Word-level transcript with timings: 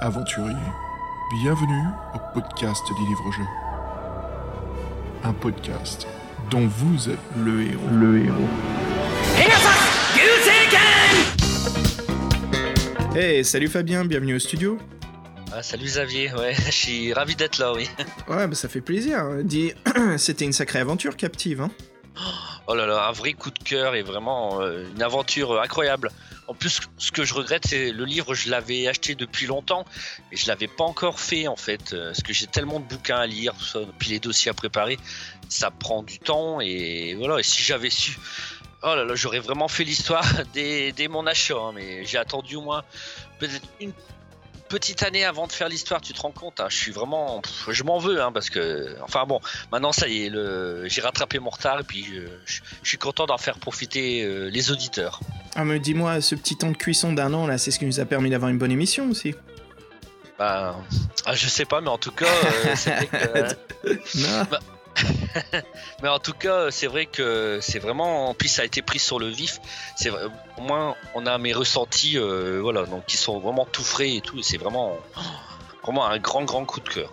aventuriers, 0.00 0.56
bienvenue 1.42 1.84
au 2.14 2.18
podcast 2.32 2.82
des 2.88 3.06
livres-jeux. 3.06 3.44
Un 5.24 5.32
podcast 5.34 6.06
dont 6.50 6.66
vous 6.66 7.10
êtes 7.10 7.18
le 7.36 7.62
héros. 7.62 7.88
Le 7.92 8.24
héros. 8.24 8.48
Hey, 13.14 13.44
salut 13.44 13.68
Fabien, 13.68 14.04
bienvenue 14.06 14.36
au 14.36 14.38
studio. 14.38 14.78
Ah, 15.52 15.62
salut 15.62 15.84
Xavier, 15.84 16.32
ouais, 16.32 16.54
je 16.66 16.70
suis 16.70 17.12
ravi 17.12 17.36
d'être 17.36 17.58
là, 17.58 17.74
oui. 17.74 17.90
Ouais, 18.28 18.46
bah 18.46 18.54
ça 18.54 18.68
fait 18.68 18.80
plaisir. 18.80 19.24
Dis, 19.42 19.72
c'était 20.16 20.46
une 20.46 20.52
sacrée 20.52 20.78
aventure 20.78 21.16
captive, 21.16 21.60
hein 21.60 21.70
Oh 22.66 22.74
là 22.74 22.86
là, 22.86 23.08
un 23.08 23.12
vrai 23.12 23.32
coup 23.32 23.50
de 23.50 23.58
cœur 23.58 23.94
et 23.96 24.02
vraiment 24.02 24.62
euh, 24.62 24.84
une 24.94 25.02
aventure 25.02 25.60
incroyable. 25.60 26.10
En 26.50 26.54
plus, 26.54 26.80
ce 26.98 27.12
que 27.12 27.24
je 27.24 27.32
regrette, 27.32 27.64
c'est 27.68 27.92
le 27.92 28.04
livre, 28.04 28.34
je 28.34 28.50
l'avais 28.50 28.88
acheté 28.88 29.14
depuis 29.14 29.46
longtemps, 29.46 29.84
mais 30.30 30.36
je 30.36 30.48
l'avais 30.48 30.66
pas 30.66 30.82
encore 30.82 31.20
fait 31.20 31.46
en 31.46 31.54
fait, 31.54 31.92
euh, 31.92 32.06
parce 32.06 32.24
que 32.24 32.32
j'ai 32.32 32.48
tellement 32.48 32.80
de 32.80 32.86
bouquins 32.86 33.18
à 33.18 33.26
lire, 33.28 33.54
puis 34.00 34.10
les 34.10 34.18
dossiers 34.18 34.50
à 34.50 34.54
préparer, 34.54 34.98
ça 35.48 35.70
prend 35.70 36.02
du 36.02 36.18
temps 36.18 36.60
et 36.60 37.14
voilà. 37.14 37.38
Et 37.38 37.44
si 37.44 37.62
j'avais 37.62 37.88
su, 37.88 38.18
oh 38.82 38.96
là 38.96 39.04
là, 39.04 39.14
j'aurais 39.14 39.38
vraiment 39.38 39.68
fait 39.68 39.84
l'histoire 39.84 40.26
dès, 40.52 40.90
dès 40.90 41.06
mon 41.06 41.24
achat, 41.24 41.54
hein, 41.56 41.70
mais 41.72 42.04
j'ai 42.04 42.18
attendu 42.18 42.56
au 42.56 42.62
moins 42.62 42.82
peut-être 43.38 43.68
une 43.80 43.92
petite 44.70 45.02
année 45.02 45.24
avant 45.24 45.46
de 45.46 45.52
faire 45.52 45.68
l'histoire, 45.68 46.00
tu 46.00 46.14
te 46.14 46.20
rends 46.22 46.30
compte, 46.30 46.60
hein, 46.60 46.66
je 46.70 46.76
suis 46.76 46.92
vraiment, 46.92 47.40
pff, 47.42 47.68
je 47.70 47.82
m'en 47.82 47.98
veux, 47.98 48.22
hein, 48.22 48.32
parce 48.32 48.48
que, 48.48 48.96
enfin 49.02 49.26
bon, 49.26 49.40
maintenant 49.70 49.92
ça 49.92 50.08
y 50.08 50.24
est, 50.24 50.30
le, 50.30 50.84
j'ai 50.86 51.02
rattrapé 51.02 51.38
mon 51.38 51.50
retard 51.50 51.80
et 51.80 51.82
puis 51.82 52.06
euh, 52.14 52.28
je, 52.46 52.60
je 52.82 52.88
suis 52.88 52.96
content 52.96 53.26
d'en 53.26 53.36
faire 53.36 53.58
profiter 53.58 54.22
euh, 54.22 54.48
les 54.48 54.70
auditeurs. 54.70 55.20
Ah 55.56 55.64
mais 55.64 55.80
dis-moi, 55.80 56.20
ce 56.20 56.34
petit 56.36 56.56
temps 56.56 56.70
de 56.70 56.76
cuisson 56.76 57.12
d'un 57.12 57.34
an 57.34 57.46
là, 57.46 57.58
c'est 57.58 57.70
ce 57.70 57.78
qui 57.78 57.84
nous 57.84 58.00
a 58.00 58.04
permis 58.04 58.30
d'avoir 58.30 58.50
une 58.50 58.58
bonne 58.58 58.72
émission 58.72 59.10
aussi. 59.10 59.34
Ben, 60.38 60.74
ah, 61.26 61.34
je 61.34 61.48
sais 61.48 61.66
pas, 61.66 61.82
mais 61.82 61.90
en 61.90 61.98
tout 61.98 62.12
cas, 62.12 62.24
euh, 62.24 62.72
c'est 62.74 62.94
vrai 62.94 63.06
que. 63.06 63.96
mais 66.02 66.08
en 66.08 66.18
tout 66.18 66.32
cas, 66.32 66.70
c'est 66.70 66.86
vrai 66.86 67.06
que 67.06 67.58
c'est 67.62 67.78
vraiment, 67.78 68.28
en 68.30 68.34
plus 68.34 68.48
ça 68.48 68.62
a 68.62 68.64
été 68.64 68.82
pris 68.82 68.98
sur 68.98 69.18
le 69.18 69.28
vif. 69.28 69.60
C'est 69.96 70.08
vrai- 70.10 70.24
au 70.58 70.62
moins 70.62 70.94
on 71.14 71.26
a 71.26 71.38
mes 71.38 71.52
ressentis, 71.52 72.18
euh, 72.18 72.60
voilà, 72.60 72.84
donc 72.86 73.04
qui 73.06 73.16
sont 73.16 73.38
vraiment 73.40 73.64
tout 73.64 73.84
frais 73.84 74.16
et 74.16 74.20
tout. 74.20 74.42
C'est 74.42 74.58
vraiment, 74.58 74.96
vraiment 75.82 76.06
un 76.06 76.18
grand 76.18 76.44
grand 76.44 76.64
coup 76.64 76.80
de 76.80 76.88
cœur. 76.88 77.12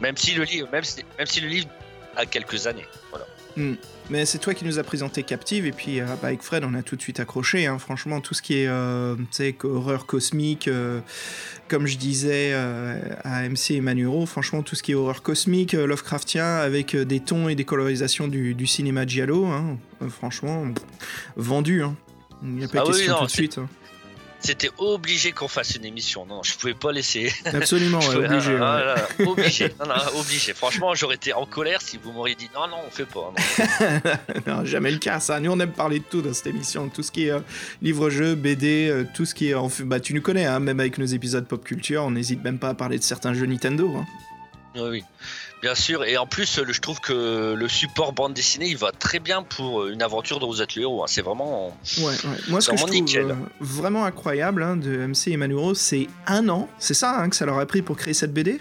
Même 0.00 0.16
si 0.16 0.32
le 0.32 0.44
livre, 0.44 0.68
même 0.72 0.84
si 1.26 1.40
le 1.40 1.48
livre 1.48 1.68
a 2.16 2.26
quelques 2.26 2.66
années, 2.66 2.86
voilà. 3.10 3.26
Hmm. 3.56 3.74
Mais 4.10 4.26
c'est 4.26 4.38
toi 4.38 4.54
qui 4.54 4.64
nous 4.64 4.78
as 4.80 4.82
présenté 4.82 5.22
Captive 5.22 5.66
et 5.66 5.72
puis 5.72 6.00
euh, 6.00 6.04
bah, 6.20 6.28
avec 6.28 6.42
Fred 6.42 6.64
on 6.64 6.74
a 6.74 6.82
tout 6.82 6.96
de 6.96 7.00
suite 7.00 7.20
accroché. 7.20 7.66
hein. 7.66 7.78
Franchement 7.78 8.20
tout 8.20 8.34
ce 8.34 8.42
qui 8.42 8.58
est 8.58 8.66
euh, 8.66 9.14
horreur 9.62 10.04
cosmique, 10.06 10.66
euh, 10.66 11.00
comme 11.68 11.86
je 11.86 11.96
disais 11.96 12.52
à 12.52 13.48
MC 13.48 13.70
et 13.72 13.80
Manuro, 13.80 14.26
franchement 14.26 14.62
tout 14.62 14.74
ce 14.74 14.82
qui 14.82 14.92
est 14.92 14.94
horreur 14.96 15.22
cosmique, 15.22 15.74
Lovecraftien 15.74 16.56
avec 16.56 16.94
euh, 16.96 17.04
des 17.04 17.20
tons 17.20 17.48
et 17.48 17.54
des 17.54 17.64
colorisations 17.64 18.26
du, 18.26 18.54
du 18.54 18.66
cinéma 18.66 19.06
giallo, 19.06 19.46
hein. 19.46 19.78
Euh, 20.02 20.08
franchement 20.08 20.64
vendu. 21.36 21.82
Hein. 21.82 21.94
Il 22.42 22.50
n'y 22.54 22.64
a 22.64 22.68
pas 22.68 22.80
Ah 22.80 22.84
oui, 22.86 22.92
question 22.92 23.12
non, 23.12 23.18
tout 23.20 23.26
de 23.26 23.30
suite. 23.30 23.60
C'était 24.42 24.70
obligé 24.78 25.32
qu'on 25.32 25.48
fasse 25.48 25.76
une 25.76 25.84
émission. 25.84 26.24
Non, 26.26 26.42
je 26.42 26.54
pouvais 26.56 26.72
pas 26.74 26.92
laisser. 26.92 27.32
Absolument, 27.44 27.98
pouvais- 28.00 28.26
obligé. 28.26 28.56
ah, 28.60 28.76
ouais. 28.76 29.02
ah, 29.26 29.30
obligé. 29.30 29.68
Non, 29.80 29.86
non, 29.86 30.18
obligé. 30.20 30.54
Franchement, 30.54 30.94
j'aurais 30.94 31.16
été 31.16 31.32
en 31.34 31.44
colère 31.46 31.82
si 31.82 31.98
vous 32.02 32.10
m'auriez 32.12 32.34
dit 32.34 32.48
non, 32.54 32.66
non, 32.68 32.76
on 32.86 32.90
fait 32.90 33.04
pas. 33.06 33.32
non. 34.46 34.64
jamais 34.64 34.90
le 34.90 34.98
cas, 34.98 35.20
ça. 35.20 35.40
Nous, 35.40 35.50
on 35.52 35.60
aime 35.60 35.72
parler 35.72 35.98
de 35.98 36.04
tout 36.04 36.22
dans 36.22 36.32
cette 36.32 36.46
émission. 36.46 36.88
Tout 36.88 37.02
ce 37.02 37.10
qui 37.12 37.26
est 37.26 37.30
euh, 37.32 37.40
livre-jeu, 37.82 38.34
BD, 38.34 38.88
euh, 38.88 39.04
tout 39.14 39.24
ce 39.26 39.34
qui 39.34 39.50
est. 39.50 39.54
en- 39.54 39.70
Bah, 39.80 40.00
tu 40.00 40.14
nous 40.14 40.22
connais, 40.22 40.46
hein, 40.46 40.58
même 40.60 40.80
avec 40.80 40.98
nos 40.98 41.06
épisodes 41.06 41.46
pop 41.46 41.62
culture, 41.64 42.02
on 42.04 42.10
n'hésite 42.12 42.42
même 42.42 42.58
pas 42.58 42.70
à 42.70 42.74
parler 42.74 42.98
de 42.98 43.02
certains 43.04 43.34
jeux 43.34 43.46
Nintendo. 43.46 43.94
hein. 43.96 44.06
Oui, 44.76 44.82
oui, 44.88 45.04
bien 45.62 45.74
sûr. 45.74 46.04
Et 46.04 46.16
en 46.16 46.26
plus, 46.26 46.60
je 46.70 46.80
trouve 46.80 47.00
que 47.00 47.54
le 47.54 47.68
support 47.68 48.12
bande 48.12 48.34
dessinée, 48.34 48.68
il 48.68 48.76
va 48.76 48.92
très 48.92 49.18
bien 49.20 49.42
pour 49.42 49.86
une 49.86 50.02
aventure 50.02 50.38
dont 50.40 50.48
vous 50.50 50.62
êtes 50.62 50.74
le 50.74 50.82
héros. 50.82 51.02
hein. 51.02 51.06
C'est 51.08 51.22
vraiment. 51.22 51.68
Ouais, 51.98 52.04
ouais. 52.04 52.14
Moi, 52.48 52.60
ce 52.60 52.70
que 52.70 52.76
je 52.76 52.84
trouve 52.84 53.16
euh, 53.16 53.34
vraiment 53.60 54.04
incroyable 54.04 54.62
hein, 54.62 54.76
de 54.76 55.06
MC 55.06 55.28
et 55.28 55.36
Manuro, 55.36 55.74
c'est 55.74 56.06
un 56.26 56.48
an. 56.48 56.68
C'est 56.78 56.94
ça 56.94 57.18
hein, 57.20 57.28
que 57.28 57.36
ça 57.36 57.46
leur 57.46 57.58
a 57.58 57.66
pris 57.66 57.82
pour 57.82 57.96
créer 57.96 58.14
cette 58.14 58.32
BD 58.32 58.60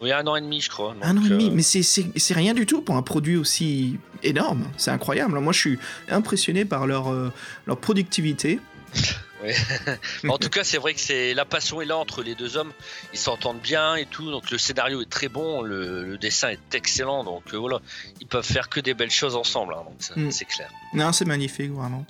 Oui, 0.00 0.12
un 0.12 0.26
an 0.26 0.36
et 0.36 0.40
demi, 0.40 0.60
je 0.60 0.70
crois. 0.70 0.94
Un 1.02 1.16
an 1.16 1.24
et 1.24 1.28
demi. 1.28 1.48
euh, 1.48 1.52
Mais 1.52 1.62
c'est- 1.62 2.34
rien 2.34 2.54
du 2.54 2.66
tout 2.66 2.80
pour 2.82 2.96
un 2.96 3.02
produit 3.02 3.36
aussi 3.36 3.98
énorme. 4.22 4.64
C'est 4.76 4.90
incroyable. 4.90 5.38
Moi, 5.40 5.52
je 5.52 5.58
suis 5.58 5.78
impressionné 6.10 6.64
par 6.64 6.86
leur, 6.86 7.10
euh, 7.12 7.32
leur 7.66 7.76
productivité. 7.78 8.58
En 10.28 10.38
tout 10.38 10.48
cas, 10.50 10.64
c'est 10.64 10.78
vrai 10.78 10.94
que 10.94 11.00
c'est 11.00 11.34
la 11.34 11.44
passion 11.44 11.80
est 11.80 11.84
là 11.86 11.96
entre 11.96 12.22
les 12.22 12.34
deux 12.34 12.56
hommes. 12.56 12.72
Ils 13.12 13.18
s'entendent 13.18 13.60
bien 13.60 13.96
et 13.96 14.06
tout. 14.06 14.30
Donc 14.30 14.50
le 14.50 14.58
scénario 14.58 15.00
est 15.00 15.08
très 15.10 15.28
bon, 15.28 15.62
le, 15.62 16.04
le 16.04 16.18
dessin 16.18 16.50
est 16.50 16.74
excellent. 16.74 17.24
Donc 17.24 17.42
euh, 17.52 17.56
voilà, 17.56 17.80
ils 18.20 18.26
peuvent 18.26 18.44
faire 18.44 18.68
que 18.68 18.80
des 18.80 18.94
belles 18.94 19.10
choses 19.10 19.36
ensemble. 19.36 19.74
hein. 19.74 19.82
donc 19.84 20.16
Mm. 20.16 20.30
c'est 20.30 20.44
clair. 20.44 20.68
Non, 20.92 21.12
c'est 21.12 21.24
magnifique, 21.24 21.70
vraiment. 21.70 22.04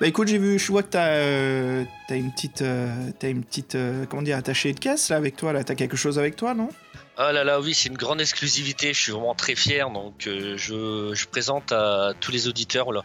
Bah 0.00 0.06
écoute, 0.06 0.28
j'ai 0.28 0.38
vu, 0.38 0.58
je 0.58 0.70
vois 0.70 0.82
que 0.82 0.90
t'as 0.90 1.08
euh, 1.08 1.84
t'as 2.08 2.16
une 2.16 2.32
petite, 2.32 2.62
euh, 2.62 2.88
t'as 3.18 3.30
une 3.30 3.42
petite, 3.44 3.74
euh, 3.74 4.04
comment 4.08 4.22
dire, 4.22 4.36
attachée 4.36 4.72
de 4.72 4.78
caisse 4.80 5.08
là 5.08 5.16
avec 5.16 5.36
toi. 5.36 5.52
Là, 5.52 5.64
t'as 5.64 5.74
quelque 5.74 5.96
chose 5.96 6.18
avec 6.18 6.36
toi, 6.36 6.54
non? 6.54 6.68
Ah 7.18 7.32
là 7.32 7.44
là, 7.44 7.60
oui, 7.60 7.72
c'est 7.72 7.88
une 7.88 7.96
grande 7.96 8.20
exclusivité. 8.20 8.92
Je 8.92 9.00
suis 9.00 9.12
vraiment 9.12 9.34
très 9.34 9.54
fier. 9.54 9.88
Donc, 9.90 10.26
euh, 10.26 10.56
je, 10.58 11.12
je 11.14 11.26
présente 11.26 11.72
à 11.72 12.12
tous 12.20 12.30
les 12.30 12.46
auditeurs 12.46 12.92
là, 12.92 13.04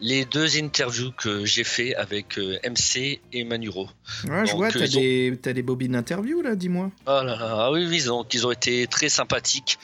les 0.00 0.24
deux 0.24 0.56
interviews 0.58 1.12
que 1.12 1.44
j'ai 1.44 1.62
fait 1.62 1.94
avec 1.94 2.38
euh, 2.38 2.58
MC 2.64 3.20
et 3.32 3.44
Manuro. 3.44 3.88
Ouais, 4.28 4.44
je 4.46 4.56
vois, 4.56 4.66
euh, 4.66 4.70
t'as 4.72 4.84
ont- 4.86 5.00
des, 5.00 5.38
t'as 5.40 5.52
des 5.52 5.62
bobines 5.62 5.92
d'interview 5.92 6.42
là, 6.42 6.56
dis-moi. 6.56 6.90
Ah 7.06 7.22
là 7.24 7.36
là, 7.36 7.54
ah 7.66 7.70
oui, 7.72 7.86
oui, 7.88 8.02
donc 8.02 8.34
ils 8.34 8.44
ont 8.46 8.50
été 8.50 8.86
très 8.88 9.08
sympathiques. 9.08 9.78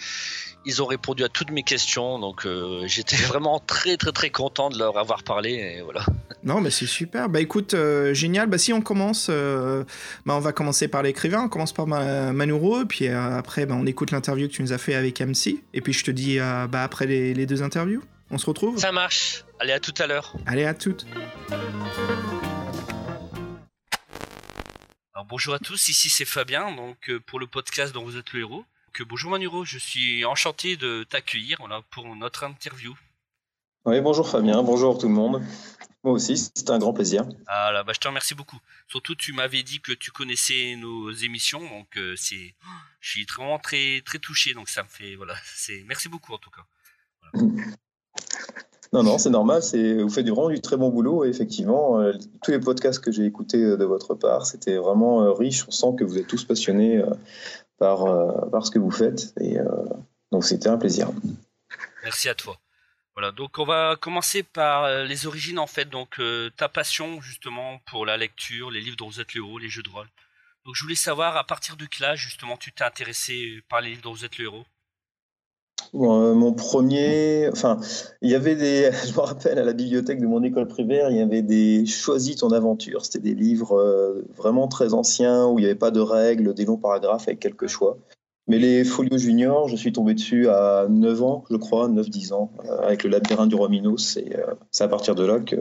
Ils 0.68 0.82
ont 0.82 0.86
répondu 0.86 1.24
à 1.24 1.30
toutes 1.30 1.50
mes 1.50 1.62
questions. 1.62 2.18
Donc, 2.18 2.44
euh, 2.44 2.82
j'étais 2.86 3.16
vraiment 3.32 3.58
très, 3.58 3.96
très, 3.96 4.12
très 4.12 4.28
content 4.28 4.68
de 4.68 4.78
leur 4.78 4.98
avoir 4.98 5.22
parlé. 5.22 5.52
Et 5.78 5.80
voilà. 5.82 6.04
Non, 6.44 6.60
mais 6.60 6.70
c'est 6.70 6.84
super. 6.86 7.30
Bah 7.30 7.40
écoute, 7.40 7.72
euh, 7.72 8.12
génial. 8.12 8.48
Bah 8.48 8.58
si 8.58 8.74
on 8.74 8.82
commence, 8.82 9.28
euh, 9.30 9.84
bah 10.26 10.34
on 10.36 10.40
va 10.40 10.52
commencer 10.52 10.86
par 10.86 11.02
l'écrivain. 11.02 11.44
On 11.44 11.48
commence 11.48 11.72
par 11.72 11.86
Ma- 11.86 12.32
Manuro, 12.34 12.84
puis 12.84 13.08
euh, 13.08 13.38
après, 13.38 13.64
bah, 13.64 13.76
on 13.78 13.86
écoute 13.86 14.10
l'interview 14.10 14.46
que 14.46 14.52
tu 14.52 14.62
nous 14.62 14.74
as 14.74 14.78
fait 14.78 14.94
avec 14.94 15.20
MC. 15.22 15.64
Et 15.72 15.80
puis 15.80 15.94
je 15.94 16.04
te 16.04 16.10
dis, 16.10 16.38
euh, 16.38 16.66
bah 16.66 16.82
après 16.82 17.06
les, 17.06 17.32
les 17.32 17.46
deux 17.46 17.62
interviews, 17.62 18.02
on 18.30 18.36
se 18.36 18.44
retrouve? 18.44 18.78
Ça 18.78 18.92
marche. 18.92 19.44
Allez, 19.60 19.72
à 19.72 19.80
tout 19.80 19.94
à 19.98 20.06
l'heure. 20.06 20.34
Allez, 20.46 20.64
à 20.66 20.74
toutes. 20.74 21.06
Alors 25.14 25.26
bonjour 25.26 25.54
à 25.54 25.58
tous, 25.58 25.88
ici 25.88 26.10
c'est 26.10 26.24
Fabien, 26.26 26.70
donc 26.76 27.08
euh, 27.08 27.18
pour 27.26 27.40
le 27.40 27.46
podcast 27.46 27.92
dont 27.92 28.04
vous 28.04 28.16
êtes 28.16 28.32
le 28.32 28.40
héros. 28.40 28.64
Donc, 28.88 29.06
bonjour 29.06 29.30
Manuro, 29.30 29.64
je 29.64 29.76
suis 29.78 30.24
enchanté 30.24 30.76
de 30.76 31.04
t'accueillir 31.04 31.58
voilà, 31.60 31.82
pour 31.90 32.06
notre 32.16 32.44
interview. 32.44 32.94
Oui, 33.84 34.00
bonjour 34.00 34.26
Fabien, 34.28 34.62
bonjour 34.62 34.96
tout 34.98 35.08
le 35.08 35.14
monde. 35.14 35.42
Moi 36.04 36.14
aussi, 36.14 36.38
c'était 36.38 36.70
un 36.70 36.78
grand 36.78 36.94
plaisir. 36.94 37.26
Ah 37.46 37.70
là, 37.70 37.82
bah, 37.84 37.92
je 37.94 38.00
te 38.00 38.08
remercie 38.08 38.34
beaucoup. 38.34 38.58
Surtout 38.88 39.14
tu 39.14 39.32
m'avais 39.34 39.62
dit 39.62 39.80
que 39.80 39.92
tu 39.92 40.10
connaissais 40.10 40.74
nos 40.76 41.10
émissions, 41.12 41.60
donc 41.60 41.96
euh, 41.98 42.14
c'est, 42.16 42.54
je 43.00 43.10
suis 43.10 43.26
vraiment 43.26 43.58
très 43.58 44.00
très 44.06 44.18
touché, 44.18 44.54
donc 44.54 44.68
ça 44.70 44.82
me 44.82 44.88
fait 44.88 45.16
voilà, 45.16 45.34
c'est 45.44 45.84
merci 45.86 46.08
beaucoup 46.08 46.32
en 46.32 46.38
tout 46.38 46.50
cas. 46.50 46.64
Non, 48.94 49.02
non, 49.02 49.18
c'est 49.18 49.28
normal, 49.28 49.62
c'est, 49.62 50.00
vous 50.02 50.08
faites 50.08 50.24
du- 50.24 50.30
vraiment 50.30 50.48
du 50.48 50.62
très 50.62 50.78
bon 50.78 50.88
boulot. 50.88 51.26
Et 51.26 51.28
effectivement, 51.28 52.00
euh, 52.00 52.14
tous 52.42 52.52
les 52.52 52.58
podcasts 52.58 53.04
que 53.04 53.12
j'ai 53.12 53.26
écoutés 53.26 53.62
euh, 53.62 53.76
de 53.76 53.84
votre 53.84 54.14
part, 54.14 54.46
c'était 54.46 54.78
vraiment 54.78 55.20
euh, 55.24 55.32
riche. 55.32 55.66
On 55.68 55.70
sent 55.70 55.88
que 55.98 56.04
vous 56.04 56.16
êtes 56.16 56.26
tous 56.26 56.42
passionnés 56.46 57.02
par, 57.78 58.04
euh, 58.06 58.48
par 58.50 58.66
ce 58.66 58.70
que 58.70 58.78
vous 58.78 58.90
faites. 58.90 59.32
Et 59.40 59.58
euh, 59.58 59.66
donc, 60.32 60.44
c'était 60.44 60.68
un 60.68 60.78
plaisir. 60.78 61.10
Merci 62.02 62.28
à 62.28 62.34
toi. 62.34 62.58
Voilà, 63.14 63.32
donc 63.32 63.58
on 63.58 63.64
va 63.64 63.96
commencer 63.96 64.44
par 64.44 64.84
euh, 64.84 65.04
les 65.04 65.26
origines 65.26 65.58
en 65.58 65.66
fait, 65.66 65.86
donc 65.86 66.20
ta 66.56 66.68
passion 66.68 67.20
justement 67.20 67.80
pour 67.86 68.06
la 68.06 68.16
lecture, 68.16 68.70
les 68.70 68.80
livres 68.80 68.96
êtes 69.20 69.34
le 69.34 69.40
héros, 69.40 69.58
les 69.58 69.68
jeux 69.68 69.82
de 69.82 69.88
rôle. 69.88 70.06
Donc 70.64 70.76
je 70.76 70.84
voulais 70.84 70.94
savoir 70.94 71.36
à 71.36 71.42
partir 71.42 71.76
de 71.76 71.84
quel 71.86 72.06
âge 72.06 72.20
justement 72.20 72.56
tu 72.56 72.70
t'es 72.70 72.84
intéressé 72.84 73.60
par 73.68 73.80
les 73.80 73.90
livres 73.90 74.02
le 74.38 74.44
héros? 74.44 74.58
Bon, 74.60 74.77
euh, 75.94 76.34
mon 76.34 76.52
premier, 76.52 77.48
enfin, 77.52 77.78
il 78.22 78.30
y 78.30 78.34
avait 78.34 78.56
des, 78.56 78.90
je 79.06 79.12
me 79.12 79.20
rappelle 79.20 79.58
à 79.58 79.64
la 79.64 79.72
bibliothèque 79.72 80.20
de 80.20 80.26
mon 80.26 80.42
école 80.42 80.68
primaire, 80.68 81.10
il 81.10 81.16
y 81.16 81.20
avait 81.20 81.42
des 81.42 81.86
Choisis 81.86 82.36
ton 82.36 82.50
aventure. 82.52 83.04
C'était 83.04 83.20
des 83.20 83.34
livres 83.34 83.76
euh, 83.78 84.24
vraiment 84.36 84.68
très 84.68 84.94
anciens 84.94 85.46
où 85.46 85.58
il 85.58 85.62
n'y 85.62 85.66
avait 85.66 85.74
pas 85.78 85.90
de 85.90 86.00
règles, 86.00 86.54
des 86.54 86.64
longs 86.64 86.76
paragraphes 86.76 87.28
avec 87.28 87.40
quelques 87.40 87.66
choix. 87.68 87.98
Mais 88.46 88.58
les 88.58 88.82
Folios 88.84 89.18
Junior, 89.18 89.68
je 89.68 89.76
suis 89.76 89.92
tombé 89.92 90.14
dessus 90.14 90.48
à 90.48 90.86
9 90.88 91.22
ans, 91.22 91.44
je 91.50 91.56
crois, 91.56 91.88
9-10 91.88 92.32
ans, 92.32 92.50
euh, 92.64 92.78
avec 92.80 93.04
le 93.04 93.10
labyrinthe 93.10 93.50
du 93.50 93.54
roi 93.56 93.68
Minos. 93.68 94.16
Et 94.16 94.32
c'est 94.70 94.84
à 94.84 94.88
partir 94.88 95.14
de 95.14 95.24
là 95.24 95.38
que 95.40 95.56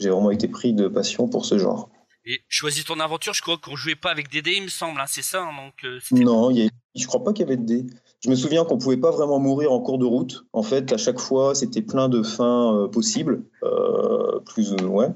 j'ai 0.00 0.08
vraiment 0.10 0.30
été 0.32 0.48
pris 0.48 0.72
de 0.72 0.88
passion 0.88 1.28
pour 1.28 1.44
ce 1.46 1.58
genre. 1.58 1.88
Et 2.24 2.40
choisis 2.48 2.84
ton 2.84 3.00
aventure, 3.00 3.32
je 3.34 3.42
crois 3.42 3.58
qu'on 3.58 3.74
jouait 3.76 3.96
pas 3.96 4.10
avec 4.10 4.30
des 4.30 4.42
dés, 4.42 4.54
il 4.56 4.62
me 4.64 4.68
semble, 4.68 5.00
hein, 5.00 5.06
c'est 5.08 5.22
ça. 5.22 5.42
hein, 5.42 5.50
donc 5.56 6.02
Non, 6.12 6.50
il 6.50 6.58
y 6.58 6.66
a- 6.66 6.70
je 6.94 7.06
crois 7.06 7.22
pas 7.24 7.32
qu'il 7.32 7.44
y 7.44 7.48
avait 7.48 7.56
de 7.56 7.64
dés. 7.64 7.86
Je 8.24 8.30
me 8.30 8.36
souviens 8.36 8.64
qu'on 8.64 8.78
pouvait 8.78 8.96
pas 8.96 9.10
vraiment 9.10 9.40
mourir 9.40 9.72
en 9.72 9.80
cours 9.80 9.98
de 9.98 10.04
route. 10.04 10.46
En 10.52 10.62
fait, 10.62 10.92
à 10.92 10.96
chaque 10.96 11.18
fois, 11.18 11.56
c'était 11.56 11.82
plein 11.82 12.08
de 12.08 12.22
fins 12.22 12.74
euh, 12.74 12.88
possibles, 12.88 13.44
euh, 13.64 14.38
plus 14.40 14.72
ou 14.72 14.86
ouais. 14.86 15.08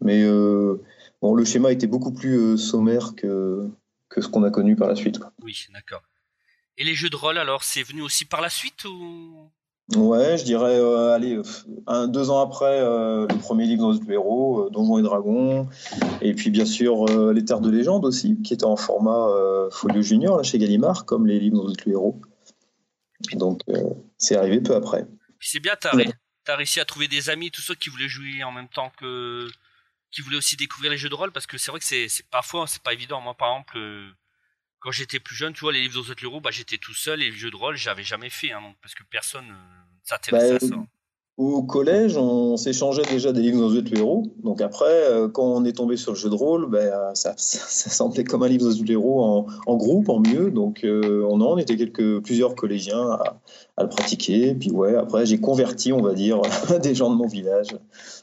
Mais 0.00 0.22
euh, 0.22 0.80
bon, 1.20 1.34
le 1.34 1.44
schéma 1.44 1.72
était 1.72 1.88
beaucoup 1.88 2.12
plus 2.12 2.36
euh, 2.36 2.56
sommaire 2.56 3.14
que 3.16 3.68
que 4.08 4.20
ce 4.20 4.28
qu'on 4.28 4.44
a 4.44 4.50
connu 4.50 4.76
par 4.76 4.88
la 4.88 4.94
suite. 4.94 5.18
Oui, 5.42 5.66
d'accord. 5.72 6.02
Et 6.78 6.84
les 6.84 6.94
jeux 6.94 7.10
de 7.10 7.16
rôle, 7.16 7.38
alors, 7.38 7.64
c'est 7.64 7.82
venu 7.82 8.02
aussi 8.02 8.24
par 8.24 8.40
la 8.40 8.50
suite 8.50 8.84
ou? 8.84 9.50
Ouais, 9.96 10.38
je 10.38 10.44
dirais, 10.44 10.78
euh, 10.78 11.12
allez, 11.12 11.38
un, 11.86 12.08
deux 12.08 12.30
ans 12.30 12.40
après 12.40 12.80
euh, 12.80 13.26
le 13.28 13.38
premier 13.38 13.66
livre 13.66 13.82
dans 13.82 13.92
le 13.92 14.12
héros, 14.12 14.60
euh, 14.60 14.70
Donjons 14.70 14.98
et 14.98 15.02
Dragons, 15.02 15.68
et 16.22 16.32
puis 16.32 16.50
bien 16.50 16.64
sûr 16.64 17.04
Les 17.32 17.44
Terres 17.44 17.60
de 17.60 17.70
Légende 17.70 18.06
aussi, 18.06 18.40
qui 18.42 18.54
était 18.54 18.64
en 18.64 18.76
format 18.76 19.28
folio 19.70 20.00
junior 20.00 20.38
là, 20.38 20.42
chez 20.42 20.58
Gallimard, 20.58 21.04
comme 21.04 21.26
les 21.26 21.38
livres 21.38 21.58
dans 21.58 21.66
le 21.66 21.92
héros. 21.92 22.18
Donc 23.32 23.60
c'est 24.18 24.36
arrivé 24.36 24.60
peu 24.60 24.74
après. 24.74 25.06
C'est 25.40 25.60
bien, 25.60 25.74
t'as, 25.78 25.92
as 26.46 26.56
réussi 26.56 26.80
à 26.80 26.84
trouver 26.84 27.08
des 27.08 27.28
amis, 27.30 27.50
tous 27.50 27.60
ceux 27.60 27.74
qui 27.74 27.90
voulaient 27.90 28.08
jouer 28.08 28.42
en 28.44 28.52
même 28.52 28.68
temps 28.68 28.90
que, 28.98 29.46
qui 30.10 30.22
voulaient 30.22 30.38
aussi 30.38 30.56
découvrir 30.56 30.90
les 30.90 30.96
jeux 30.96 31.10
de 31.10 31.14
rôle, 31.14 31.32
parce 31.32 31.46
que 31.46 31.58
c'est 31.58 31.70
vrai 31.70 31.80
que 31.80 31.86
c'est, 31.86 32.08
parfois 32.30 32.66
c'est 32.66 32.82
pas 32.82 32.92
évident. 32.92 33.20
Moi, 33.20 33.34
par 33.34 33.50
exemple 33.50 33.78
quand 34.84 34.92
j'étais 34.92 35.18
plus 35.18 35.34
jeune, 35.34 35.54
tu 35.54 35.60
vois, 35.60 35.72
les 35.72 35.80
livres 35.80 35.94
d'Ozot 35.94 36.14
Leroux, 36.20 36.42
bah, 36.42 36.50
j'étais 36.50 36.76
tout 36.76 36.92
seul 36.92 37.22
et 37.22 37.30
les 37.30 37.36
jeux 37.36 37.50
de 37.50 37.56
rôle, 37.56 37.74
j'avais 37.74 38.02
jamais 38.02 38.28
fait, 38.28 38.52
hein, 38.52 38.74
parce 38.82 38.94
que 38.94 39.02
personne 39.02 39.46
ne 39.46 39.52
euh, 39.52 39.82
s'intéressait 40.02 40.50
bah, 40.50 40.56
à 40.56 40.60
ça. 40.60 40.74
Au 41.36 41.64
collège, 41.64 42.16
on 42.16 42.56
s'échangeait 42.56 43.02
déjà 43.02 43.32
des 43.32 43.40
livres 43.40 43.58
d'Ozot 43.58 43.90
Leroux. 43.90 44.32
Donc 44.44 44.60
après, 44.60 44.84
euh, 44.86 45.28
quand 45.28 45.42
on 45.42 45.64
est 45.64 45.72
tombé 45.72 45.96
sur 45.96 46.12
le 46.12 46.16
jeu 46.16 46.30
de 46.30 46.34
rôle, 46.34 46.70
bah, 46.70 47.10
ça, 47.14 47.34
ça, 47.36 47.90
semblait 47.90 48.22
comme 48.22 48.44
un 48.44 48.48
livre 48.48 48.64
d'Ozot 48.64 48.84
Leroux 48.84 49.20
en, 49.20 49.46
en, 49.66 49.76
groupe, 49.76 50.08
en 50.08 50.20
mieux. 50.20 50.52
Donc 50.52 50.84
euh, 50.84 51.26
on, 51.28 51.40
en 51.40 51.58
était 51.58 51.76
quelques, 51.76 52.22
plusieurs 52.22 52.54
collégiens 52.54 53.10
à, 53.10 53.82
le 53.82 53.88
pratiquer. 53.88 54.54
Puis 54.54 54.70
ouais, 54.70 54.94
après, 54.94 55.26
j'ai 55.26 55.40
converti, 55.40 55.92
on 55.92 56.02
va 56.02 56.14
dire, 56.14 56.40
des 56.80 56.94
gens 56.94 57.10
de 57.10 57.16
mon 57.16 57.26
village. 57.26 57.76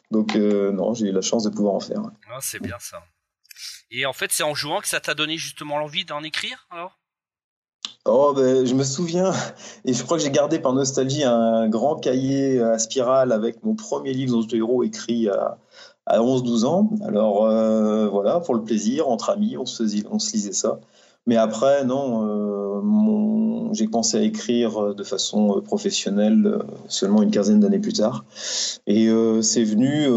Donc 0.09 0.35
non, 0.35 0.93
j'ai 0.93 1.07
eu 1.07 1.11
la 1.11 1.21
chance 1.21 1.43
de 1.43 1.49
pouvoir 1.49 1.73
en 1.73 1.81
faire. 1.81 2.01
Ah, 2.29 2.39
c'est 2.41 2.61
bien 2.61 2.77
ça. 2.79 2.97
Et 3.91 4.05
en 4.05 4.13
fait, 4.13 4.31
c'est 4.31 4.43
en 4.43 4.55
jouant 4.55 4.79
que 4.79 4.87
ça 4.87 5.01
t'a 5.01 5.15
donné 5.15 5.37
justement 5.37 5.77
l'envie 5.77 6.05
d'en 6.05 6.23
écrire 6.23 6.65
alors? 6.69 7.00
Oh, 8.05 8.33
ben, 8.35 8.65
je 8.65 8.73
me 8.73 8.83
souviens, 8.83 9.31
et 9.85 9.93
je 9.93 10.03
crois 10.03 10.17
que 10.17 10.23
j'ai 10.23 10.31
gardé 10.31 10.57
par 10.57 10.73
nostalgie 10.73 11.23
un 11.23 11.69
grand 11.69 11.95
cahier 11.95 12.59
à 12.59 12.79
spirale 12.79 13.31
avec 13.31 13.63
mon 13.63 13.75
premier 13.75 14.11
livre 14.13 14.41
dans 14.41 14.47
héros 14.47 14.81
écrit 14.81 15.29
à, 15.29 15.59
à 16.07 16.19
11-12 16.19 16.65
ans. 16.65 16.89
Alors 17.05 17.45
euh, 17.45 18.07
voilà, 18.07 18.39
pour 18.39 18.55
le 18.55 18.63
plaisir, 18.63 19.07
entre 19.07 19.29
amis, 19.29 19.55
on 19.57 19.67
se, 19.67 19.83
on 20.09 20.17
se 20.17 20.33
lisait 20.33 20.51
ça. 20.51 20.79
Mais 21.27 21.37
après, 21.37 21.85
non, 21.85 22.25
euh, 22.25 23.73
j'ai 23.73 23.87
pensé 23.87 24.17
à 24.17 24.21
écrire 24.21 24.83
euh, 24.83 24.93
de 24.95 25.03
façon 25.03 25.57
euh, 25.57 25.61
professionnelle 25.61 26.59
seulement 26.87 27.21
une 27.21 27.29
quinzaine 27.29 27.59
d'années 27.59 27.79
plus 27.79 27.93
tard. 27.93 28.25
Et 28.87 29.09
c'est 29.41 29.63
venu 29.63 30.07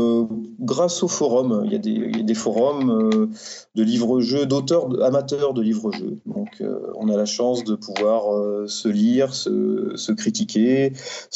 grâce 0.60 1.02
au 1.02 1.08
forum. 1.08 1.62
Il 1.66 1.72
y 1.72 1.74
a 1.74 2.22
des, 2.22 2.34
forums 2.34 3.30
de 3.74 3.82
livres-jeux, 3.82 4.46
d'auteurs 4.46 5.02
amateurs 5.02 5.54
de 5.54 5.62
livres-jeux. 5.62 6.16
Donc 6.26 6.62
on 6.96 7.08
a 7.08 7.16
la 7.16 7.26
chance 7.26 7.62
de 7.62 7.74
pouvoir 7.74 8.24
se 8.66 8.88
lire, 8.88 9.34
se, 9.34 9.92
se 9.94 10.12
critiquer. 10.12 10.92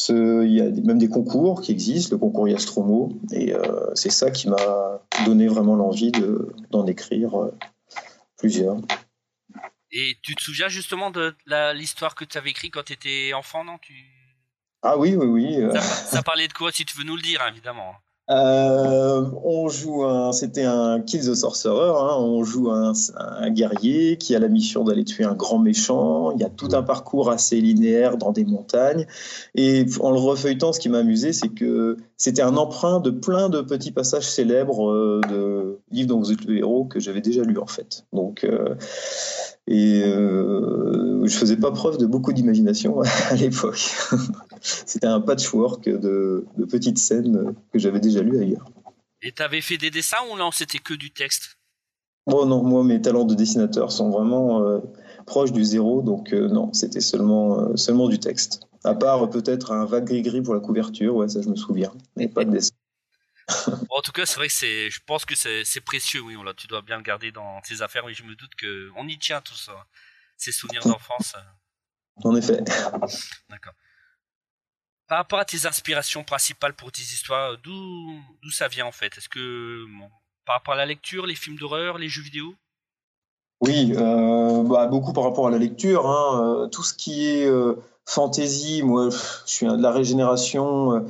Il 0.08 0.52
y 0.52 0.60
a 0.60 0.70
même 0.84 0.98
des 0.98 1.08
concours 1.08 1.60
qui 1.60 1.72
existent, 1.72 2.16
le 2.16 2.18
concours 2.18 2.48
Yastromo. 2.48 3.10
Et 3.32 3.52
c'est 3.94 4.10
ça 4.10 4.30
qui 4.30 4.48
m'a 4.48 5.00
donné 5.26 5.46
vraiment 5.46 5.76
l'envie 5.76 6.12
d'en 6.70 6.86
écrire 6.86 7.50
plusieurs. 8.36 8.78
Et 9.90 10.18
tu 10.22 10.34
te 10.34 10.42
souviens 10.42 10.68
justement 10.68 11.10
de 11.10 11.34
l'histoire 11.72 12.14
que 12.14 12.24
tu 12.24 12.36
avais 12.36 12.50
écrite 12.50 12.74
quand 12.74 12.84
tu 12.84 12.92
étais 12.92 13.32
enfant, 13.32 13.64
non? 13.64 13.78
Tu... 13.78 13.94
Ah 14.82 14.96
oui, 14.98 15.14
oui, 15.16 15.26
oui. 15.26 15.56
Euh. 15.60 15.78
Ça, 15.80 16.22
parlait 16.22 16.48
de 16.48 16.52
quoi, 16.52 16.70
si 16.72 16.84
tu 16.84 16.96
veux 16.96 17.04
nous 17.04 17.16
le 17.16 17.22
dire, 17.22 17.44
évidemment 17.48 17.94
euh, 18.30 19.24
on 19.42 19.68
joue 19.68 20.04
un, 20.04 20.32
c'était 20.32 20.64
un 20.64 21.00
Kill 21.00 21.20
the 21.22 21.34
Sorcerer. 21.34 21.94
Hein. 21.96 22.16
on 22.18 22.44
joue 22.44 22.70
un, 22.70 22.92
un, 23.16 23.50
guerrier 23.50 24.18
qui 24.18 24.36
a 24.36 24.38
la 24.38 24.48
mission 24.48 24.84
d'aller 24.84 25.04
tuer 25.04 25.24
un 25.24 25.34
grand 25.34 25.58
méchant. 25.58 26.32
Il 26.32 26.40
y 26.40 26.44
a 26.44 26.50
tout 26.50 26.68
un 26.72 26.82
parcours 26.82 27.30
assez 27.30 27.58
linéaire 27.58 28.18
dans 28.18 28.32
des 28.32 28.44
montagnes. 28.44 29.06
Et 29.54 29.86
en 30.00 30.10
le 30.10 30.18
refeuilletant, 30.18 30.74
ce 30.74 30.80
qui 30.80 30.90
m'a 30.90 30.98
amusé, 30.98 31.32
c'est 31.32 31.48
que 31.48 31.96
c'était 32.18 32.42
un 32.42 32.56
emprunt 32.56 33.00
de 33.00 33.10
plein 33.10 33.48
de 33.48 33.62
petits 33.62 33.92
passages 33.92 34.28
célèbres 34.28 34.90
euh, 34.90 35.20
de 35.30 35.78
livres 35.90 36.08
dont 36.08 36.18
vous 36.18 36.32
êtes 36.32 36.44
le 36.44 36.58
héros 36.58 36.84
que 36.84 37.00
j'avais 37.00 37.20
déjà 37.20 37.42
lu 37.42 37.58
en 37.58 37.66
fait. 37.66 38.04
Donc 38.12 38.44
euh, 38.44 38.74
et 39.70 40.02
euh, 40.02 41.26
je 41.26 41.36
faisais 41.36 41.58
pas 41.58 41.70
preuve 41.70 41.98
de 41.98 42.06
beaucoup 42.06 42.32
d'imagination 42.32 43.02
à 43.30 43.34
l'époque. 43.34 43.94
C'était 44.60 45.06
un 45.06 45.20
patchwork 45.20 45.84
de, 45.84 46.46
de 46.56 46.64
petites 46.64 46.98
scènes 46.98 47.54
que 47.72 47.78
j'avais 47.78 48.00
déjà 48.00 48.22
lues 48.22 48.40
ailleurs. 48.40 48.70
Et 49.20 49.32
tu 49.32 49.42
avais 49.42 49.60
fait 49.60 49.76
des 49.76 49.90
dessins 49.90 50.24
ou 50.32 50.38
non 50.38 50.50
C'était 50.52 50.78
que 50.78 50.94
du 50.94 51.10
texte? 51.10 51.58
Oh 52.26 52.46
non, 52.46 52.62
moi 52.62 52.82
mes 52.82 53.00
talents 53.00 53.24
de 53.24 53.34
dessinateur 53.34 53.92
sont 53.92 54.10
vraiment 54.10 54.62
euh, 54.62 54.80
proches 55.26 55.52
du 55.52 55.64
zéro, 55.64 56.02
donc 56.02 56.32
euh, 56.32 56.48
non, 56.48 56.72
c'était 56.72 57.00
seulement, 57.00 57.60
euh, 57.60 57.76
seulement 57.76 58.08
du 58.08 58.18
texte. 58.18 58.60
À 58.84 58.94
part 58.94 59.28
peut-être 59.28 59.72
un 59.72 59.84
vague 59.84 60.04
gris-gris 60.04 60.42
pour 60.42 60.54
la 60.54 60.60
couverture, 60.60 61.14
ouais, 61.16 61.28
ça 61.28 61.42
je 61.42 61.48
me 61.48 61.56
souviens, 61.56 61.92
mais 62.16 62.28
pas 62.28 62.44
de 62.44 62.50
dessin 62.50 62.72
en 63.90 64.02
tout 64.02 64.12
cas, 64.12 64.26
c'est 64.26 64.36
vrai 64.36 64.48
que 64.48 64.52
c'est, 64.52 64.90
je 64.90 65.00
pense 65.06 65.24
que 65.24 65.34
c'est 65.34 65.80
précieux, 65.80 66.20
oui. 66.20 66.36
Là, 66.44 66.54
tu 66.54 66.66
dois 66.66 66.82
bien 66.82 66.96
le 66.96 67.02
garder 67.02 67.32
dans 67.32 67.60
tes 67.62 67.82
affaires, 67.82 68.04
mais 68.06 68.14
je 68.14 68.24
me 68.24 68.34
doute 68.34 68.54
que 68.56 68.90
on 68.96 69.06
y 69.08 69.18
tient 69.18 69.40
tout 69.40 69.54
ça, 69.54 69.86
ces 70.36 70.52
souvenirs 70.52 70.84
d'enfance. 70.84 71.34
En 72.24 72.34
effet. 72.36 72.62
D'accord. 73.48 73.74
Par 75.06 75.18
rapport 75.18 75.38
à 75.38 75.44
tes 75.44 75.66
inspirations 75.66 76.22
principales 76.22 76.74
pour 76.74 76.92
tes 76.92 77.02
histoires, 77.02 77.56
d'où 77.58 78.22
d'où 78.42 78.50
ça 78.50 78.68
vient 78.68 78.84
en 78.84 78.92
fait? 78.92 79.16
Est-ce 79.16 79.28
que 79.28 79.86
par 80.44 80.56
rapport 80.56 80.74
à 80.74 80.76
la 80.76 80.86
lecture, 80.86 81.26
les 81.26 81.34
films 81.34 81.56
d'horreur, 81.56 81.96
les 81.96 82.08
jeux 82.08 82.22
vidéo? 82.22 82.54
Oui, 83.60 83.92
euh, 83.96 84.62
bah, 84.64 84.86
beaucoup 84.86 85.12
par 85.12 85.24
rapport 85.24 85.46
à 85.46 85.50
la 85.50 85.58
lecture. 85.58 86.06
Hein. 86.06 86.42
Euh, 86.42 86.66
tout 86.68 86.82
ce 86.82 86.94
qui 86.94 87.26
est 87.26 87.46
euh, 87.46 87.74
fantasy, 88.04 88.82
moi, 88.82 89.08
je 89.10 89.50
suis 89.50 89.66
de 89.66 89.82
la 89.82 89.90
régénération 89.90 90.92
euh, 90.92 91.00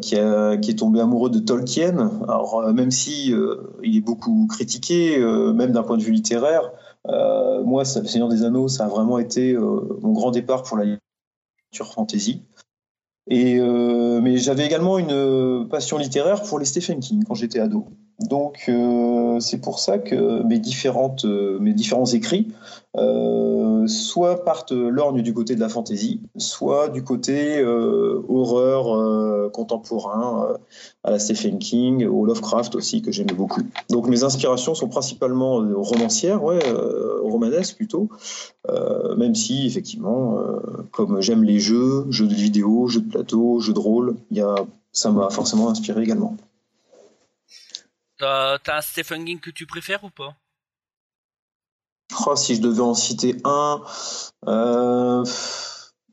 qui, 0.00 0.14
est 0.14 0.78
tombé 0.78 1.00
amoureux 1.00 1.30
de 1.30 1.38
Tolkien. 1.38 2.10
Alors, 2.24 2.60
euh, 2.60 2.72
même 2.72 2.90
si 2.90 3.32
euh, 3.32 3.56
il 3.82 3.96
est 3.96 4.00
beaucoup 4.00 4.46
critiqué, 4.48 5.18
même 5.18 5.72
d'un 5.72 5.82
point 5.82 5.96
de 5.96 6.02
vue 6.02 6.12
littéraire, 6.12 6.70
moi, 7.64 7.84
Seigneur 7.84 8.28
des 8.28 8.42
Anneaux, 8.42 8.68
ça 8.68 8.84
a 8.84 8.88
vraiment 8.88 9.18
été 9.18 9.54
mon 9.56 10.12
grand 10.12 10.30
départ 10.30 10.62
pour 10.62 10.76
la 10.76 10.84
littérature 10.84 11.94
fantasy. 11.94 12.42
Et, 13.28 13.60
mais 13.60 14.38
j'avais 14.38 14.66
également 14.66 14.98
une 14.98 15.68
passion 15.68 15.98
littéraire 15.98 16.42
pour 16.42 16.58
les 16.58 16.64
Stephen 16.64 17.00
King 17.00 17.24
quand 17.24 17.34
j'étais 17.34 17.60
ado. 17.60 17.86
Donc 18.20 18.64
euh, 18.68 19.40
c'est 19.40 19.60
pour 19.60 19.78
ça 19.78 19.98
que 19.98 20.42
mes, 20.42 20.58
différentes, 20.58 21.24
euh, 21.24 21.58
mes 21.58 21.72
différents 21.72 22.04
écrits 22.04 22.48
euh, 22.96 23.86
soit 23.86 24.44
partent 24.44 24.72
lorgne 24.72 25.22
du 25.22 25.32
côté 25.32 25.54
de 25.54 25.60
la 25.60 25.70
fantaisie, 25.70 26.20
soit 26.36 26.88
du 26.88 27.02
côté 27.02 27.64
horreur 27.64 29.50
contemporain 29.52 30.56
à 31.04 31.12
la 31.12 31.18
Stephen 31.18 31.58
King, 31.58 32.04
au 32.06 32.26
Lovecraft 32.26 32.74
aussi 32.74 33.00
que 33.00 33.10
j'aimais 33.10 33.32
beaucoup. 33.32 33.62
Donc 33.88 34.06
mes 34.08 34.22
inspirations 34.22 34.74
sont 34.74 34.88
principalement 34.88 35.64
romancières, 35.76 36.42
ouais, 36.42 36.58
romanesques 37.22 37.76
plutôt, 37.76 38.08
même 39.16 39.34
si 39.34 39.66
effectivement, 39.66 40.38
comme 40.90 41.20
j'aime 41.20 41.44
les 41.44 41.60
jeux, 41.60 42.06
jeux 42.10 42.26
de 42.26 42.34
vidéo, 42.34 42.88
jeux 42.88 43.00
de 43.00 43.10
plateau, 43.10 43.60
jeux 43.60 43.72
de 43.72 43.78
rôle, 43.78 44.16
y 44.32 44.40
a, 44.40 44.54
ça 44.92 45.10
m'a 45.10 45.30
forcément 45.30 45.70
inspiré 45.70 46.02
également. 46.02 46.36
T'as 48.20 48.76
un 48.76 48.82
Stephen 48.82 49.24
King 49.24 49.40
que 49.40 49.50
tu 49.50 49.66
préfères 49.66 50.04
ou 50.04 50.10
pas? 50.10 50.36
Oh, 52.26 52.36
Si 52.36 52.56
je 52.56 52.60
devais 52.60 52.80
en 52.80 52.94
citer 52.94 53.36
un, 53.44 53.80
euh, 54.46 55.24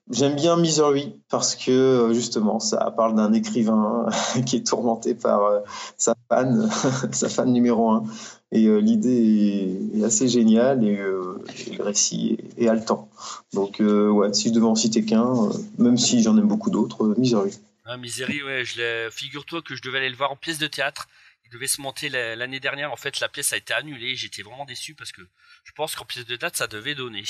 j'aime 0.10 0.36
bien 0.36 0.56
Misery 0.56 1.20
parce 1.30 1.56
que 1.56 2.12
justement 2.14 2.60
ça 2.60 2.92
parle 2.92 3.16
d'un 3.16 3.34
écrivain 3.34 4.06
qui 4.46 4.58
est 4.58 4.68
tourmenté 4.68 5.16
par 5.16 5.44
euh, 5.44 5.60
sa 5.98 6.16
fan, 6.30 6.70
sa 7.12 7.28
fan 7.28 7.52
numéro 7.52 7.90
un. 7.90 8.06
Et 8.54 8.68
euh, 8.68 8.78
l'idée 8.78 9.92
est, 9.96 10.04
assez 10.06 10.30
géniale 10.30 10.86
et, 10.86 10.96
le 10.96 11.84
récit 11.84 12.38
est, 12.58 12.70
haletant. 12.70 13.10
Donc 13.54 13.80
ouais, 13.82 14.34
si 14.34 14.50
je 14.50 14.54
devais 14.54 14.66
en 14.66 14.76
citer 14.76 15.04
qu'un, 15.04 15.50
même 15.78 15.98
si 15.98 16.24
j'en 16.24 16.38
aime 16.38 16.48
beaucoup 16.48 16.70
d'autres, 16.70 17.16
Misery. 17.18 17.52
Ah, 17.84 17.98
Misery, 17.98 18.44
ouais, 18.44 18.64
figure-toi 19.12 19.62
que 19.62 19.76
je 19.76 19.82
devais 19.82 19.98
aller 19.98 20.10
le 20.10 20.16
voir 20.16 20.32
en 20.32 20.38
pièce 20.38 20.60
de 20.60 20.68
théâtre 20.68 21.08
il 21.48 21.54
devait 21.54 21.68
se 21.68 21.82
monter 21.82 22.10
l'année 22.10 22.60
dernière. 22.60 22.92
En 22.92 22.98
fait, 22.98 23.20
la 23.20 23.30
pièce 23.30 23.54
a 23.54 23.58
été 23.58 23.74
annulée. 23.74 24.16
J'étais 24.16 24.42
vraiment 24.42 24.66
déçu 24.66 24.96
parce 24.96 25.12
que 25.12 25.22
je 25.64 25.72
pense 25.72 25.96
qu'en 25.96 26.06
pièce 26.06 26.26
de 26.26 26.36
date, 26.36 26.58
ça 26.58 26.68
devait 26.68 26.96
donner. 26.96 27.24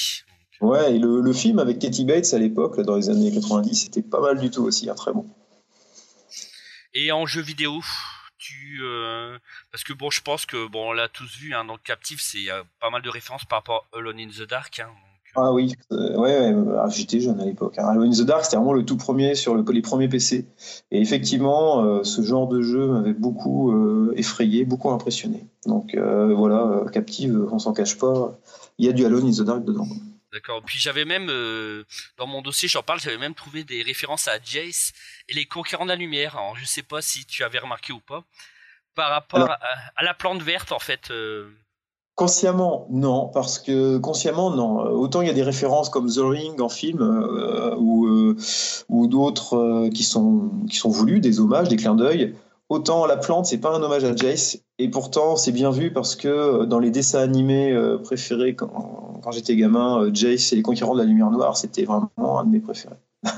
Ouais, 0.60 0.96
et 0.96 1.00
le, 1.00 1.34
film 1.34 1.60
avec 1.60 1.80
Katie 1.80 2.04
Bates 2.04 2.34
à 2.34 2.40
l'époque, 2.40 2.80
dans 2.82 2.96
les 2.96 3.10
années 3.10 3.32
90, 3.32 3.76
c'était 3.76 4.02
pas 4.02 4.20
mal 4.20 4.40
du 4.40 4.50
tout 4.50 4.64
aussi, 4.64 4.90
un 4.90 4.96
très 4.96 5.14
bon. 5.14 5.28
Et 6.96 7.12
en 7.12 7.28
jeu 7.28 7.42
vidéo, 7.42 7.80
tu 8.40 8.80
euh, 8.82 9.38
parce 9.72 9.84
que 9.84 9.94
bon, 9.94 10.10
je 10.10 10.22
pense 10.22 10.48
que 10.48 10.68
bon, 10.68 10.90
on 10.90 10.94
l'a 10.94 11.10
tous 11.10 11.38
vu, 11.38 11.54
hein, 11.54 11.66
donc 11.66 11.84
Captive, 11.84 12.20
c'est 12.20 12.48
pas 12.80 12.90
mal 12.90 13.04
de 13.04 13.10
références 13.10 13.46
par 13.46 13.60
rapport 13.60 13.88
à 13.94 13.98
Alone 13.98 14.20
in 14.20 14.30
the 14.30 14.48
Dark. 14.48 14.80
Hein, 14.80 14.90
Ah 15.40 15.54
oui, 15.54 15.74
ouais, 15.92 16.16
ouais 16.16 16.54
ah, 16.80 16.90
j'étais 16.90 17.20
jeune 17.20 17.40
à 17.40 17.46
l'époque. 17.46 17.76
Hein. 17.78 17.88
Alone 17.88 18.10
in 18.10 18.12
the 18.12 18.26
Dark, 18.26 18.44
c'était 18.44 18.58
vraiment 18.58 18.74
le 18.74 18.84
tout 18.84 18.98
premier 18.98 19.36
sur 19.36 19.56
le, 19.56 19.64
les 19.72 19.82
premiers 19.82 20.10
PC. 20.10 20.48
Et 20.92 21.00
effectivement, 21.00 22.04
ce 22.04 22.22
genre 22.24 22.48
de 22.48 22.62
jeu 22.62 22.88
m'avait 22.88 23.14
beaucoup 23.14 23.72
effrayé, 24.16 24.66
beaucoup 24.66 24.90
impressionné. 24.90 25.46
Donc 25.66 25.96
voilà, 25.96 26.86
Captive, 26.92 27.48
on 27.52 27.60
s'en 27.60 27.74
cache 27.74 27.98
pas, 27.98 28.38
il 28.80 28.88
y 28.88 28.90
a 28.90 28.94
du 28.94 29.06
Alone 29.06 29.28
in 29.28 29.32
the 29.32 29.46
Dark 29.46 29.64
dedans. 29.64 29.88
D'accord. 30.34 30.62
Puis 30.64 30.78
j'avais 30.78 31.06
même, 31.06 31.30
euh, 31.30 31.84
dans 32.18 32.28
mon 32.28 32.42
dossier, 32.42 32.68
j'en 32.68 32.84
parle, 32.84 33.00
j'avais 33.00 33.18
même 33.18 33.34
trouvé 33.34 33.64
des 33.64 33.82
références 33.82 34.28
à 34.28 34.40
Jace 34.44 34.94
et 35.30 35.34
les 35.34 35.46
Conquérants 35.46 35.86
de 35.86 35.90
la 35.90 35.96
Lumière. 35.96 36.36
Alors 36.38 36.56
je 36.58 36.66
sais 36.66 36.84
pas 36.84 37.02
si 37.02 37.26
tu 37.26 37.44
avais 37.44 37.60
remarqué 37.60 37.94
ou 37.94 38.00
pas. 38.00 38.24
Par 38.94 39.10
rapport 39.10 39.50
à, 39.50 40.04
la 40.04 40.14
plante 40.14 40.42
verte, 40.42 40.72
en 40.72 40.80
fait. 40.80 41.12
Euh. 42.18 42.24
Consciemment, 42.24 42.88
non, 42.90 43.30
parce 43.34 43.60
que 43.60 43.98
consciemment, 43.98 44.50
non. 44.52 44.80
Autant 44.80 45.22
il 45.22 45.28
y 45.28 45.32
a 45.32 45.34
des 45.34 45.44
références 45.44 45.90
comme 45.90 46.10
The 46.10 46.20
Ring 46.20 46.62
en 46.62 46.70
film 46.70 47.02
euh, 47.02 47.76
ou, 47.78 48.36
ou 48.90 49.08
d'autres 49.08 49.90
qui 49.90 50.04
sont 50.04 50.50
qui 50.70 50.78
sont 50.78 50.90
voulus, 50.90 51.20
des 51.20 51.40
hommages, 51.40 51.70
des 51.70 51.76
clins 51.76 51.96
d'œil. 51.96 52.36
Autant 52.70 53.06
la 53.06 53.16
plante, 53.16 53.46
c'est 53.46 53.60
pas 53.60 53.74
un 53.74 53.82
hommage 53.82 54.04
à 54.04 54.14
Jace, 54.14 54.60
et 54.78 54.90
pourtant 54.90 55.38
c'est 55.38 55.54
bien 55.54 55.72
vu 55.72 55.94
parce 55.94 56.18
que 56.18 56.28
euh, 56.28 56.66
dans 56.66 56.80
les 56.80 56.92
dessins 56.92 57.22
animés 57.22 57.72
euh, 57.72 57.98
préférés 57.98 58.56
quand, 58.56 59.22
quand 59.24 59.32
j'étais 59.32 59.56
gamin, 59.56 60.04
euh, 60.04 60.12
Jace 60.14 60.52
et 60.52 60.58
les 60.58 60.64
Conquérants 60.64 60.94
de 60.94 61.00
la 61.00 61.06
Lumière 61.06 61.32
Noire, 61.32 61.56
c'était 61.56 61.86
vraiment 61.86 62.40
un 62.40 62.44
de 62.44 62.50
mes 62.50 62.60
préférés. 62.60 62.96
Ah 63.24 63.38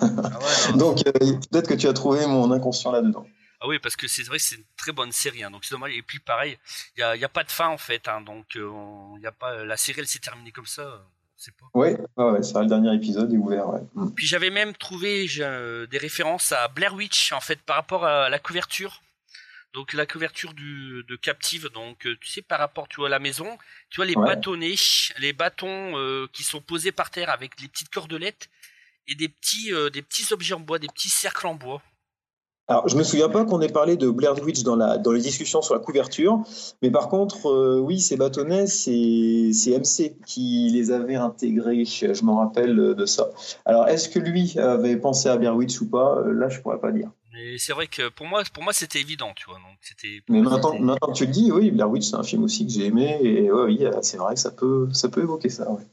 donc 0.78 1.04
peut-être 1.04 1.68
que 1.68 1.76
tu 1.76 1.88
as 1.88 1.94
trouvé 1.94 2.26
mon 2.26 2.52
inconscient 2.52 2.92
là-dedans. 2.92 3.24
Ah 3.62 3.68
oui, 3.68 3.80
parce 3.80 3.96
que 3.96 4.08
c'est 4.08 4.24
vrai 4.24 4.38
que 4.38 4.44
c'est 4.44 4.56
une 4.56 4.64
très 4.78 4.92
bonne 4.92 5.12
série, 5.12 5.44
hein, 5.44 5.52
donc 5.52 5.66
c'est 5.66 5.76
dommage. 5.76 5.94
Et 5.94 6.02
puis 6.02 6.20
pareil, 6.20 6.58
il 6.98 7.00
n'y 7.00 7.24
a, 7.24 7.26
a, 7.26 7.30
pas 7.30 7.44
de 7.44 7.52
fin 7.52 7.68
en 7.68 7.78
fait, 7.78 8.08
hein, 8.08 8.22
donc 8.22 8.56
y 8.56 9.28
a 9.28 9.32
pas, 9.32 9.64
la 9.66 9.78
série 9.78 10.00
elle 10.00 10.08
s'est 10.08 10.20
terminée 10.20 10.52
comme 10.52 10.66
ça. 10.66 11.06
Pas... 11.58 11.66
Oui, 11.74 11.90
ouais, 12.18 12.44
c'est 12.44 12.60
le 12.60 12.66
dernier 12.66 12.94
épisode 12.94 13.34
est 13.34 13.38
ouvert. 13.38 13.68
Mm. 13.94 14.12
Puis 14.14 14.28
j'avais 14.28 14.50
même 14.50 14.74
trouvé 14.74 15.26
des 15.28 15.98
références 15.98 16.52
à 16.52 16.68
Blair 16.68 16.94
Witch 16.94 17.32
en 17.32 17.40
fait 17.40 17.62
par 17.62 17.78
rapport 17.78 18.06
à 18.06 18.30
la 18.30 18.40
couverture. 18.40 19.02
Donc 19.74 19.94
la 19.94 20.06
couverture 20.08 20.54
du, 20.54 21.04
de 21.08 21.16
Captive, 21.16 21.70
donc 21.70 22.08
euh, 22.08 22.18
tu 22.20 22.28
sais 22.28 22.42
par 22.42 22.58
rapport 22.58 22.88
tu 22.88 22.98
vois 22.98 23.08
à 23.08 23.12
la 23.12 23.20
maison, 23.20 23.58
tu 23.90 23.98
vois 23.98 24.06
les 24.06 24.16
bâtonnets, 24.16 24.76
les 25.20 25.32
bâtons 25.32 25.96
euh, 25.96 26.28
qui 26.34 26.44
sont 26.44 26.60
posés 26.60 26.92
par 26.92 27.12
terre 27.12 27.30
avec 27.30 27.62
les 27.62 27.68
petites 27.68 27.90
cordelettes 27.90 28.50
et 29.08 29.14
des 29.14 29.30
petits 29.30 29.72
euh, 29.72 29.92
des 29.92 30.02
petits 30.02 30.34
objets 30.34 30.56
en 30.56 30.60
bois, 30.60 30.80
des 30.80 30.88
petits 30.88 31.10
cercles 31.10 31.46
en 31.46 31.54
bois. 31.54 31.84
Alors, 32.70 32.88
je 32.88 32.96
me 32.96 33.04
souviens 33.04 33.30
pas 33.30 33.46
qu'on 33.46 33.62
ait 33.62 33.68
parlé 33.68 33.98
de 33.98 34.12
Blair 34.12 34.40
Witch 34.44 34.62
dans, 34.62 34.76
la, 34.76 35.00
dans 35.00 35.12
les 35.12 35.22
discussions 35.22 35.64
sur 35.64 35.74
la 35.74 35.80
couverture, 35.80 36.40
mais 36.84 36.92
par 36.92 37.10
contre, 37.10 37.80
oui, 37.80 38.00
ces 38.00 38.16
bâtonnets, 38.16 38.68
c'est, 38.68 38.92
MC 38.92 40.16
qui 40.24 40.70
les 40.72 40.92
avait 40.92 41.16
intégrés, 41.16 41.84
je, 41.84 42.24
m'en 42.24 42.38
rappelle 42.38 42.76
de 42.76 43.06
ça. 43.08 43.30
Alors, 43.66 43.88
est-ce 43.88 44.08
que 44.08 44.20
lui 44.20 44.60
avait 44.60 44.98
pensé 44.98 45.30
à 45.30 45.38
Blair 45.38 45.56
Witch 45.56 45.82
ou 45.82 45.90
pas? 45.90 46.22
Là, 46.28 46.48
je 46.50 46.62
pourrais 46.62 46.80
pas 46.80 46.92
dire. 46.92 47.10
Mais 47.34 47.58
c'est 47.58 47.74
vrai 47.74 47.88
que 47.88 48.10
pour 48.10 48.28
moi, 48.28 48.44
pour 48.54 48.64
moi, 48.64 48.74
c'était 48.74 49.00
évident, 49.00 49.32
tu 49.36 49.46
vois. 49.48 49.56
Donc 49.56 49.78
c'était. 49.82 50.22
Mais 50.30 50.42
maintenant, 50.42 50.78
maintenant, 50.80 51.12
tu 51.12 51.26
le 51.26 51.32
dis, 51.32 51.52
oui, 51.52 51.72
Blair 51.72 51.90
Witch, 51.90 52.08
c'est 52.08 52.18
un 52.18 52.24
film 52.24 52.44
aussi 52.44 52.68
que 52.68 52.72
j'ai 52.72 52.86
aimé, 52.86 53.18
et 53.24 53.52
oui, 53.52 53.84
c'est 54.04 54.18
vrai 54.18 54.36
que 54.36 54.40
ça 54.40 54.52
peut, 54.52 54.88
ça 54.94 55.10
peut 55.10 55.22
évoquer 55.22 55.50
ça. 55.50 55.72
Ouais. 55.72 55.88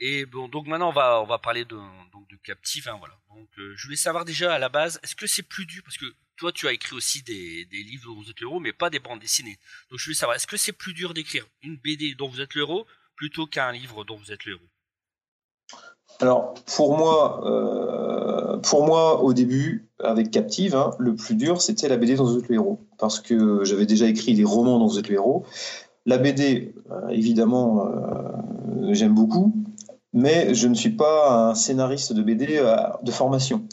Et 0.00 0.24
bon, 0.24 0.48
donc 0.48 0.66
maintenant, 0.66 0.88
on 0.88 0.92
va, 0.92 1.20
on 1.20 1.26
va 1.26 1.38
parler 1.38 1.66
de, 1.66 1.76
donc 2.12 2.26
de 2.30 2.36
Captive, 2.42 2.88
hein, 2.88 2.96
voilà. 2.98 3.14
Donc, 3.36 3.48
euh, 3.58 3.74
je 3.76 3.84
voulais 3.84 3.96
savoir 3.96 4.24
déjà 4.24 4.54
à 4.54 4.58
la 4.58 4.70
base, 4.70 4.98
est-ce 5.02 5.14
que 5.14 5.26
c'est 5.26 5.42
plus 5.42 5.66
dur? 5.66 5.82
Parce 5.84 5.98
que 5.98 6.06
toi, 6.38 6.52
tu 6.52 6.66
as 6.66 6.72
écrit 6.72 6.96
aussi 6.96 7.22
des, 7.22 7.66
des 7.66 7.82
livres 7.82 8.06
dont 8.06 8.14
vous 8.14 8.30
êtes 8.30 8.40
le 8.40 8.46
héros, 8.46 8.60
mais 8.60 8.72
pas 8.72 8.88
des 8.88 8.98
bandes 8.98 9.20
dessinées. 9.20 9.58
Donc, 9.90 9.98
je 9.98 10.06
voulais 10.06 10.16
savoir, 10.16 10.36
est-ce 10.36 10.46
que 10.46 10.56
c'est 10.56 10.72
plus 10.72 10.94
dur 10.94 11.12
d'écrire 11.12 11.46
une 11.62 11.76
BD 11.76 12.14
dont 12.14 12.28
vous 12.28 12.40
êtes 12.40 12.54
le 12.54 12.62
héros 12.62 12.86
plutôt 13.14 13.46
qu'un 13.46 13.72
livre 13.72 14.04
dont 14.04 14.16
vous 14.16 14.32
êtes 14.32 14.46
le 14.46 14.52
héros? 14.52 14.68
Alors 16.18 16.54
pour 16.76 16.98
moi, 16.98 17.40
euh, 17.46 18.58
pour 18.58 18.84
moi 18.84 19.22
au 19.22 19.32
début 19.32 19.88
avec 20.00 20.30
Captive, 20.30 20.74
hein, 20.74 20.90
le 20.98 21.14
plus 21.14 21.34
dur 21.34 21.62
c'était 21.62 21.88
la 21.88 21.96
BD 21.96 22.16
dont 22.16 22.24
vous 22.24 22.38
êtes 22.38 22.48
le 22.48 22.60
parce 22.98 23.20
que 23.20 23.64
j'avais 23.64 23.86
déjà 23.86 24.06
écrit 24.06 24.34
des 24.34 24.44
romans 24.44 24.78
dont 24.78 24.86
vous 24.86 24.98
êtes 24.98 25.08
le. 25.08 25.18
La 26.04 26.18
BD, 26.18 26.74
euh, 26.90 27.08
évidemment, 27.08 27.88
j'aime 28.90 29.14
beaucoup, 29.14 29.54
mais 30.12 30.54
je 30.54 30.68
ne 30.68 30.74
suis 30.74 30.90
pas 30.90 31.50
un 31.50 31.54
scénariste 31.54 32.12
de 32.12 32.22
BD 32.22 32.62
de 33.02 33.10
formation. 33.10 33.64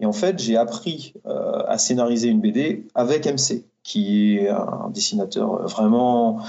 Et 0.00 0.06
en 0.06 0.12
fait, 0.12 0.38
j'ai 0.38 0.56
appris 0.56 1.14
à 1.24 1.78
scénariser 1.78 2.28
une 2.28 2.40
BD 2.40 2.86
avec 2.94 3.26
MC 3.26 3.64
qui 3.86 4.36
est 4.36 4.48
un 4.48 4.90
dessinateur 4.92 5.62
vraiment 5.68 6.40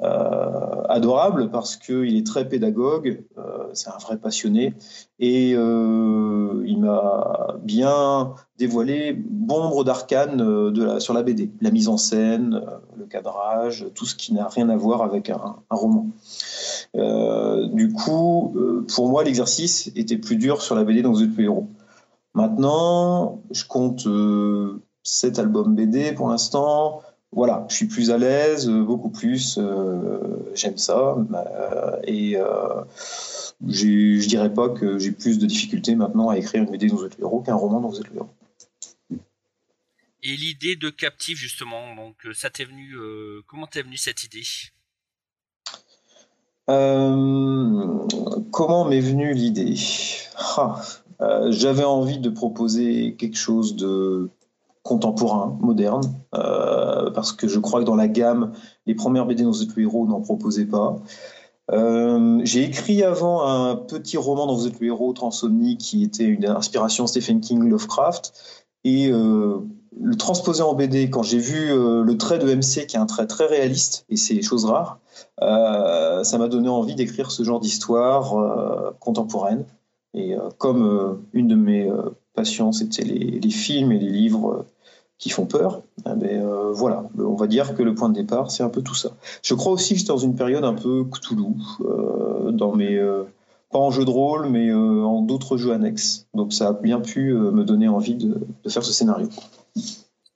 euh, 0.00 0.82
adorable 0.88 1.50
parce 1.50 1.76
qu'il 1.76 2.16
est 2.16 2.24
très 2.24 2.48
pédagogue, 2.48 3.24
euh, 3.36 3.64
c'est 3.72 3.88
un 3.88 3.98
vrai 3.98 4.16
passionné, 4.16 4.74
et 5.18 5.54
euh, 5.56 6.62
il 6.64 6.78
m'a 6.80 7.56
bien 7.60 8.34
dévoilé 8.58 9.12
bon 9.12 9.64
nombre 9.64 9.82
d'arcanes 9.82 10.70
sur 11.00 11.14
la 11.14 11.24
BD, 11.24 11.50
la 11.60 11.72
mise 11.72 11.88
en 11.88 11.96
scène, 11.96 12.62
le 12.96 13.06
cadrage, 13.06 13.86
tout 13.96 14.06
ce 14.06 14.14
qui 14.14 14.32
n'a 14.32 14.46
rien 14.46 14.68
à 14.68 14.76
voir 14.76 15.02
avec 15.02 15.30
un, 15.30 15.56
roman. 15.70 16.06
Du 16.94 17.92
coup, 17.92 18.56
pour 18.94 19.08
moi, 19.08 19.24
l'exercice 19.24 19.90
était 19.96 20.18
plus 20.18 20.36
dur 20.36 20.62
sur 20.62 20.74
la 20.74 20.84
BD 20.84 21.02
dans 21.02 21.14
The 21.14 21.28
Héros. 21.38 21.68
Maintenant, 22.34 23.42
je 23.50 23.64
compte 23.64 24.06
cet 25.04 25.38
album 25.38 25.74
BD 25.74 26.12
pour 26.12 26.28
l'instant. 26.28 27.02
Voilà, 27.34 27.66
je 27.68 27.74
suis 27.74 27.86
plus 27.86 28.10
à 28.10 28.18
l'aise, 28.18 28.68
euh, 28.68 28.82
beaucoup 28.84 29.10
plus. 29.10 29.58
Euh, 29.58 30.52
j'aime 30.54 30.78
ça. 30.78 31.16
Euh, 31.16 32.00
et 32.04 32.36
je 33.66 34.26
dirais 34.26 34.52
pas 34.52 34.68
que 34.68 34.98
j'ai 34.98 35.12
plus 35.12 35.38
de 35.38 35.46
difficultés 35.46 35.96
maintenant 35.96 36.28
à 36.28 36.38
écrire 36.38 36.62
une 36.62 36.70
BD 36.70 36.86
dans 36.88 36.96
The 36.96 37.18
Héros 37.18 37.42
qu'un 37.42 37.54
roman 37.54 37.80
dans 37.80 37.92
The 37.92 38.02
Héros. 38.14 38.30
Et 40.22 40.36
l'idée 40.36 40.76
de 40.76 40.88
Captive, 40.90 41.36
justement, 41.36 41.94
donc 41.96 42.16
ça 42.34 42.50
t'est 42.50 42.64
venu. 42.64 42.96
comment 43.46 43.66
t'es 43.66 43.82
venu 43.82 43.96
cette 43.96 44.24
idée? 44.24 44.44
Comment 46.66 48.06
m'est 48.86 49.00
venue 49.00 49.32
l'idée? 49.34 49.76
Ah, 50.56 50.80
J'avais 51.50 51.84
envie 51.84 52.18
de 52.18 52.30
proposer 52.30 53.16
quelque 53.16 53.36
chose 53.36 53.76
de 53.76 54.30
contemporain, 54.84 55.56
moderne, 55.60 56.02
euh, 56.34 57.10
parce 57.10 57.32
que 57.32 57.48
je 57.48 57.58
crois 57.58 57.80
que 57.80 57.86
dans 57.86 57.96
la 57.96 58.06
gamme, 58.06 58.52
les 58.86 58.94
premières 58.94 59.26
BD 59.26 59.42
dans 59.42 59.62
êtes 59.62 59.76
héros 59.78 60.06
n'en 60.06 60.20
proposaient 60.20 60.66
pas. 60.66 60.96
Euh, 61.72 62.40
j'ai 62.44 62.64
écrit 62.64 63.02
avant 63.02 63.48
un 63.48 63.76
petit 63.76 64.18
roman 64.18 64.46
dans 64.46 64.54
Vous 64.54 64.66
êtes 64.66 64.78
le 64.80 64.88
héros, 64.88 65.14
Transomnie, 65.14 65.78
qui 65.78 66.04
était 66.04 66.24
une 66.24 66.44
inspiration 66.44 67.06
Stephen 67.06 67.40
King, 67.40 67.66
Lovecraft, 67.66 68.34
et 68.84 69.10
euh, 69.10 69.60
le 70.00 70.16
transposer 70.16 70.62
en 70.62 70.74
BD, 70.74 71.10
quand 71.10 71.22
j'ai 71.22 71.38
vu 71.38 71.68
le 71.68 72.16
trait 72.16 72.38
de 72.38 72.52
MC, 72.52 72.86
qui 72.86 72.96
est 72.96 72.98
un 72.98 73.06
trait 73.06 73.26
très 73.26 73.46
réaliste, 73.46 74.04
et 74.08 74.16
c'est 74.16 74.42
chose 74.42 74.64
rare, 74.64 74.98
ça 75.40 76.38
m'a 76.38 76.48
donné 76.48 76.68
envie 76.68 76.94
d'écrire 76.94 77.30
ce 77.30 77.42
genre 77.42 77.60
d'histoire 77.60 78.34
contemporaine. 78.98 79.64
Et 80.14 80.34
comme 80.58 81.22
une 81.32 81.48
de 81.48 81.54
mes 81.54 81.90
passions, 82.34 82.72
c'était 82.72 83.04
les, 83.04 83.50
films 83.50 83.92
et 83.92 83.98
les 83.98 84.10
livres 84.10 84.66
qui 85.18 85.30
font 85.30 85.46
peur, 85.46 85.82
eh 86.06 86.14
ben, 86.16 86.44
euh, 86.44 86.72
voilà, 86.72 87.04
on 87.18 87.34
va 87.34 87.46
dire 87.46 87.74
que 87.74 87.82
le 87.82 87.94
point 87.94 88.08
de 88.08 88.14
départ, 88.14 88.50
c'est 88.50 88.62
un 88.62 88.68
peu 88.68 88.82
tout 88.82 88.94
ça. 88.94 89.10
Je 89.42 89.54
crois 89.54 89.72
aussi 89.72 89.94
que 89.94 90.00
j'étais 90.00 90.12
dans 90.12 90.18
une 90.18 90.34
période 90.34 90.64
un 90.64 90.74
peu 90.74 91.04
Cthulhu, 91.04 91.54
euh, 91.80 92.50
dans 92.50 92.74
mes, 92.74 92.96
euh, 92.96 93.24
pas 93.74 93.80
en 93.80 93.90
jeu 93.90 94.04
de 94.04 94.10
rôle, 94.10 94.48
mais 94.48 94.72
en 94.72 95.20
d'autres 95.20 95.56
jeux 95.56 95.72
annexes. 95.72 96.28
Donc 96.32 96.52
ça 96.52 96.68
a 96.68 96.72
bien 96.72 97.00
pu 97.00 97.32
me 97.32 97.64
donner 97.64 97.88
envie 97.88 98.14
de, 98.14 98.46
faire 98.68 98.84
ce 98.84 98.92
scénario. 98.92 99.28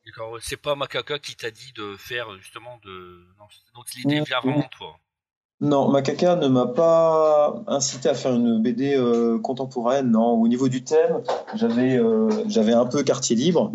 D'accord, 0.04 0.36
c'est 0.40 0.56
pas 0.56 0.74
Makaka 0.74 1.20
qui 1.20 1.36
t'a 1.36 1.52
dit 1.52 1.72
de 1.76 1.94
faire 1.96 2.26
justement 2.40 2.80
de. 2.84 3.24
donc 3.76 3.84
l'idée 3.94 4.22
vient 4.22 4.40
vraiment 4.40 4.58
de 4.58 4.76
toi. 4.76 4.96
Non, 5.60 5.88
Makaka 5.88 6.34
ne 6.34 6.48
m'a 6.48 6.66
pas 6.66 7.62
incité 7.68 8.08
à 8.08 8.14
faire 8.14 8.34
une 8.34 8.60
BD 8.60 9.00
contemporaine. 9.40 10.10
Non, 10.10 10.32
au 10.32 10.48
niveau 10.48 10.68
du 10.68 10.82
thème, 10.82 11.22
j'avais 11.54 12.00
j'avais 12.48 12.72
un 12.72 12.86
peu 12.86 13.04
quartier 13.04 13.36
libre. 13.36 13.70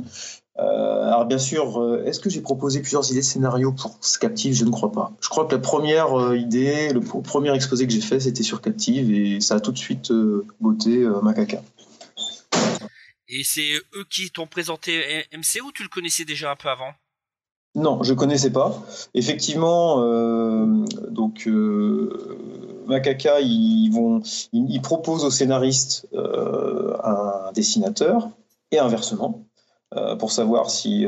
Euh, 0.59 1.07
alors 1.07 1.25
bien 1.25 1.39
sûr, 1.39 1.81
euh, 1.81 2.03
est-ce 2.05 2.19
que 2.19 2.29
j'ai 2.29 2.41
proposé 2.41 2.81
plusieurs 2.81 3.09
idées 3.09 3.21
de 3.21 3.25
scénario 3.25 3.71
pour 3.71 3.97
Captive? 4.19 4.53
Je 4.53 4.65
ne 4.65 4.69
crois 4.69 4.91
pas. 4.91 5.11
Je 5.19 5.29
crois 5.29 5.45
que 5.45 5.55
la 5.55 5.61
première 5.61 6.19
euh, 6.19 6.37
idée, 6.37 6.93
le 6.93 7.01
premier 7.01 7.53
exposé 7.55 7.87
que 7.87 7.93
j'ai 7.93 8.01
fait, 8.01 8.19
c'était 8.19 8.43
sur 8.43 8.61
Captive 8.61 9.11
et 9.11 9.41
ça 9.41 9.55
a 9.55 9.59
tout 9.59 9.71
de 9.71 9.77
suite 9.77 10.11
beauté 10.59 11.07
Macaca. 11.23 11.63
Et 13.27 13.43
c'est 13.43 13.73
eux 13.95 14.05
qui 14.11 14.29
t'ont 14.29 14.45
présenté 14.45 15.25
MC 15.33 15.61
ou 15.65 15.71
tu 15.71 15.81
le 15.81 15.89
connaissais 15.89 16.25
déjà 16.25 16.51
un 16.51 16.55
peu 16.55 16.69
avant? 16.69 16.91
Non, 17.75 18.03
je 18.03 18.13
connaissais 18.13 18.51
pas. 18.51 18.85
Effectivement, 19.15 19.97
donc 21.09 21.49
Macaca, 22.85 23.41
ils 23.41 23.89
vont, 23.89 24.21
proposent 24.83 25.25
aux 25.25 25.31
scénaristes 25.31 26.07
un 26.13 27.51
dessinateur 27.53 28.29
et 28.69 28.77
inversement. 28.77 29.47
Euh, 29.95 30.15
pour 30.15 30.31
savoir 30.31 30.69
si 30.69 31.05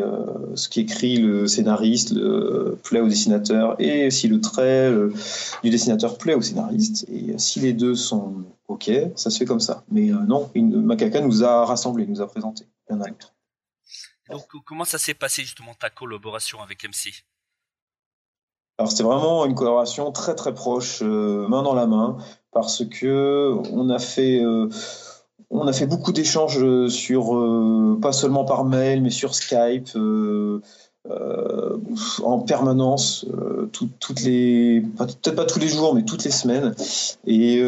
ce 0.55 0.69
qu'écrit 0.69 1.17
le 1.17 1.47
scénariste 1.47 2.11
le, 2.11 2.77
plaît 2.83 3.01
au 3.01 3.07
dessinateur 3.07 3.75
et 3.79 4.11
si 4.11 4.27
le 4.27 4.41
trait 4.41 4.91
du 5.63 5.69
dessinateur 5.69 6.17
plaît 6.17 6.35
au 6.35 6.41
scénariste. 6.41 7.05
Et 7.09 7.37
si 7.37 7.59
les 7.59 7.73
deux 7.73 7.95
sont 7.95 8.45
OK, 8.67 8.91
ça 9.15 9.29
se 9.29 9.37
fait 9.37 9.45
comme 9.45 9.59
ça. 9.59 9.83
Mais 9.91 10.07
non, 10.27 10.49
Macaca 10.55 11.21
nous 11.21 11.43
a 11.43 11.65
rassemblés, 11.65 12.07
nous 12.07 12.21
a 12.21 12.27
présentés 12.27 12.67
l'un 12.89 13.01
à 13.01 13.07
l'autre. 13.07 13.33
Donc, 14.29 14.47
comment 14.65 14.85
ça 14.85 14.97
s'est 14.97 15.13
passé 15.13 15.43
justement 15.43 15.75
ta 15.79 15.89
collaboration 15.89 16.61
avec 16.61 16.83
MC 16.83 17.25
alors 18.77 18.91
c'était 18.91 19.03
vraiment 19.03 19.45
une 19.45 19.55
collaboration 19.55 20.11
très 20.11 20.35
très 20.35 20.53
proche, 20.53 20.99
euh, 21.01 21.47
main 21.47 21.63
dans 21.63 21.73
la 21.73 21.87
main, 21.87 22.17
parce 22.51 22.83
que 22.85 23.53
on 23.71 23.89
a 23.89 23.99
fait, 23.99 24.43
euh, 24.43 24.67
on 25.49 25.67
a 25.67 25.73
fait 25.73 25.85
beaucoup 25.85 26.11
d'échanges 26.11 26.87
sur, 26.87 27.35
euh, 27.35 27.97
pas 28.01 28.11
seulement 28.11 28.45
par 28.45 28.65
mail, 28.65 29.01
mais 29.01 29.09
sur 29.09 29.35
Skype, 29.35 29.89
en 32.23 32.39
permanence, 32.39 33.25
toutes 33.71 34.21
les, 34.21 34.81
peut-être 34.97 35.35
pas 35.35 35.45
tous 35.45 35.59
les 35.59 35.67
jours, 35.67 35.93
mais 35.93 36.03
toutes 36.03 36.23
les 36.23 36.31
semaines. 36.31 36.73
Et 37.27 37.61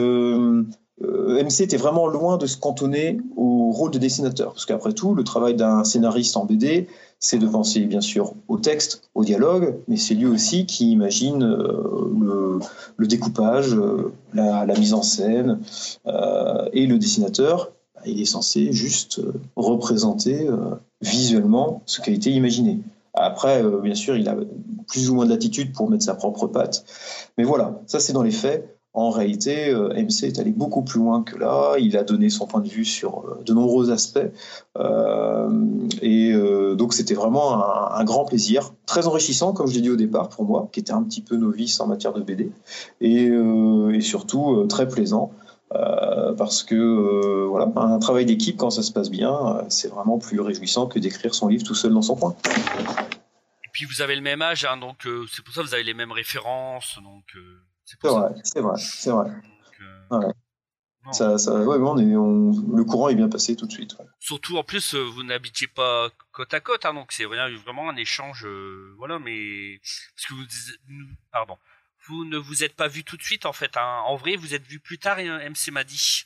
MC 1.00 1.62
était 1.62 1.78
vraiment 1.78 2.08
loin 2.08 2.38
de 2.38 2.48
se 2.48 2.58
cantonner 2.58 3.20
au 3.36 3.72
rôle 3.72 3.92
de 3.92 4.00
dessinateur, 4.00 4.54
parce 4.54 4.66
qu'après 4.66 4.94
tout, 4.94 5.14
le 5.14 5.24
travail 5.24 5.56
d'un 5.56 5.84
scénariste 5.84 6.36
en 6.36 6.46
BD, 6.46 6.88
c'est 7.20 7.40
de 7.40 7.48
penser 7.48 7.82
bien 7.82 8.02
sûr 8.02 8.34
au 8.48 8.58
texte, 8.58 9.10
au 9.16 9.24
dialogue, 9.24 9.76
mais 9.88 9.98
c'est 9.98 10.14
lui 10.14 10.26
aussi 10.26 10.66
qui 10.66 10.92
imagine 10.92 11.44
euh, 11.44 12.60
le, 12.98 13.08
découpage, 13.08 13.74
euh, 13.74 14.14
la, 14.34 14.66
mise 14.78 14.94
en 14.94 15.02
scène, 15.02 15.60
euh, 16.06 16.70
et 16.74 16.86
le 16.86 16.98
dessinateur, 17.00 17.72
bah, 17.96 18.02
il 18.06 18.22
est 18.22 18.26
censé 18.26 18.72
juste 18.72 19.22
représenter 19.56 20.48
visuellement 21.02 21.82
ce 21.86 22.02
qui 22.02 22.12
a 22.12 22.14
été 22.14 22.32
imaginé. 22.32 22.80
Après, 23.14 23.64
bien 23.82 23.96
sûr, 23.96 24.16
il 24.16 24.30
a 24.30 24.36
plus 24.88 25.10
ou 25.10 25.16
moins 25.16 25.26
d'attitude 25.26 25.74
pour 25.74 25.90
mettre 25.90 26.04
sa 26.04 26.14
propre 26.14 26.46
patte, 26.46 26.86
mais 27.38 27.44
voilà, 27.44 27.82
ça 27.88 28.00
c'est 28.00 28.14
dans 28.14 28.22
les 28.22 28.32
faits. 28.32 28.77
En 28.98 29.12
réalité, 29.12 29.70
euh, 29.70 29.90
MC 29.94 30.24
est 30.24 30.40
allé 30.40 30.50
beaucoup 30.50 30.82
plus 30.82 30.98
loin 30.98 31.22
que 31.22 31.38
là. 31.38 31.76
Il 31.78 31.96
a 31.98 32.04
donné 32.04 32.32
son 32.32 32.48
point 32.48 32.62
de 32.62 32.68
vue 32.68 32.84
sur 32.84 33.20
euh, 33.20 33.44
de 33.46 33.54
nombreux 33.54 33.92
aspects. 33.92 34.18
Euh, 34.76 35.50
et 36.02 36.34
donc, 36.76 36.96
c'était 36.96 37.14
vraiment 37.14 37.64
un, 37.94 38.04
grand 38.06 38.26
plaisir, 38.26 38.74
très 38.88 39.06
enrichissant, 39.06 39.54
comme 39.54 39.68
je 39.68 39.76
l'ai 39.76 39.82
dit 39.82 39.92
au 39.92 39.96
départ, 39.96 40.30
pour 40.30 40.46
moi, 40.46 40.68
qui 40.72 40.80
était 40.80 40.94
un 40.94 41.04
petit 41.04 41.22
peu 41.22 41.36
novice 41.36 41.80
en 41.80 41.86
matière 41.86 42.12
de 42.12 42.22
BD. 42.22 42.50
Et, 43.00 43.30
surtout, 44.02 44.66
très 44.68 44.88
plaisant. 44.88 45.32
parce 45.70 46.64
que 46.64 47.46
voilà, 47.46 47.72
un 47.76 48.00
travail 48.00 48.26
d'équipe, 48.26 48.58
quand 48.58 48.72
ça 48.72 48.82
se 48.82 48.92
passe 48.92 49.12
bien, 49.12 49.64
c'est 49.70 49.90
vraiment 49.90 50.18
plus 50.18 50.40
réjouissant 50.40 50.88
que 50.88 50.98
d'écrire 50.98 51.36
son 51.36 51.50
livre 51.50 51.64
tout 51.64 51.76
seul 51.76 51.94
dans 51.94 52.02
son 52.02 52.16
coin. 52.16 52.36
Et 53.64 53.70
puis 53.72 53.86
vous 53.86 54.02
avez 54.02 54.16
le 54.16 54.22
même 54.22 54.42
âge, 54.42 54.66
hein, 54.66 54.78
donc 54.78 55.08
c'est 55.32 55.44
pour 55.44 55.54
ça 55.54 55.62
que 55.62 55.68
vous 55.68 55.74
avez 55.76 55.84
les 55.84 55.94
mêmes 55.94 56.12
références, 56.12 56.98
donc 57.04 57.26
c'est 57.88 58.08
vrai, 58.08 58.34
c'est 58.44 58.62
vrai, 58.62 58.76
c'est 58.78 59.12
vrai. 59.12 59.32
Euh, 60.12 60.32
ça, 61.12 61.38
ça, 61.38 61.54
ouais, 61.54 61.78
on 61.78 61.98
est, 61.98 62.16
on, 62.16 62.52
le 62.76 62.84
courant 62.84 63.08
est 63.08 63.16
bien 63.16 63.30
passé 63.30 63.56
tout 63.56 63.66
de 63.66 63.72
suite. 63.72 63.96
Surtout 64.20 64.58
en 64.58 64.64
plus, 64.64 64.94
euh, 64.94 65.04
vous 65.04 65.24
n'habitiez 65.24 65.68
pas 65.68 66.10
côte 66.34 66.54
à 66.54 66.60
côte, 66.60 66.86
hein, 66.86 66.94
donc 66.94 67.14
c'est 67.14 67.24
vraiment 67.24 67.90
un 67.90 67.96
échange, 67.96 68.46
euh, 68.46 68.94
voilà. 68.98 69.20
Mais 69.20 69.80
parce 70.16 70.26
que 70.28 70.34
vous, 70.34 70.44
pardon, 71.32 71.58
vous 72.08 72.26
ne 72.26 72.38
vous 72.38 72.64
êtes 72.64 72.76
pas 72.76 72.90
vu 72.90 73.04
tout 73.04 73.16
de 73.16 73.24
suite 73.24 73.46
en 73.46 73.54
fait. 73.54 73.78
Hein. 73.78 74.02
En 74.06 74.18
vrai, 74.18 74.36
vous 74.36 74.54
êtes 74.54 74.66
vu 74.66 74.80
plus 74.80 75.00
tard. 75.00 75.18
MC 75.20 75.72
m'a 75.72 75.86
dit. 75.86 76.24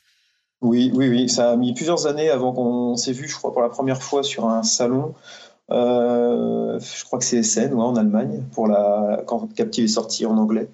Oui, 0.61 0.91
oui, 0.93 1.09
oui. 1.09 1.29
Ça 1.29 1.51
a 1.51 1.55
mis 1.55 1.73
plusieurs 1.73 2.07
années 2.07 2.29
avant 2.29 2.53
qu'on 2.53 2.95
s'est 2.95 3.13
vu, 3.13 3.27
je 3.27 3.35
crois, 3.35 3.51
pour 3.51 3.61
la 3.61 3.69
première 3.69 4.01
fois 4.01 4.23
sur 4.23 4.45
un 4.45 4.63
salon. 4.63 5.15
Euh, 5.71 6.79
je 6.79 7.03
crois 7.05 7.19
que 7.19 7.25
c'est 7.25 7.37
Essen, 7.37 7.73
en 7.73 7.95
Allemagne, 7.95 8.43
pour 8.53 8.67
la, 8.67 9.21
quand 9.25 9.53
Captive 9.55 9.85
est 9.85 9.87
sorti 9.87 10.25
en 10.25 10.37
anglais. 10.37 10.69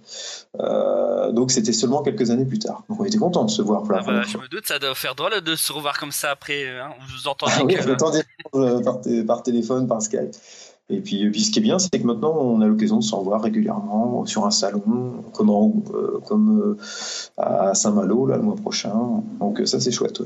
Euh, 0.59 1.31
donc 1.31 1.51
c'était 1.51 1.73
seulement 1.73 2.01
quelques 2.01 2.31
années 2.31 2.45
plus 2.45 2.59
tard. 2.59 2.83
Donc 2.89 2.99
on 2.99 3.05
était 3.05 3.17
content 3.17 3.45
de 3.45 3.51
se 3.51 3.61
voir. 3.61 3.83
Ah 3.93 4.01
bah, 4.05 4.23
je 4.23 4.37
me 4.37 4.47
doute, 4.47 4.65
ça 4.65 4.79
doit 4.79 4.95
faire 4.95 5.13
drôle 5.13 5.41
de 5.41 5.55
se 5.55 5.71
revoir 5.71 5.99
comme 5.99 6.11
ça 6.11 6.31
après. 6.31 6.67
Hein, 6.67 6.89
vous 7.09 7.27
entendez 7.27 7.53
ah, 7.57 7.63
oui, 7.63 8.83
par, 8.83 9.01
par, 9.27 9.43
téléphone, 9.43 9.87
par 9.87 10.01
Skype. 10.01 10.35
Et 10.89 11.01
puis, 11.01 11.29
puis, 11.29 11.41
ce 11.41 11.51
qui 11.51 11.59
est 11.59 11.61
bien, 11.61 11.79
c'est 11.79 11.99
que 11.99 12.07
maintenant, 12.07 12.33
on 12.37 12.61
a 12.61 12.65
l'occasion 12.65 12.97
de 12.97 13.03
s'en 13.03 13.21
voir 13.21 13.41
régulièrement 13.41 14.25
sur 14.25 14.45
un 14.45 14.51
salon, 14.51 15.21
comme, 15.33 15.49
euh, 15.93 16.19
comme 16.25 16.77
à 17.35 17.73
Saint-Malo, 17.75 18.25
là, 18.25 18.37
le 18.37 18.43
mois 18.43 18.55
prochain. 18.55 19.21
Donc 19.39 19.61
ça, 19.65 19.81
c'est 19.81 19.91
chouette. 19.91 20.21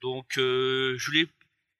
Donc, 0.00 0.24
je 0.36 1.06
voulais 1.06 1.26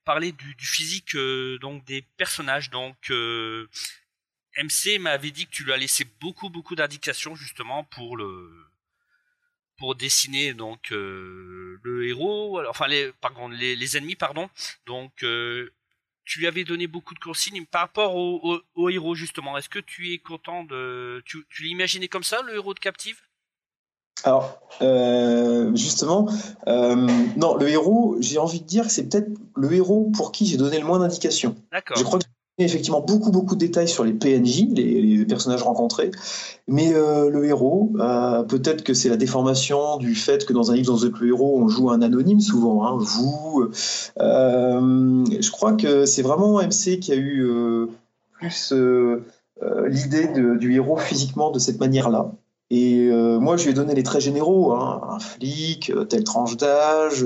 parler 0.05 0.33
du, 0.33 0.55
physique 0.59 1.15
euh, 1.15 1.59
donc 1.59 1.85
des 1.85 2.03
personnages. 2.17 2.71
Donc 2.71 3.11
euh, 3.11 3.69
MC 4.59 4.99
m'avait 4.99 5.31
dit 5.31 5.47
que 5.47 5.53
tu 5.53 5.65
lui 5.65 5.73
as 5.73 5.77
laissé 5.77 6.05
beaucoup 6.21 6.51
beaucoup 6.51 6.75
d'indications 6.75 7.35
justement 7.35 7.85
pour 7.85 8.17
le 8.17 8.51
pour 9.79 9.95
dessiner 9.95 10.55
donc 10.55 10.93
euh, 10.93 11.81
le 11.83 12.07
héros, 12.07 12.63
enfin 12.69 12.87
les 12.87 13.13
pardon 13.21 13.49
les, 13.49 13.77
les 13.77 13.97
ennemis 13.97 14.17
pardon. 14.17 14.51
Donc 14.87 15.25
tu 16.25 16.39
lui 16.39 16.47
avais 16.47 16.65
donné 16.65 16.87
beaucoup 16.87 17.15
de 17.15 17.19
consignes 17.19 17.67
par 17.67 17.83
rapport 17.83 18.15
au, 18.15 18.89
héros 18.91 19.15
justement. 19.15 19.59
Est-ce 19.59 19.69
que 19.69 19.81
tu 19.81 20.13
es 20.13 20.19
content 20.19 20.65
de 20.65 21.23
tu, 21.27 21.45
tu 21.51 21.65
l'imaginais 21.65 22.09
comme 22.09 22.25
ça 22.25 22.43
le 22.43 22.55
héros 22.55 22.75
de 22.75 22.81
Captive? 22.81 23.21
Alors, 24.25 24.61
euh, 24.83 25.75
justement, 25.75 26.29
euh, 26.69 27.09
non, 27.37 27.57
le 27.57 27.69
héros, 27.69 28.17
j'ai 28.21 28.39
envie 28.39 28.61
de 28.61 28.67
dire 28.67 28.87
que 28.87 28.93
c'est 28.93 29.05
peut-être 29.05 29.31
le 29.57 29.73
héros 29.73 30.11
pour 30.15 30.33
qui 30.33 30.47
j'ai 30.47 30.57
donné 30.57 30.79
le 30.79 30.87
moins 30.87 31.01
d'indications. 31.01 31.57
D'accord. 31.73 31.97
Je 31.97 32.05
crois 32.05 32.21
que 32.21 32.25
j'ai 32.59 32.65
effectivement 32.65 33.01
beaucoup, 33.01 33.33
beaucoup 33.33 33.55
de 33.55 33.61
détails 33.61 33.89
sur 33.89 34.05
les 34.05 34.13
PNJ, 34.13 34.67
les, 34.75 35.25
personnages 35.25 35.63
rencontrés, 35.63 36.11
mais 36.69 36.93
euh, 36.95 37.31
le 37.31 37.47
héros, 37.47 37.93
peut-être 38.49 38.85
que 38.85 38.95
c'est 38.95 39.09
la 39.09 39.17
déformation 39.17 39.97
du 39.97 40.15
fait 40.15 40.45
que 40.47 40.53
dans 40.53 40.71
un 40.71 40.75
livre 40.77 40.97
dans 40.97 41.05
le 41.05 41.29
héros, 41.29 41.59
on 41.61 41.69
joue 41.69 41.91
un 41.91 42.03
anonyme 42.03 42.41
souvent, 42.41 42.87
hein, 42.87 42.99
vous. 42.99 43.71
je 44.19 45.51
crois 45.51 45.73
que 45.73 46.07
c'est 46.07 46.23
vraiment 46.23 46.63
MC 46.63 47.01
qui 47.01 47.13
a 47.13 47.17
eu 47.17 47.49
plus 48.33 48.73
l'idée 49.89 50.29
du 50.59 50.75
héros 50.75 50.97
physiquement 50.97 51.51
de 51.51 51.59
cette 51.59 51.81
manière-là. 51.81 52.31
Et 52.75 53.09
euh, 53.11 53.39
moi, 53.39 53.59
je 53.59 53.65
lui 53.65 53.73
ai 53.73 53.75
donné 53.75 53.95
les 53.95 54.03
traits 54.03 54.23
généraux, 54.23 54.73
hein, 54.73 55.03
un 55.07 55.19
flic, 55.19 55.91
euh, 55.91 56.07
telle 56.07 56.25
tranche 56.25 56.57
d'âge, 56.57 57.23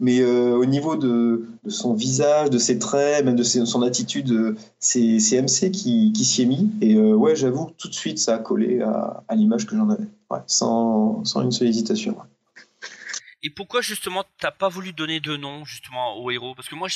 mais 0.00 0.20
euh, 0.20 0.56
au 0.56 0.64
niveau 0.64 0.96
de, 0.96 1.50
son 1.68 1.92
visage, 1.92 2.48
de 2.48 2.56
ses 2.56 2.78
traits, 2.78 3.22
même 3.26 3.36
de 3.36 3.42
son 3.42 3.82
attitude, 3.82 4.56
c'est 4.78 5.18
MC 5.42 5.70
qui, 5.70 6.24
s'y 6.24 6.42
est 6.42 6.46
mis. 6.46 6.72
Et 6.80 6.98
ouais, 6.98 7.36
j'avoue, 7.36 7.70
tout 7.76 7.88
de 7.88 7.94
suite, 7.94 8.18
ça 8.18 8.36
a 8.36 8.38
collé 8.38 8.80
à, 8.80 9.22
l'image 9.34 9.66
que 9.66 9.76
j'en 9.76 9.90
avais, 9.90 10.08
sans, 10.46 11.22
une 11.36 11.52
seule 11.52 11.68
hésitation. 11.68 12.16
Et 13.42 13.50
pourquoi 13.50 13.82
justement 13.82 14.24
t'as 14.38 14.50
pas 14.50 14.70
voulu 14.70 14.94
donner 14.94 15.20
de 15.20 15.36
nom 15.36 15.66
justement 15.66 16.16
au 16.16 16.30
héros? 16.30 16.54
Parce 16.54 16.70
que 16.70 16.74
moi, 16.74 16.88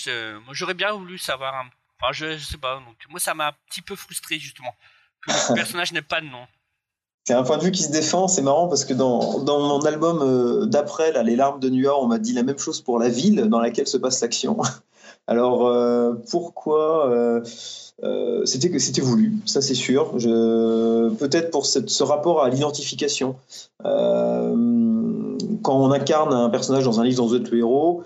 j'aurais 0.53 0.73
bien 0.73 0.93
voulu 0.93 1.19
savoir. 1.19 1.55
Un... 1.55 1.67
Enfin, 2.01 2.13
je, 2.13 2.39
je 2.39 2.45
sais 2.45 2.57
pas. 2.57 2.77
Donc 2.77 2.97
moi, 3.11 3.21
ça 3.21 3.35
m'a 3.35 3.49
un 3.49 3.55
petit 3.69 3.83
peu 3.83 3.95
frustré 3.95 4.39
justement 4.39 4.75
que 5.21 5.33
le 5.33 5.55
personnage 5.55 5.93
n'ait 5.93 6.01
pas 6.01 6.23
de 6.23 6.27
nom. 6.27 6.47
C'est 7.27 7.33
un 7.33 7.43
point 7.43 7.57
de 7.57 7.63
vue 7.63 7.71
qui 7.71 7.83
se 7.83 7.91
défend, 7.91 8.29
c'est 8.29 8.43
marrant 8.43 8.69
parce 8.69 8.85
que 8.85 8.93
dans, 8.93 9.39
dans 9.39 9.59
mon 9.59 9.81
album 9.87 10.21
euh, 10.21 10.67
d'après, 10.67 11.11
là, 11.11 11.23
Les 11.23 11.37
larmes 11.37 11.59
de 11.59 11.71
York, 11.71 11.99
on 12.03 12.07
m'a 12.07 12.19
dit 12.19 12.35
la 12.35 12.43
même 12.43 12.59
chose 12.59 12.83
pour 12.83 12.99
la 12.99 13.09
ville 13.09 13.49
dans 13.49 13.61
laquelle 13.61 13.87
se 13.87 13.97
passe 13.97 14.21
l'action. 14.21 14.59
Alors 15.27 15.67
euh, 15.67 16.13
pourquoi 16.31 17.09
euh, 17.09 17.41
C'était 18.45 18.69
que 18.69 18.79
c'était 18.79 19.01
voulu, 19.01 19.33
ça 19.47 19.63
c'est 19.63 19.75
sûr. 19.75 20.13
Peut-être 20.13 21.51
pour 21.51 21.65
ce 21.65 22.03
rapport 22.03 22.43
à 22.43 22.51
l'identification. 22.51 23.37
quand 23.83 23.89
on 25.67 25.93
incarne 25.93 26.35
un 26.35 26.51
personnage 26.51 26.85
dans 26.85 27.01
un 27.01 27.05
livre 27.05 27.25
vous 27.25 27.37
êtes 27.37 27.51
le 27.51 27.59
héros, 27.59 28.03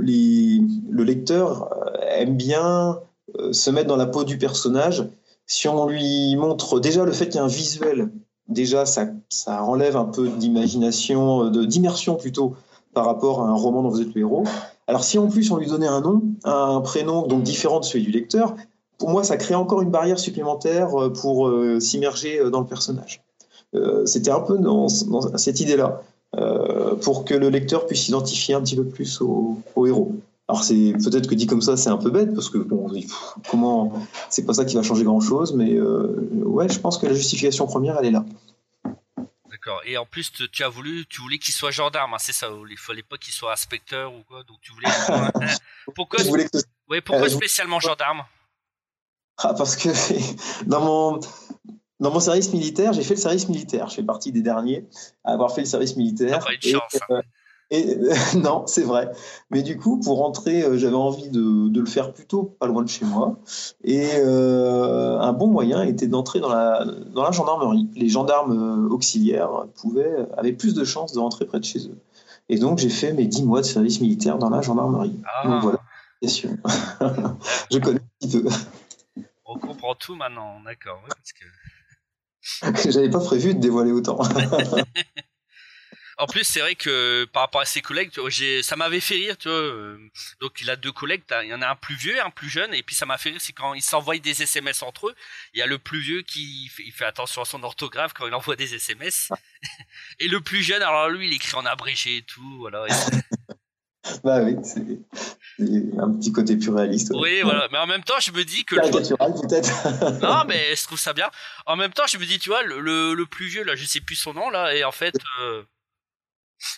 les, 0.00 0.58
le 0.88 1.04
lecteur 1.04 1.68
aime 2.16 2.34
bien 2.34 2.98
se 3.52 3.68
mettre 3.68 3.88
dans 3.88 3.96
la 3.96 4.06
peau 4.06 4.24
du 4.24 4.38
personnage 4.38 5.04
si 5.46 5.68
on 5.68 5.86
lui 5.86 6.36
montre 6.36 6.80
déjà 6.80 7.04
le 7.04 7.12
fait 7.12 7.26
qu'il 7.26 7.36
y 7.36 7.38
a 7.38 7.44
un 7.44 7.48
visuel, 7.48 8.10
déjà 8.48 8.86
ça, 8.86 9.06
ça 9.28 9.62
enlève 9.64 9.96
un 9.96 10.04
peu 10.04 10.28
d'imagination, 10.28 11.50
d'immersion 11.50 12.16
plutôt 12.16 12.54
par 12.94 13.04
rapport 13.06 13.42
à 13.42 13.48
un 13.48 13.54
roman 13.54 13.82
dont 13.82 13.90
vous 13.90 14.00
êtes 14.00 14.14
le 14.14 14.22
héros. 14.22 14.44
Alors 14.86 15.04
si 15.04 15.18
en 15.18 15.28
plus 15.28 15.50
on 15.50 15.56
lui 15.56 15.66
donnait 15.66 15.86
un 15.86 16.00
nom, 16.00 16.22
un 16.44 16.80
prénom 16.80 17.26
donc 17.26 17.42
différent 17.42 17.80
de 17.80 17.84
celui 17.84 18.04
du 18.04 18.10
lecteur, 18.10 18.54
pour 18.98 19.10
moi 19.10 19.24
ça 19.24 19.36
crée 19.36 19.54
encore 19.54 19.82
une 19.82 19.90
barrière 19.90 20.18
supplémentaire 20.18 20.98
euh, 20.98 21.12
pour 21.12 21.48
euh, 21.48 21.80
s'immerger 21.80 22.38
euh, 22.38 22.50
dans 22.50 22.60
le 22.60 22.66
personnage. 22.66 23.22
C'était 24.04 24.30
un 24.30 24.38
peu 24.38 24.56
dans, 24.56 24.86
cette 24.88 25.58
idée-là, 25.58 26.00
pour 27.02 27.24
que 27.24 27.34
le 27.34 27.48
lecteur 27.48 27.86
puisse 27.86 28.04
s'identifier 28.04 28.54
un 28.54 28.60
petit 28.60 28.76
peu 28.76 28.84
plus 28.84 29.20
au 29.20 29.58
héros. 29.84 30.12
Alors 30.48 30.62
c'est 30.62 30.92
peut-être 30.92 31.28
que 31.28 31.34
dit 31.34 31.46
comme 31.46 31.62
ça, 31.62 31.76
c'est 31.76 31.88
un 31.88 31.96
peu 31.96 32.10
bête 32.10 32.34
parce 32.34 32.50
que 32.50 32.58
bon, 32.58 32.90
comment, 33.50 34.06
c'est 34.28 34.44
pas 34.44 34.52
ça 34.52 34.64
qui 34.64 34.74
va 34.74 34.82
changer 34.82 35.04
grand 35.04 35.20
chose, 35.20 35.54
mais 35.54 35.72
euh, 35.74 36.14
ouais, 36.44 36.68
je 36.68 36.78
pense 36.78 36.98
que 36.98 37.06
la 37.06 37.14
justification 37.14 37.66
première, 37.66 37.96
elle 37.98 38.06
est 38.06 38.10
là. 38.10 38.26
D'accord. 39.50 39.80
Et 39.86 39.96
en 39.96 40.04
plus, 40.04 40.30
tu 40.52 40.62
as 40.62 40.68
voulu, 40.68 41.06
tu 41.06 41.22
voulais 41.22 41.38
qu'il 41.38 41.54
soit 41.54 41.70
gendarme, 41.70 42.12
hein, 42.12 42.18
c'est 42.20 42.32
ça. 42.32 42.50
Il 42.68 42.76
fallait 42.76 43.02
pas 43.02 43.16
qu'il 43.16 43.32
soit 43.32 43.52
inspecteur 43.52 44.12
ou 44.12 44.22
quoi. 44.24 44.42
Donc 44.44 44.58
tu 44.60 44.72
voulais. 44.72 44.90
pourquoi 45.94 46.18
pourquoi 47.04 47.30
spécialement 47.30 47.80
gendarme? 47.80 48.24
Ah, 49.38 49.54
parce 49.54 49.76
que 49.76 49.88
dans 50.66 50.80
mon 50.80 51.20
dans 52.00 52.10
mon 52.10 52.20
service 52.20 52.52
militaire, 52.52 52.92
j'ai 52.92 53.02
fait 53.02 53.14
le 53.14 53.20
service 53.20 53.48
militaire. 53.48 53.88
Je 53.88 53.94
fais 53.94 54.02
partie 54.02 54.30
des 54.30 54.42
derniers 54.42 54.86
à 55.24 55.32
avoir 55.32 55.54
fait 55.54 55.62
le 55.62 55.66
service 55.66 55.96
militaire. 55.96 56.40
Pas 56.40 56.50
chance, 56.60 57.00
hein. 57.08 57.22
Et 57.74 57.98
non, 58.36 58.66
c'est 58.66 58.82
vrai. 58.82 59.10
Mais 59.50 59.62
du 59.62 59.76
coup, 59.76 59.98
pour 59.98 60.18
rentrer, 60.18 60.62
euh, 60.62 60.78
j'avais 60.78 60.94
envie 60.94 61.28
de, 61.28 61.68
de, 61.68 61.80
le 61.80 61.86
faire 61.86 62.12
plutôt 62.12 62.44
pas 62.44 62.66
loin 62.66 62.82
de 62.82 62.88
chez 62.88 63.04
moi. 63.04 63.36
Et 63.82 64.10
euh, 64.14 65.18
un 65.18 65.32
bon 65.32 65.48
moyen 65.48 65.82
était 65.82 66.06
d'entrer 66.06 66.38
dans 66.38 66.50
la, 66.50 66.84
dans 66.84 67.24
la 67.24 67.32
gendarmerie. 67.32 67.88
Les 67.96 68.08
gendarmes 68.08 68.52
euh, 68.52 68.88
auxiliaires 68.94 69.66
pouvaient, 69.74 70.26
avaient 70.36 70.52
plus 70.52 70.74
de 70.74 70.84
chances 70.84 71.12
de 71.12 71.18
rentrer 71.18 71.46
près 71.46 71.58
de 71.58 71.64
chez 71.64 71.80
eux. 71.88 71.98
Et 72.48 72.58
donc, 72.58 72.78
j'ai 72.78 72.90
fait 72.90 73.12
mes 73.12 73.26
dix 73.26 73.42
mois 73.42 73.60
de 73.60 73.66
service 73.66 74.00
militaire 74.00 74.38
dans 74.38 74.50
la 74.50 74.60
gendarmerie. 74.60 75.18
Ah. 75.24 75.48
Donc 75.48 75.62
voilà, 75.62 75.80
bien 76.20 76.30
sûr. 76.30 76.50
je 77.72 77.78
connais 77.78 77.98
un 77.98 78.26
petit 78.26 78.40
peu. 78.40 78.48
On 79.46 79.58
comprend 79.58 79.96
tout 79.96 80.14
maintenant, 80.14 80.60
d'accord. 80.64 81.00
parce 81.08 81.32
que... 81.32 81.44
J'avais 82.90 83.10
pas 83.10 83.20
prévu 83.20 83.54
de 83.54 83.58
dévoiler 83.58 83.90
autant. 83.90 84.20
En 86.18 86.26
plus, 86.26 86.44
c'est 86.44 86.60
vrai 86.60 86.74
que 86.74 87.24
par 87.32 87.42
rapport 87.42 87.60
à 87.60 87.64
ses 87.64 87.82
collègues, 87.82 88.10
ça 88.62 88.76
m'avait 88.76 89.00
fait 89.00 89.14
rire, 89.14 89.36
tu 89.36 89.48
vois. 89.48 89.58
Euh, 89.58 89.98
donc, 90.40 90.60
il 90.60 90.70
a 90.70 90.76
deux 90.76 90.92
collègues, 90.92 91.22
il 91.42 91.48
y 91.48 91.54
en 91.54 91.62
a 91.62 91.68
un 91.68 91.76
plus 91.76 91.96
vieux 91.96 92.16
et 92.16 92.20
un 92.20 92.30
plus 92.30 92.48
jeune, 92.48 92.72
et 92.72 92.82
puis 92.82 92.94
ça 92.94 93.06
m'a 93.06 93.18
fait 93.18 93.30
rire, 93.30 93.40
c'est 93.40 93.52
quand 93.52 93.74
ils 93.74 93.82
s'envoient 93.82 94.18
des 94.18 94.42
SMS 94.42 94.82
entre 94.82 95.08
eux, 95.08 95.14
il 95.52 95.58
y 95.58 95.62
a 95.62 95.66
le 95.66 95.78
plus 95.78 96.00
vieux 96.00 96.22
qui 96.22 96.68
fait, 96.68 96.84
il 96.84 96.92
fait 96.92 97.04
attention 97.04 97.42
à 97.42 97.44
son 97.44 97.62
orthographe 97.62 98.12
quand 98.12 98.26
il 98.26 98.34
envoie 98.34 98.56
des 98.56 98.74
SMS, 98.74 99.30
et 100.20 100.28
le 100.28 100.40
plus 100.40 100.62
jeune, 100.62 100.82
alors 100.82 101.08
lui, 101.08 101.26
il 101.26 101.34
écrit 101.34 101.56
en 101.56 101.66
abrégé 101.66 102.18
et 102.18 102.22
tout, 102.22 102.58
voilà. 102.58 102.86
bah 104.24 104.42
oui, 104.42 104.56
c'est 104.62 104.80
un 105.98 106.10
petit 106.12 106.32
côté 106.32 106.56
plus 106.56 106.70
réaliste. 106.70 107.12
Oui, 107.14 107.42
voilà. 107.42 107.68
Mais 107.72 107.78
en 107.78 107.86
même 107.86 108.02
temps, 108.02 108.18
je 108.20 108.32
me 108.32 108.44
dis 108.44 108.64
que. 108.64 108.76
peut-être. 108.76 110.20
non, 110.22 110.44
mais 110.46 110.74
je 110.74 110.84
trouve 110.84 110.98
ça 110.98 111.12
bien. 111.12 111.30
En 111.66 111.76
même 111.76 111.92
temps, 111.92 112.06
je 112.06 112.18
me 112.18 112.26
dis, 112.26 112.38
tu 112.38 112.50
vois, 112.50 112.62
le, 112.62 112.80
le, 113.14 113.26
plus 113.26 113.46
vieux, 113.46 113.64
là, 113.64 113.74
je 113.76 113.84
sais 113.84 114.00
plus 114.00 114.16
son 114.16 114.34
nom, 114.34 114.50
là, 114.50 114.74
et 114.74 114.84
en 114.84 114.92
fait, 114.92 115.14
euh, 115.40 115.62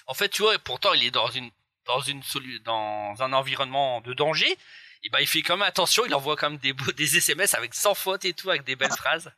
en 0.07 0.15
fait, 0.15 0.29
tu 0.29 0.43
vois, 0.43 0.59
pourtant, 0.59 0.93
il 0.95 1.05
est 1.05 1.11
dans 1.11 1.31
une 1.31 1.51
dans 1.87 2.01
une 2.01 2.23
dans 2.65 3.15
un 3.21 3.33
environnement 3.33 4.01
de 4.01 4.12
danger. 4.12 4.57
Et 5.03 5.11
ben, 5.11 5.21
il 5.21 5.27
fait 5.27 5.43
quand 5.43 5.57
même 5.57 5.69
attention. 5.69 6.05
Il 6.05 6.15
envoie 6.15 6.37
quand 6.37 6.51
même 6.51 6.59
des 6.59 6.73
des 6.97 7.17
SMS 7.17 7.55
avec 7.55 7.75
sans 7.75 7.95
faute 7.95 8.25
et 8.25 8.33
tout, 8.33 8.51
avec 8.51 8.65
des 8.65 8.77
belles 8.77 8.91
phrases. 8.91 9.31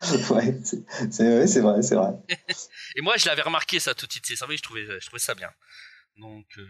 ouais, 0.30 0.58
c'est 0.64 0.82
vrai, 1.30 1.46
c'est 1.46 1.60
vrai, 1.60 1.82
c'est 1.82 1.94
vrai. 1.94 2.12
et 2.96 3.00
moi, 3.00 3.16
je 3.16 3.26
l'avais 3.26 3.42
remarqué 3.42 3.80
ça 3.80 3.94
tout 3.94 4.06
de 4.06 4.12
suite. 4.12 4.26
C'est 4.26 4.36
je 4.36 4.62
trouvais 4.62 4.86
je 5.00 5.06
trouvais 5.06 5.20
ça 5.20 5.34
bien. 5.34 5.50
Donc, 6.16 6.46
euh, 6.58 6.68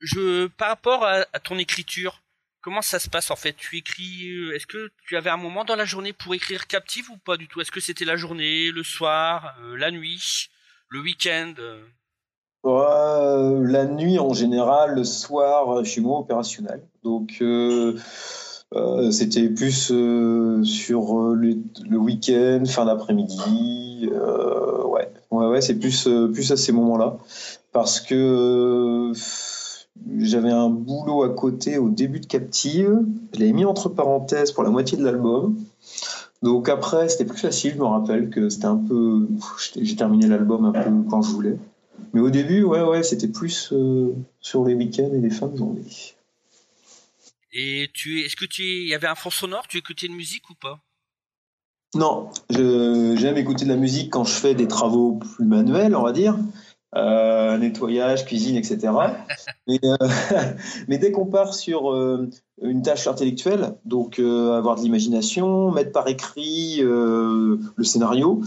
je 0.00 0.46
par 0.46 0.68
rapport 0.68 1.04
à, 1.04 1.24
ton 1.40 1.58
écriture. 1.58 2.22
Comment 2.60 2.82
ça 2.82 2.98
se 2.98 3.08
passe 3.08 3.30
en 3.30 3.36
fait? 3.36 3.54
Tu 3.54 3.78
écris 3.78 4.28
euh, 4.30 4.54
Est-ce 4.54 4.66
que 4.66 4.92
tu 5.06 5.16
avais 5.16 5.30
un 5.30 5.36
moment 5.36 5.64
dans 5.64 5.76
la 5.76 5.84
journée 5.84 6.12
pour 6.12 6.34
écrire 6.34 6.66
captive 6.66 7.08
ou 7.10 7.16
pas 7.16 7.36
du 7.36 7.46
tout? 7.46 7.60
Est-ce 7.60 7.70
que 7.70 7.80
c'était 7.80 8.04
la 8.04 8.16
journée, 8.16 8.70
le 8.72 8.82
soir, 8.82 9.56
euh, 9.60 9.76
la 9.76 9.90
nuit? 9.90 10.50
Le 10.90 11.00
week-end 11.00 11.54
euh. 12.66 13.62
La 13.66 13.86
nuit 13.86 14.18
en 14.18 14.34
général, 14.34 14.94
le 14.94 15.04
soir, 15.04 15.84
je 15.84 15.90
suis 15.90 16.00
moins 16.00 16.18
opérationnel. 16.18 16.82
Donc 17.02 17.38
euh, 17.40 17.96
euh, 18.74 19.10
c'était 19.10 19.48
plus 19.48 19.92
sur 20.64 21.14
le, 21.34 21.96
week-end, 21.96 22.64
fin 22.66 22.84
d'après-midi. 22.84 24.10
ouais, 24.10 25.12
ouais, 25.30 25.46
ouais 25.46 25.60
c'est 25.60 25.78
plus, 25.78 26.08
plus 26.32 26.52
à 26.52 26.56
ces 26.56 26.72
moments-là. 26.72 27.18
Parce 27.72 28.00
que 28.00 29.12
j'avais 30.18 30.50
un 30.50 30.68
boulot 30.68 31.22
à 31.22 31.30
côté 31.30 31.78
au 31.78 31.88
début 31.88 32.20
de 32.20 32.26
Captive. 32.26 32.98
Je 33.34 33.40
l'ai 33.40 33.52
mis 33.52 33.64
entre 33.64 33.88
parenthèses 33.88 34.52
pour 34.52 34.62
la 34.62 34.70
moitié 34.70 34.98
de 34.98 35.04
l'album. 35.04 35.56
Donc 36.42 36.68
après, 36.68 37.08
c'était 37.08 37.24
plus 37.24 37.38
facile, 37.38 37.72
je 37.74 37.78
me 37.78 37.84
rappelle 37.84 38.30
que 38.30 38.48
c'était 38.48 38.66
un 38.66 38.76
peu. 38.76 39.28
J'ai 39.76 39.96
terminé 39.96 40.26
l'album 40.26 40.64
un 40.66 40.72
peu 40.72 40.90
quand 41.10 41.22
je 41.22 41.30
voulais. 41.30 41.56
Mais 42.12 42.20
au 42.20 42.30
début, 42.30 42.62
ouais, 42.62 42.82
ouais, 42.82 43.02
c'était 43.02 43.28
plus 43.28 43.72
euh, 43.72 44.14
sur 44.40 44.64
les 44.64 44.74
week-ends 44.74 45.10
et 45.12 45.20
les 45.20 45.30
fins 45.30 45.48
de 45.48 45.56
journée. 45.56 45.82
Et 47.52 47.90
tu, 47.92 48.20
est-ce 48.20 48.36
que 48.36 48.44
tu, 48.44 48.62
il 48.62 48.88
y 48.88 48.94
avait 48.94 49.08
un 49.08 49.14
fond 49.14 49.30
sonore 49.30 49.66
Tu 49.68 49.78
écoutais 49.78 50.06
de 50.06 50.12
musique 50.12 50.48
ou 50.50 50.54
pas? 50.54 50.80
Non, 51.94 52.30
j'aime 52.50 53.38
écouter 53.38 53.64
de 53.64 53.70
la 53.70 53.76
musique 53.76 54.12
quand 54.12 54.24
je 54.24 54.34
fais 54.34 54.54
des 54.54 54.68
travaux 54.68 55.14
plus 55.14 55.46
manuels, 55.46 55.96
on 55.96 56.02
va 56.02 56.12
dire. 56.12 56.36
Euh, 56.96 57.58
nettoyage, 57.58 58.24
cuisine, 58.24 58.56
etc. 58.56 58.78
mais, 59.66 59.78
euh, 59.84 59.96
mais, 60.88 60.96
dès 60.96 61.12
qu'on 61.12 61.26
part 61.26 61.52
sur 61.52 61.92
euh, 61.92 62.30
une 62.62 62.80
tâche 62.80 63.06
intellectuelle, 63.06 63.74
donc 63.84 64.18
avoir 64.18 64.76
de 64.76 64.80
l'imagination, 64.80 65.70
mettre 65.70 65.92
par 65.92 66.08
écrit 66.08 66.80
le 66.80 67.58
scénario, 67.82 68.40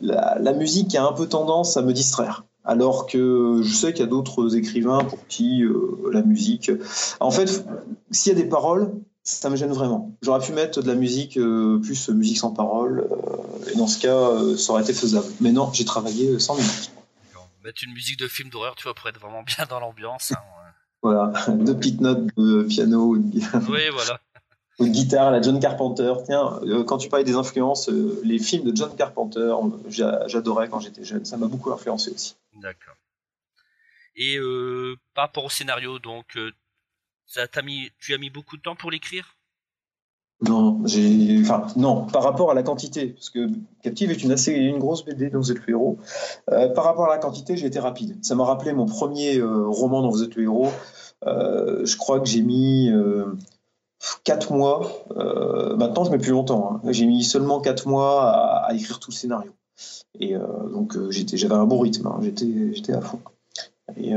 la, 0.00 0.38
la, 0.40 0.52
musique 0.54 0.94
a 0.94 1.06
un 1.06 1.12
peu 1.12 1.28
tendance 1.28 1.76
à 1.76 1.82
me 1.82 1.92
distraire. 1.92 2.46
Alors 2.64 3.06
que 3.06 3.60
je 3.62 3.74
sais 3.74 3.92
qu'il 3.92 4.00
y 4.00 4.08
a 4.08 4.10
d'autres 4.10 4.56
écrivains 4.56 5.04
pour 5.04 5.26
qui 5.26 5.62
la 6.10 6.22
musique... 6.22 6.72
En 7.20 7.30
fait, 7.30 7.66
s'il 8.10 8.32
y 8.32 8.34
a 8.34 8.42
des 8.42 8.48
paroles, 8.48 8.94
ça 9.22 9.50
me 9.50 9.56
gêne 9.56 9.72
vraiment. 9.72 10.12
J'aurais 10.22 10.40
pu 10.40 10.52
mettre 10.52 10.82
de 10.82 10.86
la 10.86 10.94
musique, 10.94 11.38
plus 11.82 12.08
musique 12.08 12.38
sans 12.38 12.52
parole, 12.52 13.06
et 13.70 13.76
dans 13.76 13.86
ce 13.86 13.98
cas, 13.98 14.30
ça 14.56 14.72
aurait 14.72 14.82
été 14.82 14.94
faisable. 14.94 15.26
Mais 15.42 15.52
non, 15.52 15.68
j'ai 15.74 15.84
travaillé 15.84 16.38
sans 16.38 16.56
musique 16.56 16.93
mettre 17.64 17.82
une 17.82 17.92
musique 17.92 18.18
de 18.18 18.28
film 18.28 18.50
d'horreur, 18.50 18.76
tu 18.76 18.84
vois, 18.84 18.94
pour 18.94 19.08
être 19.08 19.18
vraiment 19.18 19.42
bien 19.56 19.64
dans 19.66 19.80
l'ambiance. 19.80 20.32
Hein, 20.32 20.42
voilà, 21.02 21.32
deux 21.48 21.76
petites 21.76 22.00
notes 22.00 22.26
de 22.36 22.62
piano. 22.64 23.16
Oui, 23.16 23.88
voilà. 23.92 24.20
Ou 24.80 24.86
de 24.86 24.90
guitare, 24.90 25.30
la 25.30 25.40
John 25.40 25.60
Carpenter. 25.60 26.12
Tiens, 26.26 26.58
euh, 26.64 26.82
quand 26.82 26.98
tu 26.98 27.08
parlais 27.08 27.24
des 27.24 27.36
influences, 27.36 27.88
euh, 27.88 28.20
les 28.24 28.40
films 28.40 28.68
de 28.68 28.76
John 28.76 28.94
Carpenter, 28.96 29.54
j'adorais 29.86 30.68
quand 30.68 30.80
j'étais 30.80 31.04
jeune. 31.04 31.24
Ça 31.24 31.36
m'a 31.36 31.46
beaucoup 31.46 31.70
influencé 31.72 32.10
aussi. 32.10 32.34
D'accord. 32.54 32.96
Et 34.16 34.36
euh, 34.36 34.96
par 35.14 35.26
rapport 35.26 35.44
au 35.44 35.50
scénario, 35.50 36.00
donc, 36.00 36.36
ça 37.26 37.46
mis, 37.62 37.92
tu 38.00 38.14
as 38.14 38.18
mis 38.18 38.30
beaucoup 38.30 38.56
de 38.56 38.62
temps 38.62 38.74
pour 38.74 38.90
l'écrire? 38.90 39.36
Non, 40.48 42.06
par 42.06 42.22
rapport 42.22 42.50
à 42.50 42.54
la 42.54 42.62
quantité, 42.62 43.08
parce 43.08 43.30
que 43.30 43.48
Captive 43.82 44.10
est 44.10 44.22
une 44.48 44.78
grosse 44.78 45.04
BD 45.04 45.30
dont 45.30 45.38
vous 45.38 45.52
êtes 45.52 45.58
le 45.66 45.70
héros. 45.70 45.98
Euh, 46.50 46.68
par 46.68 46.84
rapport 46.84 47.04
à 47.04 47.08
la 47.08 47.18
quantité, 47.18 47.56
j'ai 47.56 47.66
été 47.66 47.78
rapide. 47.78 48.18
Ça 48.22 48.34
m'a 48.34 48.44
rappelé 48.44 48.72
mon 48.72 48.86
premier 48.86 49.38
euh, 49.38 49.66
roman 49.66 50.02
dont 50.02 50.10
vous 50.10 50.22
êtes 50.22 50.34
le 50.36 50.44
héros. 50.44 50.70
Euh, 51.26 51.84
je 51.84 51.96
crois 51.96 52.20
que 52.20 52.26
j'ai 52.26 52.42
mis 52.42 52.90
4 54.24 54.52
mois. 54.52 54.90
maintenant, 55.76 56.04
je 56.04 56.10
mets 56.10 56.18
plus 56.18 56.32
longtemps. 56.32 56.80
Hein. 56.84 56.88
J'ai 56.90 57.06
mis 57.06 57.22
seulement 57.22 57.60
4 57.60 57.88
mois 57.88 58.30
à, 58.66 58.74
écrire 58.74 58.98
tout 58.98 59.10
le 59.10 59.16
scénario. 59.16 59.52
Et 60.20 60.34
donc, 60.34 60.96
j'étais, 61.10 61.36
j'avais 61.36 61.54
un 61.54 61.66
bon 61.66 61.78
rythme. 61.80 62.06
Hein. 62.06 62.20
J'étais, 62.22 62.92
à 62.92 63.00
fond. 63.00 63.20
Et. 63.96 64.14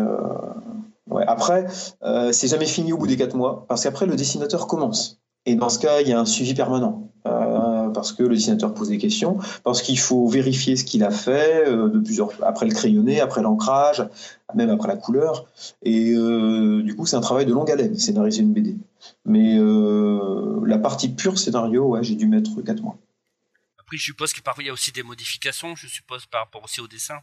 Après, 1.26 1.68
c'est 2.32 2.48
jamais 2.48 2.66
fini 2.66 2.94
au 2.94 2.98
bout 2.98 3.08
des 3.08 3.18
4 3.18 3.36
mois, 3.36 3.66
parce 3.68 3.84
qu'après, 3.84 4.06
le 4.06 4.16
dessinateur 4.16 4.68
commence. 4.68 5.20
Et 5.48 5.56
dans 5.56 5.70
ce 5.70 5.80
cas, 5.80 6.02
il 6.02 6.10
y 6.10 6.14
a 6.14 6.20
un 6.20 6.26
suivi 6.26 6.54
permanent. 6.54 7.10
Euh, 7.26 7.90
parce 7.90 8.12
que 8.12 8.24
le 8.24 8.36
dessinateur 8.36 8.74
pose 8.74 8.90
des 8.90 8.98
questions, 8.98 9.40
parce 9.64 9.82
qu'il 9.82 9.98
faut 9.98 10.28
vérifier 10.28 10.76
ce 10.76 10.84
qu'il 10.84 11.04
a 11.04 11.10
fait 11.10 11.68
euh, 11.68 11.90
de 11.90 12.00
plusieurs, 12.00 12.32
après 12.44 12.66
le 12.66 12.74
crayonné, 12.74 13.22
après 13.22 13.42
l'ancrage, 13.42 14.06
même 14.56 14.70
après 14.70 14.90
la 14.90 14.98
couleur. 14.98 15.46
Et 15.84 16.12
euh, 16.12 16.84
du 16.84 16.96
coup, 16.96 17.06
c'est 17.06 17.16
un 17.16 17.22
travail 17.22 17.46
de 17.46 17.54
longue 17.54 17.72
haleine, 17.72 17.98
scénariser 17.98 18.42
une 18.42 18.54
BD. 18.54 18.76
Mais 19.26 19.58
la 20.66 20.78
partie 20.78 21.10
pure 21.10 21.40
scénario, 21.40 21.86
ouais, 21.86 22.04
j'ai 22.04 22.16
dû 22.16 22.28
mettre 22.28 22.62
4 22.62 22.82
mois. 22.82 22.98
Après, 23.80 23.96
je 23.96 24.04
suppose 24.04 24.34
que 24.34 24.42
parfois 24.42 24.66
il 24.66 24.68
y 24.68 24.70
a 24.70 24.74
aussi 24.74 24.92
des 24.92 25.04
modifications, 25.04 25.76
je 25.76 25.88
suppose, 25.88 26.26
par 26.26 26.42
rapport 26.42 26.64
aussi 26.66 26.82
au 26.82 26.88
dessin. 26.88 27.20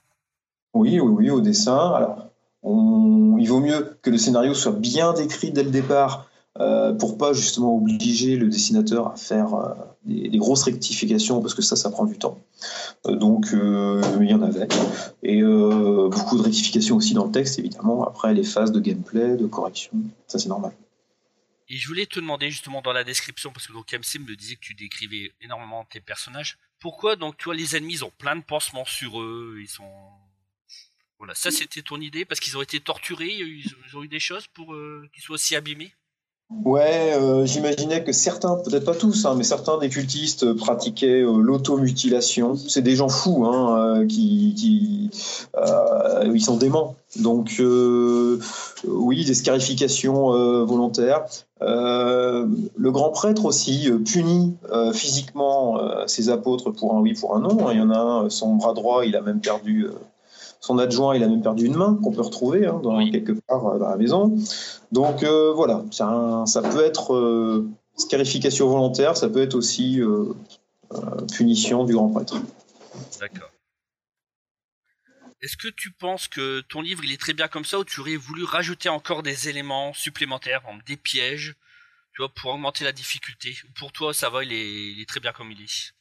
Oui, 0.72 0.98
oui, 0.98 1.12
oui, 1.12 1.30
au 1.30 1.42
dessin. 1.42 1.92
Alors, 1.92 2.30
il 2.64 3.46
vaut 3.46 3.60
mieux 3.60 3.98
que 4.00 4.08
le 4.08 4.16
scénario 4.16 4.54
soit 4.54 4.72
bien 4.72 5.12
décrit 5.12 5.52
dès 5.52 5.62
le 5.62 5.70
départ 5.70 6.26
euh, 6.60 6.92
pour 6.92 7.18
pas 7.18 7.32
justement 7.32 7.76
obliger 7.76 8.36
le 8.36 8.48
dessinateur 8.48 9.08
à 9.08 9.16
faire 9.16 9.54
euh, 9.54 9.74
des, 10.04 10.38
grosses 10.38 10.62
rectifications 10.62 11.40
parce 11.40 11.52
que 11.52 11.62
ça, 11.62 11.74
ça 11.74 11.90
prend 11.90 12.04
du 12.04 12.16
temps. 12.16 12.40
Euh, 13.06 13.16
donc 13.16 13.48
il 13.50 14.30
y 14.30 14.34
en 14.34 14.42
avait 14.42 14.68
et 15.24 15.42
beaucoup 15.42 16.38
de 16.38 16.42
rectifications 16.42 16.96
aussi 16.96 17.12
dans 17.12 17.26
le 17.26 17.32
texte 17.32 17.58
évidemment. 17.58 18.06
Après 18.06 18.32
les 18.34 18.44
phases 18.44 18.70
de 18.70 18.78
gameplay, 18.78 19.36
de 19.36 19.46
correction, 19.46 19.90
ça 20.28 20.38
c'est 20.38 20.48
normal. 20.48 20.72
Et 21.68 21.76
je 21.76 21.88
voulais 21.88 22.06
te 22.06 22.20
demander 22.20 22.50
justement 22.50 22.82
dans 22.82 22.92
la 22.92 23.02
description, 23.02 23.50
parce 23.50 23.66
que 23.66 23.72
donc 23.72 23.92
MC 23.92 24.20
me 24.20 24.36
disait 24.36 24.54
que 24.54 24.60
tu 24.60 24.74
décrivais 24.74 25.32
énormément 25.40 25.84
tes 25.90 26.00
personnages. 26.00 26.58
Pourquoi 26.78 27.16
donc 27.16 27.36
tu 27.36 27.46
vois 27.46 27.56
les 27.56 27.74
ennemis 27.74 27.94
ils 27.94 28.04
ont 28.04 28.12
plein 28.16 28.36
de 28.36 28.44
pansements 28.44 28.84
sur 28.84 29.20
eux, 29.20 29.56
ils 29.60 29.68
sont 29.68 29.90
voilà 31.18 31.34
ça 31.34 31.50
c'était 31.50 31.82
ton 31.82 32.00
idée 32.00 32.24
parce 32.24 32.38
qu'ils 32.38 32.56
ont 32.56 32.62
été 32.62 32.78
torturés, 32.78 33.34
ils 33.34 33.96
ont 33.96 34.04
eu 34.04 34.08
des 34.08 34.20
choses 34.20 34.46
pour 34.46 34.72
qu'ils 35.12 35.22
soient 35.24 35.34
aussi 35.34 35.56
abîmés? 35.56 35.92
Ouais, 36.50 37.14
euh, 37.14 37.46
j'imaginais 37.46 38.04
que 38.04 38.12
certains, 38.12 38.56
peut-être 38.56 38.84
pas 38.84 38.94
tous, 38.94 39.24
hein, 39.24 39.34
mais 39.36 39.44
certains 39.44 39.78
des 39.78 39.88
cultistes 39.88 40.52
pratiquaient 40.52 41.22
euh, 41.22 41.38
l'automutilation. 41.40 42.54
C'est 42.54 42.82
des 42.82 42.96
gens 42.96 43.08
fous, 43.08 43.46
hein, 43.46 43.78
euh, 43.78 44.06
qui, 44.06 44.54
qui 44.54 45.10
ils 46.26 46.40
sont 46.40 46.56
déments. 46.56 46.96
Donc 47.16 47.62
oui, 48.86 49.24
des 49.24 49.34
scarifications 49.34 50.64
volontaires. 50.64 51.24
le 51.60 52.90
grand 52.90 53.10
prêtre 53.10 53.44
aussi 53.44 53.90
punit 54.04 54.56
physiquement 54.92 55.78
ses 56.08 56.28
apôtres 56.28 56.70
pour 56.70 56.94
un 56.94 57.00
oui, 57.00 57.14
pour 57.14 57.36
un 57.36 57.40
non. 57.40 57.70
Il 57.70 57.78
y 57.78 57.80
en 57.80 57.90
a 57.90 57.98
un, 57.98 58.30
son 58.30 58.54
bras 58.54 58.74
droit, 58.74 59.06
il 59.06 59.14
a 59.16 59.20
même 59.20 59.40
perdu 59.40 59.86
son 60.64 60.78
adjoint, 60.78 61.14
il 61.14 61.22
a 61.22 61.28
même 61.28 61.42
perdu 61.42 61.66
une 61.66 61.76
main 61.76 61.98
qu'on 62.02 62.10
peut 62.10 62.22
retrouver 62.22 62.66
hein, 62.66 62.80
dans, 62.82 62.98
quelque 63.10 63.32
part 63.32 63.66
euh, 63.66 63.78
dans 63.78 63.90
la 63.90 63.96
maison. 63.96 64.34
Donc 64.92 65.22
euh, 65.22 65.52
voilà, 65.52 65.84
ça 65.90 66.62
peut 66.62 66.82
être 66.82 67.14
euh, 67.14 67.68
scarification 67.96 68.68
volontaire, 68.68 69.14
ça 69.14 69.28
peut 69.28 69.42
être 69.42 69.54
aussi 69.54 70.00
punition 71.36 71.84
du 71.84 71.92
grand 71.92 72.08
prêtre. 72.08 72.36
D'accord. 73.20 73.50
Est-ce 75.42 75.58
que 75.58 75.68
tu 75.68 75.90
penses 75.90 76.28
que 76.28 76.62
ton 76.62 76.80
livre 76.80 77.04
il 77.04 77.12
est 77.12 77.20
très 77.20 77.34
bien 77.34 77.48
comme 77.48 77.66
ça 77.66 77.78
ou 77.78 77.84
tu 77.84 78.00
aurais 78.00 78.16
voulu 78.16 78.44
rajouter 78.44 78.88
encore 78.88 79.22
des 79.22 79.50
éléments 79.50 79.92
supplémentaires, 79.92 80.62
des 80.86 80.96
pièges, 80.96 81.56
tu 82.14 82.22
vois, 82.22 82.32
pour 82.32 82.52
augmenter 82.52 82.84
la 82.84 82.92
difficulté? 82.92 83.54
Pour 83.76 83.92
toi, 83.92 84.14
ça 84.14 84.30
va, 84.30 84.44
il 84.44 84.52
est 84.52 85.08
très 85.08 85.20
bien 85.20 85.32
comme 85.32 85.50
il 85.50 85.60
est. 85.60 85.93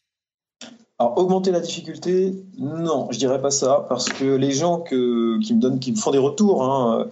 Alors, 1.00 1.18
augmenter 1.18 1.52
la 1.52 1.60
difficulté, 1.60 2.36
non, 2.58 3.08
je 3.10 3.18
dirais 3.18 3.42
pas 3.42 3.50
ça, 3.50 3.86
parce 3.90 4.10
que 4.10 4.36
les 4.36 4.52
gens 4.52 4.80
qui, 4.80 4.96
me 4.96 5.60
donnent, 5.60 5.80
qui 5.80 5.92
me 5.92 5.98
font 5.98 6.12
des 6.12 6.20
retours 6.20 6.64
hein, 6.64 7.08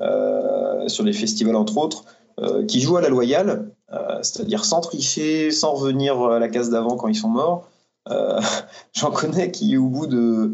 euh, 0.00 0.88
sur 0.88 1.04
les 1.04 1.12
festivals, 1.12 1.56
entre 1.56 1.76
autres, 1.76 2.04
euh, 2.40 2.64
qui 2.64 2.80
jouent 2.80 2.96
à 2.96 3.02
la 3.02 3.10
loyale, 3.10 3.70
euh, 3.92 4.18
c'est-à-dire 4.22 4.64
sans 4.64 4.80
tricher, 4.80 5.50
sans 5.50 5.74
revenir 5.74 6.20
à 6.22 6.38
la 6.38 6.48
case 6.48 6.70
d'avant 6.70 6.96
quand 6.96 7.08
ils 7.08 7.14
sont 7.14 7.28
morts, 7.28 7.68
j'en 8.94 9.10
connais 9.10 9.50
qui, 9.50 9.76
au 9.76 9.88
bout 9.88 10.06
de 10.06 10.52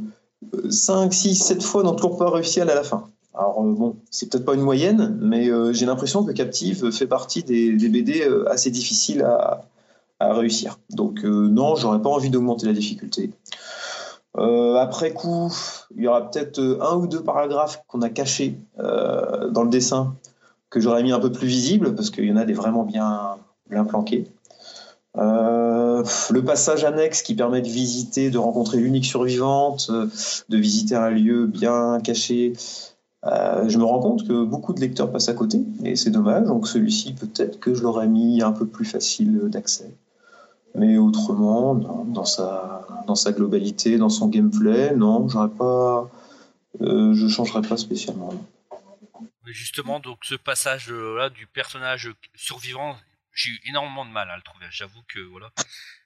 5, 0.71 1.13
6, 1.13 1.35
7 1.37 1.63
fois, 1.63 1.83
n'ont 1.83 1.95
toujours 1.95 2.17
pas 2.17 2.31
réussi 2.31 2.61
à 2.61 2.63
aller 2.63 2.73
à 2.73 2.77
la 2.77 2.83
fin. 2.83 3.05
Alors, 3.35 3.63
bon, 3.63 3.97
c'est 4.11 4.31
peut-être 4.31 4.45
pas 4.45 4.55
une 4.55 4.63
moyenne, 4.63 5.19
mais 5.21 5.51
j'ai 5.75 5.85
l'impression 5.85 6.25
que 6.25 6.33
Captive 6.33 6.91
fait 6.91 7.07
partie 7.07 7.43
des, 7.43 7.77
des 7.77 7.89
BD 7.91 8.27
assez 8.47 8.71
difficiles 8.71 9.23
à, 9.23 9.65
réussir. 10.31 10.79
Donc 10.91 11.25
euh, 11.25 11.49
non, 11.49 11.77
j'aurais 11.77 12.01
pas 12.01 12.11
envie 12.11 12.31
d'augmenter 12.31 12.67
la 12.67 12.73
difficulté. 12.73 13.31
Euh, 14.39 14.77
après 14.77 15.13
coup, 15.13 15.53
il 15.95 16.03
y 16.03 16.09
aura 16.09 16.31
peut-être 16.31 16.59
euh, 16.59 16.79
un 16.81 16.97
ou 16.97 17.07
deux 17.07 17.23
paragraphes 17.23 17.83
qu'on 17.87 18.03
a 18.03 18.09
cachés 18.09 18.59
dans 18.79 19.63
le 19.63 19.69
dessin 19.69 20.15
que 20.71 20.81
j'aurais 20.81 21.03
mis 21.03 21.13
un 21.13 21.21
peu 21.21 21.31
plus 21.31 21.47
visible 21.47 21.95
parce 21.95 22.11
qu'il 22.11 22.25
y 22.25 22.33
en 22.33 22.37
a 22.37 22.45
des 22.45 22.55
vraiment 22.55 22.85
bien, 22.85 23.37
bien 23.69 23.85
planqués. 23.85 24.27
le 25.15 26.41
passage 26.41 26.85
annexe 26.85 27.21
qui 27.21 27.35
permet 27.35 27.61
de 27.61 27.69
visiter, 27.69 28.31
de 28.31 28.39
rencontrer 28.39 28.79
l'unique 28.79 29.05
survivante, 29.05 29.91
de 29.91 30.57
visiter 30.57 30.95
un 30.95 31.11
lieu 31.11 31.47
bien 31.47 32.01
caché. 32.03 32.55
je 33.25 33.79
me 33.79 33.85
rends 33.85 34.01
compte 34.01 34.27
que 34.27 34.45
beaucoup 34.45 34.73
de 34.73 34.81
lecteurs 34.81 35.13
passent 35.13 35.29
à 35.29 35.35
côté 35.35 35.61
et 35.85 35.95
c'est 35.95 36.11
dommage. 36.11 36.47
Donc 36.47 36.67
celui-ci, 36.67 37.13
peut-être 37.13 37.61
que 37.61 37.75
je 37.75 37.83
l'aurais 37.83 38.09
mis 38.09 38.41
un 38.41 38.53
peu 38.53 38.67
plus 38.67 38.87
facile 38.87 39.43
d'accès. 39.51 39.93
Mais 40.75 40.97
autrement, 40.97 41.75
dans 41.75 42.25
sa, 42.25 42.87
dans 43.07 43.15
sa 43.15 43.33
globalité, 43.33 43.99
dans 43.99 44.09
son 44.09 44.29
gameplay, 44.29 44.95
non, 44.97 45.29
j'aurais 45.29 45.51
pas, 45.51 46.11
euh, 46.81 47.13
je 47.15 47.29
changerais 47.29 47.63
pas 47.63 47.77
spécialement. 47.77 48.33
Justement, 49.45 50.01
donc 50.01 50.19
ce 50.23 50.35
passage 50.35 50.91
là 50.91 51.29
du 51.29 51.47
personnage 51.47 52.11
survivant, 52.35 52.97
j'ai 53.35 53.51
eu 53.51 53.61
énormément 53.69 54.07
de 54.07 54.11
mal 54.11 54.31
à 54.31 54.37
le 54.37 54.43
trouver. 54.43 54.67
J'avoue 54.71 55.03
que 55.09 55.21
voilà. 55.21 55.51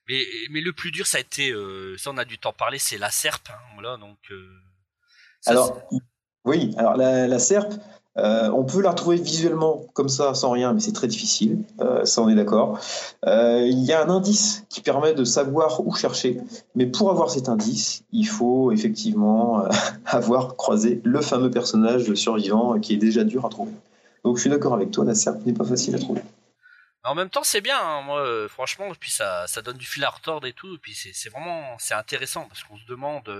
Mais, 0.08 0.24
mais 0.50 0.60
le 0.60 0.72
plus 0.72 0.90
dur, 0.90 1.06
ça 1.06 1.18
a 1.18 1.20
été, 1.20 1.50
euh, 1.50 1.96
ça 1.96 2.10
on 2.10 2.16
a 2.16 2.24
du 2.24 2.38
temps 2.38 2.52
parler, 2.52 2.78
c'est 2.78 2.98
la 2.98 3.10
serpe. 3.10 3.48
Hein, 3.50 3.58
voilà, 3.74 3.96
donc. 3.98 4.18
Euh, 4.30 4.50
alors, 5.46 5.80
oui, 6.44 6.74
alors 6.76 6.96
la, 6.96 7.28
la 7.28 7.38
serpe, 7.38 7.74
euh, 8.18 8.48
on 8.50 8.64
peut 8.64 8.80
la 8.80 8.90
retrouver 8.90 9.18
visuellement 9.18 9.84
comme 9.92 10.08
ça, 10.08 10.32
sans 10.34 10.50
rien, 10.50 10.72
mais 10.72 10.80
c'est 10.80 10.92
très 10.92 11.06
difficile, 11.06 11.58
euh, 11.80 12.04
ça 12.06 12.22
on 12.22 12.28
est 12.30 12.34
d'accord. 12.34 12.80
Euh, 13.26 13.66
il 13.66 13.84
y 13.84 13.92
a 13.92 14.02
un 14.02 14.08
indice 14.08 14.64
qui 14.70 14.80
permet 14.80 15.12
de 15.12 15.24
savoir 15.24 15.86
où 15.86 15.94
chercher, 15.94 16.40
mais 16.74 16.86
pour 16.86 17.10
avoir 17.10 17.30
cet 17.30 17.48
indice, 17.50 18.04
il 18.12 18.26
faut 18.26 18.72
effectivement 18.72 19.68
avoir 20.06 20.56
croisé 20.56 21.02
le 21.04 21.20
fameux 21.20 21.50
personnage 21.50 22.12
survivant 22.14 22.80
qui 22.80 22.94
est 22.94 22.98
déjà 22.98 23.22
dur 23.22 23.44
à 23.44 23.50
trouver. 23.50 23.72
Donc 24.24 24.36
je 24.36 24.42
suis 24.42 24.50
d'accord 24.50 24.72
avec 24.72 24.90
toi, 24.90 25.04
la 25.04 25.14
serpe 25.14 25.44
n'est 25.44 25.52
pas 25.52 25.64
facile 25.64 25.94
à 25.94 25.98
trouver. 25.98 26.22
En 27.04 27.14
même 27.14 27.30
temps, 27.30 27.44
c'est 27.44 27.60
bien, 27.60 27.78
hein, 27.78 28.02
moi, 28.02 28.48
franchement, 28.48 28.86
puis 28.98 29.12
ça, 29.12 29.46
ça 29.46 29.62
donne 29.62 29.76
du 29.76 29.86
fil 29.86 30.02
à 30.02 30.08
retordre 30.08 30.46
et 30.46 30.52
tout, 30.52 30.76
puis 30.82 30.92
c'est 30.94 31.28
vraiment, 31.28 31.76
c'est 31.78 31.94
intéressant 31.94 32.46
parce 32.48 32.64
qu'on 32.64 32.78
se 32.78 32.86
demande. 32.86 33.30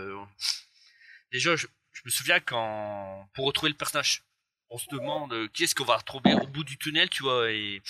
déjà, 1.33 1.57
je, 1.57 1.67
je 1.93 2.03
me 2.05 2.11
souviens 2.11 2.39
quand 2.41 3.27
pour 3.35 3.47
retrouver 3.47 3.71
le 3.71 3.77
personnage 3.77 4.26
on 4.71 4.79
se 4.79 4.89
demande 4.91 5.33
euh, 5.33 5.49
qui 5.53 5.65
est-ce 5.65 5.75
qu'on 5.75 5.85
va 5.85 5.97
retrouver 5.97 6.35
au 6.35 6.47
bout 6.47 6.65
du 6.65 6.77
tunnel, 6.79 7.09
tu 7.09 7.23
vois, 7.23 7.51
et 7.51 7.83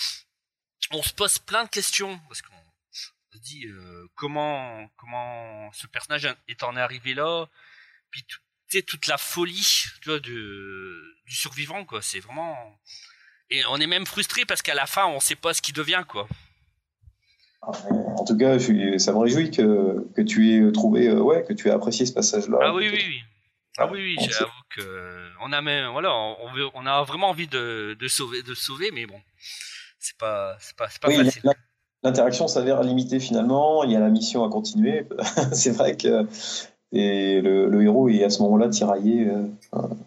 on 0.91 1.01
se 1.01 1.13
pose 1.13 1.39
plein 1.39 1.63
de 1.63 1.69
questions 1.69 2.19
parce 2.27 2.41
qu'on 2.41 2.53
se 2.91 3.39
dit 3.39 3.65
euh, 3.65 4.07
comment 4.15 4.87
comment 4.97 5.71
ce 5.73 5.87
personnage 5.87 6.27
est 6.47 6.63
en 6.63 6.75
arrivé 6.75 7.13
là, 7.13 7.47
puis 8.11 8.23
tu 8.23 8.37
sais 8.67 8.81
toute 8.81 9.07
la 9.07 9.17
folie, 9.17 9.85
tu 10.01 10.09
vois, 10.09 10.19
du, 10.19 10.93
du 11.25 11.35
survivant 11.35 11.85
quoi. 11.85 12.01
C'est 12.01 12.19
vraiment 12.19 12.79
et 13.49 13.65
on 13.67 13.77
est 13.77 13.87
même 13.87 14.05
frustré 14.05 14.45
parce 14.45 14.61
qu'à 14.61 14.75
la 14.75 14.85
fin 14.85 15.05
on 15.05 15.19
sait 15.19 15.35
pas 15.35 15.53
ce 15.53 15.61
qu'il 15.61 15.73
devient 15.73 16.03
quoi. 16.07 16.27
En 17.61 18.23
tout 18.23 18.37
cas, 18.37 18.59
ça 18.59 19.11
me 19.11 19.17
réjouit 19.17 19.51
que, 19.51 20.07
que 20.15 20.21
tu 20.21 20.53
aies 20.53 20.71
trouvé, 20.71 21.07
euh, 21.07 21.19
ouais, 21.19 21.43
que 21.43 21.53
tu 21.53 21.67
aies 21.67 21.71
apprécié 21.71 22.05
ce 22.05 22.13
passage-là. 22.13 22.59
Ah 22.61 22.73
oui, 22.73 22.87
oui, 22.89 23.03
oui. 23.05 23.23
Ah 23.77 23.87
oui, 23.91 24.15
oui, 24.17 24.27
j'avoue 24.29 24.51
que 24.69 25.29
on 25.41 25.51
a 25.51 25.61
même, 25.61 25.91
voilà, 25.91 26.13
on, 26.13 26.51
veut, 26.53 26.65
on 26.73 26.85
a 26.85 27.03
vraiment 27.03 27.29
envie 27.29 27.47
de, 27.47 27.95
de, 27.99 28.07
sauver, 28.07 28.41
de 28.41 28.53
sauver, 28.53 28.91
mais 28.91 29.05
bon, 29.05 29.19
c'est 29.99 30.17
pas, 30.17 30.57
c'est 30.59 30.75
pas, 30.75 30.87
pas 31.01 31.11
facile. 31.11 31.41
L'interaction 32.03 32.47
s'avère 32.47 32.83
limitée 32.83 33.19
finalement. 33.19 33.83
Il 33.83 33.91
y 33.91 33.95
a 33.95 33.99
la 33.99 34.09
mission 34.09 34.43
à 34.45 34.49
continuer. 34.49 35.07
c'est 35.53 35.71
vrai 35.71 35.97
que 35.97 36.27
et 36.91 37.41
le, 37.41 37.83
héros 37.83 38.07
est 38.09 38.23
à 38.23 38.29
ce 38.29 38.41
moment-là 38.43 38.69
tiraillé 38.69 39.27
euh, 39.27 39.43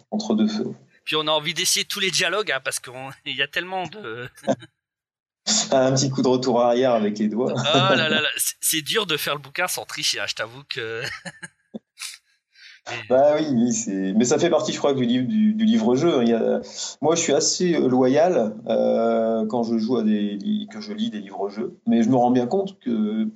entre 0.09 0.33
deux 0.33 0.47
feux. 0.47 0.73
Puis 1.05 1.15
on 1.15 1.27
a 1.27 1.31
envie 1.31 1.53
d'essayer 1.53 1.85
tous 1.85 1.99
les 1.99 2.11
dialogues 2.11 2.51
hein, 2.51 2.61
parce 2.63 2.79
qu'il 2.79 2.93
y 3.35 3.41
a 3.41 3.47
tellement 3.47 3.85
de. 3.87 4.29
un 5.71 5.93
petit 5.93 6.09
coup 6.09 6.21
de 6.21 6.27
retour 6.27 6.61
arrière 6.61 6.93
avec 6.93 7.19
les 7.19 7.27
doigts. 7.27 7.53
ah 7.57 7.95
là 7.95 8.09
là, 8.09 8.21
là. 8.21 8.29
c'est 8.35 8.81
dur 8.81 9.05
de 9.05 9.17
faire 9.17 9.35
le 9.35 9.41
bouquin 9.41 9.67
sans 9.67 9.85
tricher. 9.85 10.19
Hein, 10.19 10.25
je 10.27 10.35
t'avoue 10.35 10.63
que. 10.69 11.03
Bah 13.09 13.35
oui, 13.35 14.13
mais 14.15 14.25
ça 14.25 14.39
fait 14.39 14.49
partie, 14.49 14.73
je 14.73 14.77
crois, 14.79 14.93
du, 14.93 15.05
livre, 15.05 15.27
du, 15.27 15.65
livre-jeu. 15.65 16.23
Moi, 17.01 17.15
je 17.15 17.21
suis 17.21 17.33
assez 17.33 17.75
euh, 17.75 17.87
loyal 17.87 18.55
euh, 18.67 19.45
quand 19.45 19.63
je 19.63 19.77
joue 19.77 19.97
à 19.97 20.03
des, 20.03 20.39
que 20.71 20.81
je 20.81 20.91
lis 20.93 21.09
des 21.09 21.19
livres-jeux, 21.19 21.77
mais 21.85 22.01
je 22.01 22.09
me 22.09 22.15
rends 22.15 22.31
bien 22.31 22.47
compte 22.47 22.79
que 22.79 23.27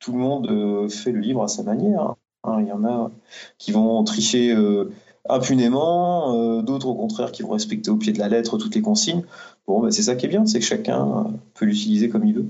tout 0.00 0.12
le 0.12 0.18
monde 0.18 0.50
euh, 0.50 0.88
fait 0.88 1.12
le 1.12 1.20
livre 1.20 1.42
à 1.42 1.48
sa 1.48 1.62
manière. 1.62 2.14
Hein. 2.44 2.58
Il 2.60 2.66
y 2.66 2.72
en 2.72 2.84
a 2.84 3.10
qui 3.58 3.72
vont 3.72 4.02
tricher 4.04 4.56
impunément, 5.28 6.62
d'autres 6.62 6.86
au 6.86 6.94
contraire 6.94 7.30
qui 7.30 7.42
vont 7.42 7.50
respecter 7.50 7.90
au 7.90 7.96
pied 7.96 8.12
de 8.12 8.18
la 8.18 8.28
lettre 8.28 8.56
toutes 8.56 8.74
les 8.74 8.80
consignes. 8.80 9.24
Bon, 9.66 9.80
bah, 9.80 9.90
c'est 9.90 10.02
ça 10.02 10.16
qui 10.16 10.26
est 10.26 10.28
bien, 10.28 10.46
c'est 10.46 10.60
que 10.60 10.64
chacun 10.64 11.26
peut 11.54 11.66
l'utiliser 11.66 12.08
comme 12.08 12.24
il 12.24 12.34
veut. 12.34 12.46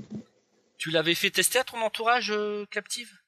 Tu 0.77 0.89
l'avais 0.91 1.15
fait 1.15 1.31
tester 1.31 1.59
à 1.59 1.63
ton 1.65 1.81
entourage 1.81 2.33
captive? 2.71 3.18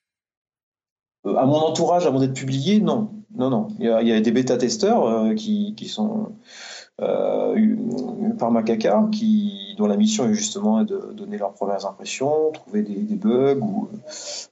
À 1.26 1.46
mon 1.46 1.58
entourage, 1.58 2.06
avant 2.06 2.20
d'être 2.20 2.34
publié, 2.34 2.80
non. 2.80 3.10
Non, 3.36 3.50
non. 3.50 3.68
Il 3.80 3.86
y 3.86 4.12
a, 4.12 4.22
des 4.22 4.32
bêta-testeurs 4.32 5.06
euh, 5.06 5.34
qui, 5.34 5.88
sont 5.88 6.34
euh, 7.02 7.76
par 8.38 8.52
Macaca, 8.52 9.08
qui, 9.12 9.76
dont 9.78 9.88
la 9.88 9.98
mission 9.98 10.26
est 10.30 10.34
justement 10.34 10.84
de 10.84 11.14
donner 11.14 11.38
leurs 11.38 11.54
premières 11.54 11.86
impressions, 11.86 12.52
trouver 12.52 12.82
des, 12.82 13.16
bugs, 13.16 13.60
ou, 13.62 13.88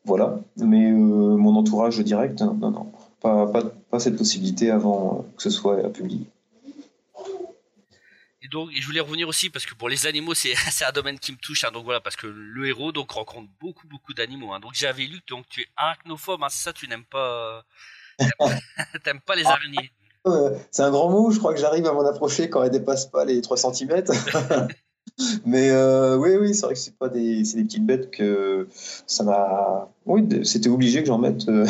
voilà. 0.05 0.39
Mais 0.58 0.91
mon 0.91 1.55
entourage 1.55 1.99
direct, 1.99 2.41
non, 2.41 2.71
non. 2.71 2.88
Pas, 3.21 3.47
pas, 3.47 3.63
pas 3.91 3.99
cette 3.99 4.15
possibilité 4.15 4.71
avant 4.71 5.25
que 5.36 5.43
ce 5.43 5.49
soit 5.49 5.75
publié 5.91 6.25
donc, 8.49 8.69
je 8.73 8.85
voulais 8.85 8.99
revenir 8.99 9.27
aussi 9.27 9.49
parce 9.49 9.65
que 9.65 9.75
pour 9.75 9.89
les 9.89 10.07
animaux, 10.07 10.33
c'est 10.35 10.85
un 10.85 10.91
domaine 10.91 11.19
qui 11.19 11.31
me 11.31 11.38
touche. 11.38 11.63
Hein, 11.63 11.71
donc 11.71 11.85
voilà, 11.85 11.99
parce 11.99 12.15
que 12.15 12.27
le 12.27 12.67
héros 12.67 12.91
donc 12.91 13.12
rencontre 13.12 13.49
beaucoup 13.59 13.88
beaucoup 13.88 14.13
d'animaux. 14.13 14.53
Hein. 14.53 14.59
donc 14.59 14.71
j'avais 14.73 15.03
lu 15.03 15.19
donc 15.27 15.47
tu 15.49 15.62
es 15.62 15.67
arachnophobe, 15.75 16.43
hein, 16.43 16.47
c'est 16.49 16.63
ça, 16.63 16.73
tu 16.73 16.88
n'aimes 16.88 17.05
pas, 17.05 17.63
t'aimes 19.03 19.21
pas 19.21 19.35
les 19.35 19.45
ah. 19.45 19.51
araignées. 19.53 19.91
c'est 20.71 20.83
un 20.83 20.91
grand 20.91 21.09
mot. 21.09 21.31
Je 21.31 21.39
crois 21.39 21.53
que 21.53 21.59
j'arrive 21.59 21.85
à 21.85 21.93
m'en 21.93 22.05
approcher 22.05 22.49
quand 22.49 22.63
elle 22.63 22.71
dépasse 22.71 23.05
pas 23.05 23.25
les 23.25 23.41
3 23.41 23.57
cm. 23.57 24.03
Mais 25.45 25.69
euh, 25.69 26.15
oui, 26.15 26.35
oui, 26.35 26.53
c'est 26.53 26.65
vrai 26.65 26.75
que 26.75 26.79
c'est 26.79 26.97
pas 26.97 27.09
des, 27.09 27.43
des 27.43 27.63
petites 27.63 27.85
bêtes 27.85 28.12
que 28.12 28.67
ça 28.71 29.23
m'a. 29.23 29.89
Oui, 30.05 30.25
c'était 30.45 30.69
obligé 30.69 31.01
que 31.01 31.07
j'en 31.07 31.17
mette 31.17 31.47
euh, 31.49 31.65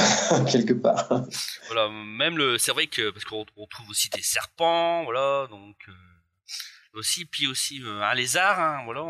quelque 0.52 0.74
part. 0.74 1.26
Voilà, 1.68 1.90
même 1.90 2.38
le, 2.38 2.58
c'est 2.58 2.72
vrai 2.72 2.88
que 2.88 3.10
parce 3.10 3.26
qu'on 3.26 3.46
trouve 3.46 3.90
aussi 3.90 4.10
des 4.10 4.22
serpents, 4.22 5.04
voilà, 5.04 5.48
donc. 5.50 5.78
Euh, 5.88 5.94
aussi, 6.94 7.26
puis 7.26 7.48
aussi 7.48 7.82
un 7.86 8.14
lézard, 8.14 8.60
hein, 8.60 8.82
voilà. 8.86 9.02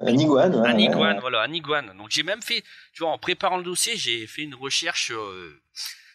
Un 0.00 0.18
iguane. 0.18 0.54
un 0.66 0.78
iguane, 0.78 1.20
voilà, 1.20 1.42
un 1.42 1.52
iguane. 1.52 1.96
Donc 1.96 2.10
j'ai 2.10 2.22
même 2.22 2.42
fait, 2.42 2.62
tu 2.92 3.02
vois, 3.02 3.12
en 3.12 3.18
préparant 3.18 3.56
le 3.56 3.62
dossier, 3.62 3.96
j'ai 3.96 4.26
fait 4.26 4.42
une 4.42 4.54
recherche 4.54 5.12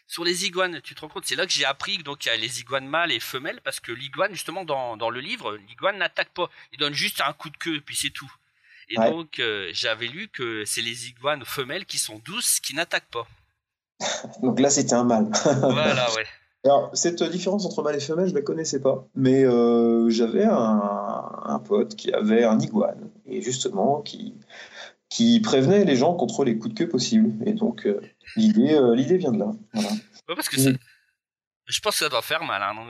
sur 0.08 0.24
les 0.24 0.46
iguanes. 0.46 0.82
Tu 0.82 0.94
te 0.94 1.02
rends 1.02 1.08
compte, 1.08 1.26
c'est 1.26 1.36
là 1.36 1.46
que 1.46 1.54
j'ai 1.54 1.66
appris 1.66 1.98
donc 2.00 2.26
il 2.26 2.30
y 2.30 2.32
a 2.32 2.36
les 2.36 2.60
iguanes 2.60 2.88
mâles 2.88 3.12
et 3.12 3.20
femelles 3.20 3.62
parce 3.64 3.80
que 3.80 3.92
l'iguane 3.92 4.34
justement 4.34 4.66
dans, 4.66 4.98
dans 4.98 5.10
le 5.10 5.22
livre, 5.22 5.56
l'iguane 5.70 5.98
n'attaque 5.98 6.30
pas, 6.34 6.50
il 6.74 6.80
donne 6.80 6.94
juste 6.94 7.22
un 7.22 7.34
coup 7.34 7.50
de 7.50 7.58
queue 7.58 7.82
puis 7.82 7.96
c'est 7.96 8.10
tout. 8.10 8.32
Et 8.90 8.96
donc 8.96 9.42
j'avais 9.72 10.08
lu 10.08 10.28
que 10.30 10.64
c'est 10.66 10.82
les 10.82 11.08
iguanes 11.08 11.44
femelles 11.46 11.86
qui 11.86 11.98
sont 11.98 12.20
douces, 12.20 12.60
qui 12.60 12.74
n'attaquent 12.76 13.12
pas. 13.12 13.28
donc 14.42 14.60
là 14.60 14.70
c'était 14.70 14.94
un 14.94 15.04
mâle. 15.06 15.30
voilà, 15.44 16.14
ouais. 16.14 16.26
Alors, 16.68 16.92
cette 16.94 17.24
différence 17.24 17.66
entre 17.66 17.82
mâle 17.82 17.96
et 17.96 18.02
femelle, 18.02 18.26
je 18.26 18.32
ne 18.32 18.36
la 18.36 18.42
connaissais 18.42 18.82
pas. 18.82 19.08
Mais 19.16 19.46
euh, 19.46 20.10
j'avais 20.10 20.44
un, 20.44 21.64
pote 21.66 21.96
qui 21.96 22.12
avait 22.12 22.44
un 22.44 22.60
iguane, 22.60 23.10
et 23.26 23.42
justement, 23.42 24.02
qui, 24.02 24.36
qui 25.08 25.40
prévenait 25.40 25.86
les 25.86 25.96
gens 25.96 26.14
contre 26.14 26.44
les 26.44 26.58
coups 26.58 26.74
de 26.74 26.80
queue 26.80 26.90
possibles. 26.90 27.34
Et 27.48 27.54
donc, 27.54 27.88
euh, 27.88 28.02
l'idée, 28.36 28.74
euh, 28.74 28.96
l'idée 28.96 29.18
vient 29.18 29.32
de 29.32 29.40
là. 29.40 29.52
Voilà. 29.74 29.90
parce 30.28 30.50
que 30.50 30.58
je 30.58 31.80
pense 31.80 31.94
que 31.94 32.00
ça 32.00 32.10
doit 32.10 32.22
faire 32.22 32.44
mal. 32.44 32.62
Hein, 32.62 32.74
non 32.76 32.86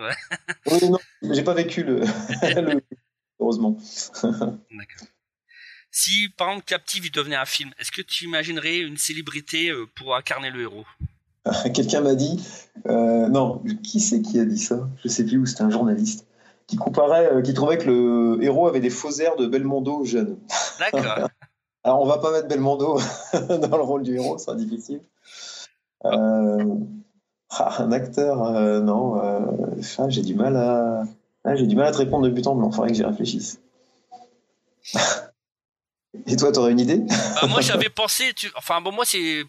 oui, 0.71 0.89
non, 0.89 1.33
j'ai 1.35 1.43
pas 1.43 1.53
vécu 1.53 1.83
le. 1.83 2.01
Heureusement. 3.39 3.77
D'accord. 4.23 5.07
Si, 5.91 6.29
par 6.29 6.49
exemple, 6.49 6.65
Captive 6.65 7.05
il 7.05 7.11
devenait 7.11 7.35
un 7.35 7.45
film, 7.45 7.71
est-ce 7.77 7.91
que 7.91 8.01
tu 8.01 8.25
imaginerais 8.25 8.79
une 8.79 8.97
célébrité 8.97 9.71
pour 9.95 10.15
incarner 10.15 10.49
le 10.49 10.61
héros? 10.61 10.85
Quelqu'un 11.73 12.01
m'a 12.01 12.15
dit, 12.15 12.43
euh, 12.87 13.27
non, 13.27 13.61
qui 13.83 13.99
c'est 13.99 14.21
qui 14.21 14.39
a 14.39 14.45
dit 14.45 14.59
ça? 14.59 14.87
Je 15.03 15.07
sais 15.07 15.25
plus 15.25 15.37
où, 15.37 15.45
c'était 15.45 15.63
un 15.63 15.69
journaliste 15.69 16.25
qui 16.67 16.75
comparait, 16.75 17.31
euh, 17.31 17.41
qui 17.41 17.53
trouvait 17.53 17.77
que 17.77 17.89
le 17.89 18.43
héros 18.43 18.67
avait 18.67 18.79
des 18.79 18.89
faux 18.89 19.11
airs 19.19 19.35
de 19.37 19.47
Belmondo 19.47 20.03
jeune. 20.03 20.37
D'accord. 20.79 21.29
Alors 21.83 22.01
on 22.01 22.05
va 22.05 22.17
pas 22.17 22.31
mettre 22.31 22.49
Belmondo 22.49 22.99
dans 23.33 23.77
le 23.77 23.83
rôle 23.83 24.03
du 24.03 24.15
héros, 24.15 24.37
ça 24.37 24.45
sera 24.45 24.57
difficile. 24.57 24.99
Euh, 26.03 26.75
ah, 27.49 27.81
un 27.81 27.91
acteur, 27.93 28.37
non, 28.81 29.21
j'ai 30.09 30.21
du 30.21 30.35
mal 30.35 30.57
à, 30.57 31.03
ah, 31.45 31.55
j'ai 31.55 31.65
du 31.65 31.77
mal 31.77 31.87
à 31.87 31.91
te 31.91 31.97
répondre 31.97 32.25
de 32.25 32.29
but 32.29 32.45
en 32.45 32.55
blanc. 32.55 32.71
Faudrait 32.71 32.89
que 32.89 32.95
j'y 32.95 33.05
réfléchisse. 33.05 33.61
Et 36.25 36.35
toi, 36.35 36.51
tu 36.51 36.59
aurais 36.59 36.73
une 36.73 36.79
idée? 36.81 36.97
Bah, 37.41 37.47
Moi, 37.47 37.61
j'avais 37.61 37.89
pensé. 37.89 38.33
Tu... 38.35 38.51
Enfin, 38.57 38.81
bon, 38.81 38.91
moi, 38.91 39.05
c'est 39.05 39.45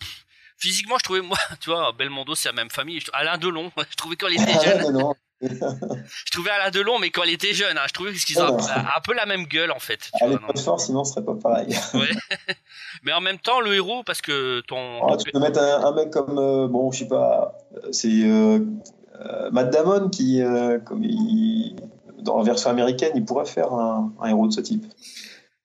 physiquement, 0.58 0.96
je 0.98 1.04
trouvais, 1.04 1.20
moi, 1.20 1.38
tu 1.60 1.70
vois, 1.70 1.92
Belmondo, 1.92 2.34
c'est 2.34 2.48
la 2.48 2.54
même 2.54 2.70
famille. 2.70 3.00
Alain 3.12 3.38
Delon, 3.38 3.70
je 3.90 3.96
trouvais 3.96 4.16
quand 4.16 4.28
il 4.28 4.42
était 4.42 4.58
ah, 4.58 4.64
jeune. 4.64 4.98
je 5.40 6.32
trouvais 6.32 6.50
Alain 6.50 6.70
Delon, 6.70 6.98
mais 6.98 7.10
quand 7.10 7.22
il 7.22 7.32
était 7.32 7.54
jeune, 7.54 7.78
hein, 7.78 7.84
je 7.86 7.92
trouvais 7.92 8.12
qu'ils 8.12 8.40
ont 8.40 8.58
un, 8.58 9.00
peu 9.04 9.14
la 9.14 9.24
même 9.24 9.44
gueule, 9.44 9.70
en 9.70 9.78
fait. 9.78 10.10
Tu 10.18 10.38
pas 10.38 10.52
de 10.52 10.58
force, 10.58 10.86
sinon 10.86 11.04
ce 11.04 11.14
serait 11.14 11.24
pas 11.24 11.34
pareil. 11.34 11.68
ouais. 11.94 12.10
Mais 13.04 13.12
en 13.12 13.20
même 13.20 13.38
temps, 13.38 13.60
le 13.60 13.74
héros, 13.74 14.02
parce 14.02 14.20
que 14.20 14.60
ton. 14.62 15.06
Ah, 15.08 15.16
tu 15.16 15.30
peux 15.30 15.38
mettre 15.38 15.60
un, 15.60 15.92
mec 15.92 16.10
comme, 16.10 16.38
euh, 16.38 16.66
bon, 16.66 16.90
je 16.90 17.00
sais 17.00 17.08
pas, 17.08 17.56
euh, 17.76 17.88
c'est 17.92 18.24
euh, 18.24 18.58
Matt 19.52 19.70
Damon 19.70 20.08
qui, 20.08 20.42
comme 20.84 21.04
il, 21.04 21.76
dans 22.18 22.38
la 22.38 22.44
version 22.44 22.70
américaine, 22.70 23.12
il 23.14 23.24
pourrait 23.24 23.46
faire 23.46 23.72
un 23.72 24.12
héros 24.26 24.48
de 24.48 24.52
ce 24.52 24.60
type. 24.60 24.84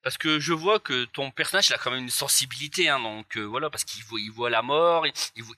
Parce 0.03 0.17
que 0.17 0.37
je 0.37 0.51
vois 0.51 0.79
que 0.79 1.05
ton 1.05 1.31
personnage 1.31 1.69
il 1.69 1.73
a 1.73 1.77
quand 1.77 1.89
même 1.89 2.03
une 2.03 2.09
sensibilité, 2.09 2.89
hein, 2.89 2.99
donc 2.99 3.37
euh, 3.37 3.43
voilà, 3.43 3.69
parce 3.69 3.85
qu'il 3.85 4.03
voit, 4.03 4.19
il 4.19 4.31
voit 4.31 4.49
la 4.49 4.61
mort, 4.61 5.07
il, 5.07 5.13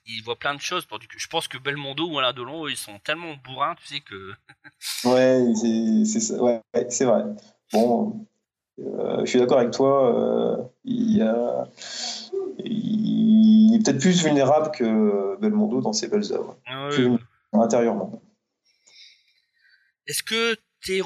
il, 0.06 0.22
voit, 0.22 0.36
plein 0.36 0.54
de 0.54 0.60
choses. 0.60 0.86
Tandis 0.86 1.08
que 1.08 1.18
je 1.18 1.26
pense 1.26 1.48
que 1.48 1.58
Belmondo 1.58 2.08
ou 2.08 2.18
Alain 2.20 2.32
Delon, 2.32 2.68
ils 2.68 2.76
sont 2.76 3.00
tellement 3.00 3.34
bourrins, 3.44 3.74
tu 3.74 3.86
sais 3.86 4.00
que. 4.00 4.32
ouais, 5.04 5.52
c'est 6.04 6.38
ouais, 6.38 6.62
vrai. 6.72 7.24
Bon, 7.72 8.24
euh, 8.78 9.20
je 9.20 9.26
suis 9.26 9.40
d'accord 9.40 9.58
avec 9.58 9.72
toi. 9.72 10.14
Euh, 10.14 10.62
il, 10.84 11.28
il, 12.64 13.74
est 13.74 13.84
peut-être 13.84 14.00
plus 14.00 14.22
vulnérable 14.22 14.70
que 14.70 15.36
Belmondo 15.40 15.80
dans 15.80 15.92
ses 15.92 16.06
belles 16.06 16.32
œuvres, 16.32 16.56
ah 16.66 16.88
intérieurement. 17.52 18.22
Est-ce 20.06 20.22
que 20.22 20.56
tu 20.80 20.98
es 20.98 21.00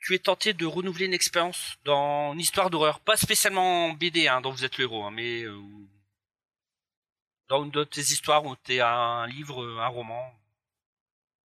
tu 0.00 0.14
es 0.14 0.18
tenté 0.18 0.52
de 0.52 0.66
renouveler 0.66 1.06
une 1.06 1.14
expérience 1.14 1.76
dans 1.84 2.32
une 2.32 2.40
histoire 2.40 2.70
d'horreur, 2.70 3.00
pas 3.00 3.16
spécialement 3.16 3.86
en 3.86 3.92
BD 3.92 4.28
hein, 4.28 4.40
dont 4.40 4.50
vous 4.50 4.64
êtes 4.64 4.78
le 4.78 4.84
héros, 4.84 5.04
hein, 5.04 5.10
mais 5.14 5.42
euh, 5.42 5.58
dans 7.48 7.62
une 7.64 7.70
de 7.70 7.84
tes 7.84 8.00
histoires 8.00 8.44
où 8.44 8.54
tu 8.64 8.76
es 8.76 8.80
un 8.80 9.26
livre, 9.26 9.64
un 9.80 9.88
roman. 9.88 10.22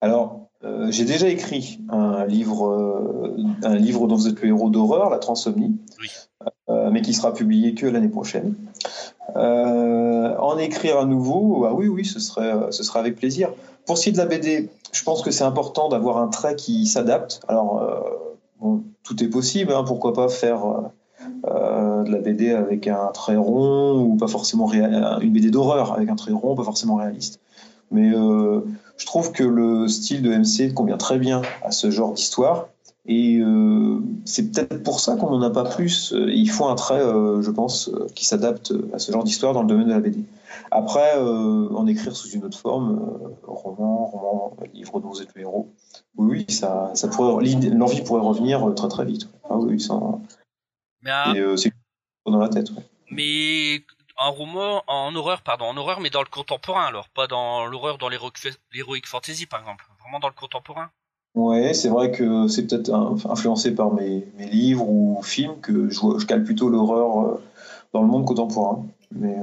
Alors, 0.01 0.49
euh, 0.63 0.89
j'ai 0.91 1.03
déjà 1.03 1.27
écrit 1.27 1.79
un 1.89 2.25
livre, 2.25 2.69
euh, 2.69 3.35
un 3.63 3.75
livre 3.75 4.07
dont 4.07 4.15
vous 4.15 4.27
êtes 4.27 4.41
le 4.41 4.49
héros 4.49 4.69
d'horreur, 4.69 5.09
La 5.09 5.19
Transomnie, 5.19 5.77
mais 6.91 7.01
qui 7.01 7.13
sera 7.13 7.33
publié 7.33 7.73
que 7.73 7.85
l'année 7.85 8.09
prochaine. 8.09 8.55
en 9.35 10.57
écrire 10.57 10.99
à 10.99 11.05
nouveau, 11.05 11.65
ah 11.65 11.73
oui, 11.73 11.87
oui, 11.87 12.05
ce 12.05 12.19
serait, 12.19 12.71
ce 12.71 12.83
serait 12.83 12.99
avec 12.99 13.17
plaisir. 13.17 13.51
Pour 13.85 13.97
ce 13.97 14.03
qui 14.03 14.09
est 14.09 14.11
de 14.13 14.17
la 14.17 14.25
BD, 14.25 14.69
je 14.93 15.03
pense 15.03 15.21
que 15.21 15.31
c'est 15.31 15.43
important 15.43 15.89
d'avoir 15.89 16.17
un 16.17 16.27
trait 16.27 16.55
qui 16.55 16.85
s'adapte. 16.85 17.41
Alors, 17.47 17.81
tout 19.05 19.23
est 19.23 19.27
possible. 19.27 19.71
Hein. 19.71 19.83
pourquoi 19.85 20.13
pas 20.13 20.27
faire 20.27 20.65
euh, 20.65 20.81
euh, 21.47 22.03
de 22.03 22.11
la 22.11 22.19
BD 22.19 22.51
avec 22.51 22.87
un 22.87 23.07
trait 23.13 23.37
rond 23.37 24.01
ou 24.01 24.15
pas 24.15 24.27
forcément 24.27 24.71
une 24.71 25.31
BD 25.31 25.51
d'horreur 25.51 25.93
avec 25.93 26.09
un 26.09 26.15
trait 26.15 26.33
rond, 26.33 26.55
pas 26.55 26.63
forcément 26.63 26.95
réaliste. 26.95 27.39
Mais 27.91 28.11
euh, 28.13 28.61
je 28.97 29.05
trouve 29.05 29.31
que 29.31 29.43
le 29.43 29.87
style 29.87 30.21
de 30.21 30.31
MC 30.31 30.73
convient 30.73 30.97
très 30.97 31.19
bien 31.19 31.41
à 31.63 31.71
ce 31.71 31.91
genre 31.91 32.13
d'histoire. 32.13 32.67
Et 33.07 33.39
c'est 34.25 34.51
peut-être 34.51 34.81
pour 34.81 34.99
ça 34.99 35.15
qu'on 35.15 35.29
n'en 35.29 35.41
a 35.43 35.51
pas 35.51 35.63
plus. 35.63 36.11
Il 36.27 36.49
faut 36.49 36.65
un 36.65 36.73
trait, 36.73 37.01
je 37.01 37.51
pense, 37.51 37.91
qui 38.15 38.25
s'adapte 38.25 38.73
à 38.93 38.97
ce 38.97 39.11
genre 39.11 39.23
d'histoire 39.23 39.53
dans 39.53 39.61
le 39.61 39.67
domaine 39.67 39.85
de 39.85 39.93
la 39.93 39.99
BD. 39.99 40.23
Après, 40.71 41.17
en 41.17 41.87
écrire 41.87 42.15
sous 42.15 42.29
une 42.29 42.45
autre 42.45 42.57
forme, 42.57 43.35
roman, 43.43 44.05
roman, 44.05 44.57
livre 44.73 44.99
dont 44.99 45.09
vous 45.09 45.21
êtes 45.21 45.33
le 45.35 45.41
héros, 45.41 45.73
oui, 46.17 46.45
ça, 46.49 46.91
ça 46.95 47.07
pourrait, 47.07 47.45
l'envie 47.69 48.01
pourrait 48.01 48.21
revenir 48.21 48.67
euh, 48.67 48.73
très 48.73 48.87
très 48.87 49.05
vite. 49.05 49.29
Ah 49.49 49.57
oui, 49.57 49.79
ça. 49.79 49.99
Mais 51.03 51.39
euh, 51.39 51.57
c'est 51.57 51.71
dans 52.25 52.39
la 52.39 52.49
tête. 52.49 52.69
Mais 53.11 53.83
un 54.17 54.29
roman 54.29 54.83
en 54.87 55.13
horreur, 55.15 55.41
pardon, 55.41 55.65
en 55.65 55.77
horreur, 55.77 55.99
mais 55.99 56.09
dans 56.09 56.21
le 56.21 56.29
contemporain 56.29 56.85
alors, 56.85 57.09
pas 57.09 57.27
dans 57.27 57.65
l'horreur 57.65 57.97
dans 57.97 58.09
l'heroic 58.09 58.31
fantasy 59.05 59.45
par 59.45 59.59
exemple, 59.59 59.85
vraiment 60.01 60.19
dans 60.19 60.29
le 60.29 60.33
contemporain. 60.33 60.89
Ouais, 61.35 61.73
c'est 61.73 61.89
vrai 61.89 62.11
que 62.11 62.47
c'est 62.47 62.65
peut-être 62.65 62.91
influencé 63.29 63.75
par 63.75 63.93
mes, 63.93 64.25
mes, 64.37 64.47
livres 64.47 64.87
ou 64.87 65.21
films 65.21 65.59
que 65.59 65.89
je, 65.89 65.99
je 66.17 66.25
cale 66.25 66.45
plutôt 66.45 66.69
l'horreur 66.69 67.19
euh, 67.19 67.43
dans 67.91 68.01
le 68.01 68.07
monde 68.07 68.25
contemporain. 68.25 68.85
Mais, 69.11 69.35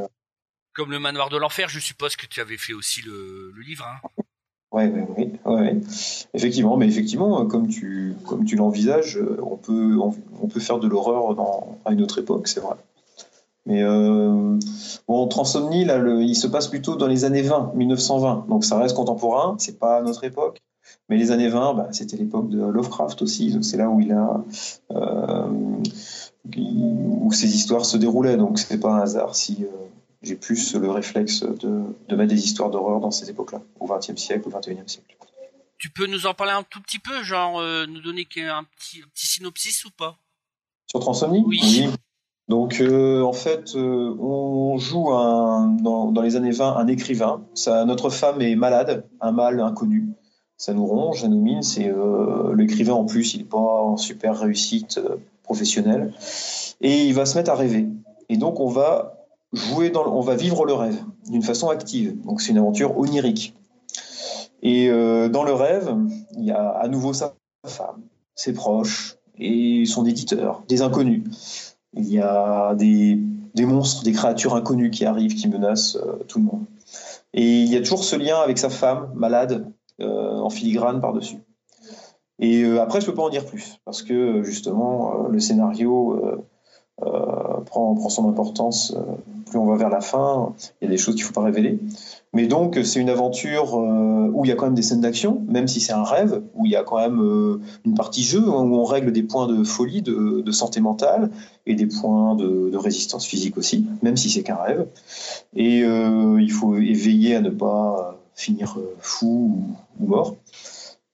Comme 0.74 0.90
le 0.90 0.98
manoir 0.98 1.28
de 1.28 1.36
l'enfer, 1.36 1.68
je 1.68 1.78
suppose 1.78 2.16
que 2.16 2.26
tu 2.26 2.40
avais 2.40 2.56
fait 2.56 2.72
aussi 2.72 3.02
le, 3.02 3.52
livre. 3.66 3.86
Hein. 3.86 4.08
Oui, 4.72 4.84
oui, 4.86 5.30
oui. 5.44 5.80
Effectivement, 6.32 6.78
mais 6.78 6.86
effectivement, 6.86 7.44
comme 7.46 7.68
tu, 7.68 8.14
comme 8.26 8.46
tu 8.46 8.56
l'envisages, 8.56 9.18
on 9.42 9.56
peut, 9.56 9.98
on, 9.98 10.48
peut 10.48 10.60
faire 10.60 10.78
de 10.78 10.88
l'horreur 10.88 11.36
à 11.84 11.92
une 11.92 12.00
autre 12.00 12.18
époque, 12.18 12.48
c'est 12.48 12.60
vrai. 12.60 12.76
Mais 13.66 13.82
euh, 13.82 14.58
bon, 15.06 15.28
Transomnie, 15.28 15.84
là, 15.84 15.98
il 16.20 16.34
se 16.34 16.46
passe 16.46 16.68
plutôt 16.68 16.96
dans 16.96 17.06
les 17.06 17.24
années 17.24 17.42
20, 17.42 17.72
1920, 17.74 18.46
donc 18.48 18.64
ça 18.64 18.78
reste 18.78 18.96
contemporain, 18.96 19.56
c'est 19.58 19.78
pas 19.78 20.02
notre 20.02 20.24
époque. 20.24 20.60
Mais 21.08 21.16
les 21.16 21.30
années 21.30 21.48
20, 21.48 21.74
bah, 21.74 21.88
c'était 21.92 22.16
l'époque 22.16 22.48
de 22.48 22.60
Lovecraft 22.60 23.22
aussi, 23.22 23.56
c'est 23.62 23.76
là 23.76 23.88
où 23.88 24.00
il 24.00 24.12
a, 24.12 24.42
euh, 24.90 25.46
où 26.56 27.32
ces 27.32 27.54
histoires 27.54 27.84
se 27.84 27.96
déroulaient, 27.96 28.36
donc 28.36 28.58
c'est 28.58 28.80
pas 28.80 28.94
un 28.94 29.00
hasard 29.00 29.34
si. 29.34 29.58
Euh, 29.60 29.86
j'ai 30.22 30.36
plus 30.36 30.74
le 30.74 30.90
réflexe 30.90 31.42
de, 31.42 31.82
de 32.08 32.16
mettre 32.16 32.32
des 32.32 32.44
histoires 32.44 32.70
d'horreur 32.70 33.00
dans 33.00 33.10
ces 33.10 33.28
époques-là, 33.30 33.60
au 33.80 33.86
XXe 33.86 34.16
siècle, 34.16 34.48
au 34.48 34.50
XXIe 34.50 34.76
siècle. 34.86 35.16
Tu 35.82 35.90
peux 35.90 36.06
nous 36.06 36.28
en 36.28 36.34
parler 36.34 36.52
un 36.52 36.62
tout 36.62 36.80
petit 36.80 37.00
peu, 37.00 37.24
genre 37.24 37.58
euh, 37.58 37.86
nous 37.86 38.00
donner 38.00 38.24
un 38.48 38.62
petit, 38.62 39.02
petit 39.12 39.26
synopsis 39.26 39.84
ou 39.84 39.90
pas? 39.90 40.16
Sur 40.86 41.00
Transomnie? 41.00 41.42
Oui. 41.44 41.88
Donc 42.46 42.80
euh, 42.80 43.22
en 43.22 43.32
fait, 43.32 43.74
euh, 43.74 44.14
on 44.20 44.78
joue 44.78 45.10
un, 45.10 45.76
dans, 45.80 46.12
dans, 46.12 46.22
les 46.22 46.36
années 46.36 46.52
20 46.52 46.76
un 46.76 46.86
écrivain. 46.86 47.44
Ça, 47.54 47.84
notre 47.84 48.10
femme 48.10 48.40
est 48.40 48.54
malade, 48.54 49.08
un 49.20 49.32
mal 49.32 49.58
inconnu. 49.58 50.10
Ça 50.56 50.72
nous 50.72 50.86
ronge, 50.86 51.22
ça 51.22 51.26
nous 51.26 51.42
mine. 51.42 51.62
C'est 51.62 51.92
l'écrivain 52.54 52.92
en 52.92 53.04
plus, 53.04 53.34
il 53.34 53.38
n'est 53.38 53.48
pas 53.48 53.58
en 53.58 53.96
super 53.96 54.38
réussite 54.38 55.00
professionnelle, 55.42 56.14
et 56.80 57.06
il 57.06 57.14
va 57.14 57.26
se 57.26 57.36
mettre 57.36 57.50
à 57.50 57.56
rêver. 57.56 57.88
Et 58.28 58.36
donc 58.36 58.60
on 58.60 58.68
va 58.68 59.21
jouer 59.52 59.90
dans, 59.90 60.06
on 60.06 60.20
va 60.20 60.34
vivre 60.34 60.64
le 60.64 60.72
rêve 60.72 61.02
d'une 61.28 61.42
façon 61.42 61.68
active. 61.68 62.20
Donc 62.24 62.40
c'est 62.40 62.52
une 62.52 62.58
aventure 62.58 62.96
onirique. 62.98 63.54
Et 64.62 64.88
euh, 64.88 65.28
dans 65.28 65.42
le 65.44 65.52
rêve, 65.52 65.94
il 66.36 66.44
y 66.44 66.52
a 66.52 66.68
à 66.70 66.88
nouveau 66.88 67.12
sa 67.12 67.34
femme, 67.66 68.02
ses 68.34 68.52
proches 68.52 69.16
et 69.38 69.84
son 69.86 70.06
éditeur, 70.06 70.62
des 70.68 70.82
inconnus. 70.82 71.24
Il 71.94 72.08
y 72.10 72.20
a 72.20 72.74
des, 72.74 73.18
des 73.54 73.66
monstres, 73.66 74.04
des 74.04 74.12
créatures 74.12 74.54
inconnues 74.54 74.90
qui 74.90 75.04
arrivent, 75.04 75.34
qui 75.34 75.48
menacent 75.48 75.96
euh, 75.96 76.24
tout 76.28 76.38
le 76.38 76.44
monde. 76.44 76.64
Et 77.34 77.62
il 77.62 77.72
y 77.72 77.76
a 77.76 77.80
toujours 77.80 78.04
ce 78.04 78.16
lien 78.16 78.38
avec 78.38 78.58
sa 78.58 78.70
femme, 78.70 79.10
malade, 79.14 79.70
euh, 80.00 80.38
en 80.38 80.50
filigrane 80.50 81.00
par-dessus. 81.00 81.38
Et 82.38 82.64
après, 82.78 83.00
je 83.00 83.06
peux 83.06 83.14
pas 83.14 83.22
en 83.22 83.28
dire 83.28 83.46
plus 83.46 83.78
parce 83.84 84.02
que 84.02 84.42
justement, 84.42 85.28
le 85.28 85.38
scénario 85.38 86.42
prend, 86.98 87.94
prend, 87.94 88.08
son 88.08 88.28
importance. 88.28 88.94
plus 89.46 89.58
on 89.58 89.66
va 89.66 89.76
vers 89.76 89.88
la 89.88 90.00
fin, 90.00 90.54
il 90.80 90.84
y 90.84 90.88
a 90.88 90.90
des 90.90 90.98
choses 90.98 91.14
qu'il 91.14 91.24
faut 91.24 91.32
pas 91.32 91.42
révéler. 91.42 91.78
Mais 92.34 92.46
donc, 92.46 92.80
c'est 92.82 92.98
une 92.98 93.10
aventure 93.10 93.78
euh, 93.78 94.30
où 94.32 94.44
il 94.44 94.48
y 94.48 94.52
a 94.52 94.54
quand 94.54 94.64
même 94.64 94.74
des 94.74 94.82
scènes 94.82 95.02
d'action, 95.02 95.42
même 95.48 95.68
si 95.68 95.80
c'est 95.80 95.92
un 95.92 96.02
rêve, 96.02 96.42
où 96.54 96.64
il 96.64 96.72
y 96.72 96.76
a 96.76 96.82
quand 96.82 96.96
même 96.96 97.20
euh, 97.20 97.60
une 97.84 97.94
partie 97.94 98.22
jeu, 98.22 98.40
hein, 98.40 98.62
où 98.62 98.74
on 98.74 98.84
règle 98.84 99.12
des 99.12 99.22
points 99.22 99.46
de 99.46 99.62
folie, 99.64 100.00
de, 100.00 100.50
santé 100.50 100.80
mentale, 100.80 101.30
et 101.66 101.74
des 101.74 101.86
points 101.86 102.34
de, 102.34 102.74
résistance 102.74 103.26
physique 103.26 103.58
aussi, 103.58 103.86
même 104.02 104.16
si 104.16 104.30
c'est 104.30 104.42
qu'un 104.42 104.56
rêve. 104.56 104.86
Et 105.54 105.82
euh, 105.82 106.40
il 106.40 106.50
faut 106.50 106.70
veiller 106.70 107.36
à 107.36 107.40
ne 107.42 107.50
pas 107.50 108.18
finir 108.34 108.78
fou 109.00 109.62
ou, 110.00 110.06
mort. 110.06 110.36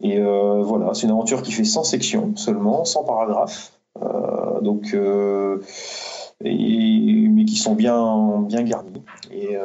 Et 0.01 0.21
voilà, 0.21 0.95
c'est 0.95 1.07
une 1.07 1.11
aventure 1.11 1.43
qui 1.43 1.51
fait 1.51 1.65
100 1.65 1.83
sections 1.83 2.37
seulement, 2.37 2.85
100 2.85 3.03
paragraphes. 3.03 3.73
Donc, 4.63 4.95
mais 6.41 7.45
qui 7.45 7.57
sont 7.57 7.75
bien, 7.75 8.43
bien 8.43 8.63
garnis. 8.63 9.03
Et 9.31 9.57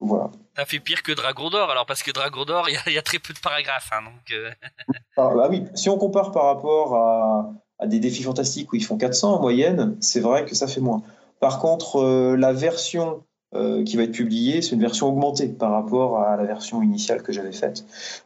voilà. 0.00 0.30
T'as 0.54 0.64
fait 0.64 0.80
pire 0.80 1.02
que 1.02 1.12
Dragon 1.12 1.50
d'Or, 1.50 1.70
alors 1.70 1.86
parce 1.86 2.02
que 2.02 2.10
Dragon 2.10 2.44
d'Or, 2.44 2.68
il 2.68 2.92
y, 2.92 2.98
a 2.98 3.02
très 3.02 3.18
peu 3.18 3.34
de 3.34 3.38
paragraphes. 3.38 3.90
Hein, 3.92 4.02
donc, 4.04 4.32
euh. 4.32 4.50
ah, 5.16 5.30
bah 5.34 5.46
oui, 5.50 5.64
si 5.74 5.88
on 5.88 5.98
compare 5.98 6.32
par 6.32 6.46
rapport 6.46 6.96
à, 6.96 7.86
des 7.86 8.00
défis 8.00 8.22
fantastiques 8.22 8.72
où 8.72 8.76
ils 8.76 8.84
font 8.84 8.98
400 8.98 9.36
en 9.36 9.40
moyenne, 9.40 9.96
c'est 10.00 10.20
vrai 10.20 10.44
que 10.44 10.54
ça 10.54 10.66
fait 10.66 10.80
moins. 10.80 11.02
Par 11.38 11.60
contre, 11.60 12.00
euh, 12.00 12.36
la 12.36 12.52
version 12.52 13.24
euh, 13.54 13.82
qui 13.84 13.96
va 13.96 14.04
être 14.04 14.12
publiée, 14.12 14.62
c'est 14.62 14.74
une 14.74 14.80
version 14.80 15.08
augmentée 15.08 15.48
par 15.48 15.72
rapport 15.72 16.20
à 16.20 16.36
la 16.36 16.44
version 16.44 16.82
initiale 16.82 17.22
que 17.22 17.32
j'avais 17.32 17.52
faite. 17.52 17.84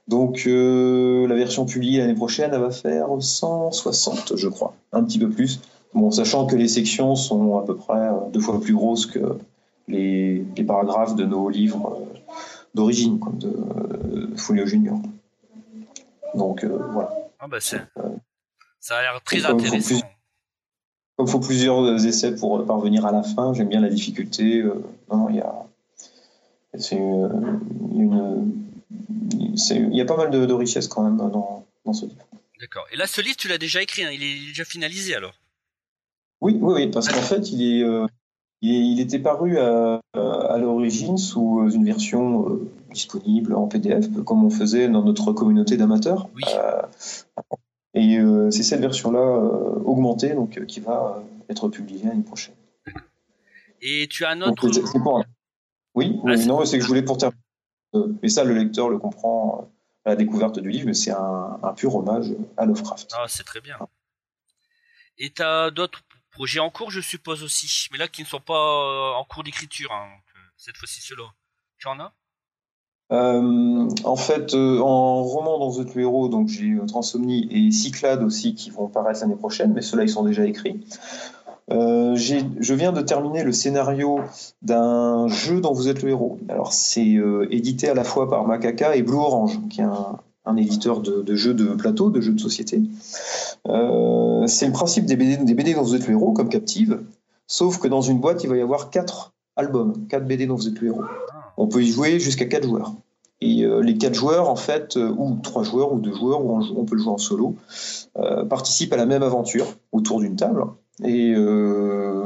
Donc 0.09 0.45
la 0.47 1.35
version 1.35 1.65
publiée 1.65 1.99
l'année 1.99 2.15
prochaine, 2.15 2.51
elle 2.53 2.61
va 2.61 2.71
faire 2.71 3.07
160, 3.19 4.37
je 4.37 4.49
crois, 4.49 4.75
un 4.93 5.03
petit 5.03 5.19
peu 5.19 5.31
plus. 5.31 5.61
Bon, 5.95 6.11
sachant 6.11 6.47
que 6.47 6.57
les 6.57 6.69
sections 6.69 7.15
sont 7.15 7.59
à 7.59 7.65
peu 7.65 7.77
près 7.77 8.11
deux 8.33 8.41
fois 8.41 8.61
plus 8.61 8.75
grosses 8.75 9.07
que, 9.07 9.39
les, 9.89 10.45
paragraphes 10.67 11.15
de 11.15 11.25
nos 11.25 11.49
livres 11.49 11.99
euh, 12.01 12.33
d'origine, 12.75 13.21
de, 13.35 13.49
de 13.49 14.37
Folio 14.37 14.67
Junior. 14.67 14.99
Donc 16.35 16.65
euh, 16.65 16.79
voilà. 16.91 17.11
Ah 17.39 17.47
bah 17.49 17.61
ça 17.61 18.99
a 18.99 19.03
l'air 19.03 19.21
très 19.25 19.45
intéressant. 19.45 20.01
Comme 21.17 21.27
il 21.27 21.31
faut 21.31 21.41
plusieurs 21.41 22.05
essais 22.05 22.35
pour 22.35 22.65
parvenir 22.67 23.07
à 23.07 23.13
la 23.13 23.23
fin, 23.23 23.55
j'aime 23.55 23.69
bien 23.69 23.81
la 23.81 23.89
difficulté. 23.89 24.63
Euh, 24.63 24.83
non, 25.11 25.29
il 25.29 25.37
y 25.37 25.41
a, 25.41 25.67
une, 26.93 28.53
il 29.53 29.97
y 29.97 30.01
a 30.01 30.05
pas 30.05 30.17
mal 30.17 30.31
de, 30.31 30.45
de 30.45 30.53
richesses 30.53 30.89
quand 30.89 31.05
même 31.05 31.17
dans, 31.17 31.65
dans 31.85 31.93
ce 31.93 32.07
livre. 32.07 32.27
D'accord. 32.61 32.87
Et 32.93 32.97
là, 32.97 33.07
ce 33.07 33.21
livre, 33.21 33.37
tu 33.37 33.49
l'as 33.49 33.59
déjà 33.59 33.81
écrit, 33.83 34.03
hein, 34.05 34.11
il 34.13 34.23
est 34.23 34.47
déjà 34.49 34.65
finalisé 34.65 35.15
alors? 35.15 35.35
Oui, 36.41 36.59
oui, 36.61 36.75
oui 36.75 36.91
parce 36.91 37.09
qu'en 37.09 37.23
fait, 37.23 37.51
il 37.53 37.63
est, 37.63 37.85
il 38.65 39.01
était 39.01 39.19
paru 39.19 39.59
à, 39.59 40.01
l'origine 40.59 41.19
sous 41.19 41.69
une 41.71 41.85
version 41.85 42.49
euh, 42.49 42.71
disponible 42.93 43.55
en 43.55 43.67
PDF, 43.67 44.07
comme 44.25 44.45
on 44.45 44.51
faisait 44.51 44.89
dans 44.89 45.03
notre 45.03 45.33
communauté 45.33 45.77
d'amateurs. 45.77 46.29
Euh, 46.57 46.83
et 47.95 48.19
euh, 48.19 48.51
c'est 48.51 48.63
cette 48.63 48.81
version-là 48.81 49.21
augmentée 49.85 50.35
donc, 50.35 50.65
qui 50.67 50.81
va 50.81 51.23
être 51.49 51.69
publiée 51.69 52.05
l'année 52.05 52.23
prochaine. 52.23 52.55
Et 53.81 54.09
tu 54.09 54.25
as 54.25 54.31
un 54.31 54.43
autre. 54.43 54.69
Oui, 55.95 56.19
ah, 56.27 56.37
non, 56.37 56.65
c'est 56.65 56.79
que 56.79 56.83
je 56.83 56.89
voulais 56.89 57.03
pour 57.03 57.19
terminer. 57.19 57.41
Mais 58.23 58.29
ça, 58.29 58.43
le 58.43 58.55
lecteur 58.55 58.89
le 58.89 58.99
comprend 58.99 59.71
à 60.05 60.11
la 60.11 60.17
découverte 60.17 60.59
du 60.59 60.69
livre, 60.69 60.87
mais 60.87 60.95
c'est 60.95 61.13
un, 61.13 61.59
un, 61.63 61.73
pur 61.73 61.95
hommage 61.95 62.35
à 62.57 62.67
Lovecraft. 62.67 63.13
Ah, 63.17 63.27
c'est 63.29 63.45
très 63.45 63.61
bien. 63.61 63.79
Et 65.19 65.31
tu 65.31 65.43
as 65.43 65.71
d'autres 65.71 66.03
Projets 66.35 66.59
en 66.59 66.69
cours, 66.69 66.91
je 66.91 67.01
suppose 67.01 67.45
aussi, 67.45 67.87
mais 67.93 67.99
là 67.99 68.09
qui 68.09 68.23
ne 68.23 68.27
sont 68.27 68.41
pas 68.41 68.55
euh, 68.55 69.13
en 69.13 69.25
cours 69.25 69.45
d'écriture. 69.45 69.93
Hein, 69.93 70.11
euh, 70.35 70.41
cette 70.57 70.77
fois-ci, 70.77 71.01
ceux-là. 71.01 71.33
Tu 71.79 71.87
en 71.87 72.01
as? 72.01 72.13
Euh, 73.13 73.89
en 74.05 74.17
fait, 74.17 74.55
en 74.55 75.23
roman 75.23 75.59
dans 75.59 75.73
The 75.73 75.97
Héros, 75.97 76.29
donc 76.29 76.49
j'ai 76.49 76.77
Transomnie 76.87 77.49
et 77.51 77.71
Cyclade 77.71 78.23
aussi 78.23 78.55
qui 78.55 78.71
vont 78.71 78.89
paraître 78.89 79.21
l'année 79.21 79.37
prochaine, 79.37 79.73
mais 79.75 79.83
ceux-là 79.83 80.05
ils 80.05 80.09
sont 80.09 80.25
déjà 80.25 80.45
écrits. 80.45 80.81
je 81.69 82.75
viens 82.75 82.93
de 82.93 83.03
terminer 83.03 83.45
le 83.45 83.53
scénario 83.53 84.21
d'un 84.63 85.29
jeu 85.29 85.61
dont 85.61 85.73
vous 85.73 85.89
êtes 85.89 86.03
le 86.03 86.11
héros. 86.11 86.39
Alors 86.49 86.73
c'est 86.73 87.21
édité 87.51 87.89
à 87.89 87.95
la 87.95 88.05
fois 88.05 88.29
par 88.29 88.47
Macaca 88.47 88.97
et 88.97 89.03
Blue 89.03 89.17
Orange, 89.17 89.61
qui 89.69 89.81
est 89.81 89.85
un, 90.47 90.57
éditeur 90.57 91.01
de, 91.01 91.35
jeux 91.35 91.55
de 91.55 91.75
plateau, 91.75 92.11
de 92.11 92.21
jeux 92.21 92.33
de 92.33 92.41
société. 92.41 92.83
Euh, 93.69 94.47
c'est 94.47 94.67
le 94.67 94.73
principe 94.73 95.07
des 95.07 95.17
BD, 95.17 95.39
des 95.39 95.55
BD 95.55 95.75
dont 95.75 95.83
vous 95.83 95.95
êtes 95.95 96.07
le 96.07 96.13
héros, 96.13 96.33
comme 96.33 96.49
Captive, 96.49 97.03
sauf 97.47 97.79
que 97.79 97.89
dans 97.89 98.03
une 98.03 98.19
boîte, 98.19 98.45
il 98.45 98.51
va 98.51 98.57
y 98.57 98.61
avoir 98.61 98.91
quatre 98.91 99.33
albums, 99.57 100.07
quatre 100.09 100.27
BD 100.27 100.47
dont 100.47 100.57
vous 100.57 100.69
êtes 100.69 100.81
le 100.81 100.89
héros. 100.89 101.05
On 101.57 101.67
peut 101.67 101.83
y 101.83 101.91
jouer 101.91 102.19
jusqu'à 102.19 102.47
quatre 102.47 102.65
joueurs. 102.65 102.95
Et 103.41 103.65
euh, 103.65 103.81
les 103.81 103.99
quatre 103.99 104.15
joueurs, 104.15 104.49
en 104.49 104.57
fait, 104.57 104.97
euh, 104.97 105.15
ou 105.17 105.39
trois 105.43 105.65
joueurs, 105.65 105.93
ou 105.93 105.99
deux 105.99 106.15
joueurs, 106.15 106.45
ou 106.45 106.59
on, 106.77 106.85
peut 106.85 106.97
le 106.97 107.03
jouer 107.03 107.13
en 107.13 107.19
solo, 107.19 107.57
participent 108.49 108.93
à 108.93 108.97
la 108.97 109.07
même 109.07 109.23
aventure 109.23 109.67
autour 109.93 110.21
d'une 110.21 110.37
table. 110.37 110.65
Et 111.03 111.35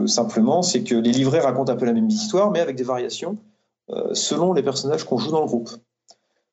simplement, 0.07 0.61
c'est 0.61 0.83
que 0.83 0.95
les 0.95 1.13
livrets 1.13 1.41
racontent 1.41 1.73
un 1.73 1.77
peu 1.77 1.87
la 1.87 1.95
même 1.95 2.09
histoire, 2.09 2.51
mais 2.51 2.61
avec 2.61 2.77
des 2.77 2.85
variations 2.85 3.39
selon 4.13 4.53
les 4.53 4.63
personnages 4.63 5.05
qu'on 5.05 5.17
joue 5.17 5.31
dans 5.31 5.41
le 5.41 5.47
groupe. 5.47 5.71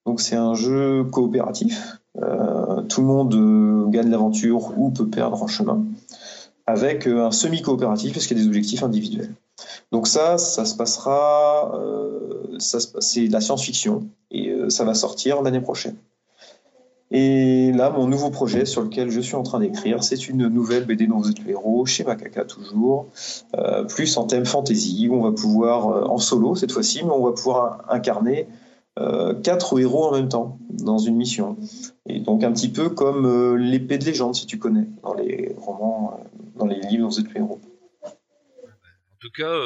Donc 0.06 0.22
c'est 0.22 0.36
un 0.36 0.54
jeu 0.54 1.04
coopératif. 1.04 2.00
Euh, 2.22 2.82
tout 2.84 3.02
le 3.02 3.08
monde 3.08 3.34
euh, 3.34 3.88
gagne 3.90 4.10
l'aventure 4.10 4.78
ou 4.78 4.92
peut 4.92 5.08
perdre 5.08 5.42
en 5.42 5.48
chemin, 5.48 5.84
avec 6.68 7.08
euh, 7.08 7.26
un 7.26 7.32
semi-coopératif 7.32 8.14
parce 8.14 8.28
qu'il 8.28 8.38
y 8.38 8.40
a 8.40 8.44
des 8.44 8.48
objectifs 8.48 8.84
individuels. 8.84 9.34
Donc 9.92 10.08
ça, 10.08 10.38
ça 10.38 10.66
se 10.66 10.76
passera, 10.76 11.72
c'est 12.60 13.28
de 13.28 13.32
la 13.32 13.40
science-fiction 13.40 14.02
et 14.32 14.54
ça 14.68 14.84
va 14.84 14.94
sortir 14.94 15.42
l'année 15.42 15.62
prochaine. 15.62 15.96
Et 17.12 17.72
là, 17.72 17.90
mon 17.90 18.08
nouveau 18.08 18.32
projet 18.32 18.66
sur 18.66 18.82
lequel 18.82 19.12
je 19.12 19.22
suis 19.22 19.36
en 19.36 19.44
train 19.44 19.60
d'écrire, 19.60 20.04
c'est 20.04 20.28
une 20.28 20.48
nouvelle 20.48 20.86
BD 20.86 21.08
dont 21.08 21.20
vous 21.20 21.30
êtes 21.30 21.40
le 21.40 21.52
héros, 21.52 21.86
chez 21.86 22.04
Macaca 22.04 22.44
toujours, 22.44 23.08
plus 23.88 24.18
en 24.18 24.26
thème 24.26 24.46
fantasy, 24.46 25.08
où 25.10 25.16
on 25.16 25.22
va 25.22 25.32
pouvoir, 25.32 26.12
en 26.12 26.18
solo 26.18 26.56
cette 26.56 26.74
fois-ci, 26.74 27.06
mais 27.06 27.12
on 27.12 27.24
va 27.24 27.32
pouvoir 27.32 27.86
incarner 27.88 28.48
euh, 28.98 29.34
quatre 29.34 29.78
héros 29.78 30.06
en 30.06 30.12
même 30.14 30.30
temps 30.30 30.58
dans 30.70 30.98
une 30.98 31.18
mission. 31.18 31.58
Et 32.08 32.22
donc 32.22 32.46
un 32.46 32.54
petit 32.54 32.70
peu 32.70 32.90
comme 32.90 33.26
euh, 33.26 33.56
l'épée 33.56 33.98
de 33.98 34.06
légende, 34.06 34.36
si 34.36 34.46
tu 34.46 34.58
connais, 34.58 34.88
dans 35.04 35.14
les 35.14 35.54
romans, 35.58 36.14
euh, 36.14 36.35
dans 36.56 36.66
les 36.66 36.80
livres 36.82 37.10
de 37.10 37.38
héros. 37.38 37.62
En 38.04 39.18
tout 39.20 39.32
cas, 39.32 39.58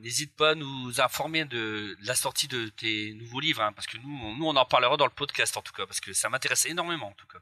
n'hésite 0.00 0.34
pas 0.36 0.50
à 0.50 0.54
nous 0.54 1.00
informer 1.00 1.44
de, 1.44 1.96
la 2.02 2.14
sortie 2.14 2.48
de 2.48 2.68
tes 2.68 3.14
nouveaux 3.14 3.40
livres, 3.40 3.62
hein, 3.62 3.72
parce 3.72 3.86
que 3.86 3.96
nous, 3.98 4.18
on, 4.22 4.36
nous, 4.36 4.46
on 4.46 4.56
en 4.56 4.64
parlera 4.64 4.96
dans 4.96 5.06
le 5.06 5.10
podcast 5.10 5.56
en 5.56 5.62
tout 5.62 5.72
cas, 5.72 5.86
parce 5.86 6.00
que 6.00 6.12
ça 6.12 6.28
m'intéresse 6.28 6.66
énormément 6.66 7.08
en 7.08 7.14
tout 7.14 7.26
cas. 7.26 7.38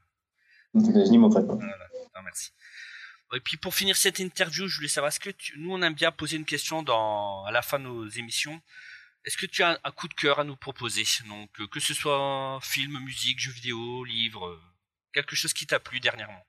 N'y 0.75 1.19
manquerai 1.19 1.47
pas. 1.47 1.59
merci. 2.23 2.53
Et 3.35 3.41
puis 3.41 3.57
pour 3.57 3.75
finir 3.75 3.97
cette 3.97 4.21
interview, 4.21 4.69
je 4.69 4.77
voulais 4.77 4.89
savoir, 4.89 5.09
est-ce 5.09 5.19
que 5.19 5.31
nous 5.57 5.73
on 5.73 5.83
aime 5.83 5.95
bien 5.95 6.13
poser 6.13 6.37
une 6.37 6.45
question 6.45 6.83
dans, 6.83 7.45
à 7.45 7.51
la 7.51 7.63
fin 7.63 7.79
de 7.79 7.85
nos 7.85 8.07
émissions 8.07 8.61
est-ce 9.27 9.37
que 9.37 9.47
tu 9.47 9.65
as 9.65 9.81
un 9.83 9.91
coup 9.91 10.07
de 10.07 10.15
cœur 10.15 10.39
à 10.39 10.45
nous 10.45 10.55
proposer? 10.55 11.03
Donc, 11.29 11.51
euh, 11.61 11.67
que 11.67 11.81
ce 11.81 11.95
soit 11.95 12.61
film, 12.63 13.01
musique, 13.01 13.41
jeu 13.41 13.51
vidéo, 13.51 14.05
livre, 14.05 14.47
euh, 14.47 14.63
quelque 15.13 15.35
chose 15.35 15.53
qui 15.53 15.67
t'a 15.67 15.81
plu 15.81 15.99
dernièrement? 15.99 16.47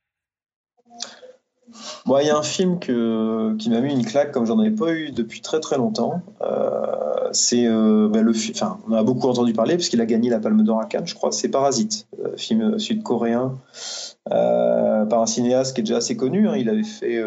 Il 2.05 2.27
y 2.27 2.29
a 2.29 2.37
un 2.37 2.43
film 2.43 2.79
qui 2.79 2.91
m'a 2.91 3.81
mis 3.81 3.93
une 3.93 4.05
claque 4.05 4.31
comme 4.31 4.45
j'en 4.45 4.59
avais 4.59 4.71
pas 4.71 4.91
eu 4.91 5.11
depuis 5.11 5.41
très 5.41 5.59
très 5.59 5.77
longtemps. 5.77 6.21
Euh, 6.41 7.29
c'est 7.31 7.65
ben, 7.65 8.21
le 8.21 8.31
enfin, 8.31 8.79
on 8.87 8.93
a 8.93 9.03
beaucoup 9.03 9.27
entendu 9.27 9.53
parler 9.53 9.75
parce 9.75 9.89
qu'il 9.89 10.01
a 10.01 10.05
gagné 10.05 10.29
la 10.29 10.39
Palme 10.39 10.63
d'Or 10.63 10.79
à 10.79 10.85
Cannes, 10.85 11.07
je 11.07 11.15
crois. 11.15 11.31
C'est 11.31 11.49
Parasite, 11.49 12.07
film 12.37 12.79
sud-coréen 12.79 13.55
par 14.29 15.21
un 15.21 15.25
cinéaste 15.25 15.75
qui 15.75 15.81
est 15.81 15.83
déjà 15.83 15.97
assez 15.97 16.15
connu. 16.15 16.47
Hein. 16.47 16.55
Il 16.57 16.69
avait 16.69 16.83
fait 16.83 17.21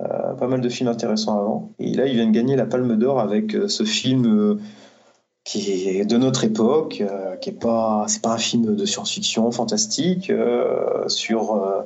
euh, 0.00 0.32
pas 0.34 0.48
mal 0.48 0.60
de 0.60 0.68
films 0.68 0.88
intéressants 0.88 1.38
avant. 1.38 1.72
Et 1.78 1.92
là, 1.92 2.06
il 2.06 2.14
vient 2.14 2.26
de 2.26 2.32
gagner 2.32 2.56
la 2.56 2.66
Palme 2.66 2.96
d'Or 2.96 3.20
avec 3.20 3.54
euh, 3.54 3.68
ce 3.68 3.84
film 3.84 4.26
euh, 4.26 4.58
qui 5.44 5.88
est 5.88 6.04
de 6.04 6.16
notre 6.16 6.44
époque, 6.44 7.02
qui 7.40 7.50
est 7.50 7.60
pas, 7.60 8.04
c'est 8.06 8.22
pas 8.22 8.32
un 8.32 8.38
film 8.38 8.76
de 8.76 8.84
science-fiction 8.86 9.50
fantastique 9.50 10.32
sur 11.08 11.84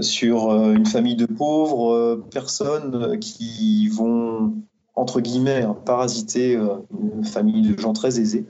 sur 0.00 0.52
une 0.52 0.86
famille 0.86 1.16
de 1.16 1.26
pauvres 1.26 2.22
personnes 2.30 3.18
qui 3.18 3.88
vont 3.88 4.54
entre 4.94 5.20
guillemets 5.20 5.62
hein, 5.62 5.76
parasiter 5.84 6.54
une 6.54 7.24
famille 7.24 7.62
de 7.62 7.80
gens 7.80 7.92
très 7.92 8.20
aisés. 8.20 8.46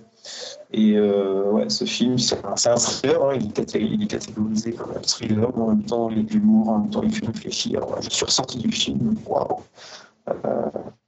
Et 0.72 0.96
euh, 0.96 1.50
ouais, 1.52 1.68
ce 1.68 1.84
film, 1.84 2.18
c'est 2.18 2.44
un, 2.44 2.76
thriller, 2.76 3.22
hein, 3.22 3.38
il, 3.38 4.02
est 4.02 4.06
catégorisé 4.06 4.72
comme 4.72 4.92
un 4.96 5.00
thriller, 5.00 5.50
mais 5.54 5.62
en 5.62 5.68
même 5.68 5.84
temps 5.84 6.10
il 6.10 6.18
est 6.18 6.22
de 6.24 6.32
l'humour, 6.32 6.68
en 6.68 6.78
même 6.80 6.90
temps 6.90 7.02
il 7.02 7.14
fait 7.14 7.26
réfléchir. 7.26 7.80
je 8.00 8.10
suis 8.10 8.24
ressorti 8.24 8.58
du 8.58 8.72
film, 8.72 9.14
waouh, 9.26 9.60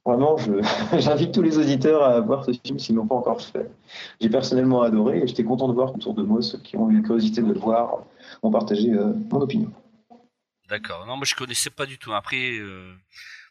vraiment, 0.05 0.37
j'invite 0.97 1.33
tous 1.33 1.41
les 1.41 1.57
auditeurs 1.57 2.03
à 2.03 2.19
voir 2.21 2.45
ce 2.45 2.51
film 2.51 2.79
s'ils 2.79 2.95
ne 2.95 3.01
l'ont 3.01 3.07
pas 3.07 3.15
encore 3.15 3.41
fait. 3.41 3.69
J'ai 4.21 4.29
personnellement 4.29 4.81
adoré 4.81 5.19
et 5.19 5.27
j'étais 5.27 5.43
content 5.43 5.67
de 5.67 5.73
voir 5.73 5.93
autour 5.93 6.13
de 6.13 6.23
moi 6.23 6.41
ceux 6.41 6.59
qui 6.59 6.77
ont 6.77 6.89
eu 6.89 6.95
la 6.95 7.01
curiosité 7.01 7.41
de 7.41 7.51
le 7.51 7.59
voir 7.59 8.03
ont 8.41 8.51
partagé 8.51 8.89
mon 8.89 9.41
opinion. 9.41 9.71
D'accord. 10.69 11.05
Non, 11.07 11.17
moi 11.17 11.25
je 11.25 11.35
connaissais 11.35 11.69
pas 11.69 11.85
du 11.85 11.97
tout. 11.97 12.13
Après, 12.13 12.59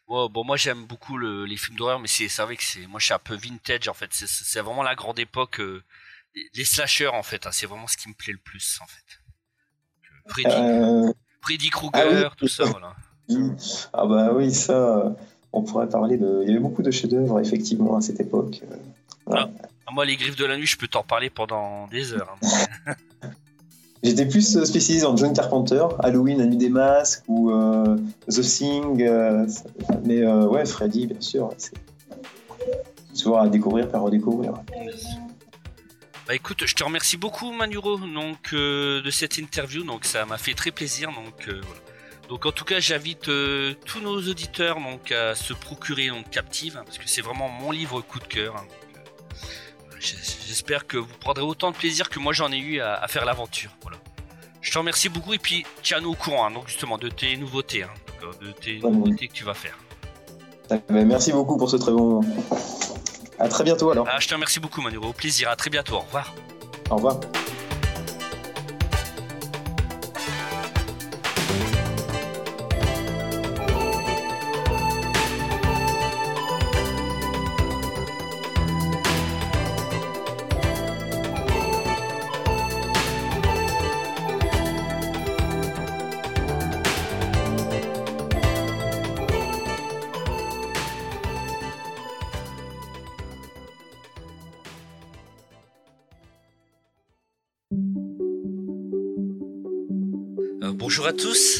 bon, 0.07 0.43
moi 0.43 0.57
j'aime 0.57 0.85
beaucoup 0.85 1.17
les 1.17 1.57
films 1.57 1.77
d'horreur, 1.77 1.99
mais 1.99 2.07
c'est 2.07 2.41
vrai 2.41 2.55
que 2.55 2.63
c'est, 2.63 2.87
moi 2.87 2.99
je 2.99 3.05
suis 3.05 3.13
un 3.13 3.19
peu 3.19 3.35
vintage 3.35 3.87
en 3.87 3.93
fait. 3.93 4.09
C'est 4.11 4.61
vraiment 4.61 4.83
la 4.83 4.95
grande 4.95 5.19
époque, 5.19 5.59
euh, 5.59 5.83
les 6.53 6.65
slashers 6.65 7.07
en 7.07 7.23
fait. 7.23 7.45
Hein, 7.45 7.51
c'est 7.51 7.67
vraiment 7.67 7.87
ce 7.87 7.97
qui 7.97 8.09
me 8.09 8.13
plaît 8.13 8.33
le 8.33 8.39
plus 8.39 8.79
en 8.81 8.87
fait. 8.87 9.21
Freddy, 10.27 10.55
euh... 10.55 11.11
Freddy 11.41 11.69
Krueger, 11.69 12.31
ah 12.31 12.35
tout 12.37 12.47
ça, 12.47 12.65
voilà. 12.65 12.95
Ah 13.93 14.07
bah 14.07 14.33
oui, 14.33 14.51
ça, 14.51 15.15
on 15.53 15.61
pourrait 15.61 15.87
parler 15.87 16.17
de. 16.17 16.39
Il 16.41 16.47
y 16.47 16.51
avait 16.51 16.59
beaucoup 16.59 16.81
de 16.81 16.89
chefs-d'œuvre 16.89 17.39
effectivement 17.39 17.95
à 17.95 18.01
cette 18.01 18.19
époque. 18.19 18.61
Ah, 19.31 19.47
moi, 19.91 20.03
les 20.05 20.15
griffes 20.17 20.35
de 20.35 20.45
la 20.45 20.57
nuit, 20.57 20.65
je 20.65 20.77
peux 20.77 20.87
t'en 20.87 21.03
parler 21.03 21.29
pendant 21.29 21.87
des 21.87 22.13
heures. 22.13 22.35
Hein. 22.41 22.95
J'étais 24.01 24.25
plus 24.25 24.55
euh, 24.55 24.63
spécialisé 24.63 25.05
en 25.05 25.17
John 25.17 25.33
Carpenter, 25.33 25.85
Halloween, 25.99 26.37
La 26.37 26.45
des 26.45 26.69
Masques 26.69 27.23
ou 27.27 27.51
euh, 27.51 27.97
The 28.29 28.41
Thing. 28.41 29.01
Euh, 29.01 29.45
mais 30.05 30.25
ouais, 30.25 30.65
Freddy, 30.65 31.07
bien 31.07 31.19
sûr. 31.19 31.49
C'est 31.57 31.73
souvent 33.13 33.39
à 33.39 33.47
découvrir, 33.49 33.87
à 33.93 33.99
redécouvrir. 33.99 34.53
Bah 36.27 36.35
écoute, 36.35 36.63
je 36.65 36.75
te 36.75 36.83
remercie 36.83 37.17
beaucoup 37.17 37.51
Manuro 37.51 37.97
donc 37.97 38.53
de 38.53 39.09
cette 39.09 39.39
interview, 39.39 39.83
donc 39.83 40.05
ça 40.05 40.25
m'a 40.25 40.37
fait 40.37 40.53
très 40.53 40.71
plaisir 40.71 41.09
donc. 41.11 41.49
Donc 42.29 42.45
en 42.45 42.51
tout 42.51 42.63
cas, 42.63 42.79
j'invite 42.79 43.23
tous 43.23 43.99
nos 44.03 44.21
auditeurs 44.21 44.75
donc 44.75 45.11
à 45.11 45.33
se 45.33 45.53
procurer 45.53 46.09
donc 46.09 46.29
Captive 46.29 46.77
hein, 46.77 46.83
parce 46.85 46.99
que 46.99 47.09
c'est 47.09 47.21
vraiment 47.21 47.49
mon 47.49 47.71
livre 47.71 48.01
coup 48.01 48.19
de 48.19 48.25
cœur. 48.25 48.55
Hein. 48.55 48.67
J'espère 49.99 50.87
que 50.87 50.97
vous 50.97 51.13
prendrez 51.19 51.43
autant 51.43 51.71
de 51.71 51.75
plaisir 51.75 52.09
que 52.09 52.19
moi 52.19 52.33
j'en 52.33 52.51
ai 52.51 52.57
eu 52.57 52.79
à, 52.81 53.07
faire 53.07 53.25
l'aventure. 53.25 53.71
Voilà. 53.81 53.97
Je 54.61 54.71
te 54.71 54.77
remercie 54.77 55.09
beaucoup 55.09 55.33
et 55.33 55.37
puis 55.37 55.65
tiens-nous 55.83 56.11
au 56.11 56.15
courant 56.15 56.45
hein, 56.45 56.51
donc 56.51 56.67
justement 56.67 56.97
de 56.97 57.09
tes 57.09 57.35
nouveautés, 57.37 57.83
hein, 57.83 57.89
de 58.41 58.51
tes 58.51 58.79
nouveautés 58.79 59.27
que 59.27 59.33
tu 59.33 59.43
vas 59.43 59.53
faire. 59.53 59.77
Merci 60.89 61.31
beaucoup 61.31 61.57
pour 61.57 61.69
ce 61.69 61.77
très 61.77 61.91
bon. 61.91 62.21
À 63.39 63.47
très 63.47 63.63
bientôt 63.63 63.91
alors. 63.91 64.07
Ah, 64.09 64.19
je 64.19 64.27
te 64.27 64.33
remercie 64.33 64.59
beaucoup 64.59 64.81
Manu. 64.81 64.97
Au 64.97 65.13
plaisir. 65.13 65.49
À 65.49 65.55
très 65.55 65.69
bientôt. 65.69 65.95
Au 65.95 65.99
revoir. 65.99 66.33
Au 66.89 66.95
revoir. 66.95 67.19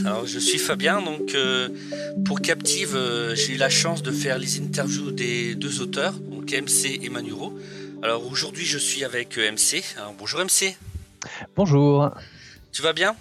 Alors 0.05 0.25
je 0.25 0.39
suis 0.39 0.59
Fabien, 0.59 1.01
donc 1.01 1.33
euh, 1.35 1.69
pour 2.25 2.41
Captive, 2.41 2.95
euh, 2.95 3.35
j'ai 3.35 3.53
eu 3.53 3.57
la 3.57 3.69
chance 3.69 4.01
de 4.01 4.11
faire 4.11 4.37
les 4.37 4.59
interviews 4.59 5.11
des 5.11 5.55
deux 5.55 5.81
auteurs, 5.81 6.13
donc 6.13 6.51
MC 6.51 6.99
et 7.01 7.09
Manuro. 7.09 7.57
Alors 8.01 8.25
aujourd'hui 8.27 8.65
je 8.65 8.77
suis 8.77 9.03
avec 9.03 9.37
euh, 9.37 9.51
MC, 9.51 9.83
bonjour 10.17 10.39
MC. 10.41 10.77
Bonjour. 11.55 12.11
Tu 12.71 12.81
vas 12.81 12.93
bien? 12.93 13.15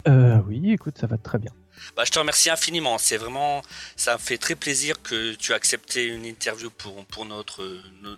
Oui, 0.46 0.72
écoute, 0.72 0.98
ça 1.00 1.06
va 1.06 1.16
très 1.16 1.38
bien. 1.38 1.50
Bah, 1.96 2.04
je 2.04 2.10
te 2.10 2.18
remercie 2.18 2.50
infiniment, 2.50 2.98
c'est 2.98 3.16
vraiment, 3.16 3.62
ça 3.96 4.14
me 4.14 4.18
fait 4.18 4.36
très 4.36 4.54
plaisir 4.54 5.00
que 5.02 5.34
tu 5.34 5.52
as 5.52 5.56
accepté 5.56 6.06
une 6.06 6.26
interview 6.26 6.70
pour, 6.70 7.04
pour 7.06 7.24
notre, 7.24 7.64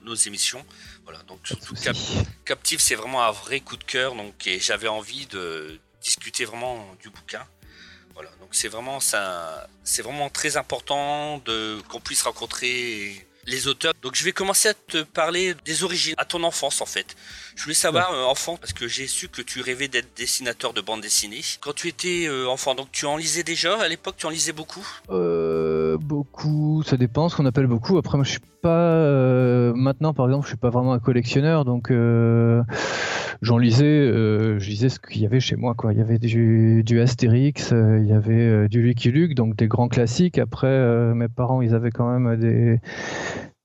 nos, 0.04 0.14
émissions. 0.14 0.64
Voilà, 1.04 1.20
donc 1.28 1.38
surtout 1.44 1.74
Captive 2.44 2.80
c'est 2.80 2.94
vraiment 2.94 3.22
un 3.22 3.30
vrai 3.30 3.61
coup 3.61 3.76
de 3.76 3.84
cœur, 3.84 4.14
donc 4.14 4.46
et 4.46 4.58
j'avais 4.58 4.88
envie 4.88 5.26
de 5.26 5.78
discuter 6.02 6.44
vraiment 6.44 6.86
du 7.02 7.11
bouquin 7.11 7.42
donc 8.14 8.50
c'est 8.52 8.68
vraiment 8.68 9.00
ça, 9.00 9.68
c'est 9.84 10.02
vraiment 10.02 10.28
très 10.28 10.56
important 10.56 11.38
de 11.44 11.80
qu'on 11.88 12.00
puisse 12.00 12.22
rencontrer 12.22 13.26
les 13.46 13.68
auteurs. 13.68 13.92
Donc 14.02 14.14
je 14.14 14.24
vais 14.24 14.32
commencer 14.32 14.68
à 14.68 14.74
te 14.74 15.02
parler 15.02 15.54
des 15.64 15.82
origines, 15.84 16.14
à 16.18 16.24
ton 16.24 16.42
enfance 16.42 16.80
en 16.80 16.86
fait. 16.86 17.16
Je 17.56 17.62
voulais 17.62 17.74
savoir, 17.74 18.12
euh, 18.12 18.24
enfant, 18.24 18.56
parce 18.56 18.72
que 18.72 18.88
j'ai 18.88 19.06
su 19.06 19.28
que 19.28 19.42
tu 19.42 19.61
rêvais 19.61 19.88
d'être 19.88 20.08
dessinateur 20.16 20.72
de 20.72 20.80
bande 20.80 21.00
dessinée. 21.00 21.40
Quand 21.61 21.74
tu 21.74 21.88
étais 21.88 22.26
euh, 22.26 22.46
enfant, 22.48 22.74
donc 22.74 22.90
tu 22.92 23.06
en 23.06 23.16
lisais 23.16 23.42
déjà 23.42 23.78
à 23.80 23.88
l'époque, 23.88 24.16
tu 24.16 24.26
en 24.26 24.30
lisais 24.30 24.52
beaucoup? 24.52 24.86
Euh, 25.11 25.96
Beaucoup, 25.98 26.82
ça 26.86 26.96
dépend 26.96 27.28
ce 27.28 27.36
qu'on 27.36 27.46
appelle 27.46 27.66
beaucoup. 27.66 27.98
Après, 27.98 28.16
moi 28.16 28.24
je 28.24 28.30
suis 28.32 28.40
pas. 28.62 28.94
Euh, 28.94 29.72
maintenant 29.74 30.14
par 30.14 30.26
exemple, 30.26 30.44
je 30.44 30.50
suis 30.50 30.58
pas 30.58 30.70
vraiment 30.70 30.92
un 30.92 30.98
collectionneur, 30.98 31.64
donc 31.64 31.90
j'en 33.42 33.58
lisais, 33.58 34.08
je 34.58 34.68
lisais 34.68 34.88
ce 34.88 34.98
qu'il 34.98 35.22
y 35.22 35.26
avait 35.26 35.40
chez 35.40 35.56
moi. 35.56 35.74
Quoi. 35.74 35.92
Il 35.92 35.98
y 35.98 36.02
avait 36.02 36.18
du, 36.18 37.00
Astérix, 37.00 37.72
il 37.72 38.06
y 38.06 38.12
avait 38.12 38.68
du 38.68 38.82
Lucky 38.82 39.11
Luke, 39.11 39.34
donc 39.34 39.56
des 39.56 39.68
grands 39.68 39.88
classiques. 39.88 40.38
Après, 40.38 41.14
mes 41.14 41.28
parents, 41.28 41.62
ils 41.62 41.74
avaient 41.74 41.90
quand 41.90 42.18
même 42.18 42.36
des 42.36 42.80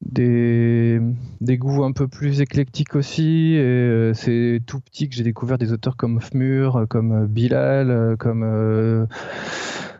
des, 0.05 0.99
des 1.41 1.57
goûts 1.57 1.83
un 1.83 1.91
peu 1.91 2.07
plus 2.07 2.41
éclectiques 2.41 2.95
aussi. 2.95 3.53
Et 3.55 3.59
euh, 3.59 4.13
c'est 4.13 4.61
tout 4.65 4.79
petit 4.79 5.09
que 5.09 5.15
j'ai 5.15 5.23
découvert 5.23 5.57
des 5.57 5.71
auteurs 5.73 5.97
comme 5.97 6.21
Fmur, 6.21 6.85
comme 6.89 7.23
euh, 7.23 7.27
Bilal, 7.27 8.15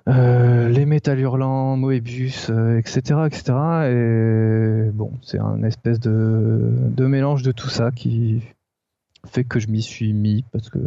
euh, 0.08 0.70
Les 0.70 0.86
Métal 0.86 1.20
Hurlants, 1.20 1.78
Moebius, 1.78 2.50
etc., 2.78 3.22
etc. 3.26 3.44
Et 3.90 4.92
bon, 4.92 5.12
c'est 5.22 5.40
un 5.40 5.64
espèce 5.64 6.00
de, 6.00 6.72
de 6.72 7.06
mélange 7.06 7.42
de 7.42 7.52
tout 7.52 7.70
ça 7.70 7.92
qui 7.92 8.42
fait 9.32 9.44
que 9.44 9.60
je 9.60 9.68
m'y 9.68 9.82
suis 9.82 10.14
mis 10.14 10.44
parce 10.52 10.70
que 10.70 10.80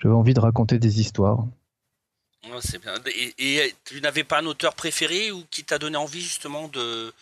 j'avais 0.00 0.14
envie 0.14 0.34
de 0.34 0.40
raconter 0.40 0.78
des 0.78 1.00
histoires. 1.00 1.46
c'est 2.60 2.80
bien. 2.80 2.94
et 3.38 3.74
tu 3.84 4.00
n'avais 4.00 4.24
pas 4.24 4.40
un 4.40 4.46
auteur 4.46 4.74
préféré 4.74 5.32
ou 5.32 5.44
qui 5.50 5.64
t'a 5.64 5.78
donné 5.78 5.96
envie 5.96 6.20
justement 6.20 6.68
de, 6.68 7.12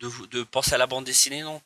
de, 0.00 0.42
penser 0.44 0.74
à 0.74 0.78
la 0.78 0.86
bande 0.86 1.04
dessinée, 1.04 1.42
non? 1.42 1.60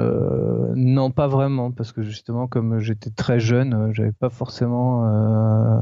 Euh, 0.00 0.72
non, 0.74 1.10
pas 1.10 1.26
vraiment, 1.26 1.72
parce 1.72 1.92
que 1.92 2.02
justement, 2.02 2.46
comme 2.46 2.78
j'étais 2.78 3.10
très 3.10 3.40
jeune, 3.40 3.74
euh, 3.74 3.92
j'avais 3.92 4.12
pas 4.12 4.30
forcément 4.30 5.04
euh, 5.06 5.80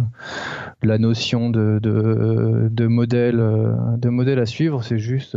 la 0.83 0.99
notion 0.99 1.51
de, 1.51 1.79
de, 1.83 2.87
modèle, 2.87 3.37
de 3.37 4.09
modèle 4.09 4.39
à 4.39 4.47
suivre. 4.47 4.83
C'est 4.83 4.99
juste, 4.99 5.37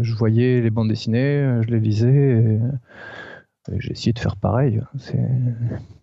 je 0.00 0.14
voyais 0.14 0.60
les 0.60 0.70
bandes 0.70 0.88
dessinées, 0.88 1.60
je 1.62 1.68
les 1.68 1.80
lisais, 1.80 2.08
et, 2.08 2.58
j'ai 3.78 3.92
essayé 3.92 4.12
de 4.12 4.18
faire 4.18 4.36
pareil. 4.36 4.80
C'est 4.98 5.18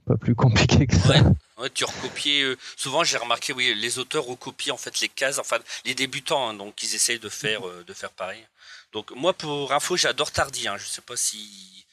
pas 0.05 0.17
plus 0.17 0.35
compliqué 0.35 0.85
que 0.85 0.95
ça. 0.95 1.13
Ouais. 1.57 1.69
tu 1.73 1.85
recopies. 1.85 2.43
souvent, 2.75 3.03
j'ai 3.03 3.17
remarqué, 3.17 3.53
oui, 3.53 3.73
les 3.81 3.99
auteurs 3.99 4.25
recopient 4.25 4.73
en 4.73 4.77
fait 4.77 4.99
les 4.99 5.07
cases, 5.07 5.39
enfin 5.39 5.55
les 5.85 5.95
débutants, 5.95 6.49
hein, 6.49 6.53
donc 6.53 6.83
ils 6.83 6.93
essayent 6.93 7.19
de 7.19 7.29
faire, 7.29 7.61
de 7.87 7.93
faire 7.93 8.11
pareil. 8.11 8.45
Donc 8.91 9.11
moi 9.15 9.33
pour 9.33 9.71
info 9.71 9.95
j'adore 9.95 10.31
Tardy, 10.31 10.67
hein. 10.67 10.75
je 10.77 10.85
sais 10.85 11.01
pas 11.01 11.15
si 11.15 11.83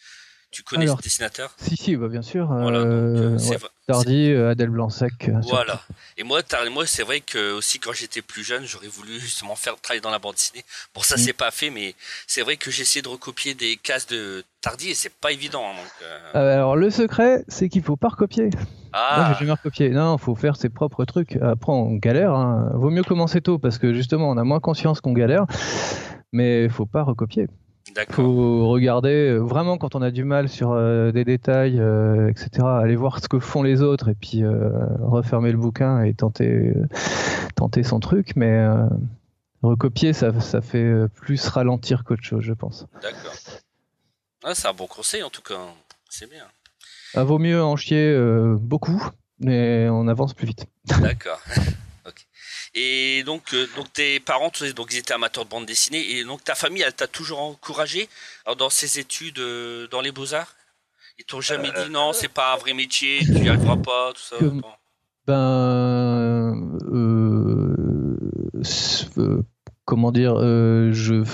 tu 0.50 0.62
connais 0.62 0.86
ce 0.86 0.96
dessinateur? 0.96 1.52
Si 1.58 1.76
si 1.76 1.96
bah, 1.96 2.08
bien 2.08 2.22
sûr. 2.22 2.46
Voilà, 2.46 2.78
euh, 2.78 3.38
euh, 3.38 3.58
Tardy, 3.86 4.30
euh, 4.30 4.50
Adèle 4.50 4.70
Blanc-Sec. 4.70 5.30
Voilà. 5.48 5.80
Et 6.16 6.24
moi, 6.24 6.40
moi 6.72 6.86
c'est 6.86 7.02
vrai 7.02 7.20
que 7.20 7.52
aussi 7.52 7.78
quand 7.78 7.92
j'étais 7.92 8.22
plus 8.22 8.42
jeune 8.42 8.64
j'aurais 8.64 8.88
voulu 8.88 9.20
justement 9.20 9.54
faire 9.54 9.76
travailler 9.80 10.00
dans 10.00 10.10
la 10.10 10.18
bande 10.18 10.34
dessinée. 10.34 10.64
Bon 10.94 11.02
ça 11.02 11.14
mm. 11.14 11.18
c'est 11.18 11.32
pas 11.32 11.50
fait 11.50 11.70
mais 11.70 11.94
c'est 12.26 12.42
vrai 12.42 12.56
que 12.56 12.70
j'ai 12.70 12.82
essayé 12.82 13.02
de 13.02 13.08
recopier 13.08 13.54
des 13.54 13.76
cases 13.76 14.06
de 14.06 14.44
Tardy 14.60 14.90
et 14.90 14.94
c'est 14.94 15.14
pas 15.14 15.32
évident. 15.32 15.62
Hein, 15.64 15.74
donc, 15.76 16.34
Alors 16.34 16.76
le 16.76 16.90
secret 16.90 17.44
c'est 17.48 17.68
qu'il 17.68 17.82
faut 17.82 17.96
pas 17.96 18.08
recopier. 18.08 18.50
Ah. 18.92 19.14
Moi, 19.18 19.26
j'ai 19.28 19.38
jamais 19.40 19.52
recopié. 19.52 19.90
Non, 19.90 20.18
faut 20.18 20.34
faire 20.34 20.56
ses 20.56 20.68
propres 20.68 21.04
trucs. 21.04 21.36
Après, 21.36 21.70
on 21.72 21.94
galère. 21.94 22.34
Hein. 22.34 22.72
Vaut 22.74 22.90
mieux 22.90 23.04
commencer 23.04 23.40
tôt 23.40 23.56
parce 23.56 23.78
que 23.78 23.92
justement, 23.94 24.28
on 24.28 24.36
a 24.36 24.42
moins 24.42 24.58
conscience 24.58 25.00
qu'on 25.00 25.12
galère 25.12 25.46
mais 26.32 26.64
il 26.64 26.70
faut 26.70 26.86
pas 26.86 27.02
recopier. 27.02 27.48
Il 27.96 28.14
faut 28.14 28.68
regarder 28.68 29.30
euh, 29.30 29.38
vraiment 29.38 29.78
quand 29.78 29.94
on 29.94 30.02
a 30.02 30.10
du 30.10 30.24
mal 30.24 30.48
sur 30.48 30.72
euh, 30.72 31.12
des 31.12 31.24
détails, 31.24 31.78
euh, 31.78 32.28
etc. 32.28 32.66
Aller 32.66 32.96
voir 32.96 33.20
ce 33.20 33.28
que 33.28 33.38
font 33.38 33.62
les 33.62 33.82
autres 33.82 34.08
et 34.08 34.14
puis 34.14 34.42
refermer 35.00 35.52
le 35.52 35.58
bouquin 35.58 36.02
et 36.02 36.14
tenter, 36.14 36.74
tenter 37.56 37.82
son 37.82 38.00
truc. 38.00 38.36
Mais 38.36 38.66
recopier, 39.62 40.12
ça, 40.12 40.38
ça 40.40 40.60
fait 40.60 41.08
plus 41.14 41.46
ralentir 41.48 42.04
qu'autre 42.04 42.22
chose, 42.22 42.42
je 42.42 42.52
pense. 42.52 42.86
D'accord. 43.02 43.34
Ah, 44.44 44.54
c'est 44.54 44.68
un 44.68 44.72
bon 44.72 44.86
conseil 44.86 45.22
en 45.22 45.30
tout 45.30 45.42
cas. 45.42 45.58
C'est 46.08 46.28
bien. 46.28 46.44
Il 47.14 47.20
vaut 47.20 47.38
mieux 47.38 47.62
en 47.62 47.76
chier 47.76 48.16
beaucoup, 48.60 49.02
mais 49.38 49.88
on 49.90 50.08
avance 50.08 50.34
plus 50.34 50.46
vite. 50.46 50.66
D'accord. 51.00 51.40
Et 52.74 53.24
donc, 53.24 53.52
euh, 53.52 53.68
donc 53.74 53.92
tes 53.92 54.20
parents, 54.20 54.52
donc 54.76 54.88
ils 54.92 54.98
étaient 54.98 55.12
amateurs 55.12 55.44
de 55.44 55.50
bande 55.50 55.66
dessinée, 55.66 56.12
et 56.12 56.24
donc 56.24 56.44
ta 56.44 56.54
famille, 56.54 56.82
elle 56.82 56.94
t'a 56.94 57.08
toujours 57.08 57.40
encouragé 57.40 58.08
dans 58.58 58.70
ses 58.70 59.00
études 59.00 59.40
euh, 59.40 59.88
dans 59.88 60.00
les 60.00 60.12
beaux 60.12 60.34
arts. 60.34 60.54
Ils 61.18 61.24
t'ont 61.24 61.40
jamais 61.40 61.70
dit 61.72 61.90
non, 61.90 62.12
c'est 62.12 62.28
pas 62.28 62.54
un 62.54 62.56
vrai 62.56 62.72
métier, 62.72 63.20
tu 63.24 63.32
n'y 63.32 63.48
arriveras 63.48 63.76
pas, 63.76 64.12
tout 64.12 64.22
ça. 64.22 64.36
Ben, 65.26 66.54
comment 69.90 70.12
dire, 70.12 70.34
euh, 70.36 70.92
je, 70.92 71.24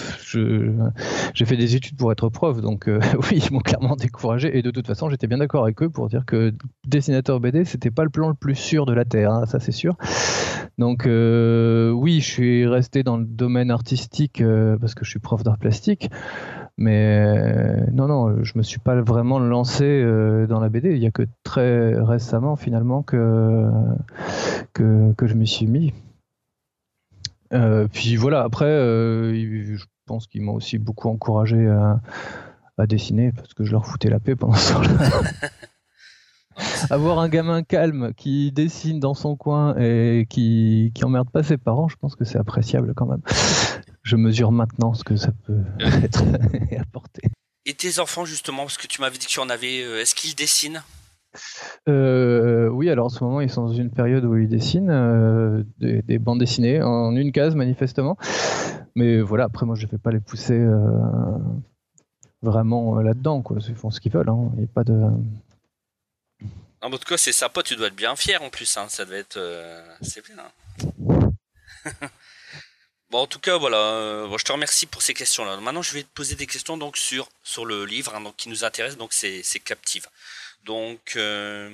j'ai 1.35 1.45
fait 1.45 1.59
des 1.59 1.77
études 1.77 1.99
pour 1.99 2.11
être 2.11 2.31
prof, 2.31 2.63
donc 2.63 2.89
euh, 2.89 3.01
oui, 3.31 3.43
ils 3.45 3.53
m'ont 3.53 3.61
clairement 3.61 3.97
découragé. 3.97 4.57
Et 4.57 4.63
de 4.63 4.71
toute 4.71 4.87
façon, 4.87 5.11
j'étais 5.11 5.27
bien 5.27 5.37
d'accord 5.37 5.65
avec 5.65 5.83
eux 5.83 5.91
pour 5.91 6.09
dire 6.09 6.25
que 6.25 6.55
dessinateur 6.87 7.39
BD, 7.39 7.67
c'était 7.67 7.91
pas 7.91 8.03
le 8.03 8.09
plan 8.09 8.29
le 8.29 8.35
plus 8.35 8.55
sûr 8.55 8.87
de 8.87 8.95
la 8.95 9.05
terre, 9.05 9.31
hein, 9.31 9.45
ça 9.45 9.61
c'est 9.61 9.73
sûr. 9.73 9.97
Donc 10.79 11.07
euh, 11.07 11.91
oui, 11.91 12.21
je 12.21 12.31
suis 12.31 12.67
resté 12.67 13.03
dans 13.03 13.19
le 13.19 13.27
domaine 13.27 13.71
artistique 13.71 14.43
parce 14.81 14.95
que 14.95 15.05
je 15.05 15.11
suis 15.11 15.21
prof 15.21 15.43
d'art 15.43 15.59
plastique. 15.59 16.09
Mais 16.79 17.87
non, 17.93 18.07
non, 18.07 18.43
je 18.43 18.53
me 18.57 18.63
suis 18.63 18.79
pas 18.79 19.01
vraiment 19.01 19.39
lancé 19.39 20.03
dans 20.49 20.61
la 20.61 20.69
BD. 20.69 20.93
Il 20.93 21.03
y 21.03 21.07
a 21.07 21.11
que 21.11 21.23
très 21.43 21.95
récemment, 21.95 22.57
finalement, 22.57 23.03
que, 23.03 23.67
que, 24.73 25.27
je 25.27 25.35
m'y 25.35 25.47
suis 25.47 25.67
mis. 25.67 25.95
Euh, 27.53 27.89
puis 27.93 28.17
voilà, 28.17 28.43
après, 28.43 28.67
euh, 28.67 29.77
je 29.77 29.85
pense 30.07 30.27
qu'ils 30.27 30.43
m'ont 30.43 30.55
aussi 30.55 30.79
beaucoup 30.79 31.09
encouragé 31.09 31.67
à, 31.67 32.01
dessiner 32.87 33.33
parce 33.33 33.55
que 33.55 33.65
je 33.65 33.73
leur 33.73 33.87
foutais 33.87 34.11
la 34.11 34.21
paix 34.21 34.37
pendant 34.37 34.55
ce 34.55 34.73
temps-là. 34.73 35.11
Avoir 36.91 37.19
un 37.19 37.29
gamin 37.29 37.63
calme 37.63 38.13
qui 38.15 38.53
dessine 38.53 39.01
dans 39.01 39.15
son 39.15 39.37
coin 39.37 39.75
et 39.79 40.27
qui, 40.29 40.93
qui 40.95 41.05
emmerde 41.05 41.31
pas 41.31 41.43
ses 41.43 41.57
parents, 41.57 41.89
je 41.89 41.97
pense 41.97 42.17
que 42.17 42.25
c'est 42.25 42.39
appréciable 42.39 42.95
quand 42.95 43.07
même. 43.07 43.23
Je 44.03 44.17
mesure 44.17 44.53
maintenant 44.53 44.95
ce 44.95 45.05
que 45.05 45.17
ça 45.17 45.33
peut 45.47 45.63
être 45.81 46.23
et 46.71 46.79
apporter. 46.79 47.29
Et 47.69 47.75
tes 47.75 47.99
enfants, 47.99 48.25
justement, 48.25 48.63
parce 48.63 48.79
que 48.79 48.87
tu 48.87 49.01
m'avais 49.01 49.19
dit 49.19 49.27
que 49.27 49.33
tu 49.33 49.41
en 49.41 49.51
avais, 49.51 49.83
euh, 49.83 50.01
est-ce 50.01 50.15
qu'ils 50.15 50.37
dessinent? 50.37 50.83
Euh, 51.89 52.69
oui, 52.69 52.91
alors 52.91 53.07
en 53.07 53.09
ce 53.09 53.23
moment, 53.23 53.41
ils 53.41 53.51
sont 53.51 53.67
dans 53.67 53.73
une 53.73 53.91
période 53.91 54.25
où 54.25 54.37
ils 54.37 54.49
dessinent 54.49 54.91
euh, 54.91 55.63
des, 55.79 56.19
bandes 56.19 56.41
dessinées 56.41 56.83
en 56.83 57.15
une 57.15 57.33
case, 57.33 57.55
manifestement. 57.55 58.17
Mais 58.95 59.21
voilà, 59.21 59.45
après, 59.45 59.67
moi, 59.67 59.77
je 59.77 59.87
ne 59.87 59.91
vais 59.91 59.99
pas 59.99 60.11
les 60.11 60.21
pousser 60.21 60.59
euh, 60.59 60.81
vraiment 62.43 62.97
là-dedans. 62.97 63.43
Ils 63.69 63.75
font 63.75 63.91
ce 63.91 64.01
qu'ils 64.01 64.13
veulent. 64.13 64.31
Hein. 64.31 64.51
Il. 64.59 64.69
En 66.83 66.91
tout 66.91 66.99
cas, 66.99 67.17
c'est 67.17 67.33
sympa, 67.33 67.63
tu 67.63 67.75
dois 67.77 67.89
être 67.89 67.97
bien 67.97 68.15
fier 68.17 68.43
en 68.43 68.51
plus. 68.51 68.77
Hein. 68.77 68.87
Ça 68.89 69.05
doit 69.05 69.17
être. 69.17 69.39
C'est 70.03 70.23
bien. 70.25 70.37
en 73.13 73.27
tout 73.27 73.39
cas, 73.39 73.57
voilà. 73.57 74.27
je 74.37 74.45
te 74.45 74.53
remercie 74.53 74.87
pour 74.87 75.03
ces 75.03 75.15
questions-là. 75.15 75.57
Maintenant, 75.61 75.83
je 75.83 75.93
vais 75.95 76.03
te 76.03 76.13
poser 76.15 76.35
des 76.37 76.47
questions 76.47 76.77
donc, 76.77 76.97
sur, 76.97 77.29
sur 77.43 77.65
le 77.65 77.85
livre 77.85 78.15
hein, 78.15 78.23
qui 78.37 78.49
nous 78.49 78.65
intéresse. 78.65 78.97
Donc, 78.97 79.13
c'est 79.13 79.43
Captive. 79.65 80.07
Donc, 80.67 81.15
euh, 81.15 81.71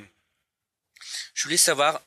je 1.34 1.44
voulais 1.44 1.56
savoir, 1.56 2.02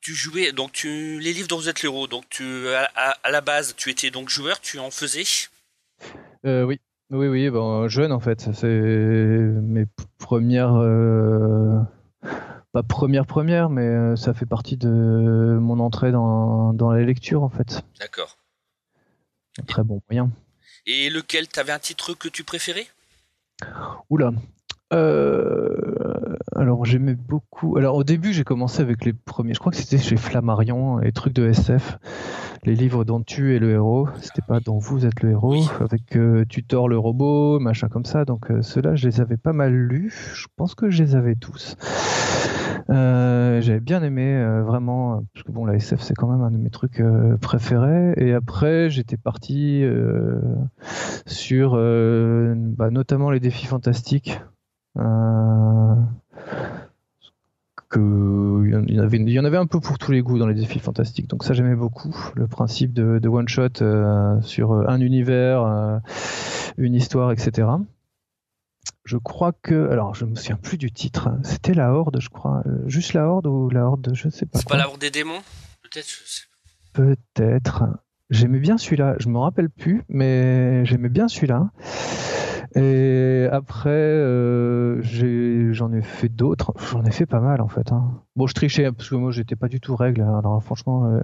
tu 0.00 0.14
jouais, 0.14 0.52
donc 0.52 0.72
tu, 0.72 1.18
les 1.18 1.32
livres 1.32 1.48
dont 1.48 1.56
vous 1.56 1.68
êtes 1.68 1.82
l'héros, 1.82 2.06
donc 2.06 2.24
tu, 2.30 2.68
à, 2.68 3.30
la 3.30 3.40
base, 3.40 3.74
tu 3.76 3.90
étais 3.90 4.12
donc 4.12 4.28
joueur, 4.28 4.60
tu 4.60 4.78
en 4.78 4.92
faisais? 4.92 5.24
Euh, 6.46 6.62
Oui, 6.62 6.80
oui, 7.10 7.26
oui, 7.26 7.50
bon, 7.50 7.88
jeune 7.88 8.12
en 8.12 8.20
fait. 8.20 8.48
C'est 8.54 8.68
mes 8.68 9.84
premières, 10.18 10.74
euh, 10.76 11.80
pas 12.72 12.84
première 12.84 13.26
première, 13.26 13.68
mais 13.68 14.16
ça 14.16 14.32
fait 14.32 14.46
partie 14.46 14.76
de 14.76 15.58
mon 15.60 15.80
entrée 15.80 16.12
dans, 16.12 16.72
dans 16.72 16.92
la 16.92 17.02
lecture 17.02 17.42
en 17.42 17.50
fait. 17.50 17.82
D'accord. 17.98 18.38
Très 19.66 19.82
bon 19.82 20.00
moyen. 20.08 20.30
Et 20.86 21.10
lequel 21.10 21.48
T'avais 21.48 21.72
un 21.72 21.78
titre 21.78 22.14
que 22.14 22.28
tu 22.28 22.44
préférais? 22.44 22.86
Oula, 24.08 24.32
euh, 24.92 26.36
alors 26.54 26.84
j'aimais 26.84 27.14
beaucoup. 27.14 27.76
Alors 27.78 27.96
au 27.96 28.04
début 28.04 28.32
j'ai 28.32 28.44
commencé 28.44 28.82
avec 28.82 29.04
les 29.04 29.12
premiers. 29.12 29.54
Je 29.54 29.58
crois 29.58 29.72
que 29.72 29.78
c'était 29.78 29.98
chez 29.98 30.16
Flammarion, 30.16 30.98
les 30.98 31.12
trucs 31.12 31.32
de 31.32 31.48
SF, 31.48 31.98
les 32.64 32.74
livres 32.74 33.04
dont 33.04 33.22
tu 33.22 33.56
es 33.56 33.58
le 33.58 33.70
héros. 33.70 34.08
C'était 34.20 34.42
pas 34.46 34.60
dont 34.60 34.78
vous 34.78 35.06
êtes 35.06 35.22
le 35.22 35.30
héros, 35.30 35.64
avec 35.80 36.16
euh, 36.16 36.44
Tutor 36.46 36.88
le 36.88 36.98
robot, 36.98 37.58
machin 37.58 37.88
comme 37.88 38.04
ça. 38.04 38.24
Donc 38.24 38.50
euh, 38.50 38.60
ceux-là 38.60 38.94
je 38.94 39.08
les 39.08 39.20
avais 39.20 39.38
pas 39.38 39.54
mal 39.54 39.72
lus. 39.72 40.32
Je 40.34 40.46
pense 40.56 40.74
que 40.74 40.90
je 40.90 41.02
les 41.02 41.16
avais 41.16 41.36
tous. 41.36 41.76
J'avais 42.88 43.80
bien 43.80 44.02
aimé 44.02 44.44
vraiment 44.66 45.22
parce 45.32 45.46
que 45.46 45.52
bon 45.52 45.64
la 45.64 45.74
SF 45.74 46.00
c'est 46.00 46.14
quand 46.14 46.26
même 46.26 46.42
un 46.42 46.50
de 46.50 46.56
mes 46.58 46.70
trucs 46.70 47.02
préférés. 47.40 48.12
Et 48.16 48.34
après 48.34 48.90
j'étais 48.90 49.16
parti 49.16 49.84
sur 51.26 51.72
bah, 51.72 52.90
notamment 52.90 53.30
les 53.30 53.40
défis 53.40 53.66
fantastiques. 53.66 54.40
Euh, 54.98 55.94
que 57.88 58.62
il 58.64 58.94
y, 58.94 58.98
en 58.98 59.02
avait, 59.02 59.18
il 59.18 59.28
y 59.28 59.38
en 59.38 59.44
avait 59.44 59.58
un 59.58 59.66
peu 59.66 59.78
pour 59.78 59.98
tous 59.98 60.12
les 60.12 60.22
goûts 60.22 60.38
dans 60.38 60.46
les 60.46 60.54
défis 60.54 60.78
fantastiques. 60.78 61.28
Donc 61.28 61.44
ça 61.44 61.52
j'aimais 61.52 61.74
beaucoup 61.74 62.14
le 62.34 62.46
principe 62.46 62.94
de, 62.94 63.28
one 63.28 63.48
shot 63.48 63.82
euh, 63.82 64.40
sur 64.40 64.72
un 64.88 65.00
univers, 65.00 65.62
euh, 65.62 65.98
une 66.78 66.94
histoire, 66.94 67.32
etc. 67.32 67.68
Je 69.04 69.16
crois 69.18 69.52
que, 69.52 69.90
alors 69.90 70.14
je 70.14 70.24
me 70.24 70.34
souviens 70.34 70.56
plus 70.56 70.78
du 70.78 70.90
titre. 70.90 71.30
C'était 71.42 71.74
la 71.74 71.92
Horde, 71.92 72.18
je 72.20 72.30
crois. 72.30 72.62
juste 72.86 73.12
la 73.12 73.26
Horde 73.26 73.46
ou 73.46 73.68
la 73.68 73.84
Horde, 73.84 74.10
je 74.14 74.28
sais 74.30 74.46
pas. 74.46 74.58
C'est 74.58 74.68
pas 74.68 74.78
la 74.78 74.88
Horde 74.88 75.00
des 75.00 75.10
démons, 75.10 75.42
peut-être. 75.82 76.08
Peut-être. 76.94 77.84
J'aimais 78.30 78.60
bien 78.60 78.78
celui-là. 78.78 79.16
Je 79.18 79.28
me 79.28 79.38
rappelle 79.38 79.68
plus, 79.68 80.04
mais 80.08 80.84
j'aimais 80.86 81.10
bien 81.10 81.28
celui-là. 81.28 81.70
Et 82.74 83.48
après, 83.50 83.90
euh, 83.90 85.02
j'en 85.72 85.92
ai, 85.92 86.02
fait 86.02 86.28
d'autres. 86.28 86.72
J'en 86.90 87.04
ai 87.04 87.10
fait 87.10 87.26
pas 87.26 87.40
mal 87.40 87.60
en 87.60 87.68
fait. 87.68 87.92
Hein. 87.92 88.22
Bon, 88.36 88.46
je 88.46 88.54
trichais 88.54 88.90
parce 88.90 89.10
que 89.10 89.14
moi 89.14 89.30
j'étais 89.30 89.56
pas 89.56 89.68
du 89.68 89.80
tout 89.80 89.94
règle. 89.94 90.22
Hein. 90.22 90.38
Alors 90.38 90.62
franchement, 90.62 91.06
euh, 91.06 91.20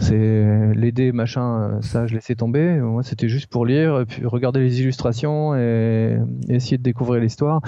c'est 0.00 0.74
l'aider 0.74 1.12
machin, 1.12 1.60
euh, 1.60 1.80
ça 1.80 2.06
je 2.06 2.14
laissais 2.14 2.34
tomber. 2.34 2.78
Moi 2.80 3.02
c'était 3.02 3.28
juste 3.28 3.46
pour 3.46 3.64
lire, 3.64 4.04
puis 4.06 4.26
regarder 4.26 4.60
les 4.60 4.80
illustrations 4.80 5.54
et, 5.56 6.18
essayer 6.48 6.78
de 6.78 6.82
découvrir 6.82 7.20
l'histoire. 7.22 7.62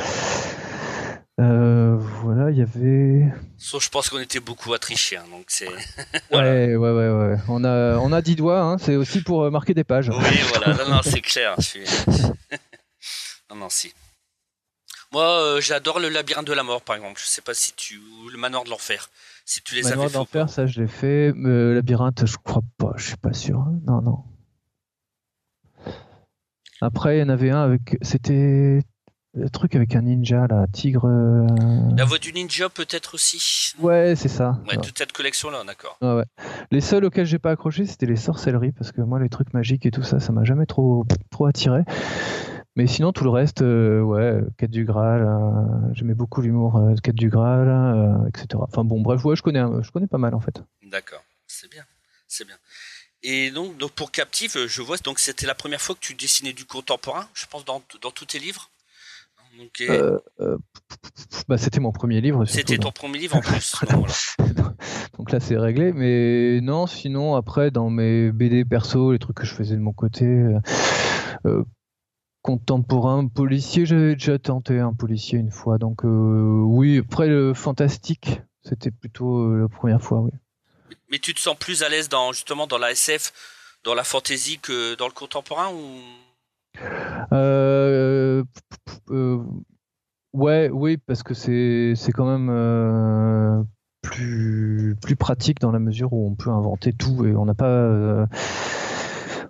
Voilà, 1.39 2.51
il 2.51 2.57
y 2.57 2.63
avait. 2.63 3.33
Sauf, 3.59 3.85
je 3.85 3.91
pense 3.91 4.09
qu'on 4.09 4.19
était 4.21 4.41
beaucoup 4.41 4.73
à 4.73 4.79
tricher, 4.79 5.17
hein, 5.17 5.25
donc 5.31 5.45
c'est. 5.49 5.69
ouais, 6.33 6.77
ouais, 6.77 6.77
ouais, 6.77 7.11
ouais. 7.11 7.37
On 7.49 7.65
a, 7.65 7.99
on 7.99 8.13
a 8.13 8.23
10 8.23 8.37
doigts. 8.37 8.61
Hein, 8.61 8.79
c'est 8.79 8.97
aussi 8.97 9.23
pour 9.23 9.51
marquer 9.51 9.75
des 9.75 9.85
pages. 9.85 10.09
Oui, 10.09 10.39
voilà. 10.49 10.75
Non, 10.75 10.97
non, 10.97 11.01
c'est 11.03 11.21
clair. 11.23 11.55
Je 11.59 11.63
suis... 11.63 11.85
Non, 13.51 13.57
non, 13.57 13.69
si. 13.69 13.93
Moi, 15.13 15.23
euh, 15.23 15.61
j'adore 15.61 16.01
le 16.01 16.09
labyrinthe 16.09 16.47
de 16.47 16.53
la 16.53 16.65
mort, 16.65 16.83
par 16.83 16.97
exemple. 16.97 17.21
Je 17.21 17.27
sais 17.27 17.43
pas 17.43 17.55
si 17.55 17.73
tu. 17.75 17.99
ou 17.99 18.29
le 18.29 18.39
manoir 18.39 18.65
de 18.65 18.71
l'enfer. 18.71 19.09
Si 19.45 19.63
tu 19.63 19.77
les 19.77 19.83
manoir 19.83 20.01
avais 20.01 20.13
de 20.13 20.15
l'enfer, 20.15 20.51
ça, 20.51 20.67
je 20.67 20.81
l'ai 20.81 20.89
fait. 20.89 21.33
Le 21.37 21.75
labyrinthe, 21.75 22.27
je 22.27 22.37
crois 22.43 22.63
pas. 22.77 22.93
Je 22.97 23.09
suis 23.09 23.17
pas 23.17 23.33
sûr. 23.33 23.65
Non, 23.87 24.03
non. 24.03 24.25
Après, 26.81 27.17
il 27.17 27.21
y 27.21 27.23
en 27.23 27.29
avait 27.29 27.51
un 27.51 27.63
avec. 27.63 27.97
C'était. 28.03 28.81
Le 29.37 29.51
truc 29.51 29.77
avec 29.77 29.95
un 29.95 30.03
ninja, 30.03 30.47
là, 30.49 30.67
tigre. 30.73 31.07
Euh, 31.07 31.47
la 31.95 32.05
voix 32.07 32.19
du 32.19 32.33
ninja, 32.33 32.71
peut-être 32.71 33.15
aussi. 33.15 33.75
Ouais, 33.79 34.15
c'est 34.17 34.29
ça. 34.29 34.59
Ouais, 34.67 34.79
toute 34.79 34.97
cette 34.97 35.13
collection-là, 35.13 35.63
d'accord. 35.65 35.99
Ouais. 36.01 36.25
Les 36.71 36.81
seuls 36.81 37.05
auxquels 37.05 37.27
j'ai 37.27 37.39
pas 37.39 37.51
accroché, 37.51 37.85
c'était 37.85 38.07
les 38.07 38.17
sorcelleries, 38.17 38.73
parce 38.73 38.93
que 38.93 39.03
moi, 39.03 39.21
les 39.21 39.29
trucs 39.29 39.53
magiques 39.53 39.85
et 39.85 39.91
tout 39.91 40.03
ça, 40.03 40.21
ça 40.21 40.33
m'a 40.33 40.45
jamais 40.45 40.65
trop, 40.65 41.05
trop 41.31 41.45
attiré. 41.45 41.83
Mais 42.77 42.87
sinon, 42.87 43.13
tout 43.13 43.25
le 43.25 43.31
reste, 43.31 43.63
euh, 43.63 44.03
ouais, 44.03 44.41
Quête 44.59 44.71
du 44.71 44.85
Graal, 44.85 45.23
euh, 45.23 45.95
j'aimais 45.95 46.15
beaucoup 46.15 46.43
l'humour 46.43 46.79
de 46.79 46.93
euh, 46.93 46.97
Quête 47.03 47.15
du 47.15 47.31
Graal, 47.31 48.29
etc. 48.29 48.49
Enfin 48.61 48.85
bon, 48.85 49.01
bref, 49.01 49.25
ouais, 49.25 49.35
je 49.35 49.43
connais, 49.43 49.63
je 49.83 49.91
connais 49.91 50.07
pas 50.07 50.19
mal 50.19 50.35
en 50.35 50.41
fait. 50.41 50.63
D'accord, 50.83 51.25
c'est 51.47 51.71
bien, 51.71 51.85
c'est 52.29 52.47
bien. 52.47 52.57
Et 53.23 53.51
donc, 53.51 53.79
donc 53.79 53.93
pour 53.93 54.13
Captive, 54.13 54.67
je 54.67 54.83
vois, 54.83 54.99
donc 54.99 55.19
c'était 55.21 55.47
la 55.47 55.55
première 55.55 55.81
fois 55.81 55.95
que 55.95 56.01
tu 56.01 56.15
dessinais 56.15 56.53
du 56.53 56.67
contemporain, 56.67 57.27
je 57.33 57.47
pense, 57.47 57.65
dans, 57.65 57.83
dans 58.03 58.11
tous 58.11 58.27
tes 58.27 58.39
livres? 58.39 58.71
Bah, 61.49 61.59
c'était 61.59 61.81
mon 61.81 61.93
premier 61.93 62.21
livre. 62.21 62.45
C'était 62.45 62.79
ton 62.79 62.93
premier 62.93 63.19
livre 63.19 63.37
en 63.37 63.41
plus. 63.43 63.75
donc, 65.19 65.33
là, 65.33 65.41
c'est 65.41 65.57
réglé. 65.57 65.93
Mais 65.93 66.61
non, 66.61 66.87
sinon, 66.87 67.35
après, 67.35 67.71
dans 67.71 67.91
mes 67.91 68.33
BD 68.33 68.65
perso, 68.65 69.13
les 69.13 69.19
trucs 69.19 69.37
que 69.37 69.47
je 69.47 69.55
faisais 69.55 69.75
de 69.75 69.81
mon 69.81 69.93
côté, 69.93 70.25
contemporain 72.47 73.27
policier, 73.27 73.87
j'avais 73.87 74.15
déjà 74.15 74.39
tenté 74.39 74.79
un 74.79 74.95
policier 74.95 75.37
une 75.37 75.51
fois. 75.51 75.79
Donc 75.79 76.05
euh, 76.05 76.63
oui, 76.65 76.99
après 76.99 77.27
le 77.27 77.55
fantastique, 77.55 78.41
c'était 78.63 78.93
plutôt 78.93 79.41
euh, 79.41 79.63
la 79.63 79.69
première 79.69 80.01
fois, 80.01 80.21
oui. 80.21 80.31
Mais 81.11 81.19
tu 81.19 81.35
te 81.35 81.41
sens 81.41 81.57
plus 81.57 81.83
à 81.83 81.89
l'aise 81.89 82.09
dans 82.09 82.33
justement 82.33 82.69
dans 82.69 82.79
la 82.79 82.93
SF, 82.93 83.33
dans 83.83 83.95
la 83.95 84.05
fantasy 84.05 84.61
que 84.61 84.95
dans 84.95 85.09
le 85.09 85.13
contemporain 85.13 85.73
ou 85.73 86.01
euh, 87.33 88.43
oui, 90.33 90.97
parce 90.99 91.23
que 91.23 91.35
c'est 91.35 92.13
quand 92.13 92.39
même 92.39 93.67
plus, 94.03 94.97
plus 95.03 95.17
pratique 95.17 95.61
dans 95.61 95.73
la 95.73 95.79
mesure 95.79 96.13
où 96.13 96.27
on 96.27 96.35
peut 96.35 96.51
inventer 96.51 96.93
tout 96.93 97.25
et 97.27 97.35
on 97.35 97.45
n'a 97.45 97.55
pas 97.55 98.27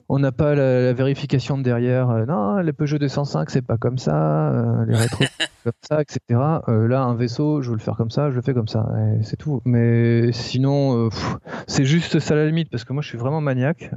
on 0.09 0.19
n'a 0.19 0.33
pas 0.33 0.55
la, 0.55 0.93
vérification 0.93 1.59
de 1.59 1.63
derrière. 1.63 2.11
Euh, 2.11 2.27
non, 2.27 2.59
les 2.59 2.73
Peugeot 2.73 2.99
205, 2.99 3.51
c'est 3.51 3.63
pas 3.63 3.77
comme 3.77 3.99
ça. 3.99 4.51
Euh, 4.53 4.85
les 4.87 4.95
rétros, 4.95 5.25
comme 5.65 5.73
ça, 5.83 6.01
etc. 6.01 6.21
Euh, 6.69 6.87
là, 6.87 7.03
un 7.03 7.15
vaisseau, 7.15 7.63
je 7.63 7.71
veux 7.71 7.77
le 7.77 7.83
faire 7.83 7.97
comme 7.97 8.11
ça, 8.11 8.31
je 8.31 8.37
le 8.37 8.43
fais 8.43 8.55
comme 8.55 8.69
ça. 8.69 8.89
C'est 9.23 9.37
tout. 9.37 9.63
Mais 9.65 10.31
sinon, 10.33 11.11
c'est 11.67 11.85
juste 11.85 12.21
ça 12.21 12.35
la 12.35 12.47
limite, 12.47 12.71
parce 12.71 12.85
que 12.85 12.93
moi, 12.93 13.03
je 13.03 13.09
suis 13.09 13.19
vraiment 13.19 13.41
maniaque 13.41 13.91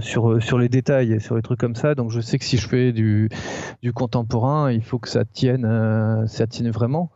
sur, 0.00 0.42
sur 0.42 0.58
les 0.58 0.68
détails 0.68 1.12
et 1.12 1.20
sur 1.20 1.34
les 1.34 1.42
trucs 1.42 1.60
comme 1.60 1.74
ça. 1.74 1.94
Donc, 1.94 2.10
je 2.10 2.20
sais 2.20 2.38
que 2.38 2.44
si 2.44 2.56
je 2.56 2.68
fais 2.68 2.92
du, 2.92 3.28
du 3.82 3.92
contemporain, 3.92 4.70
il 4.70 4.82
faut 4.82 4.98
que 4.98 5.08
ça 5.08 5.24
tienne, 5.24 6.26
ça 6.26 6.46
tienne 6.46 6.70
vraiment. 6.70 7.10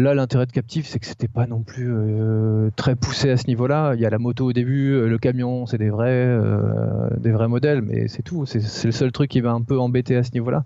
Là, 0.00 0.14
l'intérêt 0.14 0.46
de 0.46 0.52
Captif, 0.52 0.86
c'est 0.86 0.98
que 0.98 1.04
c'était 1.04 1.28
pas 1.28 1.46
non 1.46 1.62
plus 1.62 1.92
euh, 1.92 2.70
très 2.74 2.96
poussé 2.96 3.28
à 3.28 3.36
ce 3.36 3.46
niveau-là. 3.48 3.92
Il 3.94 4.00
y 4.00 4.06
a 4.06 4.10
la 4.10 4.18
moto 4.18 4.46
au 4.46 4.52
début, 4.54 4.92
euh, 4.92 5.08
le 5.08 5.18
camion, 5.18 5.66
c'est 5.66 5.76
des 5.76 5.90
vrais, 5.90 6.08
euh, 6.08 7.10
des 7.18 7.30
vrais 7.30 7.48
modèles, 7.48 7.82
mais 7.82 8.08
c'est 8.08 8.22
tout. 8.22 8.46
C'est 8.46 8.84
le 8.84 8.92
seul 8.92 9.12
truc 9.12 9.30
qui 9.30 9.42
va 9.42 9.50
un 9.50 9.60
peu 9.60 9.78
embêter 9.78 10.16
à 10.16 10.22
ce 10.22 10.30
niveau-là. 10.32 10.64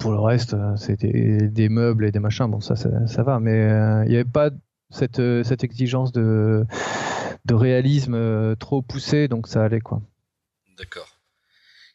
Pour 0.00 0.10
le 0.10 0.18
reste, 0.18 0.56
c'était 0.76 1.46
des, 1.46 1.68
meubles 1.68 2.06
et 2.06 2.10
des 2.10 2.18
machins. 2.18 2.50
Bon, 2.50 2.60
ça, 2.60 2.74
ça, 2.74 3.22
va, 3.22 3.38
mais 3.38 3.68
il 4.06 4.08
n'y 4.08 4.16
avait 4.16 4.24
pas 4.24 4.50
cette, 4.90 5.20
exigence 5.62 6.10
de, 6.10 6.66
réalisme 7.48 8.56
trop 8.56 8.82
poussée, 8.82 9.28
donc 9.28 9.46
ça 9.46 9.62
allait 9.62 9.80
quoi. 9.80 10.02
D'accord. 10.76 11.08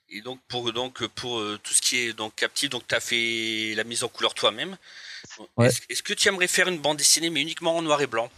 Et 0.10 0.22
donc 0.22 0.40
pour 0.48 0.72
donc 0.72 1.06
pour 1.16 1.42
tout 1.64 1.74
ce 1.74 1.82
qui 1.82 1.98
est 1.98 2.14
donc 2.14 2.36
captif, 2.36 2.70
donc 2.70 2.84
tu 2.88 2.96
as 2.96 3.02
fait 3.02 3.74
la 3.76 3.84
mise 3.84 4.06
en 4.06 4.08
couleur 4.08 4.34
toi-même. 4.34 4.78
Est-ce 5.60 6.04
que 6.04 6.14
tu 6.14 6.28
aimerais 6.28 6.48
faire 6.48 6.68
une 6.68 6.80
bande 6.80 6.98
dessinée, 6.98 7.30
mais 7.30 7.42
uniquement 7.42 7.76
en 7.76 7.82
noir 7.82 8.02
et 8.02 8.08
blanc? 8.08 8.30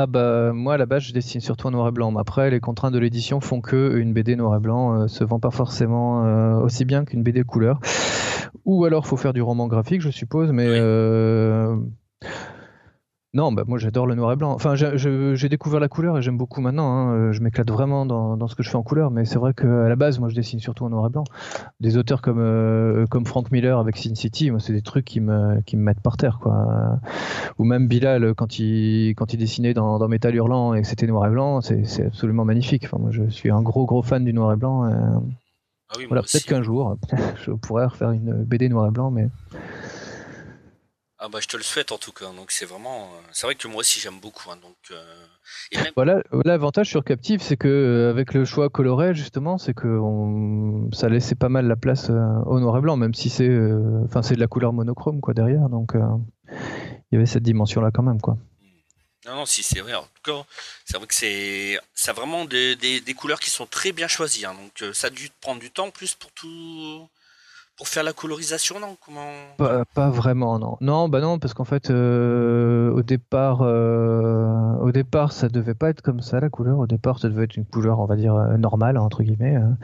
Ah 0.00 0.06
bah 0.06 0.52
moi 0.52 0.74
à 0.74 0.76
la 0.76 0.86
base 0.86 1.02
je 1.02 1.12
dessine 1.12 1.40
surtout 1.40 1.66
en 1.66 1.70
noir 1.72 1.88
et 1.88 1.90
blanc. 1.90 2.12
Mais 2.12 2.20
après 2.20 2.50
les 2.50 2.60
contraintes 2.60 2.94
de 2.94 3.00
l'édition 3.00 3.40
font 3.40 3.60
que 3.60 3.96
une 3.96 4.12
BD 4.12 4.36
noir 4.36 4.56
et 4.56 4.60
blanc 4.60 4.94
euh, 4.94 5.08
se 5.08 5.24
vend 5.24 5.40
pas 5.40 5.50
forcément 5.50 6.24
euh, 6.24 6.54
aussi 6.60 6.84
bien 6.84 7.04
qu'une 7.04 7.24
BD 7.24 7.42
couleur. 7.42 7.80
Ou 8.64 8.84
alors 8.84 9.08
faut 9.08 9.16
faire 9.16 9.32
du 9.32 9.42
roman 9.42 9.66
graphique 9.66 10.00
je 10.00 10.10
suppose, 10.10 10.52
mais 10.52 10.68
euh, 10.68 11.74
non, 13.34 13.52
bah 13.52 13.64
moi 13.66 13.76
j'adore 13.76 14.06
le 14.06 14.14
noir 14.14 14.32
et 14.32 14.36
blanc. 14.36 14.52
Enfin, 14.52 14.74
j'ai 14.74 15.48
découvert 15.50 15.80
la 15.80 15.88
couleur 15.88 16.16
et 16.16 16.22
j'aime 16.22 16.38
beaucoup 16.38 16.62
maintenant. 16.62 16.90
Hein. 16.90 17.12
Euh, 17.12 17.32
je 17.32 17.42
m'éclate 17.42 17.70
vraiment 17.70 18.06
dans, 18.06 18.48
ce 18.48 18.54
que 18.54 18.62
je 18.62 18.70
fais 18.70 18.76
en 18.76 18.82
couleur, 18.82 19.10
mais 19.10 19.26
c'est 19.26 19.38
vrai 19.38 19.52
qu'à 19.52 19.66
la 19.66 19.96
base, 19.96 20.18
moi 20.18 20.30
je 20.30 20.34
dessine 20.34 20.60
surtout 20.60 20.86
en 20.86 20.88
noir 20.88 21.06
et 21.06 21.10
blanc. 21.10 21.24
Des 21.78 21.98
auteurs 21.98 22.22
comme, 22.22 22.40
euh, 22.40 23.06
comme 23.06 23.26
Frank 23.26 23.50
Miller 23.50 23.78
avec 23.78 23.98
Sin 23.98 24.14
City, 24.14 24.50
moi 24.50 24.60
c'est 24.60 24.72
des 24.72 24.80
trucs 24.80 25.04
qui 25.04 25.20
me, 25.20 25.60
qui 25.60 25.76
me 25.76 25.82
mettent 25.82 26.00
par 26.00 26.16
terre. 26.16 26.38
Quoi. 26.40 26.98
Ou 27.58 27.64
même 27.64 27.86
Bilal, 27.86 28.34
quand 28.34 28.58
il, 28.58 29.10
quand 29.10 29.34
il 29.34 29.36
dessinait 29.36 29.74
dans, 29.74 29.98
dans 29.98 30.08
Metal 30.08 30.34
Hurlant 30.34 30.72
et 30.72 30.80
que 30.80 30.86
c'était 30.86 31.06
noir 31.06 31.26
et 31.26 31.30
blanc, 31.30 31.60
c'est 31.60 32.06
absolument 32.06 32.46
magnifique. 32.46 32.84
Enfin, 32.86 32.96
moi 32.98 33.10
je 33.10 33.28
suis 33.28 33.50
un 33.50 33.60
gros 33.60 33.84
gros 33.84 34.02
fan 34.02 34.24
du 34.24 34.32
noir 34.32 34.54
et 34.54 34.56
blanc. 34.56 34.84
Ah 35.90 35.98
voilà, 36.06 36.22
peut-être 36.22 36.46
qu'un 36.46 36.62
jour, 36.62 36.96
je 37.44 37.50
pourrais 37.50 37.84
refaire 37.84 38.10
une 38.12 38.42
BD 38.44 38.70
noir 38.70 38.88
et 38.88 38.90
blanc, 38.90 39.10
mais. 39.10 39.28
Ah 41.20 41.28
bah 41.28 41.40
je 41.42 41.48
te 41.48 41.56
le 41.56 41.64
souhaite 41.64 41.90
en 41.90 41.98
tout 41.98 42.12
cas. 42.12 42.26
Donc 42.32 42.52
c'est 42.52 42.64
vraiment, 42.64 43.06
euh, 43.06 43.20
c'est 43.32 43.46
vrai 43.46 43.56
que 43.56 43.66
moi 43.66 43.80
aussi 43.80 43.98
j'aime 43.98 44.20
beaucoup. 44.20 44.50
Hein, 44.52 44.58
donc 44.62 44.76
euh, 44.92 45.84
voilà, 45.96 46.22
l'avantage 46.44 46.88
sur 46.88 47.02
Captive, 47.02 47.42
c'est 47.42 47.56
que 47.56 47.66
euh, 47.66 48.10
avec 48.10 48.34
le 48.34 48.44
choix 48.44 48.70
coloré 48.70 49.14
justement, 49.14 49.58
c'est 49.58 49.74
que 49.74 49.98
ça 50.92 51.08
laissait 51.08 51.34
pas 51.34 51.48
mal 51.48 51.66
la 51.66 51.74
place 51.74 52.10
au 52.10 52.60
noir 52.60 52.76
et 52.78 52.80
blanc, 52.80 52.96
même 52.96 53.14
si 53.14 53.30
c'est, 53.30 53.50
enfin 54.04 54.22
c'est 54.22 54.36
de 54.36 54.40
la 54.40 54.46
couleur 54.46 54.72
monochrome 54.72 55.20
quoi 55.20 55.34
derrière. 55.34 55.68
Donc 55.68 55.94
il 55.94 57.14
y 57.14 57.16
avait 57.16 57.26
cette 57.26 57.42
dimension 57.42 57.80
là 57.80 57.90
quand 57.92 58.04
même 58.04 58.20
quoi. 58.20 58.36
Non, 59.26 59.34
non, 59.34 59.46
si 59.46 59.64
c'est 59.64 59.80
vrai. 59.80 59.94
En 59.94 60.02
tout 60.02 60.22
cas, 60.32 60.46
c'est 60.84 60.96
vrai 60.96 61.06
que 61.06 61.14
c'est, 61.14 61.78
ça 61.92 62.12
vraiment 62.12 62.44
des, 62.44 62.76
des, 62.76 63.14
couleurs 63.14 63.40
qui 63.40 63.50
sont 63.50 63.66
très 63.66 63.90
bien 63.90 64.06
choisies. 64.06 64.46
Hein, 64.46 64.54
donc 64.54 64.94
ça 64.94 65.08
a 65.08 65.10
dû 65.10 65.28
prendre 65.40 65.60
du 65.60 65.70
temps 65.70 65.90
plus 65.90 66.14
pour 66.14 66.30
tout 66.30 67.08
pour 67.78 67.86
faire 67.86 68.02
la 68.02 68.12
colorisation, 68.12 68.80
non? 68.80 68.96
Comment 69.06 69.30
pas, 69.56 70.10
vraiment, 70.10 70.58
non. 70.58 70.76
Non, 70.80 71.08
bah 71.08 71.20
non, 71.20 71.38
parce 71.38 71.54
qu'en 71.54 71.64
fait, 71.64 71.90
euh, 71.90 72.90
au 72.90 73.02
départ, 73.02 73.60
euh, 73.62 74.74
au 74.80 74.90
départ, 74.90 75.32
ça 75.32 75.48
devait 75.48 75.74
pas 75.74 75.88
être 75.90 76.02
comme 76.02 76.20
ça 76.20 76.40
la 76.40 76.50
couleur. 76.50 76.80
Au 76.80 76.88
départ, 76.88 77.20
ça 77.20 77.28
devait 77.28 77.44
être 77.44 77.56
une 77.56 77.64
couleur, 77.64 78.00
on 78.00 78.06
va 78.06 78.16
dire 78.16 78.34
euh, 78.34 78.56
normale 78.56 78.98
entre 78.98 79.22
guillemets. 79.22 79.54
Hein. 79.54 79.78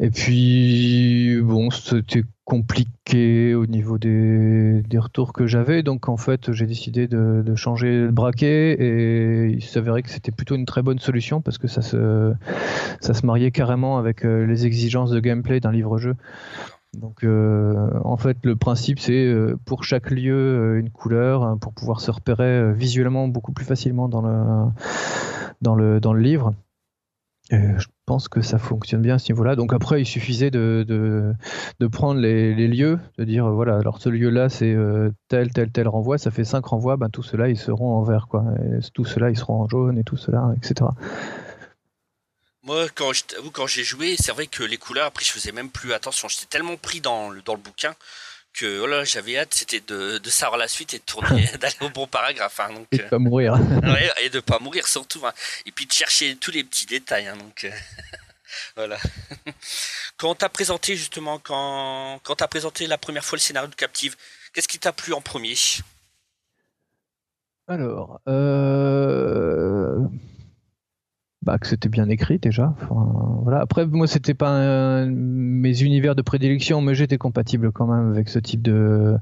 Et 0.00 0.10
puis, 0.10 1.38
bon, 1.42 1.70
c'était 1.70 2.22
compliqué 2.44 3.54
au 3.54 3.66
niveau 3.66 3.98
des, 3.98 4.82
des 4.82 4.98
retours 4.98 5.32
que 5.34 5.46
j'avais. 5.46 5.82
Donc, 5.82 6.08
en 6.08 6.16
fait, 6.16 6.52
j'ai 6.52 6.66
décidé 6.66 7.08
de, 7.08 7.42
de, 7.44 7.54
changer 7.54 8.00
le 8.00 8.10
braquet 8.10 8.72
et 8.72 9.46
il 9.48 9.62
s'avérait 9.62 10.02
que 10.02 10.10
c'était 10.10 10.32
plutôt 10.32 10.54
une 10.54 10.66
très 10.66 10.82
bonne 10.82 10.98
solution 10.98 11.40
parce 11.40 11.58
que 11.58 11.66
ça 11.66 11.82
se, 11.82 12.32
ça 13.00 13.14
se 13.14 13.24
mariait 13.24 13.50
carrément 13.50 13.96
avec 13.98 14.22
les 14.22 14.66
exigences 14.66 15.10
de 15.10 15.20
gameplay 15.20 15.60
d'un 15.60 15.72
livre-jeu. 15.72 16.14
Donc 16.96 17.24
euh, 17.24 17.90
en 18.04 18.16
fait 18.16 18.38
le 18.42 18.56
principe 18.56 18.98
c'est 18.98 19.26
euh, 19.26 19.56
pour 19.64 19.84
chaque 19.84 20.10
lieu 20.10 20.34
euh, 20.34 20.80
une 20.80 20.90
couleur 20.90 21.42
hein, 21.42 21.58
pour 21.58 21.72
pouvoir 21.72 22.00
se 22.00 22.10
repérer 22.10 22.72
visuellement 22.72 23.28
beaucoup 23.28 23.52
plus 23.52 23.64
facilement 23.64 24.08
dans 24.08 24.22
le, 24.22 24.70
dans 25.60 25.74
le, 25.74 26.00
dans 26.00 26.12
le 26.12 26.20
livre. 26.20 26.54
je 27.50 27.86
pense 28.06 28.28
que 28.28 28.40
ça 28.40 28.58
fonctionne 28.58 29.02
bien 29.02 29.16
à 29.16 29.18
ce 29.18 29.32
niveau-là. 29.32 29.56
Donc 29.56 29.72
après, 29.72 30.00
il 30.00 30.04
suffisait 30.04 30.50
de, 30.50 30.84
de, 30.88 31.86
prendre 31.86 32.20
les, 32.20 32.68
lieux, 32.68 32.98
de 33.18 33.24
dire 33.24 33.48
voilà, 33.50 33.76
alors 33.76 34.00
ce 34.00 34.08
lieu-là 34.08 34.48
c'est 34.48 34.76
tel, 35.28 35.52
tel, 35.52 35.70
tel 35.70 35.88
renvoi, 35.88 36.18
ça 36.18 36.30
fait 36.30 36.44
cinq 36.44 36.66
renvois, 36.66 36.96
ben, 36.96 37.08
tout 37.08 37.22
cela 37.22 37.48
ils 37.48 37.56
seront 37.56 37.94
en 37.94 38.02
vert, 38.02 38.26
quoi. 38.28 38.44
tout 38.94 39.04
cela 39.04 39.30
ils 39.30 39.36
seront 39.36 39.60
en 39.62 39.68
jaune 39.68 39.98
et 39.98 40.04
tout 40.04 40.16
cela, 40.16 40.52
etc. 40.56 40.86
Moi, 42.66 42.88
quand 42.96 43.12
quand 43.52 43.68
j'ai 43.68 43.84
joué, 43.84 44.16
c'est 44.18 44.32
vrai 44.32 44.48
que 44.48 44.64
les 44.64 44.76
couleurs, 44.76 45.06
après, 45.06 45.24
je 45.24 45.30
faisais 45.30 45.52
même 45.52 45.70
plus 45.70 45.92
attention. 45.92 46.26
J'étais 46.28 46.46
tellement 46.46 46.76
pris 46.76 47.00
dans 47.00 47.30
le, 47.30 47.40
dans 47.42 47.54
le 47.54 47.60
bouquin 47.60 47.94
que 48.52 48.80
oh 48.80 49.04
j'avais 49.04 49.38
hâte, 49.38 49.54
c'était 49.54 49.80
de, 49.80 50.18
de 50.18 50.30
savoir 50.30 50.58
la 50.58 50.66
suite 50.66 50.94
et 50.94 50.98
de 50.98 51.04
tourner, 51.04 51.48
d'aller 51.60 51.76
au 51.82 51.90
bon 51.90 52.08
paragraphe. 52.08 52.58
Hein, 52.58 52.72
donc, 52.72 52.88
et 52.90 52.98
de 52.98 53.02
pas 53.04 53.18
mourir. 53.18 53.54
ouais, 53.84 54.10
et 54.22 54.30
de 54.30 54.40
pas 54.40 54.58
mourir 54.58 54.88
surtout. 54.88 55.24
Hein. 55.24 55.32
Et 55.64 55.70
puis 55.70 55.86
de 55.86 55.92
chercher 55.92 56.34
tous 56.36 56.50
les 56.50 56.64
petits 56.64 56.86
détails. 56.86 57.28
Hein, 57.28 57.36
donc, 57.36 57.64
euh, 57.64 57.70
voilà. 58.76 58.98
quand 60.16 60.34
t'as 60.34 60.48
présenté 60.48 60.96
justement, 60.96 61.38
quand, 61.38 62.18
quand 62.24 62.34
t'as 62.34 62.48
présenté 62.48 62.88
la 62.88 62.98
première 62.98 63.24
fois 63.24 63.36
le 63.36 63.42
scénario 63.42 63.68
de 63.68 63.76
Captive, 63.76 64.16
qu'est-ce 64.52 64.68
qui 64.68 64.80
t'a 64.80 64.92
plu 64.92 65.12
en 65.12 65.20
premier? 65.20 65.54
Alors, 67.68 68.20
euh 68.26 69.98
bah, 71.46 71.58
que 71.58 71.68
c'était 71.68 71.88
bien 71.88 72.08
écrit 72.08 72.40
déjà. 72.40 72.74
voilà. 72.90 73.60
Après, 73.60 73.86
moi, 73.86 74.08
c'était 74.08 74.34
pas 74.34 75.06
mes 75.06 75.80
univers 75.80 76.16
de 76.16 76.22
prédilection, 76.22 76.80
mais 76.80 76.96
j'étais 76.96 77.18
compatible 77.18 77.70
quand 77.70 77.86
même 77.86 78.10
avec 78.10 78.28
ce 78.28 78.40
type 78.40 78.62
de, 78.62 79.16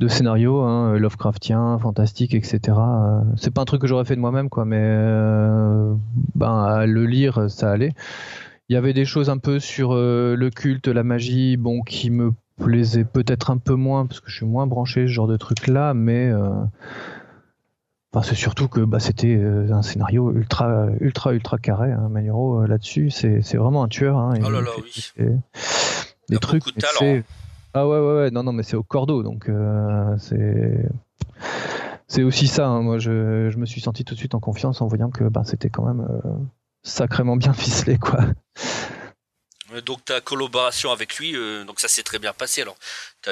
de 0.00 0.08
scénario, 0.08 0.62
hein, 0.62 0.96
Lovecraftien, 0.96 1.78
fantastique, 1.78 2.34
etc. 2.34 2.58
Euh, 2.68 3.20
c'est 3.36 3.52
pas 3.52 3.60
un 3.60 3.64
truc 3.66 3.82
que 3.82 3.86
j'aurais 3.86 4.06
fait 4.06 4.16
de 4.16 4.20
moi-même, 4.20 4.48
mais 4.64 4.80
euh, 4.80 5.94
ben, 6.34 6.64
à 6.64 6.86
le 6.86 7.04
lire, 7.04 7.50
ça 7.50 7.70
allait. 7.70 7.92
Il 8.70 8.72
y 8.72 8.76
avait 8.76 8.94
des 8.94 9.04
choses 9.04 9.28
un 9.28 9.38
peu 9.38 9.60
sur 9.60 9.92
euh, 9.92 10.36
le 10.36 10.48
culte, 10.48 10.88
la 10.88 11.02
magie, 11.02 11.58
bon, 11.58 11.82
qui 11.82 12.08
me 12.08 12.32
plaisaient 12.58 13.04
peut-être 13.04 13.50
un 13.50 13.58
peu 13.58 13.74
moins, 13.74 14.06
parce 14.06 14.20
que 14.20 14.30
je 14.30 14.36
suis 14.36 14.46
moins 14.46 14.66
branché 14.66 15.02
ce 15.02 15.12
genre 15.12 15.28
de 15.28 15.36
truc-là, 15.36 15.92
mais 15.92 16.32
c'est 18.22 18.34
surtout 18.34 18.68
que 18.68 18.80
bah, 18.80 19.00
c'était 19.00 19.36
euh, 19.36 19.72
un 19.72 19.82
scénario 19.82 20.32
ultra, 20.32 20.86
ultra, 21.00 21.32
ultra 21.32 21.58
carré. 21.58 21.92
Hein, 21.92 22.08
Manuro 22.08 22.62
euh, 22.62 22.66
là-dessus, 22.66 23.10
c'est 23.10 23.40
vraiment 23.54 23.82
un 23.82 23.88
tueur. 23.88 24.16
Hein, 24.16 24.34
oh 24.44 24.50
là 24.50 24.60
là, 24.60 24.70
oui. 24.82 25.12
Des 26.28 26.38
trucs. 26.38 26.64
De 26.66 26.80
talent. 26.80 27.22
Ah 27.74 27.86
ouais, 27.86 27.98
ouais, 27.98 28.16
ouais, 28.16 28.30
non, 28.30 28.42
non, 28.42 28.52
mais 28.52 28.62
c'est 28.62 28.76
au 28.76 28.82
cordeau, 28.82 29.22
donc 29.22 29.48
euh, 29.48 30.16
c'est. 30.18 30.88
C'est 32.08 32.22
aussi 32.22 32.46
ça. 32.46 32.68
Hein, 32.68 32.82
moi, 32.82 32.98
je, 32.98 33.50
je, 33.50 33.58
me 33.58 33.66
suis 33.66 33.80
senti 33.80 34.04
tout 34.04 34.14
de 34.14 34.18
suite 34.18 34.34
en 34.34 34.40
confiance 34.40 34.80
en 34.80 34.86
voyant 34.86 35.10
que 35.10 35.24
bah, 35.24 35.42
c'était 35.44 35.70
quand 35.70 35.84
même 35.84 36.06
sacrément 36.82 37.36
bien 37.36 37.52
ficelé, 37.52 37.98
quoi. 37.98 38.20
Euh, 39.76 39.80
donc 39.80 40.04
ta 40.04 40.20
collaboration 40.20 40.90
avec 40.90 41.16
lui, 41.16 41.36
euh, 41.36 41.64
donc 41.64 41.80
ça 41.80 41.88
s'est 41.88 42.02
très 42.02 42.18
bien 42.18 42.32
passé. 42.32 42.62
Alors, 42.62 42.76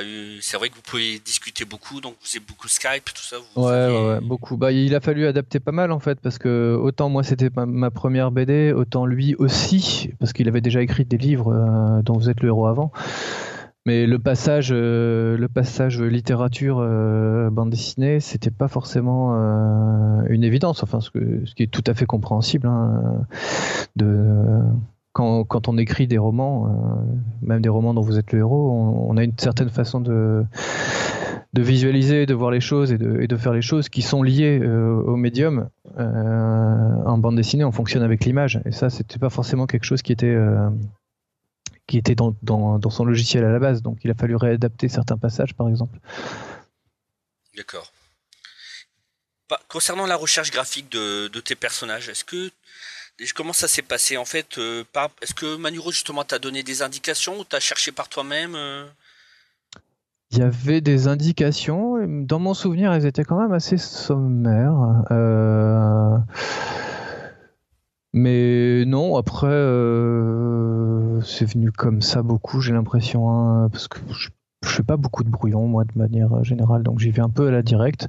eu, 0.02 0.38
c'est 0.40 0.56
vrai 0.56 0.68
que 0.68 0.74
vous 0.74 0.82
pouvez 0.82 1.18
discuter 1.18 1.64
beaucoup, 1.64 2.00
donc 2.00 2.14
vous 2.20 2.28
avez 2.36 2.44
beaucoup 2.46 2.68
Skype, 2.68 3.04
tout 3.14 3.22
ça. 3.22 3.36
ouais, 3.56 4.08
ouais, 4.08 4.20
beaucoup. 4.20 4.56
Bah, 4.56 4.72
il 4.72 4.94
a 4.94 5.00
fallu 5.00 5.26
adapter 5.26 5.60
pas 5.60 5.72
mal 5.72 5.92
en 5.92 6.00
fait, 6.00 6.20
parce 6.20 6.38
que 6.38 6.76
autant 6.80 7.08
moi 7.08 7.22
c'était 7.22 7.50
ma, 7.54 7.90
première 7.90 8.30
BD, 8.30 8.72
autant 8.72 9.06
lui 9.06 9.34
aussi, 9.36 10.10
parce 10.18 10.32
qu'il 10.32 10.48
avait 10.48 10.60
déjà 10.60 10.82
écrit 10.82 11.04
des 11.04 11.18
livres 11.18 11.52
euh, 11.52 12.02
dont 12.02 12.14
vous 12.14 12.28
êtes 12.28 12.40
le 12.40 12.48
héros 12.48 12.66
avant. 12.66 12.92
Mais 13.86 14.06
le 14.06 14.18
passage, 14.18 14.72
le 14.72 15.46
passage 15.46 16.00
littérature 16.00 16.76
bande 17.52 17.68
dessinée, 17.68 18.18
c'était 18.18 18.50
pas 18.50 18.66
forcément 18.66 19.34
une 20.26 20.42
évidence. 20.42 20.82
Enfin, 20.82 21.02
ce, 21.02 21.10
que, 21.10 21.44
ce, 21.44 21.54
qui 21.54 21.64
est 21.64 21.70
tout 21.70 21.84
à 21.86 21.92
fait 21.92 22.06
compréhensible. 22.06 22.66
Hein, 22.66 23.26
de 23.94 24.62
quand, 25.14 25.68
on 25.68 25.78
écrit 25.78 26.08
des 26.08 26.18
romans, 26.18 26.66
euh, 26.66 26.70
même 27.40 27.62
des 27.62 27.68
romans 27.68 27.94
dont 27.94 28.00
vous 28.00 28.18
êtes 28.18 28.32
le 28.32 28.40
héros, 28.40 29.06
on, 29.08 29.16
a 29.16 29.22
une 29.22 29.38
certaine 29.38 29.70
façon 29.70 30.00
de 30.00 30.44
visualiser, 31.54 32.26
de 32.26 32.34
voir 32.34 32.50
les 32.50 32.60
choses 32.60 32.90
et 32.92 32.98
de, 32.98 33.36
faire 33.36 33.52
les 33.52 33.62
choses 33.62 33.88
qui 33.88 34.02
sont 34.02 34.24
liées 34.24 34.60
au 34.60 35.14
médium. 35.16 35.68
en 35.96 37.18
bande 37.18 37.36
dessinée, 37.36 37.64
on 37.64 37.70
fonctionne 37.70 38.02
avec 38.02 38.24
l'image, 38.24 38.60
et 38.64 38.72
ça, 38.72 38.90
c'était 38.90 39.20
pas 39.20 39.30
forcément 39.30 39.66
quelque 39.66 39.84
chose 39.84 40.02
qui 40.02 40.12
était 40.12 40.36
dans, 42.42 42.90
son 42.90 43.04
logiciel 43.04 43.44
à 43.44 43.52
la 43.52 43.60
base. 43.60 43.82
Donc 43.82 43.98
il 44.02 44.10
a 44.10 44.14
fallu 44.14 44.34
réadapter 44.34 44.88
certains 44.88 45.16
passages, 45.16 45.54
par 45.54 45.68
exemple. 45.68 45.96
D'accord. 47.56 47.92
Concernant 49.68 50.06
la 50.06 50.16
recherche 50.16 50.50
graphique 50.50 50.90
de 50.90 51.28
tes 51.40 51.54
personnages, 51.54 52.08
est-ce 52.08 52.24
que 52.24 52.50
comment 53.34 53.52
ça 53.52 53.68
s'est 53.68 53.82
passé 53.82 54.16
en 54.16 54.24
fait 54.24 54.58
euh, 54.58 54.84
Est-ce 55.22 55.34
que 55.34 55.56
Manuro 55.56 55.90
justement 55.90 56.24
t'a 56.24 56.38
donné 56.38 56.62
des 56.62 56.82
indications 56.82 57.38
ou 57.38 57.44
t'as 57.44 57.60
cherché 57.60 57.92
par 57.92 58.08
toi-même 58.08 58.54
euh? 58.54 58.86
Il 60.30 60.38
y 60.38 60.42
avait 60.42 60.80
des 60.80 61.06
indications. 61.06 61.96
Dans 62.06 62.40
mon 62.40 62.54
souvenir, 62.54 62.92
elles 62.92 63.06
étaient 63.06 63.22
quand 63.22 63.40
même 63.40 63.52
assez 63.52 63.76
sommaires. 63.76 65.04
Euh, 65.12 66.16
mais 68.12 68.84
non, 68.84 69.16
après, 69.16 69.46
c'est 71.24 71.44
venu 71.44 71.70
comme 71.70 72.02
ça 72.02 72.22
beaucoup, 72.22 72.60
j'ai 72.60 72.72
l'impression, 72.72 73.30
hein, 73.30 73.68
parce 73.70 73.86
que 73.86 73.98
je, 74.10 74.30
je 74.64 74.68
fais 74.70 74.82
pas 74.82 74.96
beaucoup 74.96 75.22
de 75.22 75.28
brouillon, 75.28 75.68
moi, 75.68 75.84
de 75.84 75.96
manière 75.96 76.42
générale, 76.42 76.82
donc 76.82 76.98
j'y 76.98 77.10
vais 77.10 77.22
un 77.22 77.30
peu 77.30 77.46
à 77.46 77.50
la 77.52 77.62
directe. 77.62 78.08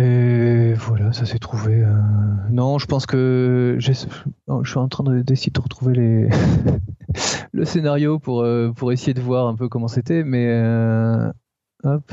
Et 0.00 0.74
voilà, 0.74 1.12
ça 1.12 1.26
s'est 1.26 1.40
trouvé. 1.40 1.82
Euh, 1.82 1.92
non, 2.50 2.78
je 2.78 2.86
pense 2.86 3.04
que 3.04 3.78
je 3.80 3.90
suis 3.90 4.78
en 4.78 4.88
train 4.88 5.02
d'essayer 5.22 5.50
de 5.50 5.60
retrouver 5.60 5.92
le 7.52 7.64
scénario 7.64 8.20
pour, 8.20 8.42
euh, 8.42 8.70
pour 8.70 8.92
essayer 8.92 9.12
de 9.12 9.20
voir 9.20 9.48
un 9.48 9.56
peu 9.56 9.68
comment 9.68 9.88
c'était, 9.88 10.22
mais 10.22 10.46
euh, 10.46 11.32
hop. 11.82 12.12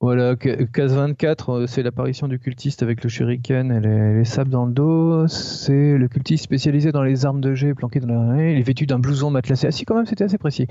Voilà, 0.00 0.34
case 0.34 0.94
24, 0.94 1.50
euh, 1.50 1.66
c'est 1.68 1.84
l'apparition 1.84 2.26
du 2.26 2.40
cultiste 2.40 2.82
avec 2.82 3.04
le 3.04 3.08
shuriken 3.08 3.70
et 3.70 3.80
les, 3.80 4.24
sables 4.24 4.50
dans 4.50 4.66
le 4.66 4.72
dos. 4.72 5.28
C'est 5.28 5.96
le 5.96 6.08
cultiste 6.08 6.42
spécialisé 6.42 6.90
dans 6.90 7.04
les 7.04 7.26
armes 7.26 7.40
de 7.40 7.54
jet 7.54 7.74
planqué 7.74 8.00
dans 8.00 8.08
la. 8.08 8.50
Il 8.50 8.58
est 8.58 8.62
vêtu 8.62 8.86
d'un 8.86 8.98
blouson 8.98 9.30
matelassé. 9.30 9.68
Ah 9.68 9.70
si, 9.70 9.84
quand 9.84 9.94
même, 9.94 10.06
c'était 10.06 10.24
assez 10.24 10.38
précis. 10.38 10.66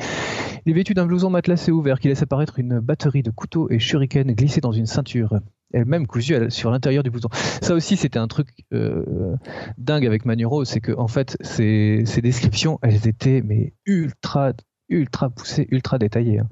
Il 0.66 0.72
est 0.72 0.76
vêtu 0.76 0.94
d'un 0.94 1.06
blouson 1.06 1.30
matelassé 1.30 1.72
ouvert 1.72 2.02
qui 2.02 2.10
laisse 2.10 2.22
apparaître 2.22 2.60
une 2.60 2.80
batterie 2.80 3.24
de 3.24 3.32
couteaux 3.32 3.70
et 3.70 3.80
shuriken 3.80 4.30
glissés 4.34 4.62
dans 4.62 4.74
une 4.74 4.88
ceinture 4.88 5.40
elle-même 5.74 6.08
cousue 6.08 6.50
sur 6.50 6.72
l'intérieur 6.72 7.04
du 7.04 7.10
blouson. 7.10 7.30
Ça 7.62 7.74
aussi, 7.74 7.98
c'était 7.98 8.20
un 8.20 8.28
truc 8.28 8.50
euh, 8.74 9.36
dingue 9.78 10.06
avec 10.06 10.26
Manuro, 10.26 10.66
c'est 10.66 10.82
que 10.82 10.92
en 10.92 11.08
fait, 11.08 11.38
ces, 11.42 12.04
ces, 12.06 12.22
descriptions, 12.22 12.80
elles 12.82 13.08
étaient 13.08 13.42
mais 13.44 13.74
ultra 13.86 14.54
ultra 14.92 15.30
poussé, 15.30 15.68
ultra 15.70 16.00
détaillé. 16.00 16.40
Hein. 16.40 16.50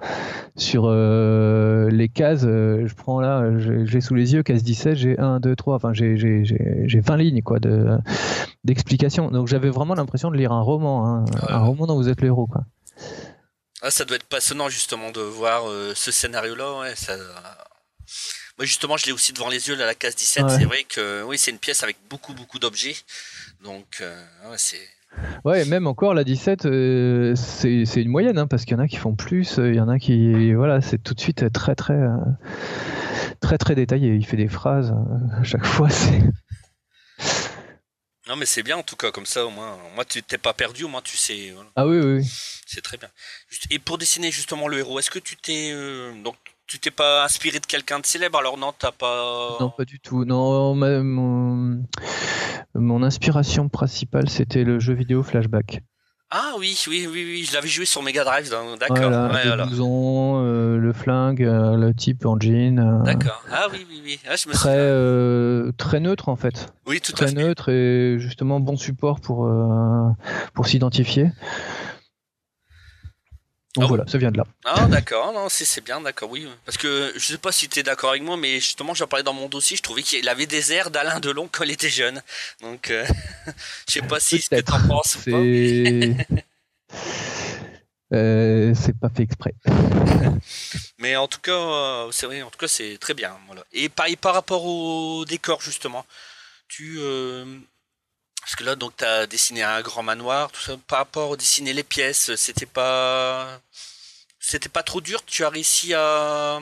Sur 0.55 0.83
euh, 0.85 1.89
les 1.89 2.07
cases, 2.07 2.43
euh, 2.45 2.85
je 2.85 2.93
prends 2.93 3.19
là, 3.19 3.43
j'ai 3.57 3.99
sous 3.99 4.13
les 4.13 4.35
yeux, 4.35 4.43
case 4.43 4.61
17, 4.61 4.95
j'ai 4.95 5.17
1, 5.17 5.39
2, 5.39 5.55
3, 5.55 5.75
enfin 5.75 5.91
j'ai 5.93 6.43
20 6.85 7.17
lignes 7.17 7.41
quoi, 7.41 7.57
d'explications. 8.63 9.31
Donc 9.31 9.47
j'avais 9.47 9.69
vraiment 9.69 9.95
l'impression 9.95 10.29
de 10.29 10.37
lire 10.37 10.51
un 10.51 10.61
roman, 10.61 11.07
hein, 11.07 11.25
un 11.49 11.59
roman 11.59 11.87
dont 11.87 11.95
vous 11.95 12.09
êtes 12.09 12.21
le 12.21 12.27
héros. 12.27 12.45
Quoi. 12.45 12.61
Ah, 13.81 13.89
ça 13.89 14.05
doit 14.05 14.17
être 14.17 14.27
passionnant 14.27 14.69
justement 14.69 15.11
de 15.11 15.21
voir 15.21 15.63
ce 15.95 16.11
scénario-là. 16.11 16.83
Moi 18.57 18.65
justement, 18.65 18.97
je 18.97 19.05
l'ai 19.05 19.11
aussi 19.11 19.33
devant 19.33 19.49
les 19.49 19.67
yeux, 19.67 19.75
là, 19.75 19.85
la 19.85 19.95
case 19.95 20.15
17. 20.15 20.45
C'est 20.49 20.65
vrai 20.65 20.83
que 20.83 21.23
oui, 21.23 21.37
c'est 21.37 21.51
une 21.51 21.59
pièce 21.59 21.83
avec 21.83 21.97
beaucoup, 22.09 22.33
beaucoup 22.33 22.59
d'objets. 22.59 22.95
Donc, 23.63 24.03
c'est 24.57 24.87
Ouais, 25.45 25.65
même 25.65 25.87
encore 25.87 26.13
la 26.13 26.23
17, 26.23 26.65
euh, 26.65 27.33
c'est 27.35 27.83
une 27.95 28.09
moyenne, 28.09 28.37
hein, 28.37 28.47
parce 28.47 28.65
qu'il 28.65 28.73
y 28.73 28.79
en 28.79 28.83
a 28.83 28.87
qui 28.87 28.97
font 28.97 29.15
plus, 29.15 29.59
euh, 29.59 29.69
il 29.69 29.75
y 29.75 29.79
en 29.79 29.89
a 29.89 29.97
qui. 29.97 30.53
Voilà, 30.53 30.81
c'est 30.81 30.97
tout 30.97 31.13
de 31.13 31.19
suite 31.19 31.51
très, 31.51 31.75
très, 31.75 31.93
euh, 31.93 32.17
très, 33.39 33.57
très 33.57 33.75
détaillé. 33.75 34.15
Il 34.15 34.25
fait 34.25 34.37
des 34.37 34.47
phrases 34.47 34.93
à 35.39 35.43
chaque 35.43 35.65
fois. 35.65 35.89
c'est... 35.89 36.21
Non, 38.27 38.35
mais 38.35 38.45
c'est 38.45 38.63
bien 38.63 38.75
en 38.77 38.83
tout 38.83 38.97
cas, 38.97 39.11
comme 39.11 39.25
ça 39.25 39.45
au 39.45 39.49
moins. 39.49 39.77
Moi, 39.95 40.03
tu 40.05 40.21
t'es 40.21 40.37
pas 40.37 40.53
perdu, 40.53 40.83
au 40.83 40.89
moins 40.89 41.01
tu 41.01 41.15
sais. 41.17 41.53
Ah 41.75 41.87
oui, 41.87 41.97
oui. 41.99 42.29
C'est 42.65 42.81
très 42.81 42.97
bien. 42.97 43.09
Et 43.69 43.79
pour 43.79 43.97
dessiner 43.97 44.31
justement 44.31 44.67
le 44.67 44.79
héros, 44.79 44.99
est-ce 44.99 45.09
que 45.09 45.19
tu 45.19 45.37
t'es. 45.37 45.71
donc, 46.23 46.35
tu 46.67 46.79
t'es 46.79 46.91
pas 46.91 47.23
inspiré 47.23 47.59
de 47.59 47.65
quelqu'un 47.65 47.99
de 47.99 48.05
célèbre 48.05 48.37
alors 48.39 48.57
non 48.57 48.73
t'as 48.77 48.91
pas 48.91 49.55
non 49.59 49.69
pas 49.69 49.85
du 49.85 49.99
tout. 49.99 50.25
Non 50.25 50.75
mon, 50.75 51.81
mon 52.75 53.03
inspiration 53.03 53.69
principale 53.69 54.29
c'était 54.29 54.63
le 54.63 54.79
jeu 54.79 54.93
vidéo 54.93 55.23
Flashback. 55.23 55.81
Ah 56.29 56.55
oui 56.59 56.77
oui 56.89 57.07
oui 57.09 57.23
oui 57.25 57.45
je 57.49 57.53
l'avais 57.53 57.69
joué 57.69 57.85
sur 57.85 58.03
Mega 58.03 58.25
Drive 58.25 58.49
d'accord. 58.77 58.97
Voilà, 58.97 59.31
ouais, 59.31 59.45
le 59.45 59.81
euh, 59.81 60.77
le 60.77 60.91
flingue 60.91 61.41
euh, 61.41 61.77
le 61.77 61.93
type 61.93 62.25
engine 62.25 62.79
euh, 62.79 63.03
d'accord. 63.03 63.41
Ah 63.49 63.67
oui 63.71 63.87
oui 63.89 64.01
oui. 64.03 64.19
Ah, 64.29 64.35
je 64.35 64.49
me 64.49 64.53
très 64.53 65.71
très 65.77 66.01
neutre 66.01 66.27
en 66.27 66.35
fait. 66.35 66.73
Oui 66.85 66.99
tout 66.99 67.13
très 67.13 67.27
à 67.27 67.29
fait. 67.29 67.33
neutre 67.35 67.69
et 67.69 68.19
justement 68.19 68.59
bon 68.59 68.75
support 68.75 69.21
pour 69.21 69.49
pour 70.53 70.67
s'identifier 70.67 71.31
donc 73.77 73.85
ah 73.85 73.89
voilà, 73.89 74.07
ça 74.07 74.17
vient 74.17 74.31
de 74.31 74.37
là. 74.37 74.45
Ah 74.65 74.87
d'accord, 74.87 75.31
non, 75.33 75.49
c'est 75.49 75.83
bien, 75.83 76.01
d'accord, 76.01 76.31
oui. 76.31 76.47
Parce 76.65 76.77
que 76.77 77.13
je 77.15 77.19
sais 77.19 77.37
pas 77.37 77.51
si 77.51 77.69
tu 77.69 77.79
es 77.79 77.83
d'accord 77.83 78.09
avec 78.09 78.23
moi, 78.23 78.35
mais 78.35 78.55
justement, 78.55 78.95
j'en 78.95 79.05
parlais 79.05 79.23
dans 79.23 79.33
mon 79.33 79.47
dossier, 79.47 79.77
je 79.77 79.83
trouvais 79.83 80.01
qu'il 80.01 80.27
avait 80.27 80.47
des 80.47 80.73
airs 80.73 80.89
d'Alain 80.89 81.19
Delon 81.19 81.47
quand 81.51 81.63
il 81.63 81.69
était 81.69 81.89
jeune. 81.89 82.23
Donc, 82.61 82.89
euh, 82.89 83.05
je 83.87 83.93
sais 83.93 84.01
pas 84.01 84.19
si 84.19 84.39
que 84.39 84.71
en 84.71 84.87
penses 84.87 85.17
euh, 88.13 88.73
c'est 88.73 88.97
pas 88.97 89.09
fait 89.09 89.23
exprès. 89.23 89.53
Mais 90.97 91.15
en 91.17 91.27
tout 91.27 91.41
cas, 91.41 91.51
euh, 91.51 92.07
c'est 92.11 92.25
vrai, 92.25 92.41
en 92.41 92.49
tout 92.49 92.57
cas, 92.57 92.67
c'est 92.67 92.97
très 92.97 93.13
bien. 93.13 93.37
Voilà. 93.45 93.63
Et 93.73 93.89
par, 93.89 94.07
par 94.19 94.33
rapport 94.33 94.65
au 94.65 95.23
décor, 95.25 95.61
justement, 95.61 96.03
tu, 96.67 96.99
parce 98.47 98.55
que 98.55 98.63
là, 98.63 98.77
donc, 98.77 98.95
tu 98.95 99.03
as 99.03 99.27
dessiné 99.27 99.61
un 99.61 99.81
grand 99.81 100.03
manoir, 100.03 100.49
tout 100.53 100.61
ça. 100.61 100.77
Par 100.87 100.99
rapport 100.99 101.33
à 101.33 101.35
dessiner 101.35 101.73
les 101.73 101.83
pièces, 101.83 102.33
c'était 102.37 102.65
pas. 102.65 103.59
C'était 104.39 104.69
pas 104.69 104.83
trop 104.83 105.01
dur? 105.01 105.19
Tu 105.25 105.43
as 105.43 105.49
réussi 105.49 105.93
à. 105.93 106.59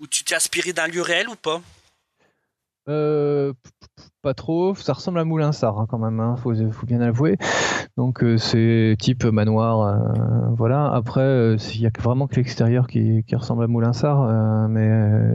Ou 0.00 0.06
tu 0.06 0.24
t'es 0.24 0.34
inspiré 0.34 0.72
d'un 0.72 0.86
lieu 0.86 1.02
réel 1.02 1.28
ou 1.28 1.34
pas? 1.34 1.60
Euh, 2.88 3.52
Pas 4.22 4.32
trop. 4.32 4.74
Ça 4.74 4.94
ressemble 4.94 5.18
à 5.18 5.26
Moulinsart 5.26 5.78
hein, 5.78 5.86
quand 5.90 5.98
même, 5.98 6.20
hein, 6.20 6.36
faut, 6.42 6.54
bien 6.86 7.02
avouer. 7.02 7.36
Donc, 7.98 8.24
euh, 8.24 8.38
c'est 8.38 8.96
type 8.98 9.24
manoir. 9.24 9.82
Euh, 9.82 10.54
voilà. 10.56 10.90
Après, 10.90 11.54
il 11.74 11.80
y 11.82 11.86
a 11.86 11.90
vraiment 11.98 12.28
que 12.28 12.36
l'extérieur 12.36 12.86
qui, 12.86 13.24
qui, 13.24 13.36
ressemble 13.36 13.64
à 13.64 13.66
Moulinsart. 13.66 14.70
mais 14.70 14.88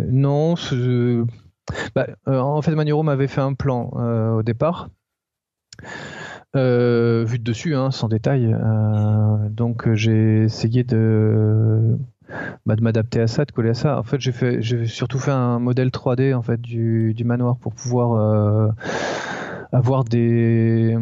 non. 0.08 0.56
Bah, 1.94 2.08
en 2.26 2.64
fait, 2.64 2.74
Manuro 2.74 3.04
m'avait 3.04 3.28
fait 3.28 3.42
un 3.42 3.54
plan 3.54 3.92
au 4.36 4.42
départ. 4.42 4.90
Euh, 6.56 7.26
vu 7.26 7.38
de 7.38 7.44
dessus, 7.44 7.76
hein, 7.76 7.92
sans 7.92 8.08
détail. 8.08 8.54
Euh, 8.54 9.50
donc 9.50 9.88
euh, 9.88 9.96
j'ai 9.96 10.44
essayé 10.44 10.86
de, 10.86 11.98
bah, 12.66 12.78
de 12.78 12.82
m'adapter 12.82 13.20
à 13.20 13.28
ça, 13.28 13.44
de 13.44 13.52
coller 13.52 13.72
à 13.72 13.74
ça. 13.74 14.00
En 14.00 14.04
fait, 14.04 14.22
j'ai 14.22 14.32
fait, 14.32 14.62
j'ai 14.62 14.86
surtout 14.86 15.20
fait 15.20 15.32
un 15.32 15.60
modèle 15.60 15.90
3D 15.90 16.34
en 16.34 16.42
fait 16.42 16.62
du, 16.62 17.14
du 17.14 17.26
manoir 17.26 17.58
pour 17.58 17.74
pouvoir 17.74 18.74
avoir 19.72 20.04
des, 20.06 20.96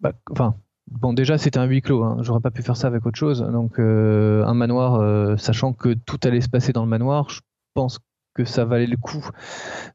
bah, 0.00 0.12
enfin. 0.30 0.54
Bon, 0.88 1.12
déjà, 1.12 1.36
c'était 1.36 1.58
un 1.58 1.64
huis 1.64 1.82
clos. 1.82 2.04
Hein. 2.04 2.18
J'aurais 2.20 2.38
pas 2.38 2.52
pu 2.52 2.62
faire 2.62 2.76
ça 2.76 2.86
avec 2.86 3.04
autre 3.06 3.18
chose. 3.18 3.42
Donc, 3.42 3.80
un 3.80 4.54
manoir, 4.54 5.36
sachant 5.36 5.72
que 5.72 5.94
tout 5.94 6.20
allait 6.22 6.40
se 6.40 6.48
passer 6.48 6.72
dans 6.72 6.84
le 6.84 6.88
manoir, 6.88 7.28
je 7.28 7.40
pense 7.74 7.98
que 8.36 8.44
ça 8.44 8.66
valait 8.66 8.86
le 8.86 8.98
coup 8.98 9.26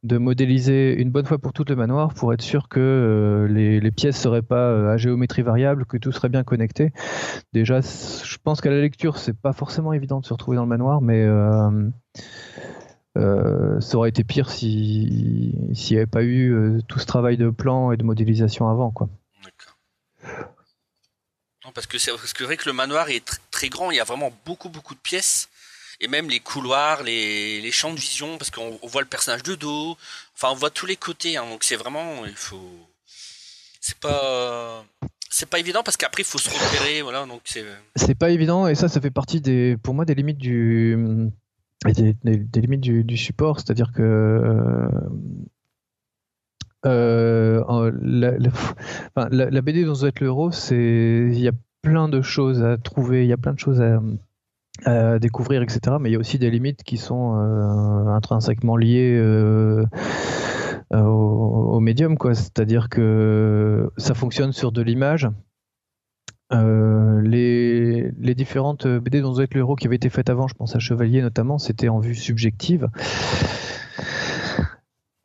de 0.01 0.17
modéliser 0.17 0.99
une 0.99 1.11
bonne 1.11 1.27
fois 1.27 1.37
pour 1.37 1.53
toutes 1.53 1.69
le 1.69 1.75
manoir 1.75 2.15
pour 2.15 2.33
être 2.33 2.41
sûr 2.41 2.69
que 2.69 2.79
euh, 2.79 3.47
les, 3.47 3.79
les, 3.79 3.91
pièces 3.91 4.19
seraient 4.19 4.41
pas 4.41 4.55
euh, 4.55 4.91
à 4.91 4.97
géométrie 4.97 5.43
variable, 5.43 5.85
que 5.85 5.97
tout 5.97 6.11
serait 6.11 6.29
bien 6.29 6.43
connecté. 6.43 6.91
Déjà, 7.53 7.81
je 7.81 8.37
pense 8.43 8.59
qu'à 8.59 8.71
la 8.71 8.81
lecture, 8.81 9.19
c'est 9.19 9.37
pas 9.37 9.53
forcément 9.53 9.93
évident 9.93 10.19
de 10.19 10.25
se 10.25 10.33
retrouver 10.33 10.57
dans 10.57 10.63
le 10.63 10.69
manoir, 10.69 11.01
mais 11.01 11.23
euh, 11.23 11.91
ça 13.79 13.97
aurait 13.97 14.09
été 14.09 14.23
pire 14.23 14.49
s'il 14.49 15.53
n'y 15.71 15.95
avait 15.95 16.07
pas 16.07 16.23
eu 16.23 16.81
tout 16.87 16.97
ce 16.97 17.05
travail 17.05 17.37
de 17.37 17.51
plan 17.51 17.91
et 17.91 17.97
de 17.97 18.03
modélisation 18.03 18.69
avant. 18.69 18.89
Quoi. 18.89 19.07
parce 21.75 21.85
que 21.85 21.99
c'est 21.99 22.11
vrai 22.11 22.57
que 22.57 22.67
le 22.67 22.73
manoir 22.73 23.09
est 23.09 23.39
très 23.51 23.69
grand, 23.69 23.91
il 23.91 23.97
y 23.97 23.99
a 23.99 24.03
vraiment 24.03 24.31
beaucoup 24.45 24.69
beaucoup 24.69 24.95
de 24.95 24.99
pièces 24.99 25.50
et 26.01 26.07
même 26.07 26.29
les 26.29 26.39
couloirs, 26.39 27.03
les, 27.03 27.71
champs 27.71 27.93
de 27.93 27.99
vision, 27.99 28.37
parce 28.37 28.49
qu'on 28.49 28.79
voit 28.83 29.01
le 29.01 29.07
personnage 29.07 29.43
de 29.43 29.55
dos, 29.55 29.95
enfin 30.35 30.49
on 30.51 30.55
voit 30.55 30.71
tous 30.71 30.87
les 30.87 30.95
côtés, 30.95 31.37
hein, 31.37 31.45
donc 31.49 31.63
c'est 31.63 31.75
vraiment, 31.75 32.25
il 32.25 32.35
faut, 32.35 32.71
c'est 33.79 33.97
pas, 33.97 34.83
c'est 35.29 35.47
pas 35.47 35.59
évident 35.59 35.83
parce 35.83 35.97
qu'après 35.97 36.23
il 36.23 36.25
faut 36.25 36.39
se 36.39 36.49
repérer, 36.49 37.01
voilà, 37.03 37.25
donc 37.25 37.41
c'est. 37.45 37.63
C'est 37.95 38.15
pas 38.15 38.31
évident 38.31 38.67
et 38.67 38.75
ça, 38.75 38.89
ça 38.89 38.99
fait 38.99 39.11
partie 39.11 39.41
des, 39.41 39.77
pour 39.77 39.93
moi, 39.93 40.03
des 40.03 40.15
limites 40.15 40.39
du, 40.39 40.97
des, 41.85 42.15
limites 42.61 42.81
du, 42.81 43.17
support, 43.17 43.59
c'est-à-dire 43.59 43.91
que. 43.93 44.89
Euh, 46.83 47.63
la, 48.01 48.31
la, 49.29 49.61
BD 49.61 49.85
dont 49.85 49.93
vous 49.93 50.05
êtes 50.07 50.19
le 50.19 50.25
héros, 50.25 50.51
c'est 50.51 51.29
il 51.31 51.39
y 51.39 51.47
a 51.47 51.51
plein 51.83 52.09
de 52.09 52.23
choses 52.23 52.63
à 52.63 52.77
trouver, 52.79 53.23
il 53.23 53.29
y 53.29 53.33
a 53.33 53.37
plein 53.37 53.53
de 53.53 53.59
choses 53.59 53.81
à, 53.81 54.01
à 54.85 55.19
découvrir, 55.19 55.61
etc. 55.61 55.97
Mais 55.99 56.09
il 56.09 56.13
y 56.13 56.15
a 56.15 56.19
aussi 56.19 56.39
des 56.39 56.49
limites 56.49 56.83
qui 56.83 56.97
sont 56.97 57.33
intrinsèquement 58.07 58.77
liées 58.77 59.19
au, 60.91 61.79
médium, 61.79 62.17
quoi. 62.17 62.35
C'est-à-dire 62.35 62.89
que 62.89 63.91
ça 63.97 64.13
fonctionne 64.13 64.51
sur 64.51 64.71
de 64.71 64.81
l'image. 64.81 65.27
les, 66.51 68.11
les, 68.19 68.35
différentes 68.35 68.87
BD 68.87 69.21
dont 69.21 69.31
vous 69.31 69.41
êtes 69.41 69.53
le 69.53 69.59
héros 69.59 69.75
qui 69.75 69.87
avaient 69.87 69.95
été 69.95 70.09
faites 70.09 70.29
avant, 70.29 70.47
je 70.47 70.53
pense 70.55 70.75
à 70.75 70.79
Chevalier 70.79 71.21
notamment, 71.21 71.57
c'était 71.57 71.89
en 71.89 71.99
vue 71.99 72.15
subjective. 72.15 72.89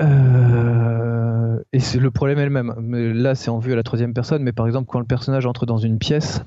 Euh, 0.02 1.58
et 1.72 1.98
le 1.98 2.10
problème 2.10 2.38
elle-même. 2.38 2.74
Là, 3.14 3.34
c'est 3.34 3.50
en 3.50 3.58
vue 3.58 3.72
à 3.72 3.76
la 3.76 3.82
troisième 3.82 4.14
personne, 4.14 4.42
mais 4.42 4.52
par 4.52 4.66
exemple, 4.66 4.88
quand 4.90 4.98
le 4.98 5.06
personnage 5.06 5.46
entre 5.46 5.66
dans 5.66 5.78
une 5.78 5.98
pièce 5.98 6.44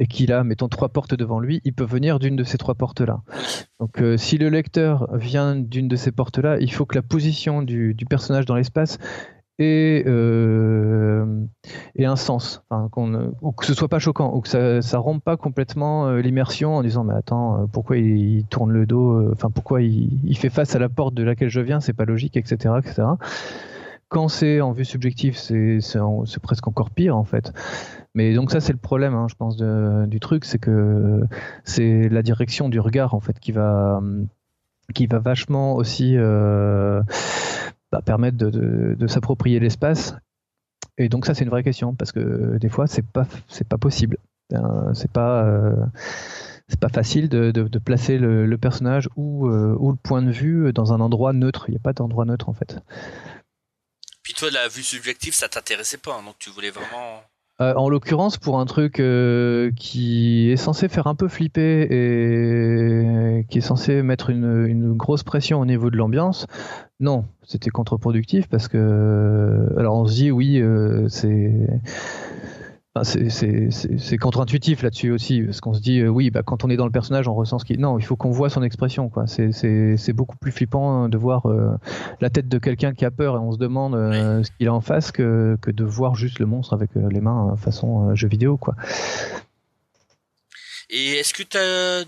et 0.00 0.06
qu'il 0.06 0.32
a, 0.32 0.42
mettons, 0.42 0.68
trois 0.68 0.88
portes 0.88 1.14
devant 1.14 1.38
lui, 1.38 1.60
il 1.64 1.74
peut 1.74 1.84
venir 1.84 2.18
d'une 2.18 2.34
de 2.34 2.42
ces 2.42 2.58
trois 2.58 2.74
portes-là. 2.74 3.20
Donc, 3.78 4.00
euh, 4.00 4.16
si 4.16 4.38
le 4.38 4.48
lecteur 4.48 5.06
vient 5.16 5.54
d'une 5.54 5.88
de 5.88 5.96
ces 5.96 6.10
portes-là, 6.10 6.58
il 6.58 6.72
faut 6.72 6.86
que 6.86 6.96
la 6.96 7.02
position 7.02 7.62
du 7.62 7.94
personnage 8.08 8.46
dans 8.46 8.56
l'espace 8.56 8.98
et, 9.58 10.02
euh, 10.06 11.44
un 11.98 12.16
sens, 12.16 12.64
ou 13.42 13.52
que 13.52 13.66
ce 13.66 13.74
soit 13.74 13.88
pas 13.88 13.98
choquant, 13.98 14.34
ou 14.34 14.40
que 14.40 14.48
ça, 14.48 14.80
ça 14.80 14.98
rompe 14.98 15.22
pas 15.22 15.36
complètement 15.36 16.08
euh, 16.08 16.20
l'immersion 16.20 16.76
en 16.76 16.82
disant 16.82 17.04
mais 17.04 17.14
attends, 17.14 17.68
pourquoi 17.70 17.98
il, 17.98 18.46
tourne 18.46 18.72
le 18.72 18.86
dos, 18.86 19.30
enfin 19.32 19.50
pourquoi 19.50 19.82
il, 19.82 20.18
il, 20.24 20.36
fait 20.38 20.48
face 20.48 20.74
à 20.74 20.78
la 20.78 20.88
porte 20.88 21.12
de 21.12 21.22
laquelle 21.22 21.50
je 21.50 21.60
viens, 21.60 21.80
c'est 21.80 21.92
pas 21.92 22.06
logique, 22.06 22.38
etc., 22.38 22.74
etc. 22.78 23.02
Quand 24.10 24.28
c'est 24.28 24.60
en 24.60 24.72
vue 24.72 24.84
subjective, 24.84 25.38
c'est 25.38 25.80
presque 26.42 26.68
encore 26.68 26.90
pire 26.90 27.16
en 27.16 27.24
fait. 27.24 27.52
Mais 28.14 28.34
donc 28.34 28.50
ça 28.50 28.60
c'est 28.60 28.72
le 28.72 28.78
problème, 28.78 29.14
hein, 29.14 29.26
je 29.30 29.34
pense, 29.36 29.56
du 29.56 30.20
truc, 30.20 30.44
c'est 30.44 30.58
que 30.58 31.22
c'est 31.64 32.08
la 32.08 32.22
direction 32.22 32.68
du 32.68 32.80
regard 32.80 33.14
en 33.14 33.20
fait 33.20 33.38
qui 33.40 33.52
va 33.52 34.02
qui 34.94 35.06
va 35.06 35.20
vachement 35.20 35.76
aussi 35.76 36.16
bah, 37.92 38.02
permettre 38.02 38.36
de, 38.36 39.06
s'approprier 39.06 39.58
l'espace. 39.58 40.14
Et 40.98 41.08
donc 41.08 41.26
ça 41.26 41.34
c'est 41.34 41.44
une 41.44 41.50
vraie 41.50 41.64
question 41.64 41.94
parce 41.94 42.12
que 42.12 42.58
des 42.58 42.68
fois 42.68 42.86
c'est 42.86 43.04
pas 43.04 43.26
c'est 43.48 43.66
pas 43.66 43.78
possible. 43.78 44.18
Euh, 44.52 44.94
c'est 44.94 45.10
pas 45.10 45.44
euh, 45.44 45.74
c'est 46.68 46.78
pas 46.78 46.88
facile 46.88 47.28
de, 47.28 47.50
de 47.50 47.78
placer 47.78 48.18
le, 48.18 48.56
personnage 48.56 49.08
ou, 49.16 49.48
euh, 49.48 49.76
ou, 49.78 49.90
le 49.90 49.96
point 49.96 50.22
de 50.22 50.30
vue 50.30 50.72
dans 50.72 50.92
un 50.92 51.00
endroit 51.00 51.32
neutre. 51.32 51.64
Il 51.68 51.72
n'y 51.72 51.76
a 51.78 51.80
pas 51.80 51.92
d'endroit 51.92 52.24
neutre 52.24 52.48
en 52.48 52.52
fait. 52.52 52.78
Toi, 54.36 54.50
la 54.50 54.68
vue 54.68 54.82
subjective, 54.82 55.34
ça 55.34 55.48
t'intéressait 55.48 55.98
pas, 55.98 56.16
hein, 56.16 56.22
donc 56.24 56.36
tu 56.38 56.50
voulais 56.50 56.70
vraiment. 56.70 57.22
en 57.58 57.88
l'occurrence, 57.88 58.38
pour 58.38 58.58
un 58.58 58.66
truc 58.66 59.02
qui 59.76 60.50
est 60.50 60.56
censé 60.56 60.88
faire 60.88 61.06
un 61.06 61.14
peu 61.14 61.28
flipper 61.28 61.82
et 61.90 63.46
qui 63.50 63.58
est 63.58 63.62
censé 63.62 64.02
mettre 64.02 64.30
une, 64.30 64.94
grosse 64.94 65.22
pression 65.22 65.60
au 65.60 65.66
niveau 65.66 65.90
de 65.90 65.96
l'ambiance, 65.96 66.46
non, 67.00 67.24
c'était 67.46 67.70
contre-productif 67.70 68.46
parce 68.48 68.68
que. 68.68 69.74
Alors 69.78 69.96
on 69.96 70.06
se 70.06 70.14
dit, 70.14 70.30
oui, 70.30 70.60
euh, 70.60 71.08
c'est. 71.08 71.52
C'est 73.04 74.18
contre-intuitif 74.18 74.82
là-dessus 74.82 75.12
aussi, 75.12 75.42
parce 75.42 75.60
qu'on 75.60 75.74
se 75.74 75.80
dit, 75.80 76.00
euh, 76.00 76.08
oui, 76.08 76.30
bah, 76.30 76.42
quand 76.44 76.64
on 76.64 76.70
est 76.70 76.76
dans 76.76 76.86
le 76.86 76.90
personnage, 76.90 77.28
on 77.28 77.34
ressent 77.34 77.60
ce 77.60 77.64
qu'il. 77.64 77.78
Non, 77.78 77.98
il 78.00 78.04
faut 78.04 78.16
qu'on 78.16 78.32
voit 78.32 78.50
son 78.50 78.64
expression. 78.64 79.08
quoi. 79.08 79.26
C'est 79.26 80.12
beaucoup 80.12 80.36
plus 80.36 80.50
flippant 80.50 81.08
de 81.08 81.16
voir 81.16 81.46
euh, 81.46 81.76
la 82.20 82.30
tête 82.30 82.48
de 82.48 82.58
quelqu'un 82.58 82.92
qui 82.92 83.04
a 83.04 83.12
peur 83.12 83.36
et 83.36 83.38
on 83.38 83.52
se 83.52 83.58
demande 83.58 83.94
ce 83.94 84.50
qu'il 84.58 84.66
a 84.66 84.74
en 84.74 84.80
face 84.80 85.12
que, 85.12 85.56
que, 85.62 85.70
de 85.70 85.84
voir 85.84 86.16
juste 86.16 86.40
le 86.40 86.46
monstre 86.46 86.74
avec 86.74 86.90
les 86.94 87.20
mains 87.20 87.56
façon 87.56 88.14
jeu 88.16 88.26
vidéo. 88.26 88.56
quoi. 88.56 88.74
Et 90.90 91.12
est-ce 91.12 91.32
que 91.32 91.44
tu 91.44 91.56
as, 91.56 92.04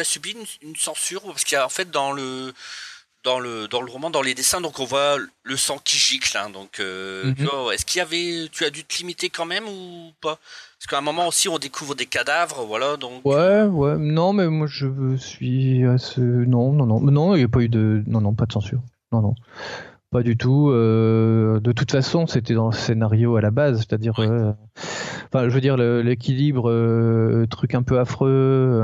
as, 0.00 0.04
subi 0.04 0.32
une, 0.32 0.68
une 0.68 0.76
censure? 0.76 1.22
Parce 1.22 1.44
qu'il 1.44 1.56
y 1.56 1.60
a 1.60 1.64
en 1.64 1.68
fait 1.68 1.90
dans 1.92 2.10
le 2.10 2.52
dans 3.24 3.40
le 3.40 3.66
dans 3.68 3.80
le 3.80 3.90
roman, 3.90 4.10
dans 4.10 4.22
les 4.22 4.34
dessins, 4.34 4.60
donc 4.60 4.78
on 4.78 4.84
voit 4.84 5.16
le 5.42 5.56
sang 5.56 5.78
qui 5.82 5.96
gicle. 5.96 6.36
Hein, 6.36 6.50
donc, 6.50 6.78
euh, 6.78 7.24
mhm. 7.24 7.72
est-ce 7.72 7.84
qu'il 7.84 7.98
y 7.98 8.02
avait, 8.02 8.48
tu 8.52 8.64
as 8.64 8.70
dû 8.70 8.84
te 8.84 8.98
limiter 8.98 9.30
quand 9.30 9.46
même 9.46 9.64
ou 9.66 10.12
pas? 10.20 10.38
Parce 10.78 10.86
qu'à 10.88 10.98
un 10.98 11.02
moment 11.02 11.26
aussi, 11.28 11.48
on 11.48 11.58
découvre 11.58 11.94
des 11.94 12.06
cadavres, 12.06 12.64
voilà. 12.64 12.96
Donc. 12.96 13.24
Ouais, 13.24 13.62
ouais. 13.62 13.96
Non, 13.98 14.32
mais 14.32 14.48
moi 14.48 14.66
je 14.68 15.16
suis 15.16 15.84
assez... 15.86 16.20
non, 16.20 16.72
non, 16.72 16.86
non, 16.86 17.00
non. 17.00 17.34
Il 17.34 17.38
n'y 17.38 17.44
a 17.44 17.48
pas 17.48 17.60
eu 17.60 17.68
de, 17.68 18.02
non, 18.06 18.20
non, 18.20 18.34
pas 18.34 18.46
de 18.46 18.52
censure. 18.52 18.82
Non, 19.10 19.22
non. 19.22 19.34
Pas 20.14 20.22
du 20.22 20.36
tout. 20.36 20.70
Euh, 20.70 21.58
de 21.58 21.72
toute 21.72 21.90
façon, 21.90 22.28
c'était 22.28 22.54
dans 22.54 22.66
le 22.66 22.72
scénario 22.72 23.34
à 23.34 23.40
la 23.40 23.50
base, 23.50 23.78
c'est-à-dire, 23.78 24.20
euh, 24.20 24.52
enfin, 25.26 25.48
je 25.48 25.52
veux 25.52 25.60
dire 25.60 25.76
l'équilibre, 25.76 26.70
euh, 26.70 27.48
truc 27.50 27.74
un 27.74 27.82
peu 27.82 27.98
affreux, 27.98 28.80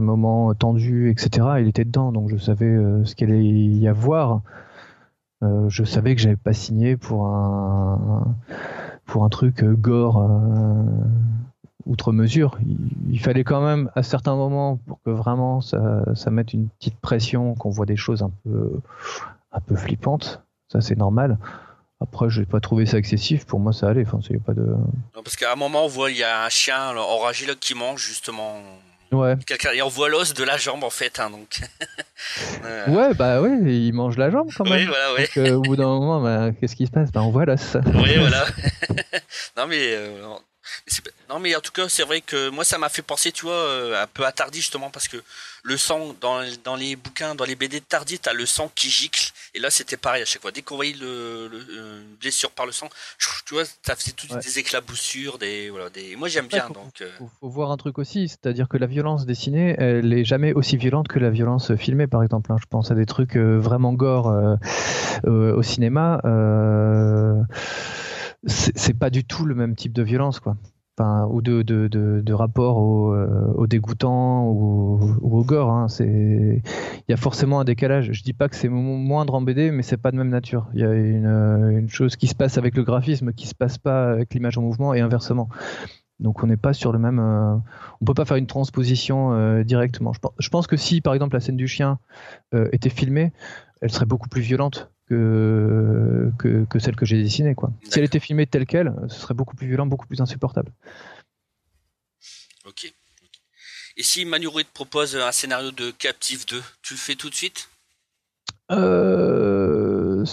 moment 0.00 0.54
tendu, 0.54 1.10
etc. 1.10 1.46
Il 1.60 1.68
était 1.68 1.84
dedans, 1.84 2.12
donc 2.12 2.30
je 2.30 2.38
savais 2.38 2.78
ce 3.04 3.14
qu'il 3.14 3.30
allait 3.30 3.44
y 3.44 3.86
avoir. 3.88 4.40
je 5.42 5.84
savais 5.84 6.14
que 6.14 6.22
j'avais 6.22 6.36
pas 6.36 6.54
signé 6.54 6.96
pour 6.96 7.26
un 7.26 8.34
pour 9.04 9.24
un 9.24 9.28
truc 9.28 9.62
gore 9.62 10.26
outre 11.84 12.12
mesure. 12.12 12.58
Il, 13.10 13.20
fallait 13.20 13.44
quand 13.44 13.62
même 13.62 13.90
à 13.94 14.02
certains 14.02 14.34
moments 14.34 14.78
pour 14.86 15.02
que 15.02 15.10
vraiment 15.10 15.60
ça, 15.60 16.14
ça 16.14 16.30
mette 16.30 16.54
une 16.54 16.68
petite 16.70 16.96
pression, 16.96 17.54
qu'on 17.54 17.68
voit 17.68 17.84
des 17.84 17.96
choses 17.96 18.22
un 18.22 18.30
peu 18.44 18.80
un 19.52 19.60
peu 19.60 19.76
flippantes 19.76 20.43
ça 20.74 20.80
c'est 20.80 20.98
normal. 20.98 21.38
Après, 22.00 22.28
je 22.28 22.40
n'ai 22.40 22.46
pas 22.46 22.60
trouvé 22.60 22.86
ça 22.86 22.98
excessif. 22.98 23.46
Pour 23.46 23.60
moi, 23.60 23.72
ça 23.72 23.88
allait. 23.88 24.04
Enfin, 24.06 24.18
pas 24.44 24.52
de. 24.52 24.66
parce 25.14 25.36
qu'à 25.36 25.52
un 25.52 25.56
moment, 25.56 25.84
on 25.84 25.88
voit 25.88 26.10
il 26.10 26.18
y 26.18 26.24
a 26.24 26.44
un 26.44 26.48
chien 26.48 26.96
enragé 26.96 27.46
qui 27.60 27.74
mange 27.74 28.02
justement. 28.02 28.60
Ouais. 29.12 29.36
Et 29.74 29.82
on 29.82 29.88
voit 29.88 30.08
l'os 30.08 30.34
de 30.34 30.42
la 30.42 30.56
jambe 30.56 30.82
en 30.82 30.90
fait, 30.90 31.20
hein, 31.20 31.30
donc. 31.30 31.60
Ouais, 32.88 33.12
bah 33.14 33.40
ouais, 33.42 33.58
il 33.64 33.92
mange 33.92 34.16
la 34.16 34.30
jambe 34.30 34.48
quand 34.56 34.64
même. 34.64 34.80
Oui, 34.80 34.86
voilà, 34.86 35.14
ouais. 35.14 35.28
Donc, 35.36 35.58
au 35.58 35.60
bout 35.62 35.76
d'un 35.76 35.86
moment, 35.86 36.20
bah, 36.20 36.52
qu'est-ce 36.52 36.74
qui 36.74 36.86
se 36.86 36.90
passe? 36.90 37.12
Bah, 37.12 37.22
On 37.22 37.30
voit 37.30 37.44
l'os. 37.44 37.76
Oui, 37.86 38.16
voilà. 38.18 38.46
non, 39.56 39.66
mais 39.68 39.94
euh, 39.94 40.26
non, 41.30 41.38
mais 41.38 41.54
en 41.56 41.60
tout 41.60 41.72
cas, 41.72 41.88
c'est 41.88 42.02
vrai 42.02 42.20
que 42.20 42.50
moi, 42.50 42.64
ça 42.64 42.78
m'a 42.78 42.88
fait 42.88 43.02
penser, 43.02 43.32
tu 43.32 43.46
vois, 43.46 43.54
euh, 43.54 44.02
un 44.02 44.06
peu 44.06 44.26
à 44.26 44.32
Tardy, 44.32 44.58
justement, 44.58 44.90
parce 44.90 45.08
que 45.08 45.16
le 45.62 45.76
sang, 45.76 46.14
dans, 46.20 46.42
dans 46.62 46.76
les 46.76 46.96
bouquins, 46.96 47.34
dans 47.34 47.44
les 47.44 47.54
BD 47.54 47.80
de 47.80 47.84
Tardy, 47.84 48.18
t'as 48.18 48.32
le 48.34 48.44
sang 48.44 48.70
qui 48.74 48.90
gicle. 48.90 49.32
Et 49.54 49.60
là, 49.60 49.70
c'était 49.70 49.96
pareil 49.96 50.22
à 50.22 50.26
chaque 50.26 50.42
fois. 50.42 50.52
Dès 50.52 50.62
qu'on 50.62 50.76
voyait 50.76 50.94
le, 50.94 51.48
le 51.48 51.66
euh, 51.70 52.02
blessure 52.20 52.50
par 52.50 52.66
le 52.66 52.72
sang, 52.72 52.88
tu 53.46 53.54
vois, 53.54 53.64
ça 53.64 53.96
faisait 53.96 54.12
toutes 54.12 54.36
des 54.36 54.58
éclaboussures, 54.58 55.38
des, 55.38 55.70
voilà, 55.70 55.88
des... 55.90 56.16
Moi, 56.16 56.28
j'aime 56.28 56.46
bien, 56.46 56.68
donc. 56.68 57.00
Euh. 57.00 57.10
Faut, 57.40 57.48
voir 57.48 57.70
un 57.70 57.76
truc 57.76 57.98
aussi, 57.98 58.28
c'est-à-dire 58.28 58.68
que 58.68 58.76
la 58.76 58.86
violence 58.86 59.24
dessinée, 59.26 59.74
elle 59.78 60.12
est 60.12 60.24
jamais 60.24 60.52
aussi 60.52 60.76
violente 60.76 61.08
que 61.08 61.18
la 61.18 61.30
violence 61.30 61.74
filmée, 61.76 62.06
par 62.06 62.22
exemple. 62.22 62.52
Hein. 62.52 62.56
Je 62.60 62.66
pense 62.66 62.90
à 62.90 62.94
des 62.94 63.06
trucs 63.06 63.36
vraiment 63.36 63.92
gore 63.92 64.32
au 65.24 65.62
cinéma 65.62 66.20
c'est 68.46 68.98
pas 68.98 69.10
du 69.10 69.24
tout 69.24 69.44
le 69.44 69.54
même 69.54 69.74
type 69.74 69.92
de 69.92 70.02
violence, 70.02 70.40
quoi. 70.40 70.56
Enfin, 70.96 71.26
ou 71.28 71.42
de, 71.42 71.62
de, 71.62 71.88
de, 71.88 72.32
rapport 72.32 72.76
au, 72.76 73.12
euh, 73.12 73.52
au 73.56 73.66
dégoûtant 73.66 74.46
ou, 74.46 75.00
au 75.22 75.42
gore. 75.42 75.70
Hein. 75.70 75.86
Il 75.98 76.62
y 77.08 77.12
a 77.12 77.16
forcément 77.16 77.58
un 77.58 77.64
décalage. 77.64 78.12
Je 78.12 78.22
dis 78.22 78.32
pas 78.32 78.48
que 78.48 78.54
c'est 78.54 78.68
moindre 78.68 79.34
en 79.34 79.42
BD, 79.42 79.72
mais 79.72 79.82
c'est 79.82 79.96
pas 79.96 80.12
de 80.12 80.16
même 80.16 80.28
nature. 80.28 80.68
Il 80.72 80.80
y 80.80 80.84
a 80.84 80.92
une, 80.92 81.26
une, 81.26 81.88
chose 81.88 82.14
qui 82.14 82.28
se 82.28 82.36
passe 82.36 82.58
avec 82.58 82.76
le 82.76 82.84
graphisme 82.84 83.32
qui 83.32 83.48
se 83.48 83.56
passe 83.56 83.76
pas 83.76 84.12
avec 84.12 84.34
l'image 84.34 84.56
en 84.56 84.62
mouvement 84.62 84.94
et 84.94 85.00
inversement. 85.00 85.48
Donc 86.20 86.44
on 86.44 86.46
n'est 86.46 86.56
pas 86.56 86.72
sur 86.72 86.92
le 86.92 87.00
même. 87.00 87.18
Euh, 87.18 87.56
on 88.00 88.04
peut 88.04 88.14
pas 88.14 88.24
faire 88.24 88.36
une 88.36 88.46
transposition 88.46 89.32
euh, 89.32 89.64
directement. 89.64 90.12
Je 90.38 90.48
pense, 90.48 90.68
que 90.68 90.76
si, 90.76 91.00
par 91.00 91.12
exemple, 91.12 91.34
la 91.34 91.40
scène 91.40 91.56
du 91.56 91.66
chien 91.66 91.98
était 92.70 92.88
filmée, 92.88 93.32
elle 93.80 93.90
serait 93.90 94.06
beaucoup 94.06 94.28
plus 94.28 94.42
violente 94.42 94.93
que, 95.08 96.30
que, 96.38 96.78
celle 96.78 96.96
que 96.96 97.06
j'ai 97.06 97.22
dessinée. 97.22 97.54
Quoi. 97.54 97.72
Si 97.88 97.98
elle 97.98 98.04
était 98.04 98.20
filmée 98.20 98.46
telle 98.46 98.66
qu'elle, 98.66 98.92
ce 99.08 99.20
serait 99.20 99.34
beaucoup 99.34 99.56
plus 99.56 99.66
violent, 99.66 99.86
beaucoup 99.86 100.06
plus 100.06 100.20
insupportable. 100.20 100.72
Ok. 102.66 102.92
Et 103.96 104.02
si 104.02 104.24
Manuro 104.24 104.60
te 104.62 104.72
propose 104.72 105.16
un 105.16 105.30
scénario 105.30 105.70
de 105.70 105.90
Captive 105.92 106.46
2, 106.46 106.62
tu 106.82 106.94
le 106.94 106.98
fais 106.98 107.14
tout 107.14 107.30
de 107.30 107.34
suite? 107.34 107.68
Euh... 108.72 110.24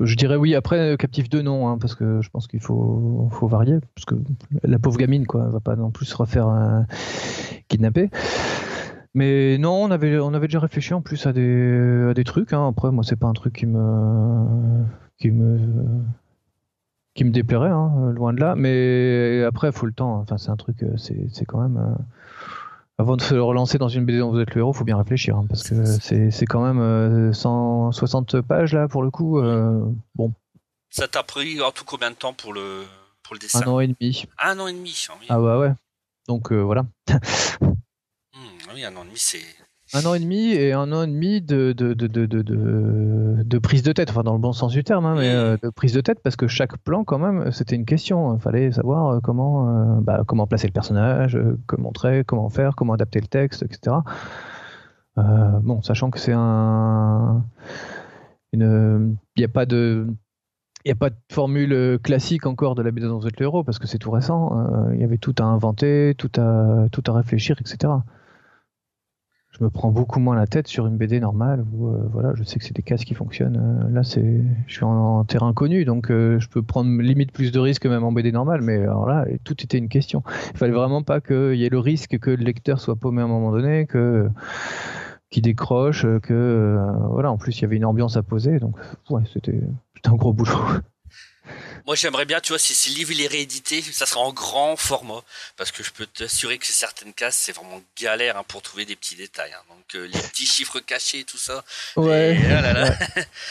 Je 0.00 0.14
dirais 0.14 0.36
oui. 0.36 0.54
Après, 0.54 0.96
Captive 0.98 1.28
2, 1.28 1.42
non, 1.42 1.68
hein, 1.68 1.78
parce 1.78 1.94
que 1.94 2.20
je 2.22 2.30
pense 2.30 2.48
qu'il 2.48 2.60
faut, 2.60 3.28
faut 3.32 3.46
varier, 3.46 3.76
parce 3.94 4.06
que 4.06 4.14
la 4.62 4.78
pauvre 4.78 4.96
gamine, 4.96 5.26
quoi, 5.26 5.48
va 5.48 5.60
pas 5.60 5.76
non 5.76 5.90
plus 5.90 6.06
se 6.06 6.16
refaire 6.16 6.46
un... 6.46 6.86
kidnapper. 7.68 8.10
Mais 9.16 9.56
non, 9.56 9.84
on 9.84 9.90
avait, 9.90 10.18
on 10.18 10.34
avait 10.34 10.46
déjà 10.46 10.60
réfléchi 10.60 10.92
en 10.92 11.00
plus 11.00 11.26
à 11.26 11.32
des, 11.32 12.08
à 12.10 12.12
des 12.12 12.22
trucs. 12.22 12.52
Hein. 12.52 12.68
Après, 12.68 12.90
moi, 12.90 13.02
c'est 13.02 13.16
pas 13.16 13.26
un 13.26 13.32
truc 13.32 13.54
qui 13.54 13.64
me, 13.64 14.84
qui 15.18 15.30
me, 15.30 15.58
qui 17.14 17.24
me 17.24 17.30
déplairait, 17.30 17.70
hein, 17.70 18.12
loin 18.14 18.34
de 18.34 18.40
là. 18.40 18.54
Mais 18.56 19.42
après, 19.44 19.68
il 19.68 19.72
faut 19.72 19.86
le 19.86 19.94
temps. 19.94 20.18
Enfin, 20.18 20.36
c'est 20.36 20.50
un 20.50 20.56
truc, 20.56 20.82
euh, 20.82 20.98
c'est 20.98 21.46
quand 21.46 21.62
même. 21.62 21.78
Euh, 21.78 22.02
avant 22.98 23.16
de 23.16 23.22
se 23.22 23.34
relancer 23.34 23.78
dans 23.78 23.88
une 23.88 24.04
BD 24.04 24.18
dont 24.18 24.30
vous 24.30 24.38
êtes 24.38 24.54
le 24.54 24.60
héros, 24.60 24.72
il 24.74 24.76
faut 24.76 24.84
bien 24.84 24.98
réfléchir, 24.98 25.34
hein, 25.34 25.46
parce 25.48 25.62
que 25.62 25.82
c'est 25.86 26.46
quand 26.46 26.62
même 26.62 27.32
160 27.32 28.34
euh, 28.34 28.42
pages 28.42 28.74
là 28.74 28.86
pour 28.86 29.02
le 29.02 29.10
coup. 29.10 29.40
bon. 30.14 30.34
Ça 30.90 31.08
t'a 31.08 31.22
pris 31.22 31.58
en 31.62 31.70
tout 31.70 31.84
combien 31.86 32.10
de 32.10 32.16
temps 32.16 32.34
pour 32.34 32.52
le, 32.52 32.82
pour 33.22 33.34
le 33.34 33.38
dessin? 33.38 33.62
Un 33.66 33.70
an 33.70 33.80
et 33.80 33.88
demi. 33.88 34.26
Un 34.42 34.58
an 34.58 34.66
et 34.66 34.74
demi. 34.74 35.06
Ah 35.30 35.38
bah 35.38 35.58
ouais. 35.58 35.72
Donc 36.28 36.52
voilà. 36.52 36.84
Oui, 38.74 38.84
un 38.84 38.94
an 38.96 39.02
et 39.02 39.06
demi, 39.06 39.16
c'est. 39.16 39.38
Un 39.94 40.04
an 40.04 40.14
et 40.14 40.18
demi 40.18 40.52
et 40.52 40.72
un 40.72 40.90
an 40.92 41.04
et 41.04 41.06
demi 41.06 41.40
de, 41.40 41.72
de, 41.72 41.94
de, 41.94 42.08
de, 42.08 43.58
prise 43.58 43.84
de 43.84 43.92
tête, 43.92 44.10
enfin 44.10 44.24
dans 44.24 44.32
le 44.32 44.40
bon 44.40 44.52
sens 44.52 44.72
du 44.72 44.82
terme, 44.82 45.06
hein, 45.06 45.14
mais 45.16 45.32
de 45.62 45.70
prise 45.70 45.92
de 45.92 46.00
tête 46.00 46.18
parce 46.24 46.34
que 46.34 46.48
chaque 46.48 46.76
plan, 46.78 47.04
quand 47.04 47.20
même, 47.20 47.52
c'était 47.52 47.76
une 47.76 47.84
question. 47.84 48.34
Il 48.34 48.40
fallait 48.40 48.72
savoir 48.72 49.22
comment, 49.22 50.00
bah, 50.00 50.24
comment 50.26 50.48
placer 50.48 50.66
le 50.66 50.72
personnage, 50.72 51.38
comment 51.68 51.84
montrer, 51.84 52.24
comment 52.26 52.48
faire, 52.48 52.74
comment 52.74 52.94
adapter 52.94 53.20
le 53.20 53.28
texte, 53.28 53.62
etc. 53.62 53.98
bon, 55.16 55.82
sachant 55.82 56.10
que 56.10 56.18
c'est 56.18 56.34
un. 56.34 57.44
Il 58.52 59.16
n'y 59.36 59.44
a 59.44 59.48
pas 59.48 59.66
de 59.66 60.08
il 60.86 60.90
n'y 60.90 60.92
a 60.92 60.94
pas 60.94 61.10
de 61.10 61.16
formule 61.32 61.72
euh, 61.72 61.98
classique 61.98 62.46
encore 62.46 62.76
de 62.76 62.82
la 62.82 62.92
BD 62.92 63.08
dans 63.08 63.18
le 63.18 63.42
héros 63.42 63.64
parce 63.64 63.80
que 63.80 63.88
c'est 63.88 63.98
tout 63.98 64.12
récent. 64.12 64.56
Euh, 64.56 64.94
il 64.94 65.00
y 65.00 65.04
avait 65.04 65.18
tout 65.18 65.34
à 65.40 65.42
inventer, 65.42 66.14
tout 66.16 66.30
à, 66.40 66.86
tout 66.92 67.02
à 67.08 67.12
réfléchir, 67.12 67.56
etc. 67.60 67.92
Je 69.58 69.64
me 69.64 69.70
prends 69.70 69.90
beaucoup 69.90 70.20
moins 70.20 70.36
la 70.36 70.46
tête 70.46 70.68
sur 70.68 70.86
une 70.86 70.96
BD 70.96 71.18
normale 71.18 71.60
euh, 71.60 72.06
voilà, 72.12 72.32
je 72.34 72.42
sais 72.42 72.58
que 72.58 72.64
c'est 72.64 72.76
des 72.76 72.82
cases 72.82 73.04
qui 73.04 73.14
fonctionnent. 73.14 73.88
là, 73.90 74.02
c'est, 74.02 74.42
je 74.66 74.72
suis 74.72 74.84
en, 74.84 75.24
terrain 75.24 75.52
connu, 75.54 75.84
donc 75.84 76.08
je 76.08 76.48
peux 76.48 76.62
prendre 76.62 76.90
limite 77.00 77.32
plus 77.32 77.52
de 77.52 77.58
risques 77.58 77.86
même 77.86 78.04
en 78.04 78.12
BD 78.12 78.32
normale. 78.32 78.60
Mais 78.60 78.78
alors 78.78 79.06
là, 79.06 79.24
tout 79.44 79.56
était 79.62 79.78
une 79.78 79.88
question. 79.88 80.22
Il 80.52 80.58
fallait 80.58 80.72
vraiment 80.72 81.02
pas 81.02 81.20
qu'il 81.20 81.54
y 81.54 81.64
ait 81.64 81.70
le 81.70 81.78
risque 81.78 82.18
que 82.18 82.30
le 82.30 82.44
lecteur 82.44 82.80
soit 82.80 82.96
paumé 82.96 83.22
à 83.22 83.24
un 83.24 83.28
moment 83.28 83.50
donné, 83.50 83.86
que 83.86 84.28
qui 85.30 85.40
décroche, 85.40 86.06
que 86.22 86.78
voilà. 87.10 87.30
En 87.30 87.38
plus, 87.38 87.58
il 87.58 87.62
y 87.62 87.64
avait 87.64 87.76
une 87.76 87.84
ambiance 87.84 88.16
à 88.16 88.22
poser, 88.22 88.58
donc 88.58 88.76
c'était 89.32 89.60
un 90.04 90.14
gros 90.14 90.32
boulot. 90.32 90.52
Moi, 91.86 91.94
j'aimerais 91.94 92.24
bien, 92.24 92.40
tu 92.40 92.48
vois, 92.48 92.58
si 92.58 92.74
ce 92.74 92.90
livre 92.90 93.12
il 93.12 93.20
est 93.20 93.28
réédité, 93.28 93.80
ça 93.80 94.06
sera 94.06 94.20
en 94.20 94.32
grand 94.32 94.74
format, 94.74 95.22
parce 95.56 95.70
que 95.70 95.84
je 95.84 95.92
peux 95.92 96.04
t'assurer 96.04 96.58
que 96.58 96.66
certaines 96.66 97.12
cases, 97.12 97.36
c'est 97.36 97.52
vraiment 97.52 97.80
galère 98.00 98.36
hein, 98.36 98.42
pour 98.48 98.60
trouver 98.60 98.84
des 98.84 98.96
petits 98.96 99.14
détails. 99.14 99.52
Hein. 99.52 99.62
Donc, 99.68 99.94
euh, 99.94 100.08
les 100.12 100.18
petits 100.18 100.46
chiffres 100.46 100.80
cachés, 100.80 101.22
tout 101.22 101.38
ça. 101.38 101.62
Ouais. 101.94 102.36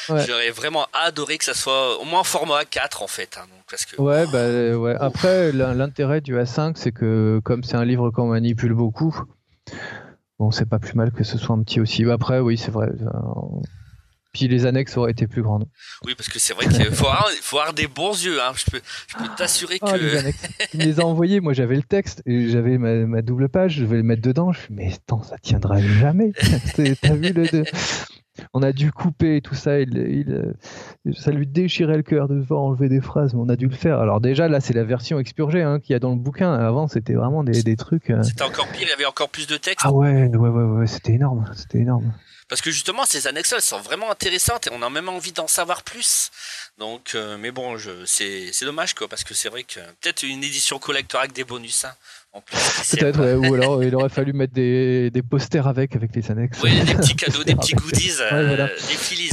Ah 0.10 0.18
J'aurais 0.28 0.52
vraiment 0.52 0.86
adoré 0.92 1.38
que 1.38 1.46
ça 1.46 1.54
soit 1.54 1.98
au 1.98 2.04
moins 2.04 2.20
en 2.20 2.24
format 2.26 2.64
A4, 2.64 3.02
en 3.02 3.08
fait. 3.08 3.38
Hein, 3.38 3.48
donc, 3.50 3.64
parce 3.70 3.86
que, 3.86 4.02
ouais, 4.02 4.26
bah, 4.28 4.78
ouais. 4.78 4.96
Après, 5.00 5.54
l'intérêt 5.54 6.20
du 6.20 6.36
A5, 6.36 6.74
c'est 6.76 6.92
que 6.92 7.40
comme 7.46 7.64
c'est 7.64 7.78
un 7.78 7.86
livre 7.86 8.12
qu'on 8.12 8.28
manipule 8.28 8.74
beaucoup, 8.74 9.16
bon, 10.40 10.52
c'est 10.52 10.68
pas 10.68 10.80
plus 10.80 10.96
mal 10.96 11.14
que 11.14 11.24
ce 11.24 11.38
soit 11.38 11.56
un 11.56 11.64
petit 11.64 11.80
aussi. 11.80 12.04
Après, 12.04 12.40
oui, 12.40 12.58
c'est 12.58 12.72
vrai. 12.72 12.90
Euh, 14.36 14.48
puis 14.48 14.48
les 14.48 14.66
annexes 14.66 14.98
auraient 14.98 15.12
été 15.12 15.28
plus 15.28 15.42
grandes. 15.42 15.66
Oui, 16.06 16.14
parce 16.16 16.30
que 16.30 16.40
c'est 16.40 16.54
vrai 16.54 16.68
qu'il 16.68 16.86
faut, 16.86 17.08
avoir, 17.08 17.74
des 17.74 17.88
bons 17.88 18.24
yeux. 18.24 18.42
Hein. 18.42 18.52
Je 18.56 18.72
peux, 18.72 18.82
t'assurer 19.38 19.78
oh, 19.82 19.88
que. 19.88 19.98
les 19.98 20.18
annexes. 20.18 20.48
Il 20.74 20.82
les 20.82 21.00
a 21.00 21.06
envoyés. 21.06 21.40
Moi, 21.40 21.54
j'avais 21.54 21.76
le 21.76 21.84
texte 21.84 22.22
et 22.26 22.50
j'avais 22.50 22.78
ma, 22.78 23.22
double 23.22 23.50
page. 23.50 23.76
Je 23.76 23.86
vais 23.86 23.98
le 23.98 24.04
mettre 24.04 24.22
dedans. 24.22 24.52
Je 24.52 24.60
mais 24.70 24.94
attends, 24.94 25.24
ça 25.24 25.38
tiendra 25.38 25.80
jamais. 25.80 26.32
T'as 26.76 27.14
vu 27.14 27.34
le. 27.34 27.64
On 28.54 28.62
a 28.62 28.74
dû 28.74 28.92
couper 28.92 29.40
tout 29.42 29.56
ça. 29.56 29.80
Il, 29.80 30.56
ça 31.14 31.32
lui 31.32 31.48
déchirait 31.48 31.96
le 31.96 32.04
cœur 32.04 32.28
de 32.28 32.36
devoir 32.36 32.62
enlever 32.62 32.90
des 32.90 33.00
phrases, 33.00 33.34
mais 33.34 33.40
on 33.42 33.48
a 33.48 33.56
dû 33.56 33.68
le 33.68 33.76
faire. 33.76 34.00
Alors 34.00 34.20
déjà, 34.20 34.50
là, 34.50 34.60
c'est 34.60 34.74
la 34.74 34.84
version 34.84 35.20
expurgée 35.20 35.62
hein, 35.62 35.80
qu'il 35.80 35.94
y 35.94 35.96
a 35.96 36.00
dans 36.00 36.10
le 36.10 36.18
bouquin. 36.18 36.54
Avant, 36.54 36.88
c'était 36.88 37.14
vraiment 37.14 37.46
des, 37.46 37.64
des 37.64 37.78
trucs. 37.78 38.10
Euh, 38.10 38.24
c'était 38.24 38.44
encore 38.44 38.68
pire. 38.68 38.82
Il 38.84 38.90
y 38.90 38.94
avait 38.94 39.06
encore 39.06 39.30
plus 39.30 39.48
de 39.48 39.56
texte. 39.56 39.86
Ah 39.88 39.94
ouais, 39.94 40.28
ouais, 40.28 40.50
ouais, 40.50 40.64
ouais. 40.64 40.88
C'était 40.88 41.14
énorme. 41.14 41.46
C'était 41.54 41.80
énorme. 41.80 42.12
Parce 42.48 42.62
que 42.62 42.70
justement, 42.70 43.06
ces 43.06 43.26
annexes 43.26 43.54
elles 43.54 43.62
sont 43.62 43.80
vraiment 43.80 44.12
intéressantes 44.12 44.68
et 44.68 44.70
on 44.72 44.82
a 44.84 44.90
même 44.90 45.10
envie 45.10 45.32
d'en 45.32 45.48
savoir 45.48 45.82
plus. 45.82 46.32
Donc, 46.78 47.14
euh, 47.16 47.38
mais 47.38 47.52
bon, 47.52 47.78
c'est 48.06 48.52
dommage 48.62 48.94
quoi, 48.94 49.08
parce 49.08 49.24
que 49.24 49.34
c'est 49.34 49.50
vrai 49.50 49.64
que 49.64 49.80
peut-être 50.02 50.24
une 50.24 50.44
édition 50.44 50.78
collector 50.78 51.22
avec 51.22 51.34
des 51.34 51.44
bonus. 51.44 51.86
Hein. 51.86 51.94
Peut-être, 52.92 53.20
ouais, 53.20 53.34
ou 53.34 53.54
alors 53.54 53.82
il 53.84 53.96
aurait 53.96 54.10
fallu 54.10 54.34
mettre 54.34 54.54
des, 54.54 55.10
des, 55.10 55.24
posters 55.24 55.68
avec, 55.68 55.96
avec 55.96 56.14
les 56.14 56.30
annexes. 56.30 56.60
Oui, 56.62 56.82
des 56.82 56.94
petits 56.94 57.16
cadeaux, 57.16 57.44
des 57.44 57.56
petits 57.56 57.74
goodies, 57.74 58.18
euh, 58.20 58.68
des 58.68 58.98
filies. 58.98 59.32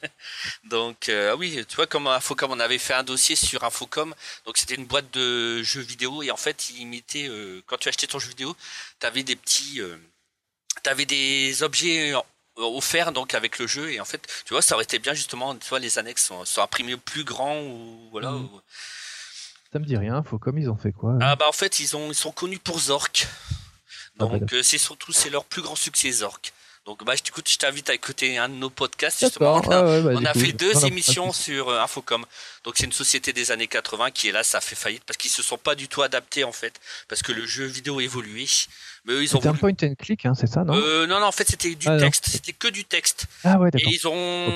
donc, 0.70 1.08
euh, 1.08 1.32
ah 1.32 1.36
oui, 1.36 1.64
tu 1.68 1.76
vois, 1.76 1.86
comme 1.86 2.06
Infocom, 2.06 2.52
on 2.52 2.60
avait 2.60 2.78
fait 2.78 2.94
un 2.94 3.02
dossier 3.02 3.34
sur 3.34 3.64
Infocom. 3.64 4.14
Donc, 4.46 4.56
c'était 4.56 4.76
une 4.76 4.86
boîte 4.86 5.12
de 5.12 5.62
jeux 5.64 5.80
vidéo 5.80 6.22
et 6.22 6.30
en 6.30 6.36
fait, 6.36 6.70
il 6.70 6.82
imitait, 6.82 7.28
quand 7.66 7.76
tu 7.76 7.88
achetais 7.88 8.06
ton 8.06 8.20
jeu 8.20 8.28
vidéo, 8.28 8.56
tu 9.00 9.06
avais 9.06 9.24
des 9.24 9.36
petits. 9.36 9.80
tu 10.84 10.90
avais 10.90 11.06
des 11.06 11.64
objets 11.64 12.14
offert 12.58 13.12
donc 13.12 13.34
avec 13.34 13.58
le 13.58 13.66
jeu 13.66 13.90
et 13.92 14.00
en 14.00 14.04
fait 14.04 14.26
tu 14.44 14.54
vois 14.54 14.62
ça 14.62 14.74
aurait 14.74 14.84
été 14.84 14.98
bien 14.98 15.14
justement 15.14 15.54
tu 15.54 15.68
vois 15.68 15.78
les 15.78 15.98
annexes 15.98 16.26
sont, 16.26 16.44
sont 16.44 16.62
imprimées 16.62 16.96
plus 16.96 17.24
grand 17.24 17.60
ou 17.60 18.08
voilà 18.10 18.30
mm. 18.30 18.48
ça 19.72 19.78
me 19.78 19.84
dit 19.84 19.96
rien 19.96 20.22
faut 20.22 20.38
comme 20.38 20.58
ils 20.58 20.70
ont 20.70 20.76
fait 20.76 20.92
quoi 20.92 21.16
ah 21.20 21.36
bah 21.36 21.46
en 21.48 21.52
fait 21.52 21.80
ils 21.80 21.96
ont 21.96 22.08
ils 22.08 22.14
sont 22.14 22.32
connus 22.32 22.58
pour 22.58 22.78
Zork 22.78 23.26
ah, 24.20 24.26
bah, 24.26 24.38
donc 24.38 24.52
euh, 24.52 24.62
c'est 24.62 24.78
surtout 24.78 25.12
c'est 25.12 25.30
leur 25.30 25.44
plus 25.44 25.62
grand 25.62 25.76
succès 25.76 26.10
Zork 26.10 26.52
donc 26.88 27.04
bah, 27.04 27.12
écoute, 27.14 27.46
je 27.50 27.58
t'invite 27.58 27.90
à 27.90 27.94
écouter 27.94 28.38
un 28.38 28.48
de 28.48 28.54
nos 28.54 28.70
podcasts 28.70 29.20
justement. 29.20 29.60
On 29.62 29.70
a, 29.70 30.00
bah, 30.00 30.10
on 30.14 30.24
a 30.24 30.32
fait 30.32 30.52
deux 30.52 30.86
émissions 30.86 31.34
sur 31.34 31.68
euh, 31.68 31.82
Infocom. 31.82 32.24
Donc 32.64 32.76
c'est 32.78 32.86
une 32.86 32.92
société 32.92 33.34
des 33.34 33.52
années 33.52 33.66
80 33.66 34.10
qui 34.10 34.28
est 34.28 34.32
là, 34.32 34.42
ça 34.42 34.62
fait 34.62 34.74
faillite 34.74 35.04
parce 35.04 35.18
qu'ils 35.18 35.30
se 35.30 35.42
sont 35.42 35.58
pas 35.58 35.74
du 35.74 35.86
tout 35.86 36.00
adaptés 36.00 36.44
en 36.44 36.52
fait, 36.52 36.80
parce 37.06 37.22
que 37.22 37.32
le 37.32 37.44
jeu 37.44 37.66
vidéo 37.66 38.00
évoluait. 38.00 38.46
Mais 39.08 39.14
eux, 39.14 39.22
ils 39.22 39.34
ont. 39.34 39.44
un 39.44 39.54
point 39.54 39.72
and 39.82 39.94
click, 39.98 40.26
hein, 40.26 40.34
c'est 40.38 40.46
ça, 40.46 40.64
non 40.64 40.74
euh, 40.74 41.06
Non, 41.06 41.18
non, 41.18 41.26
en 41.26 41.32
fait 41.32 41.48
c'était 41.48 41.74
du 41.74 41.88
ah, 41.88 41.98
texte, 41.98 42.26
c'était 42.28 42.52
que 42.52 42.68
du 42.68 42.84
texte. 42.84 43.26
Ah 43.42 43.58
ouais, 43.58 43.70
d'accord. 43.70 43.90
Et 43.90 43.94
ils 43.94 44.06
ont, 44.06 44.52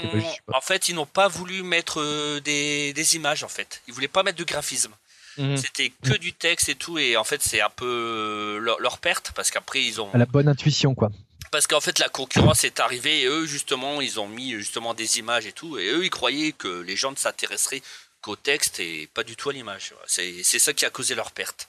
en 0.52 0.60
fait, 0.60 0.90
ils 0.90 0.94
n'ont 0.94 1.06
pas 1.06 1.26
voulu 1.26 1.62
mettre 1.62 2.02
euh, 2.02 2.38
des, 2.40 2.92
des, 2.92 3.16
images 3.16 3.44
en 3.44 3.48
fait. 3.48 3.80
Ils 3.88 3.94
voulaient 3.94 4.08
pas 4.08 4.22
mettre 4.22 4.36
de 4.36 4.44
graphisme. 4.44 4.92
Mhm. 5.38 5.56
C'était 5.56 5.90
que 6.02 6.18
du 6.18 6.34
texte 6.34 6.68
et 6.68 6.74
tout, 6.74 6.98
et 6.98 7.16
en 7.16 7.24
fait 7.24 7.42
c'est 7.42 7.62
un 7.62 7.70
peu 7.70 8.58
leur, 8.60 8.78
leur 8.80 8.98
perte 8.98 9.32
parce 9.34 9.50
qu'après 9.50 9.82
ils 9.82 9.98
ont. 10.02 10.12
À 10.12 10.18
la 10.18 10.26
bonne 10.26 10.48
intuition 10.48 10.94
quoi 10.94 11.10
parce 11.50 11.66
qu'en 11.66 11.80
fait 11.80 11.98
la 11.98 12.08
concurrence 12.08 12.64
est 12.64 12.80
arrivée 12.80 13.22
et 13.22 13.26
eux 13.26 13.44
justement 13.44 14.00
ils 14.00 14.18
ont 14.18 14.26
mis 14.26 14.52
justement 14.52 14.94
des 14.94 15.18
images 15.18 15.44
et 15.44 15.52
tout 15.52 15.78
et 15.78 15.86
eux 15.88 16.02
ils 16.02 16.10
croyaient 16.10 16.52
que 16.52 16.80
les 16.80 16.96
gens 16.96 17.10
ne 17.10 17.16
s'intéresseraient 17.16 17.82
qu'au 18.22 18.36
texte 18.36 18.80
et 18.80 19.06
pas 19.12 19.22
du 19.22 19.36
tout 19.36 19.50
à 19.50 19.52
l'image. 19.52 19.94
C'est 20.06 20.42
ça 20.42 20.72
qui 20.72 20.86
a 20.86 20.90
causé 20.90 21.14
leur 21.14 21.30
perte. 21.30 21.68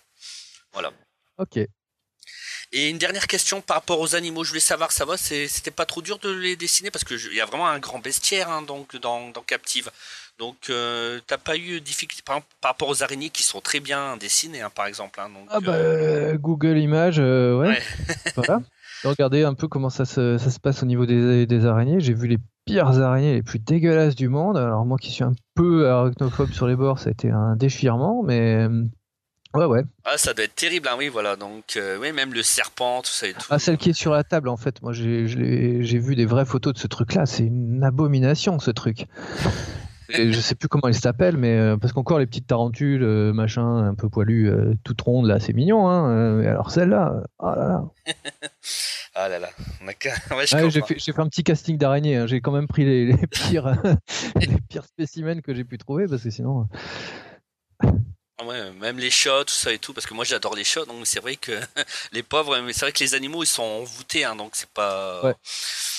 Voilà. 0.71 0.93
Ok. 1.37 1.59
Et 2.75 2.89
une 2.89 2.97
dernière 2.97 3.27
question 3.27 3.61
par 3.61 3.77
rapport 3.77 3.99
aux 3.99 4.15
animaux, 4.15 4.43
je 4.43 4.49
voulais 4.49 4.59
savoir, 4.59 4.91
ça 4.91 5.05
va, 5.05 5.15
c'était 5.15 5.69
pas 5.69 5.85
trop 5.85 6.01
dur 6.01 6.17
de 6.17 6.31
les 6.31 6.55
dessiner 6.55 6.89
parce 6.89 7.03
que 7.03 7.13
il 7.13 7.37
y 7.37 7.41
a 7.41 7.45
vraiment 7.45 7.67
un 7.67 7.77
grand 7.77 7.99
bestiaire 7.99 8.49
hein, 8.49 8.63
donc 8.63 8.99
dans, 8.99 9.29
dans 9.29 9.41
Captive. 9.41 9.91
Donc 10.39 10.55
euh, 10.71 11.19
t'as 11.27 11.37
pas 11.37 11.55
eu 11.55 11.79
difficulté 11.81 12.23
par, 12.25 12.41
rapport 12.63 12.89
aux 12.89 13.03
araignées 13.03 13.29
qui 13.29 13.43
sont 13.43 13.61
très 13.61 13.79
bien 13.79 14.17
dessinées 14.17 14.61
hein, 14.61 14.71
par 14.73 14.87
exemple. 14.87 15.19
Hein, 15.21 15.29
ah 15.49 15.59
bah 15.59 15.73
euh, 15.73 16.35
Google 16.39 16.79
Images, 16.79 17.19
euh, 17.19 17.55
ouais. 17.59 17.79
voilà. 18.35 18.59
Regardez 19.03 19.43
un 19.43 19.53
peu 19.53 19.67
comment 19.67 19.91
ça 19.91 20.05
se, 20.05 20.39
ça 20.39 20.49
se 20.49 20.59
passe 20.59 20.81
au 20.81 20.87
niveau 20.87 21.05
des, 21.05 21.45
des 21.45 21.65
araignées. 21.67 21.99
J'ai 21.99 22.15
vu 22.15 22.27
les 22.27 22.39
pires 22.65 22.99
araignées 22.99 23.35
les 23.35 23.43
plus 23.43 23.59
dégueulasses 23.59 24.15
du 24.15 24.29
monde. 24.29 24.57
Alors 24.57 24.83
moi 24.83 24.97
qui 24.97 25.11
suis 25.11 25.23
un 25.23 25.33
peu 25.53 25.87
arachnophobe 25.87 26.51
sur 26.51 26.65
les 26.65 26.75
bords, 26.75 26.97
ça 26.97 27.09
a 27.09 27.11
été 27.11 27.29
un 27.29 27.55
déchirement, 27.55 28.23
mais 28.23 28.67
ouais 29.53 29.65
ouais. 29.65 29.83
Ah 30.05 30.17
ça 30.17 30.33
doit 30.33 30.45
être 30.45 30.55
terrible, 30.55 30.87
hein, 30.87 30.95
oui 30.97 31.09
voilà. 31.09 31.35
Donc 31.35 31.75
euh, 31.77 31.97
oui 31.99 32.11
même 32.11 32.33
le 32.33 32.43
serpent, 32.43 33.01
tout 33.01 33.11
ça 33.11 33.27
et 33.27 33.33
tout. 33.33 33.47
Ah 33.49 33.59
celle 33.59 33.77
qui 33.77 33.89
est 33.89 33.93
sur 33.93 34.11
la 34.11 34.23
table 34.23 34.49
en 34.49 34.57
fait. 34.57 34.81
Moi 34.81 34.93
j'ai 34.93 35.25
vu 35.25 36.15
des 36.15 36.25
vraies 36.25 36.45
photos 36.45 36.73
de 36.73 36.79
ce 36.79 36.87
truc-là. 36.87 37.25
C'est 37.25 37.43
une 37.43 37.83
abomination 37.83 38.59
ce 38.59 38.71
truc. 38.71 39.07
Et 40.09 40.31
je 40.31 40.39
sais 40.39 40.53
plus 40.53 40.67
comment 40.67 40.89
il 40.89 40.95
s'appelle, 40.95 41.37
mais 41.37 41.57
euh, 41.57 41.77
parce 41.77 41.91
qu'encore 41.91 42.19
les 42.19 42.27
petites 42.27 42.45
tarentules, 42.45 43.03
euh, 43.03 43.33
machin, 43.33 43.77
un 43.77 43.95
peu 43.95 44.09
poilues, 44.09 44.51
toutes 44.83 45.01
rondes, 45.01 45.25
là, 45.25 45.39
c'est 45.39 45.53
mignon. 45.53 45.87
Hein, 45.87 46.35
mais 46.35 46.47
alors 46.47 46.69
celle-là, 46.69 47.23
oh 47.39 47.45
là 47.55 47.67
là. 47.67 47.83
ah 49.15 49.29
là 49.29 49.39
là. 49.39 49.49
Ouais, 50.31 50.69
j'ai 50.69 50.81
fait, 50.81 50.99
fait, 50.99 51.19
un 51.19 51.27
petit 51.27 51.43
casting 51.43 51.77
d'araignée. 51.77 52.17
Hein. 52.17 52.27
J'ai 52.27 52.41
quand 52.41 52.51
même 52.51 52.67
pris 52.67 52.85
les, 52.85 53.05
les 53.05 53.27
pires, 53.27 53.75
les 54.35 54.57
pires 54.69 54.85
spécimens 54.85 55.41
que 55.41 55.53
j'ai 55.53 55.63
pu 55.63 55.77
trouver, 55.77 56.07
parce 56.07 56.23
que 56.23 56.29
sinon. 56.29 56.67
Ah 58.39 58.45
ouais, 58.45 58.71
même 58.73 58.97
les 58.97 59.11
chats, 59.11 59.43
tout 59.45 59.53
ça 59.53 59.71
et 59.71 59.77
tout, 59.77 59.93
parce 59.93 60.07
que 60.07 60.13
moi 60.15 60.25
j'adore 60.25 60.55
les 60.55 60.63
chats, 60.63 60.85
donc 60.85 61.05
c'est 61.05 61.19
vrai 61.19 61.35
que 61.35 61.51
les 62.11 62.23
pauvres, 62.23 62.57
mais 62.61 62.73
c'est 62.73 62.85
vrai 62.85 62.91
que 62.91 62.99
les 62.99 63.13
animaux 63.13 63.43
ils 63.43 63.47
sont 63.47 63.63
envoûtés, 63.63 64.25
hein, 64.25 64.35
donc 64.35 64.51
c'est 64.53 64.69
pas. 64.69 65.23
Ouais. 65.23 65.35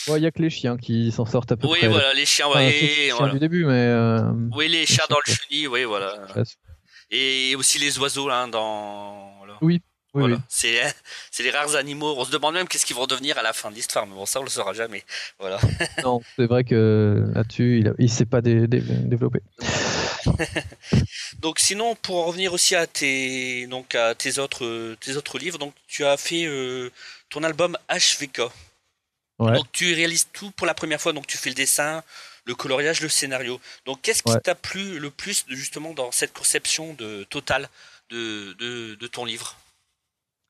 Il 0.09 0.21
n'y 0.21 0.27
a 0.27 0.33
que 0.33 0.43
les 0.43 0.51
chiens 0.51 0.77
qui 0.77 1.13
s'en 1.13 1.27
sortent 1.27 1.53
à 1.53 1.57
peu 1.57 1.69
oui, 1.69 1.79
près. 1.79 1.87
Oui, 1.87 1.93
voilà, 1.93 2.13
les 2.13 2.27
chiens, 2.27 2.49
enfin, 2.49 2.61
les 2.61 3.11
chiens 3.11 3.29
du 3.29 3.39
début, 3.39 3.65
mais. 3.65 3.87
Euh... 3.87 4.33
Oui, 4.53 4.69
les 4.69 4.85
chats 4.85 5.07
dans 5.09 5.19
le 5.25 5.33
chenil, 5.33 5.69
oui, 5.69 5.85
voilà. 5.85 6.27
Et 7.11 7.55
aussi 7.57 7.79
les 7.79 7.99
oiseaux, 7.99 8.29
là, 8.29 8.47
dans. 8.49 9.33
Voilà. 9.39 9.59
Oui. 9.61 9.81
Oui, 10.15 10.21
voilà. 10.21 10.39
C'est, 10.49 10.81
c'est 11.31 11.43
les 11.43 11.51
rares 11.51 11.77
animaux. 11.77 12.15
On 12.17 12.25
se 12.25 12.31
demande 12.31 12.55
même 12.55 12.69
qu'est-ce 12.69 12.87
qu'ils 12.87 12.97
vont 12.97 13.07
devenir 13.07 13.37
à 13.39 13.43
la 13.43 13.53
fin 13.53 13.71
de 13.71 13.75
l'histoire, 13.75 14.07
mais 14.07 14.15
bon, 14.15 14.27
ça, 14.27 14.41
on 14.41 14.45
le 14.45 14.51
saura 14.51 14.73
jamais. 14.73 15.05
Voilà. 15.39 15.59
non, 16.05 16.21
c'est 16.37 16.47
vrai 16.47 16.65
que 16.65 17.25
là-dessus, 17.35 17.85
il 17.99 18.05
ne 18.05 18.09
s'est 18.09 18.25
pas 18.25 18.41
dé- 18.41 18.67
dé- 18.67 18.81
développé. 18.81 19.41
donc, 21.41 21.59
sinon, 21.59 21.95
pour 21.97 22.27
revenir 22.27 22.53
aussi 22.53 22.75
à 22.75 22.87
tes, 22.87 23.67
donc, 23.67 23.95
à 23.95 24.15
tes, 24.15 24.39
autres, 24.39 24.95
tes 25.01 25.17
autres 25.17 25.39
livres, 25.39 25.59
donc, 25.59 25.75
tu 25.89 26.05
as 26.05 26.17
fait 26.17 26.47
euh, 26.47 26.91
ton 27.29 27.43
album 27.43 27.77
HVK. 27.89 28.43
Donc 29.39 29.67
tu 29.73 29.93
réalises 29.95 30.29
tout 30.33 30.51
pour 30.53 30.67
la 30.67 30.75
première 30.75 31.01
fois, 31.01 31.13
donc 31.13 31.27
tu 31.27 31.37
fais 31.37 31.51
le 31.51 31.55
dessin, 31.55 32.03
le 32.45 32.55
coloriage, 32.55 33.01
le 33.01 33.09
scénario. 33.09 33.61
Donc 33.85 34.01
qu'est-ce 34.03 34.23
qui 34.23 34.33
t'a 34.43 34.55
plu 34.55 34.99
le 34.99 35.11
plus 35.11 35.45
justement 35.49 35.93
dans 35.93 36.13
cette 36.13 36.33
conception 36.33 36.95
de 36.95 37.25
totale 37.25 37.69
de, 38.11 38.53
de, 38.55 39.07
ton 39.07 39.25
livre? 39.25 39.57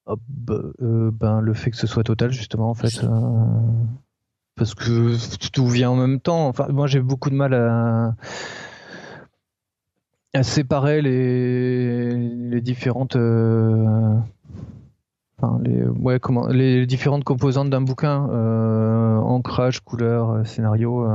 Oh, 0.07 0.17
bah, 0.29 0.61
euh, 0.83 1.11
ben, 1.13 1.41
le 1.41 1.55
fait 1.55 1.71
que 1.71 1.77
ce 1.77 1.87
soit 1.87 2.05
total, 2.05 2.31
justement, 2.31 2.69
en 2.71 2.75
fait. 2.75 3.03
euh, 3.05 3.09
parce 4.57 4.75
que 4.75 5.17
tout 5.51 5.67
vient 5.67 5.91
en 5.91 5.97
même 5.97 6.21
temps. 6.21 6.47
Enfin, 6.49 6.69
moi, 6.69 6.87
j'ai 6.87 7.01
beaucoup 7.01 7.31
de 7.31 7.35
mal 7.35 7.55
à, 7.55 8.15
à 10.35 10.43
séparer 10.43 11.01
les, 11.03 12.11
les 12.17 12.61
différentes. 12.61 13.17
euh, 13.17 14.19
Enfin, 15.43 15.59
les, 15.65 15.85
ouais, 15.85 16.21
comment, 16.21 16.47
les 16.47 16.87
différentes 16.87 17.25
composantes 17.25 17.69
d'un 17.69 17.81
bouquin, 17.81 18.23
ancrage, 19.23 19.81
couleur, 19.81 20.47
scénario. 20.47 21.07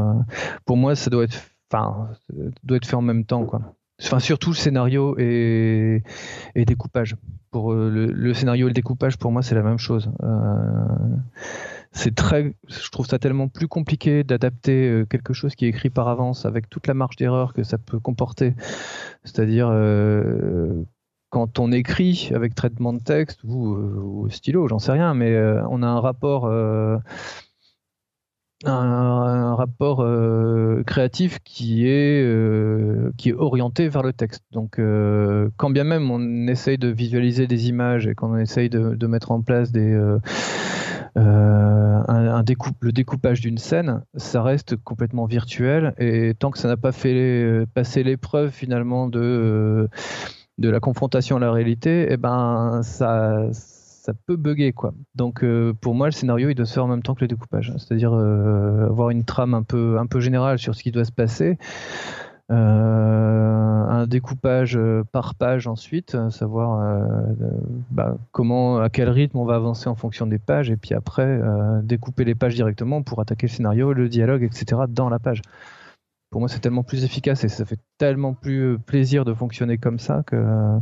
pour 0.66 0.78
moi, 0.78 0.96
ça 0.96 1.10
doit 1.10 1.24
être, 1.24 1.40
enfin, 1.72 2.10
doit 2.64 2.78
être 2.78 2.86
fait 2.86 2.96
en 2.98 3.02
même 3.02 3.26
temps, 3.26 3.46
quoi. 3.46 3.62
Enfin, 4.02 4.20
surtout 4.20 4.50
le 4.52 4.56
scénario 4.56 5.16
et, 5.18 6.04
et 6.56 6.66
découpage. 6.66 7.16
Pour 7.52 7.74
euh, 7.74 7.90
le, 7.90 8.34
scénario 8.34 8.68
et 8.68 8.70
le 8.70 8.74
découpage, 8.74 9.18
pour 9.18 9.32
moi, 9.32 9.42
c'est 9.42 9.56
la 9.56 9.64
même 9.64 9.80
chose. 9.80 10.12
Euh, 10.24 10.86
c'est 11.92 12.14
très, 12.14 12.54
je 12.68 12.90
trouve 12.92 13.08
ça 13.08 13.18
tellement 13.18 13.48
plus 13.48 13.68
compliqué 13.68 14.24
d'adapter 14.24 14.88
euh, 14.88 15.06
quelque 15.06 15.34
chose 15.34 15.56
qui 15.56 15.66
est 15.66 15.70
écrit 15.70 15.90
par 15.90 16.08
avance 16.08 16.46
avec 16.46 16.70
toute 16.70 16.86
la 16.86 16.94
marge 16.94 17.16
d'erreur 17.16 17.54
que 17.54 17.64
ça 17.64 17.80
peut 17.80 18.00
comporter. 18.00 18.54
C'est-à-dire 19.24 19.68
quand 21.30 21.60
on 21.60 21.72
écrit 21.72 22.32
avec 22.34 22.56
traitement 22.56 22.94
de 22.94 23.00
texte 23.00 23.44
ou, 23.44 24.28
stylo, 24.30 24.68
j'en 24.68 24.80
sais 24.80 24.92
rien, 24.92 25.14
mais 25.14 25.36
on 25.70 25.82
a 25.82 25.88
un 25.88 26.00
rapport, 26.00 26.50
un, 28.66 29.56
rapport 29.56 30.02
euh, 30.02 30.84
créatif 30.86 31.40
qui 31.44 31.88
est, 31.88 32.24
euh, 32.24 33.12
qui 33.18 33.30
est 33.30 33.34
orienté 33.34 33.88
vers 33.90 34.04
le 34.04 34.14
texte. 34.14 34.44
Donc, 34.52 34.80
euh, 34.80 35.50
quand 35.58 35.70
bien 35.70 35.84
même 35.84 36.10
on 36.12 36.48
essaye 36.48 36.78
de 36.78 36.90
visualiser 36.90 37.48
des 37.48 37.70
images 37.70 38.08
et 38.08 38.16
qu'on 38.16 38.38
essaye 38.38 38.70
de, 38.70 39.08
mettre 39.08 39.32
en 39.32 39.42
place 39.42 39.72
des, 39.72 39.94
un, 41.16 42.04
un 42.08 42.44
le 42.82 42.92
découpage 42.92 43.42
d'une 43.42 43.58
scène, 43.58 44.04
ça 44.16 44.44
reste 44.44 44.76
complètement 44.76 45.26
virtuel. 45.26 45.94
Et 45.98 46.34
tant 46.38 46.52
que 46.52 46.60
ça 46.60 46.68
n'a 46.68 46.78
pas 46.78 46.92
fait 46.92 47.66
passer 47.74 48.04
l'épreuve 48.04 48.52
finalement 48.52 49.08
de 49.08 49.90
de 50.58 50.70
la 50.70 50.82
confrontation 50.82 51.38
à 51.38 51.40
la 51.40 51.52
réalité, 51.54 52.08
eh 52.10 52.18
ben 52.18 52.82
ça, 52.84 53.48
ça 54.10 54.16
peut 54.26 54.38
bugger 54.38 54.74
quoi. 54.74 54.94
Donc 55.14 55.44
euh, 55.44 55.74
pour 55.80 55.94
moi 55.94 56.08
le 56.08 56.12
scénario 56.12 56.50
il 56.50 56.56
doit 56.56 56.66
se 56.66 56.74
faire 56.74 56.86
en 56.86 56.88
même 56.88 57.04
temps 57.04 57.14
que 57.14 57.22
le 57.22 57.28
découpage, 57.28 57.72
c'est-à-dire 57.78 58.12
euh, 58.14 58.88
avoir 58.88 59.12
une 59.12 59.24
trame 59.24 59.54
un 59.54 59.62
peu 59.62 60.00
un 60.00 60.08
peu 60.08 60.20
générale 60.20 60.58
sur 60.58 60.74
ce 60.74 60.82
qui 60.82 60.92
doit 60.92 61.06
se 61.06 61.12
passer, 61.12 61.60
euh, 62.52 62.56
un 62.56 64.08
découpage 64.08 64.80
par 65.12 65.36
page 65.36 65.68
ensuite, 65.68 66.18
savoir 66.32 67.06
bah, 67.92 68.18
comment 68.32 68.80
à 68.80 68.90
quel 68.90 69.10
rythme 69.10 69.38
on 69.38 69.46
va 69.46 69.56
avancer 69.56 69.90
en 69.90 69.96
fonction 69.96 70.26
des 70.26 70.40
pages 70.40 70.72
et 70.72 70.78
puis 70.78 70.96
après 70.96 71.40
découper 71.84 72.26
les 72.26 72.36
pages 72.36 72.56
directement 72.56 73.04
pour 73.04 73.22
attaquer 73.22 73.46
le 73.46 73.52
scénario, 73.52 73.94
le 73.94 74.10
dialogue 74.10 74.44
etc 74.44 74.82
dans 74.90 75.10
la 75.10 75.20
page 75.20 75.42
pour 76.32 76.42
moi, 76.42 76.48
c'est 76.48 76.60
tellement 76.60 76.84
plus 76.84 77.04
efficace 77.04 77.44
et 77.44 77.50
ça 77.50 77.66
fait 77.66 77.80
tellement 77.98 78.36
plus 78.36 78.78
plaisir 78.78 79.26
de 79.26 79.34
fonctionner 79.34 79.80
comme 79.80 79.98
ça 79.98 80.22
que, 80.28 80.78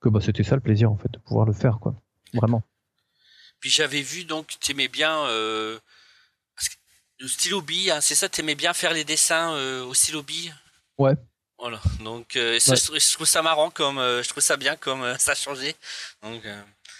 que 0.00 0.10
bah, 0.10 0.20
c'était 0.20 0.42
ça 0.42 0.56
le 0.56 0.60
plaisir 0.60 0.92
en 0.92 0.96
fait 0.96 1.10
de 1.10 1.18
pouvoir 1.18 1.46
le 1.46 1.54
faire 1.54 1.78
quoi. 1.80 1.94
Vraiment. 2.34 2.62
Puis 3.60 3.70
j'avais 3.70 4.02
vu 4.02 4.24
donc 4.24 4.46
tu 4.60 4.72
aimais 4.72 4.88
bien 4.88 5.24
euh, 5.26 5.78
le 7.20 7.28
stylo 7.28 7.60
bille, 7.60 7.90
hein, 7.90 8.00
c'est 8.00 8.14
ça, 8.14 8.28
tu 8.28 8.40
aimais 8.40 8.54
bien 8.54 8.72
faire 8.72 8.92
les 8.94 9.04
dessins 9.04 9.52
euh, 9.54 9.84
au 9.84 9.92
stylo 9.94 10.22
bille. 10.22 10.54
Ouais. 10.98 11.14
Voilà. 11.58 11.78
Donc 12.02 12.36
euh, 12.36 12.58
ça, 12.58 12.72
Ouais. 12.72 12.76
je, 12.78 12.84
trouve, 12.86 12.98
je 12.98 13.12
trouve 13.12 13.26
ça 13.26 13.42
marrant 13.42 13.68
comme 13.70 13.96
je 13.98 14.28
trouve 14.28 14.42
ça 14.42 14.56
bien 14.56 14.76
comme 14.76 15.04
ça 15.18 15.32
a 15.32 15.34
changé. 15.34 15.74
Donc 16.22 16.42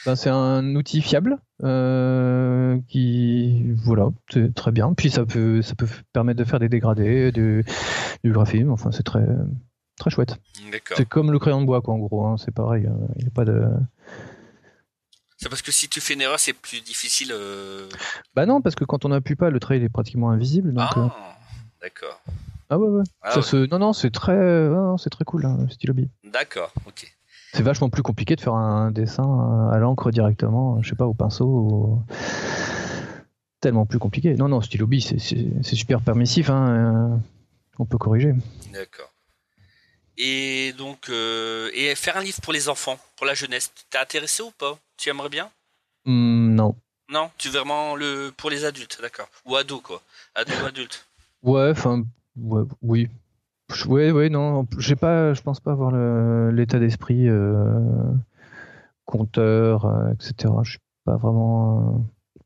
Ben, 0.04 0.16
c'est 0.16 0.28
un 0.28 0.74
outil 0.76 1.00
fiable 1.00 1.38
euh, 1.62 2.78
qui 2.88 3.62
voilà, 3.84 4.08
c'est 4.30 4.54
très 4.54 4.70
bien. 4.72 4.92
Puis 4.92 5.10
ça 5.10 5.24
peut 5.24 5.62
ça 5.62 5.74
peut 5.74 5.88
permettre 6.12 6.38
de 6.38 6.44
faire 6.44 6.60
des 6.60 6.68
dégradés, 6.68 7.32
du, 7.32 7.64
du 8.22 8.32
graphisme. 8.32 8.70
Enfin, 8.70 8.92
c'est 8.92 9.02
très 9.02 9.24
très 9.98 10.10
chouette. 10.10 10.36
d'accord. 10.70 10.96
C'est 10.98 11.08
comme 11.08 11.32
le 11.32 11.38
crayon 11.38 11.62
de 11.62 11.66
bois 11.66 11.80
quoi 11.80 11.94
en 11.94 11.98
gros. 11.98 12.26
hein, 12.26 12.36
c'est 12.38 12.52
pareil. 12.54 12.84
euh, 12.86 13.06
Il 13.16 13.22
n'y 13.22 13.28
a 13.28 13.30
pas 13.34 13.46
de. 13.46 13.62
C'est 15.42 15.48
parce 15.48 15.62
que 15.62 15.72
si 15.72 15.88
tu 15.88 16.00
fais 16.02 16.12
une 16.14 16.20
erreur, 16.20 16.38
c'est 16.38 16.52
plus 16.52 16.82
difficile. 16.82 17.30
euh, 17.32 17.88
Bah 18.34 18.44
non, 18.44 18.60
parce 18.60 18.74
que 18.74 18.84
quand 18.84 19.06
on 19.06 19.08
n'appuie 19.08 19.36
pas, 19.36 19.48
le 19.48 19.58
trait 19.58 19.78
il 19.78 19.82
est 19.84 19.88
pratiquement 19.88 20.30
invisible. 20.30 20.74
Donc, 20.74 20.84
Ah, 20.94 20.98
euh, 20.98 21.08
d'accord. 21.80 22.20
ah 22.68 22.78
ouais 22.78 22.88
ouais. 22.88 23.04
Ah 23.22 23.30
Ça 23.30 23.36
ouais. 23.38 23.42
se- 23.42 23.70
Non 23.70 23.78
non, 23.78 23.92
c'est 23.94 24.10
très 24.10 24.36
ah 24.36 24.94
c'est 24.98 25.08
très 25.08 25.24
cool 25.24 25.46
hein, 25.46 25.56
le 25.62 25.68
stylo 25.70 25.94
bille. 25.94 26.10
D'accord, 26.24 26.72
ok. 26.86 27.10
C'est 27.54 27.62
vachement 27.62 27.88
plus 27.88 28.02
compliqué 28.02 28.36
de 28.36 28.40
faire 28.42 28.52
un 28.54 28.90
dessin 28.90 29.70
à 29.72 29.78
l'encre 29.78 30.10
directement, 30.10 30.80
je 30.82 30.90
sais 30.90 30.94
pas, 30.94 31.06
au 31.06 31.14
pinceau. 31.14 32.02
Tellement 33.60 33.86
plus 33.86 33.98
compliqué. 33.98 34.34
Non, 34.34 34.48
non, 34.48 34.60
stylo 34.60 34.86
bille, 34.86 35.00
c'est- 35.02 35.18
c'est 35.18 35.48
c'est 35.62 35.74
super 35.76 36.02
permissif. 36.02 36.50
Hein, 36.50 36.68
euh, 37.14 37.16
on 37.78 37.86
peut 37.86 37.98
corriger. 37.98 38.34
D'accord. 38.74 39.09
Et 40.22 40.74
donc, 40.76 41.08
euh, 41.08 41.70
et 41.72 41.94
faire 41.94 42.18
un 42.18 42.22
livre 42.22 42.40
pour 42.42 42.52
les 42.52 42.68
enfants, 42.68 42.98
pour 43.16 43.24
la 43.24 43.32
jeunesse, 43.34 43.72
t'es 43.88 43.96
intéressé 43.98 44.42
ou 44.42 44.50
pas? 44.50 44.78
Tu 44.98 45.08
aimerais 45.08 45.30
bien? 45.30 45.50
Hmm, 46.04 46.54
non. 46.54 46.76
Non, 47.08 47.30
tu 47.38 47.48
veux 47.48 47.58
vraiment 47.58 47.96
le 47.96 48.30
pour 48.36 48.50
les 48.50 48.64
adultes, 48.66 48.98
d'accord 49.00 49.28
Ou 49.46 49.56
ados 49.56 49.80
quoi 49.82 50.02
Ados 50.34 50.54
ou 50.62 50.66
adultes 50.66 51.06
Ouais, 51.42 51.70
enfin, 51.70 52.04
ouais, 52.36 52.62
oui. 52.82 53.08
Ouais, 53.86 54.10
ouais, 54.10 54.28
non. 54.28 54.66
J'ai 54.78 54.94
pas, 54.96 55.32
je 55.32 55.40
pense 55.40 55.58
pas 55.60 55.72
avoir 55.72 55.90
l'état 56.52 56.78
d'esprit 56.78 57.28
euh, 57.28 58.12
conteur, 59.06 59.86
euh, 59.86 60.12
etc. 60.12 60.52
Je 60.64 60.70
suis 60.72 60.80
pas 61.04 61.16
vraiment. 61.16 61.96
euh, 61.96 62.42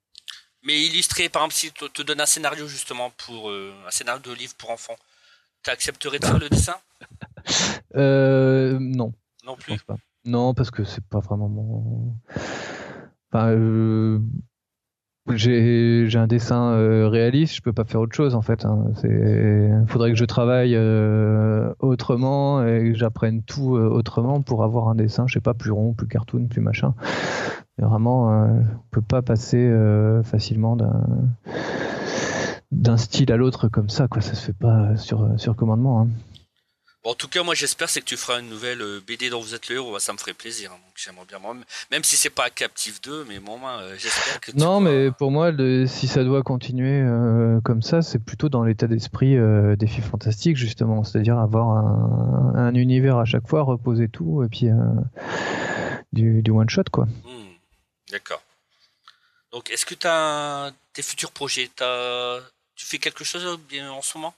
Mais 0.63 0.81
illustré, 0.81 1.29
par 1.29 1.43
exemple, 1.43 1.55
si 1.55 1.73
tu 1.73 1.91
te 1.91 2.03
donne 2.03 2.21
un 2.21 2.27
scénario 2.27 2.69
justement 2.69 3.11
pour 3.27 3.51
euh, 3.51 3.73
un 3.87 3.91
scénario 3.91 4.21
de 4.23 4.33
livre 4.33 4.55
pour 4.57 4.71
enfants, 4.71 4.97
tu 5.65 5.71
accepterais 5.71 6.19
de 6.19 6.25
faire 6.25 6.39
le 6.39 6.49
dessin? 6.49 6.75
Euh, 7.97 8.79
non. 8.81 9.13
Non 9.47 9.57
plus. 9.57 9.79
pas. 9.83 9.97
Non, 10.25 10.55
parce 10.55 10.71
que 10.71 10.85
c'est 10.85 11.05
pas 11.05 11.21
vraiment 11.21 11.49
mon. 11.49 12.17
Enfin, 13.31 13.51
euh, 13.51 14.19
j'ai 15.35 16.09
un 16.15 16.27
dessin 16.27 16.73
euh, 16.73 17.09
réaliste, 17.09 17.55
je 17.57 17.61
peux 17.61 17.73
pas 17.75 17.85
faire 17.85 18.01
autre 18.01 18.17
chose 18.17 18.35
en 18.35 18.41
fait. 18.41 18.65
Hein. 18.65 18.87
C'est, 19.01 19.71
faudrait 19.87 20.11
que 20.11 20.17
je 20.17 20.25
travaille 20.25 20.77
autrement 21.81 22.67
et 22.67 22.93
que 22.93 22.99
j'apprenne 22.99 23.43
tout 23.43 23.73
autrement 23.73 24.41
pour 24.41 24.65
avoir 24.65 24.89
un 24.89 24.95
dessin, 24.95 25.27
je 25.27 25.35
sais 25.35 25.41
pas, 25.41 25.55
plus 25.55 25.73
rond, 25.73 25.93
plus 25.93 26.09
cartoon, 26.09 26.47
plus 26.47 26.63
machin. 26.63 26.95
Mais 27.77 27.85
vraiment, 27.85 28.29
on 28.31 28.65
peut 28.91 29.03
pas 29.03 29.21
passer 29.21 29.71
facilement 30.25 30.77
d'un 30.77 31.05
d'un 32.73 32.97
style 32.97 33.31
à 33.33 33.37
l'autre 33.37 33.69
comme 33.69 33.89
ça, 33.91 34.09
quoi. 34.09 34.21
Ça 34.23 34.35
se 34.35 34.45
fait 34.47 34.57
pas 34.59 34.97
sur 34.97 35.29
sur 35.39 35.55
commandement. 35.57 36.01
Hein. 36.03 36.09
Bon, 37.03 37.11
en 37.11 37.15
tout 37.15 37.29
cas, 37.29 37.43
moi 37.43 37.55
j'espère 37.55 37.91
c'est 37.91 38.01
que 38.01 38.07
tu 38.07 38.17
feras 38.17 38.41
une 38.41 38.49
nouvelle 38.49 38.81
euh, 38.81 38.99
BD 39.07 39.29
dont 39.29 39.39
vous 39.41 39.55
êtes 39.55 39.69
le 39.69 39.75
héros, 39.77 39.99
ça 39.99 40.15
me 40.15 40.19
ferait 40.19 40.33
plaisir. 40.33 40.71
hein. 40.73 40.77
Donc 40.87 40.95
j'aimerais 40.97 41.27
bien, 41.29 41.39
même 41.91 42.03
si 42.03 42.17
c'est 42.17 42.31
pas 42.31 42.49
Captive 42.49 42.99
2, 43.03 43.27
mais 43.29 43.41
bon, 43.41 43.59
moi, 43.59 43.73
euh, 43.83 43.95
j'espère 43.99 44.41
que 44.41 44.51
tu 44.53 44.57
Non, 44.57 44.79
pourras- 44.79 44.81
mais 44.91 45.11
pour 45.11 45.31
moi, 45.31 45.51
le- 45.51 45.87
si 45.87 46.09
ça 46.09 46.25
doit 46.25 46.43
continuer 46.43 47.03
euh, 47.03 47.61
comme 47.61 47.83
ça, 47.83 48.01
c'est 48.01 48.19
plutôt 48.19 48.49
dans 48.49 48.65
l'état 48.65 48.87
d'esprit 48.87 49.37
euh, 49.37 49.77
des 49.77 49.87
filles 49.87 50.03
fantastiques, 50.03 50.57
justement. 50.57 51.05
C'est-à-dire 51.05 51.39
avoir 51.39 51.77
un, 51.77 52.55
un 52.57 52.75
univers 52.75 53.19
à 53.19 53.27
chaque 53.27 53.47
fois, 53.47 53.61
reposer 53.65 54.09
tout, 54.09 54.43
et 54.43 54.49
puis 54.49 54.71
euh, 54.71 54.75
du, 56.15 56.41
du 56.43 56.51
one-shot, 56.53 56.85
quoi. 56.91 57.05
Hmm, 57.05 57.53
D'accord. 58.13 58.41
Donc, 59.53 59.69
est-ce 59.71 59.85
que 59.85 59.95
tu 59.95 60.07
as 60.07 60.73
tes 60.95 61.03
futurs 61.03 61.33
projets 61.33 61.69
Tu 62.77 62.87
fais 62.87 62.99
quelque 62.99 63.25
chose 63.25 63.45
euh, 63.47 63.89
en 63.89 64.03
ce 64.03 64.19
moment? 64.19 64.35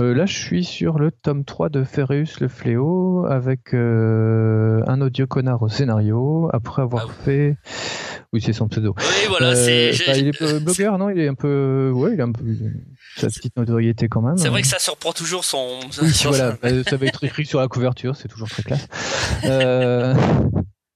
Euh, 0.00 0.12
là, 0.14 0.26
je 0.26 0.36
suis 0.36 0.64
sur 0.64 0.98
le 0.98 1.12
tome 1.12 1.44
3 1.44 1.68
de 1.68 1.84
Ferreus 1.84 2.40
le 2.40 2.48
Fléau, 2.48 3.26
avec 3.28 3.74
euh, 3.74 4.80
un 4.88 5.00
audio 5.00 5.26
connard 5.28 5.62
au 5.62 5.68
scénario, 5.68 6.50
après 6.52 6.82
avoir 6.82 7.04
Ah 7.06 7.08
oui. 7.08 7.24
fait... 7.24 7.56
Oui, 8.32 8.40
c'est 8.40 8.52
son 8.52 8.66
pseudo. 8.68 8.94
Oui, 8.98 9.04
voilà, 9.28 9.50
Euh, 9.50 9.54
c'est. 9.54 10.06
bah, 10.06 10.16
il 10.18 10.26
est 10.26 10.40
blogueur, 10.64 10.98
non? 10.98 11.10
Il 11.10 11.20
est 11.20 11.28
un 11.28 11.34
peu... 11.34 11.92
Ouais, 11.94 12.14
il 12.14 12.20
a 12.20 12.24
un 12.24 12.32
peu... 12.32 12.42
Sa 13.16 13.28
petite 13.28 13.56
notoriété 13.56 14.08
quand 14.08 14.22
même. 14.22 14.36
C'est 14.36 14.48
vrai 14.48 14.62
que 14.62 14.66
ça 14.66 14.80
surprend 14.80 15.12
toujours 15.12 15.44
son. 15.44 15.78
Oui, 16.02 16.10
voilà, 16.24 16.56
bah, 16.62 16.70
ça 16.82 16.96
va 16.96 17.06
être 17.06 17.22
écrit 17.22 17.46
sur 17.46 17.60
la 17.60 17.68
couverture, 17.68 18.16
c'est 18.16 18.26
toujours 18.26 18.48
très 18.48 18.64
classe. 18.64 18.88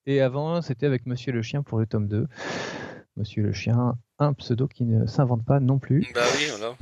Et 0.06 0.20
avant, 0.20 0.62
c'était 0.62 0.86
avec 0.86 1.06
Monsieur 1.06 1.32
le 1.32 1.42
Chien 1.42 1.62
pour 1.62 1.78
le 1.78 1.86
tome 1.86 2.08
2. 2.08 2.26
Monsieur 3.18 3.42
le 3.42 3.52
Chien, 3.52 3.96
un 4.20 4.32
pseudo 4.32 4.68
qui 4.68 4.84
ne 4.84 5.06
s'invente 5.06 5.44
pas 5.44 5.58
non 5.60 5.78
plus. 5.78 6.06
Bah 6.14 6.22
oui, 6.36 6.46
voilà. 6.56 6.76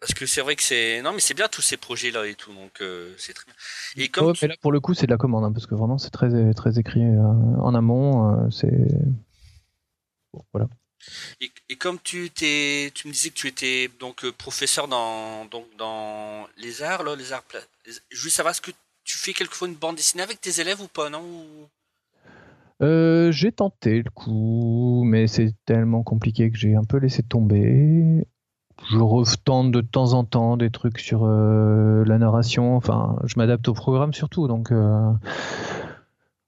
Parce 0.00 0.14
que 0.14 0.26
c'est 0.26 0.40
vrai 0.42 0.56
que 0.56 0.62
c'est. 0.62 1.00
Non, 1.02 1.12
mais 1.12 1.20
c'est 1.20 1.34
bien 1.34 1.48
tous 1.48 1.62
ces 1.62 1.76
projets-là 1.76 2.26
et 2.26 2.34
tout, 2.34 2.52
donc 2.52 2.80
euh, 2.82 3.14
c'est 3.18 3.32
très 3.32 3.46
bien. 3.46 3.54
Et 3.96 4.08
comme. 4.08 4.26
Ouais, 4.28 4.32
tu- 4.34 4.44
mais 4.44 4.48
là, 4.48 4.56
pour 4.60 4.72
le 4.72 4.80
coup, 4.80 4.92
c'est 4.94 5.06
de 5.06 5.10
la 5.10 5.16
commande, 5.16 5.44
hein, 5.44 5.52
parce 5.52 5.66
que 5.66 5.74
vraiment, 5.74 5.96
c'est 5.98 6.10
très, 6.10 6.52
très 6.54 6.78
écrit 6.78 7.04
euh, 7.04 7.20
en 7.60 7.74
amont. 7.74 8.30
euh, 8.46 8.50
c'est. 8.50 8.70
Bon, 10.32 10.44
voilà. 10.52 10.68
Et, 11.40 11.50
et 11.68 11.76
comme 11.76 11.98
tu 12.00 12.30
t'es, 12.30 12.90
tu 12.94 13.08
me 13.08 13.12
disais 13.12 13.30
que 13.30 13.34
tu 13.34 13.46
étais 13.48 13.90
donc 14.00 14.24
euh, 14.24 14.32
professeur 14.32 14.88
dans 14.88 15.44
donc 15.46 15.66
dans 15.76 16.48
les 16.56 16.82
arts 16.82 17.02
là, 17.02 17.14
les 17.16 17.32
arts. 17.32 17.44
les- 17.86 17.92
Je 18.10 18.24
veux 18.24 18.30
savoir 18.30 18.52
est-ce 18.52 18.60
que 18.62 18.70
tu 19.04 19.18
fais 19.18 19.32
quelquefois 19.34 19.68
une 19.68 19.74
bande 19.74 19.96
dessinée 19.96 20.22
avec 20.22 20.40
tes 20.40 20.60
élèves 20.60 20.80
ou 20.80 20.88
pas 20.88 21.10
non 21.10 21.20
ou- 21.22 21.68
Euh, 22.84 23.32
j'ai 23.32 23.50
tenté 23.50 24.02
le 24.02 24.10
coup, 24.10 25.04
mais 25.04 25.26
c'est 25.26 25.54
tellement 25.64 26.02
compliqué 26.02 26.50
que 26.50 26.58
j'ai 26.58 26.74
un 26.74 26.84
peu 26.84 26.98
laissé 26.98 27.22
tomber. 27.22 28.26
Je 28.90 28.98
retente 28.98 29.70
de 29.70 29.80
temps 29.80 30.12
en 30.12 30.24
temps 30.24 30.56
des 30.58 30.70
trucs 30.70 30.98
sur 30.98 31.24
euh, 31.24 32.04
la 32.04 32.18
narration. 32.18 32.76
Enfin, 32.76 33.16
je 33.24 33.38
m'adapte 33.38 33.68
au 33.68 33.72
programme 33.72 34.12
surtout, 34.12 34.48
donc 34.48 34.70
euh, 34.70 35.10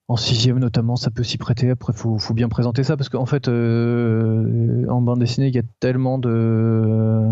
en 0.08 0.16
sixième 0.16 0.58
notamment, 0.58 0.96
ça 0.96 1.10
peut 1.10 1.22
s'y 1.22 1.38
prêter. 1.38 1.70
Après, 1.70 1.94
faut, 1.94 2.18
faut 2.18 2.34
bien 2.34 2.50
présenter 2.50 2.84
ça 2.84 2.98
parce 2.98 3.08
qu'en 3.08 3.26
fait, 3.26 3.48
en 3.48 5.00
bande 5.00 5.20
dessinée, 5.20 5.48
il 5.48 5.54
y 5.54 5.58
a 5.58 5.64
tellement 5.80 6.18
de 6.18 7.30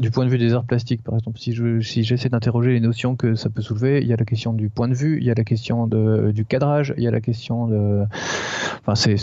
du 0.00 0.10
point 0.10 0.24
de 0.24 0.30
vue 0.30 0.38
des 0.38 0.54
arts 0.54 0.64
plastiques, 0.64 1.02
par 1.02 1.14
exemple, 1.14 1.38
si 1.38 1.52
je 1.52 1.80
j'essaie 1.80 2.28
d'interroger 2.28 2.72
les 2.72 2.80
notions 2.80 3.16
que 3.16 3.34
ça 3.34 3.50
peut 3.50 3.62
soulever, 3.62 4.00
il 4.00 4.08
y 4.08 4.12
a 4.12 4.16
la 4.16 4.24
question 4.24 4.52
du 4.52 4.68
point 4.68 4.88
de 4.88 4.94
vue, 4.94 5.18
il 5.20 5.24
y 5.24 5.30
a 5.30 5.34
la 5.34 5.44
question 5.44 5.86
de, 5.86 6.32
du 6.32 6.44
cadrage, 6.44 6.94
il 6.96 7.02
y 7.02 7.08
a 7.08 7.10
la 7.10 7.20
question 7.20 7.66
de, 7.66 8.04
enfin 8.80 8.94
c'est 8.94 9.14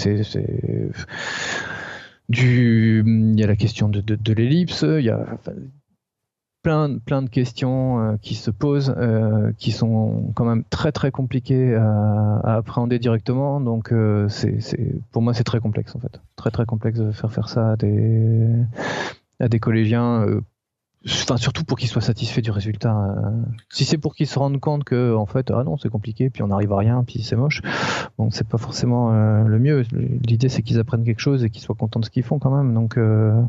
il 2.34 3.40
y 3.40 3.44
a 3.44 3.48
la 3.48 3.56
question 3.56 3.90
de, 3.90 4.34
l'ellipse, 4.34 4.84
il 4.84 5.06
y 5.06 5.10
a 5.10 5.26
plein, 6.64 6.90
de 6.90 7.30
questions 7.30 8.00
euh, 8.00 8.18
qui 8.22 8.36
se 8.36 8.52
posent, 8.52 8.94
euh, 8.98 9.52
qui 9.58 9.72
sont 9.72 10.32
quand 10.36 10.46
même 10.46 10.64
très 10.70 10.92
très 10.92 11.12
compliquées 11.12 11.76
à, 11.76 12.58
appréhender 12.58 13.00
directement. 13.00 13.60
Donc 13.60 13.92
euh, 13.92 14.28
pour 15.12 15.22
moi 15.22 15.34
c'est 15.34 15.44
très 15.44 15.60
complexe 15.60 15.96
en 15.96 16.00
fait, 16.00 16.22
très 16.36 16.52
très 16.52 16.66
complexe 16.66 17.00
de 17.00 17.12
faire 17.12 17.32
faire 17.32 17.50
ça 17.50 17.72
à 17.72 17.76
des 19.48 19.60
collégiens 19.60 20.26
Enfin, 21.04 21.38
surtout 21.38 21.64
pour 21.64 21.80
qu'ils 21.80 21.90
soient 21.90 22.02
satisfaits 22.02 22.42
du 22.42 22.52
résultat. 22.52 22.96
Euh. 22.96 23.32
Si 23.70 23.86
c'est 23.86 23.98
pour 23.98 24.16
qu'ils 24.16 24.28
se 24.28 24.38
rendent 24.38 24.60
compte 24.60 24.84
que, 24.84 25.16
en 25.16 25.26
fait, 25.26 25.50
ah 25.52 25.64
non, 25.64 25.78
c'est 25.78 25.90
compliqué, 25.90 26.30
puis 26.30 26.44
on 26.44 26.48
n'arrive 26.48 26.72
à 26.74 26.78
rien, 26.78 27.04
puis 27.04 27.24
c'est 27.24 27.36
moche, 27.36 27.62
bon, 28.20 28.30
c'est 28.30 28.48
pas 28.48 28.60
forcément 28.60 29.12
euh, 29.12 29.44
le 29.44 29.58
mieux. 29.58 29.84
L'idée, 29.92 30.50
c'est 30.50 30.62
qu'ils 30.62 30.80
apprennent 30.80 31.04
quelque 31.04 31.20
chose 31.20 31.44
et 31.44 31.50
qu'ils 31.50 31.62
soient 31.64 31.76
contents 31.76 32.00
de 32.00 32.06
ce 32.06 32.12
qu'ils 32.12 32.24
font 32.24 32.38
quand 32.38 32.56
même. 32.56 32.74
Donc, 32.76 32.98
euh, 32.98 33.42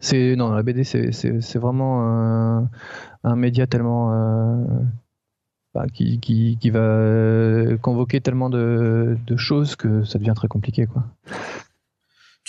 c'est 0.00 0.34
non, 0.34 0.50
la 0.50 0.62
BD, 0.64 0.82
c'est 0.82 1.58
vraiment 1.58 2.02
un, 3.22 3.36
média 3.36 3.66
tellement 3.66 4.10
bah, 5.74 5.86
qui, 5.92 6.18
qui, 6.18 6.56
qui, 6.58 6.70
va 6.70 7.76
convoquer 7.80 8.20
tellement 8.20 8.50
de, 8.50 9.16
de, 9.26 9.36
choses 9.36 9.76
que 9.76 10.02
ça 10.04 10.18
devient 10.18 10.32
très 10.34 10.48
compliqué, 10.48 10.86
quoi 10.86 11.04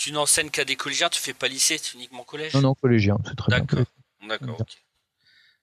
tu 0.00 0.12
n'enseignes 0.12 0.48
qu'à 0.48 0.64
des 0.64 0.76
collégiens, 0.76 1.10
tu 1.10 1.20
fais 1.20 1.34
pas 1.34 1.46
lycée, 1.46 1.76
c'est 1.76 1.92
uniquement 1.92 2.24
collège 2.24 2.54
Non, 2.54 2.62
non, 2.62 2.74
collégien, 2.74 3.18
c'est 3.26 3.36
très 3.36 3.50
bien. 3.50 3.58
D'accord, 3.58 3.84
d'accord, 4.26 4.60
ok. 4.60 4.68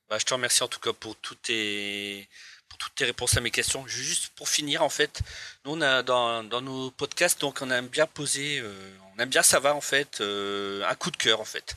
Bah, 0.07 0.19
je 0.19 0.25
te 0.25 0.33
remercie 0.33 0.61
en 0.61 0.67
tout 0.67 0.79
cas 0.79 0.93
pour 0.93 1.15
toutes 1.15 1.41
tes, 1.41 2.29
pour 2.69 2.77
toutes 2.77 2.93
tes 2.93 3.05
réponses 3.05 3.35
à 3.35 3.41
mes 3.41 3.49
questions. 3.49 3.87
Juste 3.87 4.31
pour 4.35 4.47
finir, 4.47 4.83
en 4.83 4.89
fait, 4.89 5.21
nous, 5.65 5.71
on 5.71 5.81
a 5.81 6.03
dans, 6.03 6.43
dans 6.43 6.61
nos 6.61 6.91
podcasts, 6.91 7.41
donc 7.41 7.63
on 7.63 7.71
aime 7.71 7.87
bien 7.87 8.05
poser, 8.05 8.59
euh, 8.59 8.71
on 9.15 9.19
aime 9.19 9.29
bien 9.29 9.41
savoir, 9.41 9.75
en 9.75 9.81
fait, 9.81 10.21
euh, 10.21 10.87
un 10.87 10.93
coup 10.93 11.09
de 11.09 11.17
cœur, 11.17 11.41
en 11.41 11.45
fait. 11.45 11.75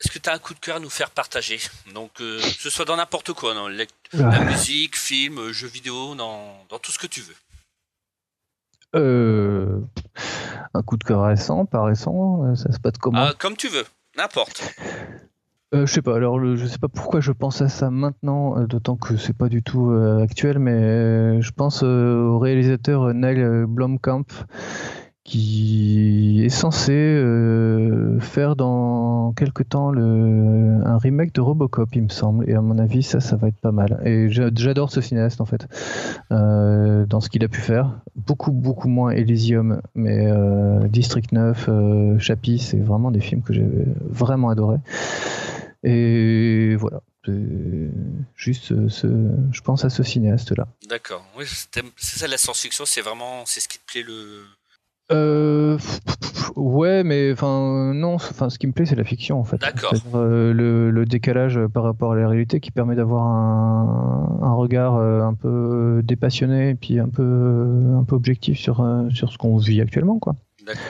Est-ce 0.00 0.12
que 0.12 0.18
tu 0.18 0.28
as 0.28 0.34
un 0.34 0.38
coup 0.38 0.52
de 0.52 0.60
cœur 0.60 0.76
à 0.76 0.80
nous 0.80 0.90
faire 0.90 1.10
partager? 1.10 1.60
Donc, 1.94 2.20
euh, 2.20 2.42
que 2.42 2.62
ce 2.62 2.68
soit 2.68 2.84
dans 2.84 2.96
n'importe 2.96 3.32
quoi, 3.32 3.54
dans 3.54 3.68
la 3.68 4.40
musique, 4.40 4.98
film, 4.98 5.50
jeux 5.50 5.68
vidéo, 5.68 6.14
dans, 6.14 6.62
dans 6.68 6.78
tout 6.78 6.92
ce 6.92 6.98
que 6.98 7.06
tu 7.06 7.22
veux. 7.22 7.36
Euh, 10.20 10.66
un 10.74 10.82
coup 10.82 10.96
de 10.96 11.04
cœur 11.04 11.24
récent, 11.24 11.66
pas 11.66 11.82
récent, 11.82 12.44
euh, 12.44 12.54
ça 12.54 12.72
se 12.72 12.78
passe 12.78 12.98
comment 13.00 13.18
ah, 13.20 13.32
Comme 13.38 13.56
tu 13.56 13.68
veux, 13.68 13.84
n'importe. 14.16 14.74
Euh, 15.74 15.86
je 15.86 15.92
sais 15.92 16.02
pas. 16.02 16.16
Alors, 16.16 16.40
je 16.56 16.66
sais 16.66 16.78
pas 16.78 16.88
pourquoi 16.88 17.20
je 17.20 17.32
pense 17.32 17.60
à 17.62 17.68
ça 17.68 17.90
maintenant, 17.90 18.60
d'autant 18.64 18.96
que 18.96 19.16
c'est 19.16 19.36
pas 19.36 19.48
du 19.48 19.62
tout 19.62 19.90
actuel, 20.20 20.58
mais 20.58 21.40
je 21.40 21.50
pense 21.52 21.82
au 21.82 22.38
réalisateur 22.38 23.14
Neil 23.14 23.66
Blomkamp 23.66 24.26
qui 25.30 26.42
est 26.44 26.48
censé 26.48 26.92
euh, 26.92 28.18
faire 28.18 28.56
dans 28.56 29.32
quelque 29.36 29.62
temps 29.62 29.92
le, 29.92 30.80
un 30.84 30.98
remake 30.98 31.32
de 31.32 31.40
Robocop, 31.40 31.88
il 31.94 32.02
me 32.02 32.08
semble. 32.08 32.50
Et 32.50 32.54
à 32.54 32.60
mon 32.60 32.78
avis, 32.78 33.04
ça, 33.04 33.20
ça 33.20 33.36
va 33.36 33.46
être 33.46 33.60
pas 33.60 33.70
mal. 33.70 34.02
Et 34.04 34.28
j'adore 34.28 34.90
ce 34.90 35.00
cinéaste, 35.00 35.40
en 35.40 35.44
fait, 35.44 35.68
euh, 36.32 37.06
dans 37.06 37.20
ce 37.20 37.28
qu'il 37.28 37.44
a 37.44 37.48
pu 37.48 37.60
faire. 37.60 38.00
Beaucoup, 38.16 38.50
beaucoup 38.50 38.88
moins 38.88 39.12
Elysium, 39.12 39.80
mais 39.94 40.26
euh, 40.26 40.80
District 40.88 41.30
9, 41.30 42.18
Chappie, 42.18 42.58
c'est 42.58 42.80
vraiment 42.80 43.12
des 43.12 43.20
films 43.20 43.42
que 43.42 43.52
j'ai 43.52 43.68
vraiment 44.00 44.50
adoré. 44.50 44.78
Et 45.84 46.74
voilà. 46.74 47.02
Juste, 48.34 48.88
ce, 48.88 49.06
je 49.52 49.60
pense 49.60 49.84
à 49.84 49.90
ce 49.90 50.02
cinéaste-là. 50.02 50.66
D'accord. 50.88 51.24
Oui, 51.38 51.44
c'est 51.46 52.18
ça 52.18 52.26
la 52.26 52.36
science-fiction, 52.36 52.84
c'est 52.84 53.02
vraiment, 53.02 53.44
c'est 53.46 53.60
ce 53.60 53.68
qui 53.68 53.78
te 53.78 53.84
plaît 53.86 54.02
le, 54.02 54.42
euh, 55.10 55.78
ouais, 56.56 57.02
mais 57.02 57.32
enfin 57.32 57.92
non, 57.94 58.14
enfin 58.14 58.50
ce 58.50 58.58
qui 58.58 58.66
me 58.66 58.72
plaît 58.72 58.86
c'est 58.86 58.96
la 58.96 59.04
fiction 59.04 59.38
en 59.38 59.44
fait. 59.44 59.58
D'accord. 59.58 59.92
Euh, 60.14 60.52
le, 60.52 61.04
décalage 61.04 61.58
par 61.72 61.82
rapport 61.82 62.12
à 62.12 62.16
la 62.16 62.28
réalité 62.28 62.60
qui 62.60 62.70
permet 62.70 62.94
d'avoir 62.94 63.26
un, 63.26 64.54
regard 64.54 64.96
euh, 64.96 65.22
un 65.22 65.34
peu 65.34 66.02
dépassionné 66.04 66.70
et 66.70 66.74
puis 66.74 66.98
un 67.00 67.08
peu 67.08 67.94
un 67.98 68.04
peu 68.04 68.14
objectif 68.14 68.58
sur 68.58 68.86
sur 69.10 69.32
ce 69.32 69.38
qu'on 69.38 69.56
vit 69.56 69.80
actuellement 69.80 70.18
quoi. 70.18 70.36
D'accord. 70.66 70.82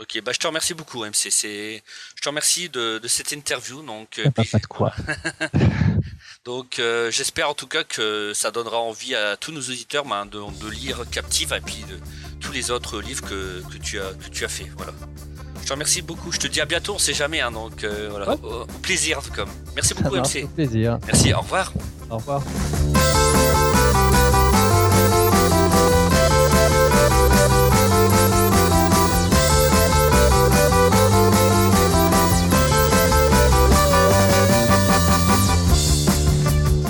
Ok, 0.00 0.20
bah 0.24 0.32
je 0.32 0.38
te 0.38 0.46
remercie 0.46 0.74
beaucoup 0.74 1.04
MC. 1.04 1.30
Je 1.30 2.22
te 2.22 2.28
remercie 2.28 2.68
de, 2.68 3.00
cette 3.06 3.32
interview 3.32 3.82
donc. 3.82 4.20
Pas, 4.34 4.42
pas 4.50 4.58
de 4.58 4.66
quoi. 4.66 4.94
Donc 6.44 6.80
j'espère 7.10 7.50
en 7.50 7.54
tout 7.54 7.66
cas 7.66 7.84
que 7.84 8.32
ça 8.34 8.50
donnera 8.50 8.78
envie 8.78 9.14
à 9.14 9.36
tous 9.36 9.52
nos 9.52 9.60
auditeurs 9.60 10.06
ben, 10.06 10.24
de, 10.24 10.38
de, 10.38 10.70
lire 10.70 11.04
Captive 11.10 11.52
et 11.52 11.60
puis 11.60 11.84
de, 11.86 11.98
tous 12.40 12.52
les 12.52 12.70
autres 12.70 13.00
livres 13.00 13.22
que, 13.22 13.62
tu, 13.78 14.00
as, 14.00 14.12
que 14.14 14.30
tu 14.30 14.44
as 14.44 14.48
fait. 14.48 14.66
Voilà. 14.76 14.92
Je 15.60 15.66
te 15.66 15.72
remercie 15.72 16.02
beaucoup. 16.02 16.32
Je 16.32 16.38
te 16.38 16.46
dis 16.46 16.60
à 16.60 16.64
bientôt, 16.64 16.94
on 16.94 16.98
sait 16.98 17.12
jamais. 17.12 17.40
Hein, 17.40 17.50
donc 17.50 17.84
euh, 17.84 18.08
voilà. 18.10 18.32
Au, 18.32 18.64
plaisir 18.80 19.18
en 19.18 19.22
tout 19.22 19.32
cas. 19.32 19.44
Merci 19.74 19.94
beaucoup 19.94 20.16
MC. 20.16 20.44
Au 20.44 20.48
plaisir. 20.48 20.98
Merci, 21.06 21.34
au 21.34 21.40
revoir. 21.40 21.72
Au 22.08 22.16
revoir. 22.16 22.42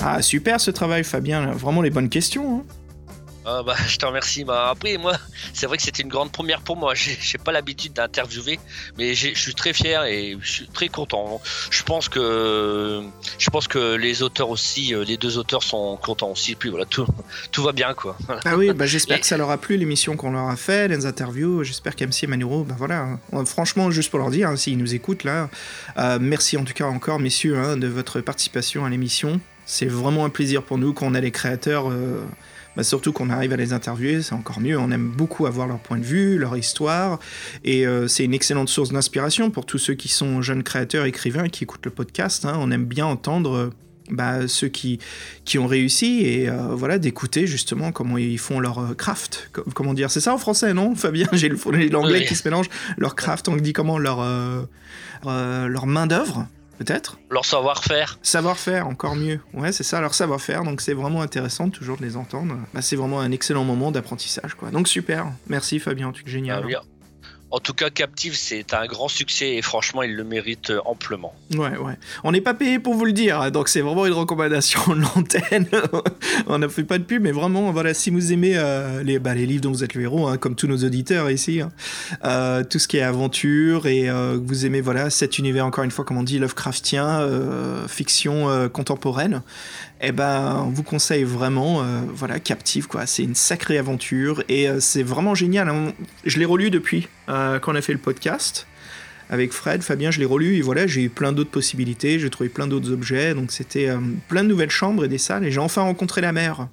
Ah 0.04 0.22
super 0.22 0.60
ce 0.60 0.70
travail 0.70 1.04
Fabien, 1.04 1.52
vraiment 1.52 1.82
les 1.82 1.90
bonnes 1.90 2.08
questions. 2.08 2.58
Hein. 2.58 2.64
Ah, 3.50 3.62
bah, 3.64 3.74
je 3.88 3.96
te 3.96 4.04
remercie. 4.04 4.44
Bah, 4.44 4.68
après, 4.70 4.98
moi, 4.98 5.14
c'est 5.54 5.66
vrai 5.66 5.78
que 5.78 5.82
c'était 5.82 6.02
une 6.02 6.10
grande 6.10 6.30
première 6.30 6.60
pour 6.60 6.76
moi. 6.76 6.92
J'ai 6.94 7.38
pas 7.38 7.50
l'habitude 7.50 7.94
d'interviewer, 7.94 8.58
mais 8.98 9.14
je 9.14 9.34
suis 9.34 9.54
très 9.54 9.72
fier 9.72 10.04
et 10.04 10.36
je 10.40 10.52
suis 10.52 10.68
très 10.68 10.88
content. 10.88 11.40
Je 11.70 11.82
pense 11.82 12.08
que 12.08 13.02
je 13.38 13.50
pense 13.50 13.66
que 13.66 13.94
les 13.94 14.22
auteurs 14.22 14.50
aussi, 14.50 14.94
euh, 14.94 15.04
les 15.04 15.16
deux 15.16 15.38
auteurs 15.38 15.62
sont 15.62 15.96
contents 15.96 16.30
aussi. 16.30 16.54
puis 16.54 16.68
voilà, 16.68 16.84
tout, 16.84 17.06
tout 17.50 17.62
va 17.62 17.72
bien, 17.72 17.94
quoi. 17.94 18.16
Ah 18.44 18.56
oui, 18.56 18.72
bah, 18.72 18.86
j'espère 18.86 19.20
que 19.20 19.26
ça 19.26 19.36
leur 19.36 19.50
a 19.50 19.58
plu 19.58 19.76
l'émission 19.76 20.16
qu'on 20.16 20.32
leur 20.32 20.48
a 20.48 20.56
fait, 20.56 20.88
les 20.88 21.06
interviews. 21.06 21.64
J'espère 21.64 21.96
qu'MC 21.96 22.24
et 22.24 22.26
Manuro, 22.26 22.64
bah 22.64 22.74
voilà. 22.76 23.18
Franchement, 23.46 23.90
juste 23.90 24.10
pour 24.10 24.18
leur 24.18 24.30
dire, 24.30 24.48
hein, 24.48 24.56
s'ils 24.56 24.78
nous 24.78 24.94
écoutent 24.94 25.24
là, 25.24 25.48
euh, 25.96 26.18
merci 26.20 26.56
en 26.56 26.64
tout 26.64 26.74
cas 26.74 26.84
encore, 26.84 27.18
messieurs, 27.18 27.58
hein, 27.58 27.76
de 27.76 27.88
votre 27.88 28.20
participation 28.20 28.84
à 28.84 28.90
l'émission. 28.90 29.40
C'est 29.70 29.86
vraiment 29.86 30.24
un 30.24 30.30
plaisir 30.30 30.62
pour 30.62 30.78
nous 30.78 30.94
qu'on 30.94 31.14
a 31.14 31.20
les 31.20 31.30
créateurs. 31.30 31.90
Euh, 31.90 32.24
bah, 32.74 32.82
surtout 32.82 33.12
qu'on 33.12 33.28
arrive 33.28 33.52
à 33.52 33.56
les 33.56 33.74
interviewer, 33.74 34.22
c'est 34.22 34.32
encore 34.32 34.60
mieux. 34.60 34.78
On 34.78 34.90
aime 34.90 35.10
beaucoup 35.10 35.44
avoir 35.44 35.66
leur 35.66 35.78
point 35.78 35.98
de 35.98 36.04
vue, 36.04 36.38
leur 36.38 36.56
histoire, 36.56 37.18
et 37.64 37.86
euh, 37.86 38.08
c'est 38.08 38.24
une 38.24 38.32
excellente 38.32 38.70
source 38.70 38.92
d'inspiration 38.92 39.50
pour 39.50 39.66
tous 39.66 39.76
ceux 39.76 39.92
qui 39.92 40.08
sont 40.08 40.40
jeunes 40.40 40.62
créateurs, 40.62 41.04
écrivains, 41.04 41.50
qui 41.50 41.64
écoutent 41.64 41.84
le 41.84 41.90
podcast. 41.90 42.46
Hein. 42.46 42.56
On 42.58 42.70
aime 42.70 42.86
bien 42.86 43.04
entendre 43.04 43.54
euh, 43.54 43.70
bah, 44.10 44.48
ceux 44.48 44.68
qui, 44.68 45.00
qui 45.44 45.58
ont 45.58 45.66
réussi 45.66 46.24
et 46.24 46.48
voilà 46.70 46.98
d'écouter 46.98 47.46
justement 47.46 47.92
comment 47.92 48.16
ils 48.16 48.38
font 48.38 48.58
leur 48.58 48.96
craft 48.96 49.50
comment 49.74 49.92
dire 49.92 50.10
c'est 50.10 50.20
ça 50.20 50.32
en 50.32 50.38
français 50.38 50.72
non 50.72 50.94
Fabien? 50.94 51.28
J'ai 51.32 51.50
l'anglais 51.90 52.24
qui 52.24 52.34
se 52.34 52.48
mélange 52.48 52.70
leur 52.96 53.14
craft 53.14 53.48
on 53.48 53.56
dit 53.56 53.74
comment? 53.74 53.98
Leur 53.98 54.24
leur 55.26 55.86
main 55.86 56.06
d'œuvre 56.06 56.48
peut-être 56.78 57.18
Leur 57.30 57.44
savoir-faire. 57.44 58.18
Savoir-faire, 58.22 58.86
encore 58.86 59.16
mieux. 59.16 59.40
Ouais, 59.52 59.72
c'est 59.72 59.84
ça, 59.84 60.00
leur 60.00 60.14
savoir-faire. 60.14 60.64
Donc 60.64 60.80
c'est 60.80 60.94
vraiment 60.94 61.22
intéressant 61.22 61.68
toujours 61.70 61.96
de 61.96 62.02
les 62.02 62.16
entendre. 62.16 62.56
Bah, 62.72 62.82
c'est 62.82 62.96
vraiment 62.96 63.20
un 63.20 63.30
excellent 63.32 63.64
moment 63.64 63.90
d'apprentissage. 63.92 64.54
quoi. 64.54 64.70
Donc 64.70 64.88
super. 64.88 65.26
Merci 65.48 65.78
Fabien, 65.78 66.12
tu 66.12 66.24
es 66.26 66.30
génial. 66.30 66.64
Ah, 66.74 66.80
En 67.50 67.60
tout 67.60 67.72
cas, 67.72 67.88
Captive, 67.88 68.36
c'est 68.36 68.74
un 68.74 68.86
grand 68.86 69.08
succès 69.08 69.54
et 69.54 69.62
franchement, 69.62 70.02
il 70.02 70.14
le 70.14 70.24
mérite 70.24 70.70
amplement. 70.84 71.34
Ouais, 71.54 71.78
ouais. 71.78 71.94
On 72.22 72.32
n'est 72.32 72.42
pas 72.42 72.52
payé 72.52 72.78
pour 72.78 72.92
vous 72.94 73.06
le 73.06 73.12
dire, 73.12 73.40
hein, 73.40 73.50
donc 73.50 73.68
c'est 73.68 73.80
vraiment 73.80 74.04
une 74.04 74.12
recommandation 74.12 74.80
de 74.94 75.00
l'antenne. 75.00 75.66
on 76.46 76.58
n'a 76.58 76.68
fait 76.68 76.84
pas 76.84 76.98
de 76.98 77.04
pub, 77.04 77.22
mais 77.22 77.32
vraiment, 77.32 77.72
voilà, 77.72 77.94
si 77.94 78.10
vous 78.10 78.34
aimez 78.34 78.52
euh, 78.56 79.02
les, 79.02 79.18
bah, 79.18 79.34
les 79.34 79.46
livres 79.46 79.62
dont 79.62 79.72
vous 79.72 79.82
êtes 79.82 79.94
le 79.94 80.02
héros, 80.02 80.26
hein, 80.28 80.36
comme 80.36 80.56
tous 80.56 80.66
nos 80.66 80.76
auditeurs 80.84 81.30
ici, 81.30 81.62
hein, 81.62 81.70
euh, 82.24 82.64
tout 82.64 82.78
ce 82.78 82.86
qui 82.86 82.98
est 82.98 83.02
aventure 83.02 83.86
et 83.86 84.10
euh, 84.10 84.38
vous 84.42 84.66
aimez 84.66 84.82
voilà 84.82 85.08
cet 85.08 85.38
univers 85.38 85.64
encore 85.64 85.84
une 85.84 85.90
fois, 85.90 86.04
comme 86.04 86.18
on 86.18 86.22
dit, 86.22 86.38
Lovecraftien, 86.38 87.26
fiction 87.88 88.68
contemporaine, 88.68 89.42
eh 90.00 90.12
ben, 90.12 90.64
on 90.66 90.70
vous 90.70 90.82
conseille 90.82 91.24
vraiment, 91.24 91.82
voilà, 92.14 92.38
Captive, 92.38 92.86
quoi. 92.86 93.06
C'est 93.06 93.24
une 93.24 93.34
sacrée 93.34 93.78
aventure 93.78 94.42
et 94.48 94.68
c'est 94.80 95.02
vraiment 95.02 95.34
génial. 95.34 95.92
Je 96.24 96.38
l'ai 96.38 96.44
relu 96.44 96.70
depuis 96.70 97.08
quand 97.26 97.60
on 97.66 97.74
a 97.74 97.82
fait 97.82 97.92
le 97.92 97.98
podcast 97.98 98.66
avec 99.30 99.52
Fred, 99.52 99.82
Fabien, 99.82 100.10
je 100.10 100.20
l'ai 100.20 100.26
relu 100.26 100.56
et 100.56 100.62
voilà, 100.62 100.86
j'ai 100.86 101.02
eu 101.02 101.08
plein 101.08 101.32
d'autres 101.32 101.50
possibilités, 101.50 102.18
j'ai 102.18 102.30
trouvé 102.30 102.48
plein 102.48 102.66
d'autres 102.66 102.92
objets, 102.92 103.34
donc 103.34 103.52
c'était 103.52 103.88
euh, 103.88 103.98
plein 104.28 104.42
de 104.42 104.48
nouvelles 104.48 104.70
chambres 104.70 105.04
et 105.04 105.08
des 105.08 105.18
salles 105.18 105.44
et 105.44 105.50
j'ai 105.50 105.60
enfin 105.60 105.82
rencontré 105.82 106.20
la 106.20 106.32
mer. 106.32 106.68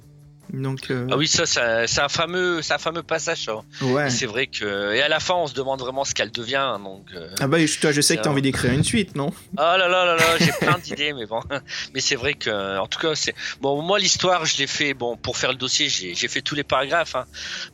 Donc, 0.54 0.92
euh, 0.92 1.08
Ah 1.12 1.18
oui, 1.18 1.28
ça, 1.28 1.46
c'est 1.46 2.02
un 2.02 2.10
fameux, 2.10 2.62
un 2.70 2.78
fameux 2.78 3.04
passage. 3.04 3.50
Ouais. 3.82 4.10
C'est 4.10 4.26
vrai 4.26 4.48
que 4.48 4.94
et 4.94 5.02
à 5.02 5.08
la 5.08 5.20
fin, 5.20 5.34
on 5.36 5.48
se 5.48 5.54
demande 5.54 5.80
vraiment 5.80 6.04
ce 6.06 6.14
qu'elle 6.14 6.32
devient. 6.32 6.78
Donc. 6.84 7.06
Euh, 7.16 7.30
ah 7.40 7.48
bah, 7.48 7.58
toi, 7.82 7.92
je 7.92 8.02
sais 8.02 8.18
que 8.18 8.22
t'as 8.22 8.30
envie 8.30 8.42
d'écrire 8.42 8.72
une 8.72 8.84
suite, 8.84 9.16
non? 9.16 9.32
Ah 9.58 9.78
là 9.78 9.88
là 9.88 10.06
là 10.06 10.16
là, 10.16 10.38
j'ai 10.40 10.52
plein 10.52 10.78
d'idées, 10.78 11.14
mais 11.14 11.26
bon, 11.26 11.42
mais 11.94 12.02
c'est 12.02 12.16
vrai 12.16 12.34
que, 12.34 12.80
en 12.80 12.88
tout 12.88 13.00
cas, 13.00 13.16
c'est 13.16 13.36
bon. 13.62 13.82
Moi, 13.82 14.00
l'histoire, 14.00 14.46
je 14.46 14.58
l'ai 14.58 14.68
fait 14.68 14.94
bon 14.94 15.18
pour 15.18 15.38
faire 15.38 15.52
le 15.52 15.58
dossier, 15.58 15.90
j'ai 15.90 16.28
fait 16.28 16.42
tous 16.42 16.56
les 16.56 16.64
paragraphes. 16.64 17.16
Hein. 17.16 17.26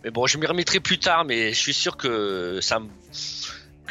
Mais 0.03 0.11
bon, 0.11 0.27
je 0.27 0.37
m'y 0.37 0.45
remettrai 0.45 0.79
plus 0.79 0.97
tard, 0.97 1.25
mais 1.25 1.53
je 1.53 1.59
suis 1.59 1.73
sûr 1.73 1.97
que 1.97 2.59
ça 2.61 2.79
me 2.79 2.87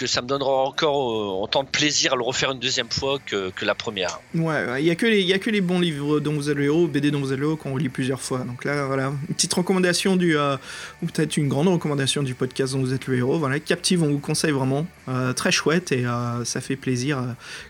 que 0.00 0.06
ça 0.06 0.22
me 0.22 0.26
donnera 0.26 0.64
encore 0.64 1.12
euh, 1.12 1.42
autant 1.42 1.62
de 1.62 1.68
plaisir 1.68 2.14
à 2.14 2.16
le 2.16 2.22
refaire 2.22 2.52
une 2.52 2.58
deuxième 2.58 2.88
fois 2.88 3.18
que, 3.26 3.52
la 3.60 3.74
première. 3.74 4.18
Ouais, 4.34 4.80
il 4.80 4.84
n'y 4.84 4.90
a, 4.90 4.94
que 4.94 5.04
les, 5.04 5.20
y 5.20 5.34
a 5.34 5.38
que 5.38 5.50
les 5.50 5.60
bons 5.60 5.78
livres 5.78 6.20
dont 6.20 6.32
vous 6.32 6.48
êtes 6.48 6.56
le 6.56 6.64
héros, 6.64 6.86
BD 6.86 7.10
dont 7.10 7.20
vous 7.20 7.34
êtes 7.34 7.38
le 7.38 7.48
héros, 7.48 7.56
qu'on 7.56 7.76
lit 7.76 7.90
plusieurs 7.90 8.22
fois. 8.22 8.38
Donc 8.38 8.64
là, 8.64 8.86
voilà, 8.86 9.12
une 9.28 9.34
petite 9.34 9.52
recommandation 9.52 10.16
du, 10.16 10.38
euh, 10.38 10.56
ou 11.02 11.06
peut-être 11.06 11.36
une 11.36 11.48
grande 11.48 11.68
recommandation 11.68 12.22
du 12.22 12.34
podcast 12.34 12.72
dont 12.72 12.80
vous 12.80 12.94
êtes 12.94 13.08
le 13.08 13.18
héros. 13.18 13.38
Voilà, 13.38 13.60
Captive, 13.60 14.02
on 14.02 14.08
vous 14.08 14.20
conseille 14.20 14.52
vraiment. 14.52 14.86
Euh, 15.10 15.34
très 15.34 15.52
chouette 15.52 15.92
et 15.92 16.06
ça 16.44 16.60
fait 16.62 16.76
plaisir 16.76 17.22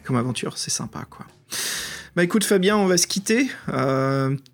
comme 0.05 0.17
aventure, 0.17 0.57
c'est 0.57 0.71
sympa 0.71 1.05
quoi. 1.11 1.27
Bah 2.17 2.23
écoute 2.25 2.45
Fabien, 2.45 2.77
on 2.77 2.87
va 2.87 2.97
se 2.97 3.07
quitter. 3.07 3.49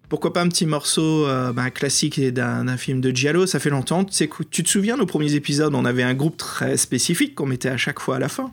Pourquoi 0.08 0.32
pas 0.32 0.42
un 0.42 0.48
petit 0.48 0.66
morceau 0.66 1.26
euh, 1.26 1.52
bah, 1.52 1.70
classique 1.70 2.20
d'un 2.32 2.76
film 2.76 3.00
de 3.00 3.10
Giallo, 3.10 3.46
ça 3.46 3.58
fait 3.58 3.70
longtemps. 3.70 4.04
Tu, 4.04 4.28
tu 4.50 4.62
te 4.62 4.68
souviens, 4.68 4.96
nos 4.96 5.06
premiers 5.06 5.34
épisodes, 5.34 5.74
on 5.74 5.84
avait 5.84 6.02
un 6.02 6.14
groupe 6.14 6.36
très 6.36 6.76
spécifique 6.76 7.34
qu'on 7.34 7.46
mettait 7.46 7.68
à 7.68 7.76
chaque 7.76 8.00
fois 8.00 8.16
à 8.16 8.18
la 8.18 8.28
fin. 8.28 8.52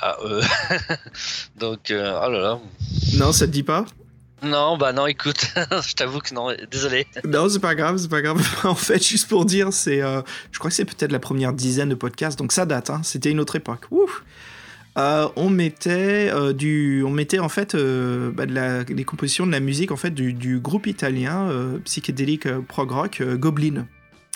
Ah, 0.00 0.16
euh... 0.24 0.42
Donc, 1.56 1.90
euh, 1.90 2.18
oh 2.24 2.30
là 2.30 2.40
là. 2.40 2.58
Non, 3.14 3.32
ça 3.32 3.46
te 3.46 3.52
dit 3.52 3.62
pas? 3.62 3.86
Non, 4.42 4.76
bah 4.76 4.92
non, 4.92 5.06
écoute, 5.06 5.46
je 5.56 5.94
t'avoue 5.94 6.18
que 6.18 6.34
non, 6.34 6.48
désolé. 6.68 7.06
Non, 7.24 7.48
c'est 7.48 7.60
pas 7.60 7.76
grave, 7.76 7.98
c'est 7.98 8.10
pas 8.10 8.22
grave. 8.22 8.44
en 8.64 8.74
fait, 8.74 9.00
juste 9.00 9.28
pour 9.28 9.44
dire, 9.44 9.72
c'est, 9.72 10.00
je 10.00 10.58
crois 10.58 10.68
que 10.68 10.74
c'est 10.74 10.84
peut-être 10.84 11.12
la 11.12 11.20
première 11.20 11.52
dizaine 11.52 11.90
de 11.90 11.94
podcasts, 11.94 12.36
donc 12.36 12.50
ça 12.50 12.66
date, 12.66 12.90
hein. 12.90 13.02
c'était 13.04 13.30
une 13.30 13.38
autre 13.38 13.54
époque. 13.54 13.84
Ouf 13.92 14.24
euh, 14.98 15.28
on 15.36 15.48
mettait 15.48 16.30
euh, 16.30 16.52
du, 16.52 17.02
on 17.06 17.10
mettait 17.10 17.38
en 17.38 17.48
fait 17.48 17.74
euh, 17.74 18.30
bah, 18.30 18.44
de 18.44 18.54
la, 18.54 18.84
des 18.84 19.04
compositions 19.04 19.46
de 19.46 19.52
la 19.52 19.60
musique 19.60 19.90
en 19.90 19.96
fait 19.96 20.10
du, 20.10 20.60
groupe 20.60 20.86
italien 20.86 21.48
psychédélique 21.84 22.48
prog 22.68 22.90
rock 22.90 23.22
Goblin. 23.22 23.86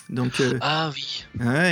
Donc, 0.08 0.40
ah 0.60 0.92
oui. 0.94 1.24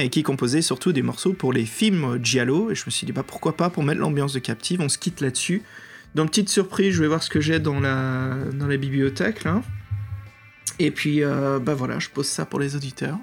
et 0.02 0.09
qui 0.09 0.24
composait 0.24 0.61
surtout 0.61 0.93
des 0.93 1.02
morceaux 1.02 1.35
pour 1.35 1.52
les 1.52 1.65
films 1.65 2.19
Giallo. 2.23 2.70
Et 2.70 2.74
je 2.74 2.82
me 2.85 2.90
suis 2.90 3.06
dit 3.06 3.12
bah 3.12 3.23
pourquoi 3.27 3.56
pas 3.56 3.70
pour 3.70 3.85
mettre 3.85 4.01
l'ambiance 4.01 4.32
de 4.32 4.40
Captive. 4.40 4.81
On 4.81 4.89
se 4.89 4.98
quitte 4.98 5.20
là-dessus. 5.20 5.62
Donc 6.15 6.31
petite 6.31 6.48
surprise, 6.48 6.94
je 6.94 7.01
vais 7.01 7.09
voir 7.09 7.23
ce 7.23 7.31
que 7.31 7.40
j'ai 7.40 7.61
dans 7.61 7.81
la 7.81 8.36
dans 8.52 8.66
la 8.66 8.77
bibliothèque 8.77 9.44
là. 9.44 9.62
Et 10.81 10.90
puis 10.90 11.23
bah 11.23 11.74
voilà, 11.74 12.01
je 12.01 12.09
pose 12.09 12.27
ça 12.27 12.44
pour 12.44 12.59
les 12.59 12.74
auditeurs. 12.77 13.19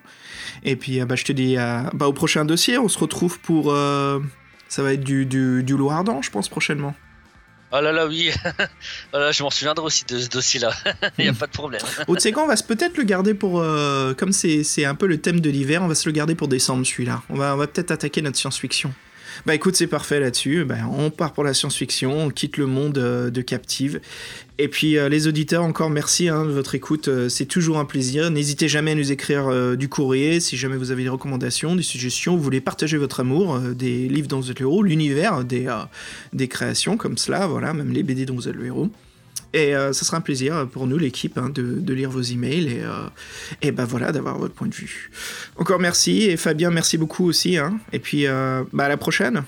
Et 0.63 0.77
puis 0.77 1.03
bah 1.03 1.15
je 1.15 1.25
te 1.25 1.33
dis 1.33 1.55
bah, 1.55 2.07
au 2.07 2.13
prochain 2.13 2.45
dossier, 2.45 2.77
on 2.77 2.88
se 2.88 2.97
retrouve 2.97 3.39
pour 3.41 3.75
ça 4.72 4.84
va 4.84 4.93
être 4.93 5.03
du, 5.03 5.26
du, 5.26 5.64
du 5.64 5.73
je 5.73 6.30
pense, 6.30 6.48
prochainement. 6.48 6.95
Oh 7.73 7.81
là 7.81 7.91
là, 7.91 8.07
oui. 8.07 8.31
voilà, 9.11 9.34
je 9.34 9.43
m'en 9.43 9.49
souviendrai 9.49 9.85
aussi 9.85 10.06
de 10.06 10.18
ce 10.18 10.30
dossier-là. 10.30 10.72
Il 11.18 11.26
n'y 11.26 11.30
a 11.30 11.34
pas 11.34 11.48
de 11.48 11.52
problème. 11.52 11.81
Quoi, 12.07 12.43
on 12.43 12.48
va 12.48 12.56
peut-être 12.56 12.95
le 12.95 13.03
garder 13.03 13.34
pour. 13.34 13.60
Euh, 13.60 14.14
comme 14.14 14.31
c'est 14.31 14.85
un 14.85 14.95
peu 14.95 15.07
le 15.07 15.19
thème 15.19 15.41
de 15.41 15.49
l'hiver, 15.49 15.84
on 15.84 15.89
va 15.89 15.95
se 15.95 16.07
le 16.07 16.14
garder 16.14 16.35
pour 16.35 16.48
décembre, 16.48 16.85
celui-là. 16.85 17.22
On 17.30 17.35
va, 17.35 17.53
on 17.53 17.57
va 17.57 17.68
peut-être 17.68 17.91
attaquer 17.91 18.22
notre 18.22 18.38
science-fiction. 18.38 18.93
Bah 19.45 19.55
écoute, 19.55 19.75
c'est 19.75 19.87
parfait 19.87 20.19
là-dessus. 20.19 20.65
Bah, 20.65 20.75
on 20.97 21.09
part 21.09 21.33
pour 21.33 21.43
la 21.43 21.53
science-fiction, 21.53 22.25
on 22.25 22.29
quitte 22.29 22.57
le 22.57 22.65
monde 22.65 22.97
euh, 22.97 23.29
de 23.29 23.41
Captive. 23.41 24.01
Et 24.57 24.67
puis 24.67 24.97
euh, 24.97 25.09
les 25.09 25.27
auditeurs, 25.27 25.63
encore 25.63 25.89
merci 25.89 26.29
hein, 26.29 26.45
de 26.45 26.51
votre 26.51 26.75
écoute. 26.75 27.07
Euh, 27.07 27.29
c'est 27.29 27.45
toujours 27.45 27.77
un 27.79 27.85
plaisir. 27.85 28.29
N'hésitez 28.29 28.67
jamais 28.67 28.91
à 28.91 28.95
nous 28.95 29.11
écrire 29.11 29.75
du 29.75 29.89
courrier 29.89 30.39
si 30.39 30.57
jamais 30.57 30.77
vous 30.77 30.91
avez 30.91 31.03
des 31.03 31.09
recommandations, 31.09 31.75
des 31.75 31.83
suggestions, 31.83 32.35
vous 32.35 32.43
voulez 32.43 32.61
partager 32.61 32.97
votre 32.97 33.19
amour 33.19 33.59
des 33.59 34.07
livres 34.07 34.27
dont 34.27 34.39
vous 34.39 34.51
êtes 34.51 34.59
le 34.59 34.65
héros, 34.65 34.83
l'univers 34.83 35.43
des, 35.43 35.67
des 36.33 36.47
créations 36.47 36.97
comme 36.97 37.17
cela, 37.17 37.47
voilà, 37.47 37.73
même 37.73 37.91
les 37.91 38.03
BD 38.03 38.25
dont 38.25 38.35
vous 38.35 38.47
êtes 38.47 38.55
le 38.55 38.65
héros. 38.65 38.89
Et 39.53 39.75
euh, 39.75 39.93
ça 39.93 40.05
sera 40.05 40.17
un 40.17 40.21
plaisir 40.21 40.67
pour 40.71 40.87
nous, 40.87 40.97
l'équipe, 40.97 41.37
hein, 41.37 41.49
de, 41.49 41.93
lire 41.93 42.09
vos 42.09 42.21
emails 42.21 42.67
et, 42.67 42.83
euh, 42.83 43.07
et 43.61 43.71
ben 43.71 43.85
voilà, 43.85 44.11
d'avoir 44.11 44.37
votre 44.37 44.53
point 44.53 44.67
de 44.67 44.73
vue. 44.73 45.11
Encore 45.57 45.79
merci. 45.79 46.23
Et 46.23 46.37
Fabien, 46.37 46.69
merci 46.71 46.97
beaucoup 46.97 47.25
aussi. 47.27 47.57
Hein. 47.57 47.79
Et 47.91 47.99
puis, 47.99 48.27
euh, 48.27 48.63
bah, 48.71 48.85
à 48.85 48.89
la 48.89 48.97
prochaine. 48.97 49.43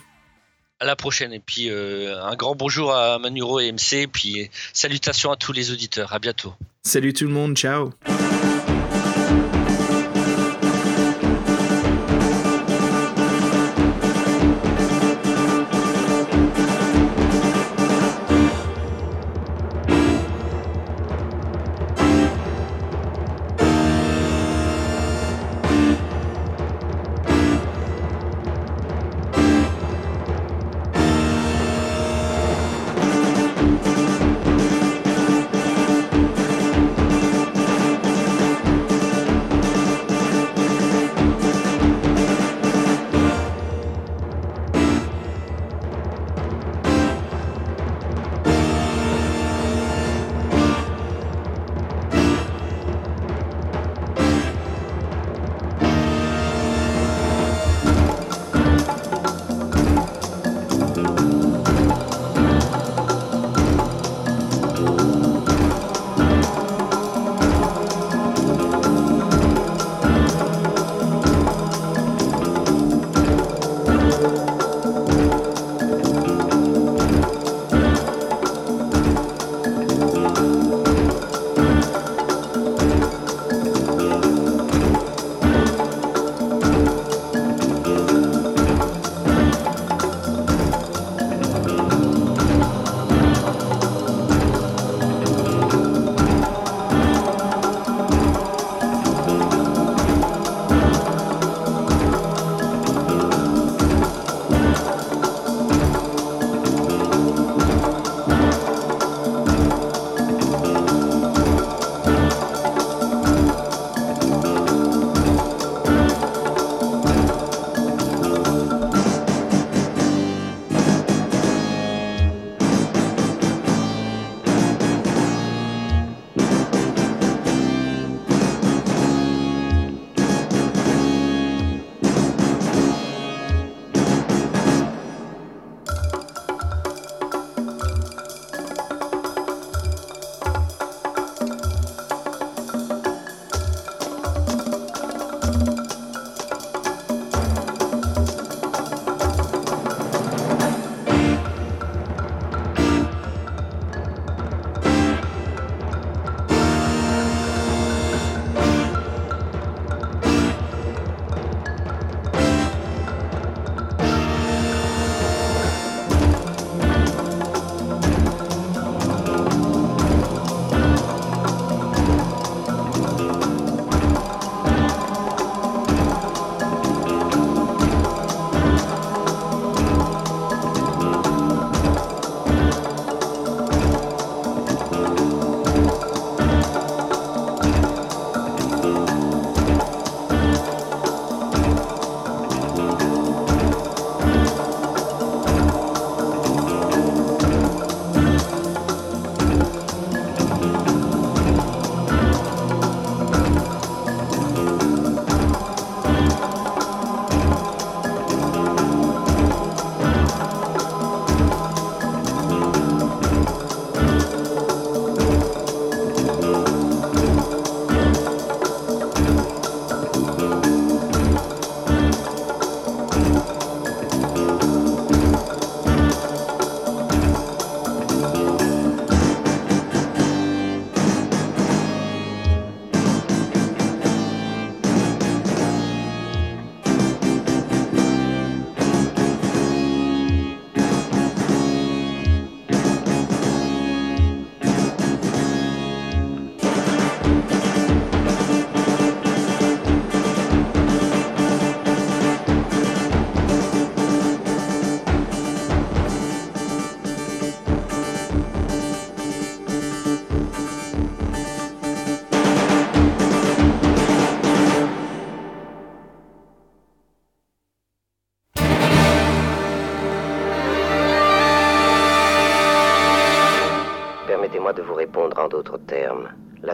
À 0.79 0.85
la 0.85 0.95
prochaine. 0.95 1.31
Et 1.31 1.39
puis, 1.39 1.69
un 1.69 2.35
grand 2.35 2.55
bonjour 2.55 2.93
à 2.93 3.17
Manuro 3.17 3.61
et 3.61 3.71
MC. 3.71 3.93
Et 3.93 4.07
puis, 4.07 4.49
salutations 4.73 5.31
à 5.31 5.37
tous 5.37 5.53
les 5.53 5.71
auditeurs. 5.71 6.11
À 6.11 6.19
bientôt. 6.19 6.53
Salut 6.83 7.13
tout 7.13 7.25
le 7.25 7.31
monde. 7.31 7.55
Ciao. 7.55 7.93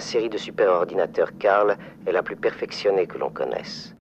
Série 0.10 0.30
de 0.30 0.40
superordinateurs 0.40 1.38
Carl 1.38 1.77
est 2.07 2.11
la 2.11 2.23
plus 2.23 2.36
perfectionnée 2.36 3.06
que 3.06 3.19
l'on 3.19 3.30
connaisse. 3.30 3.94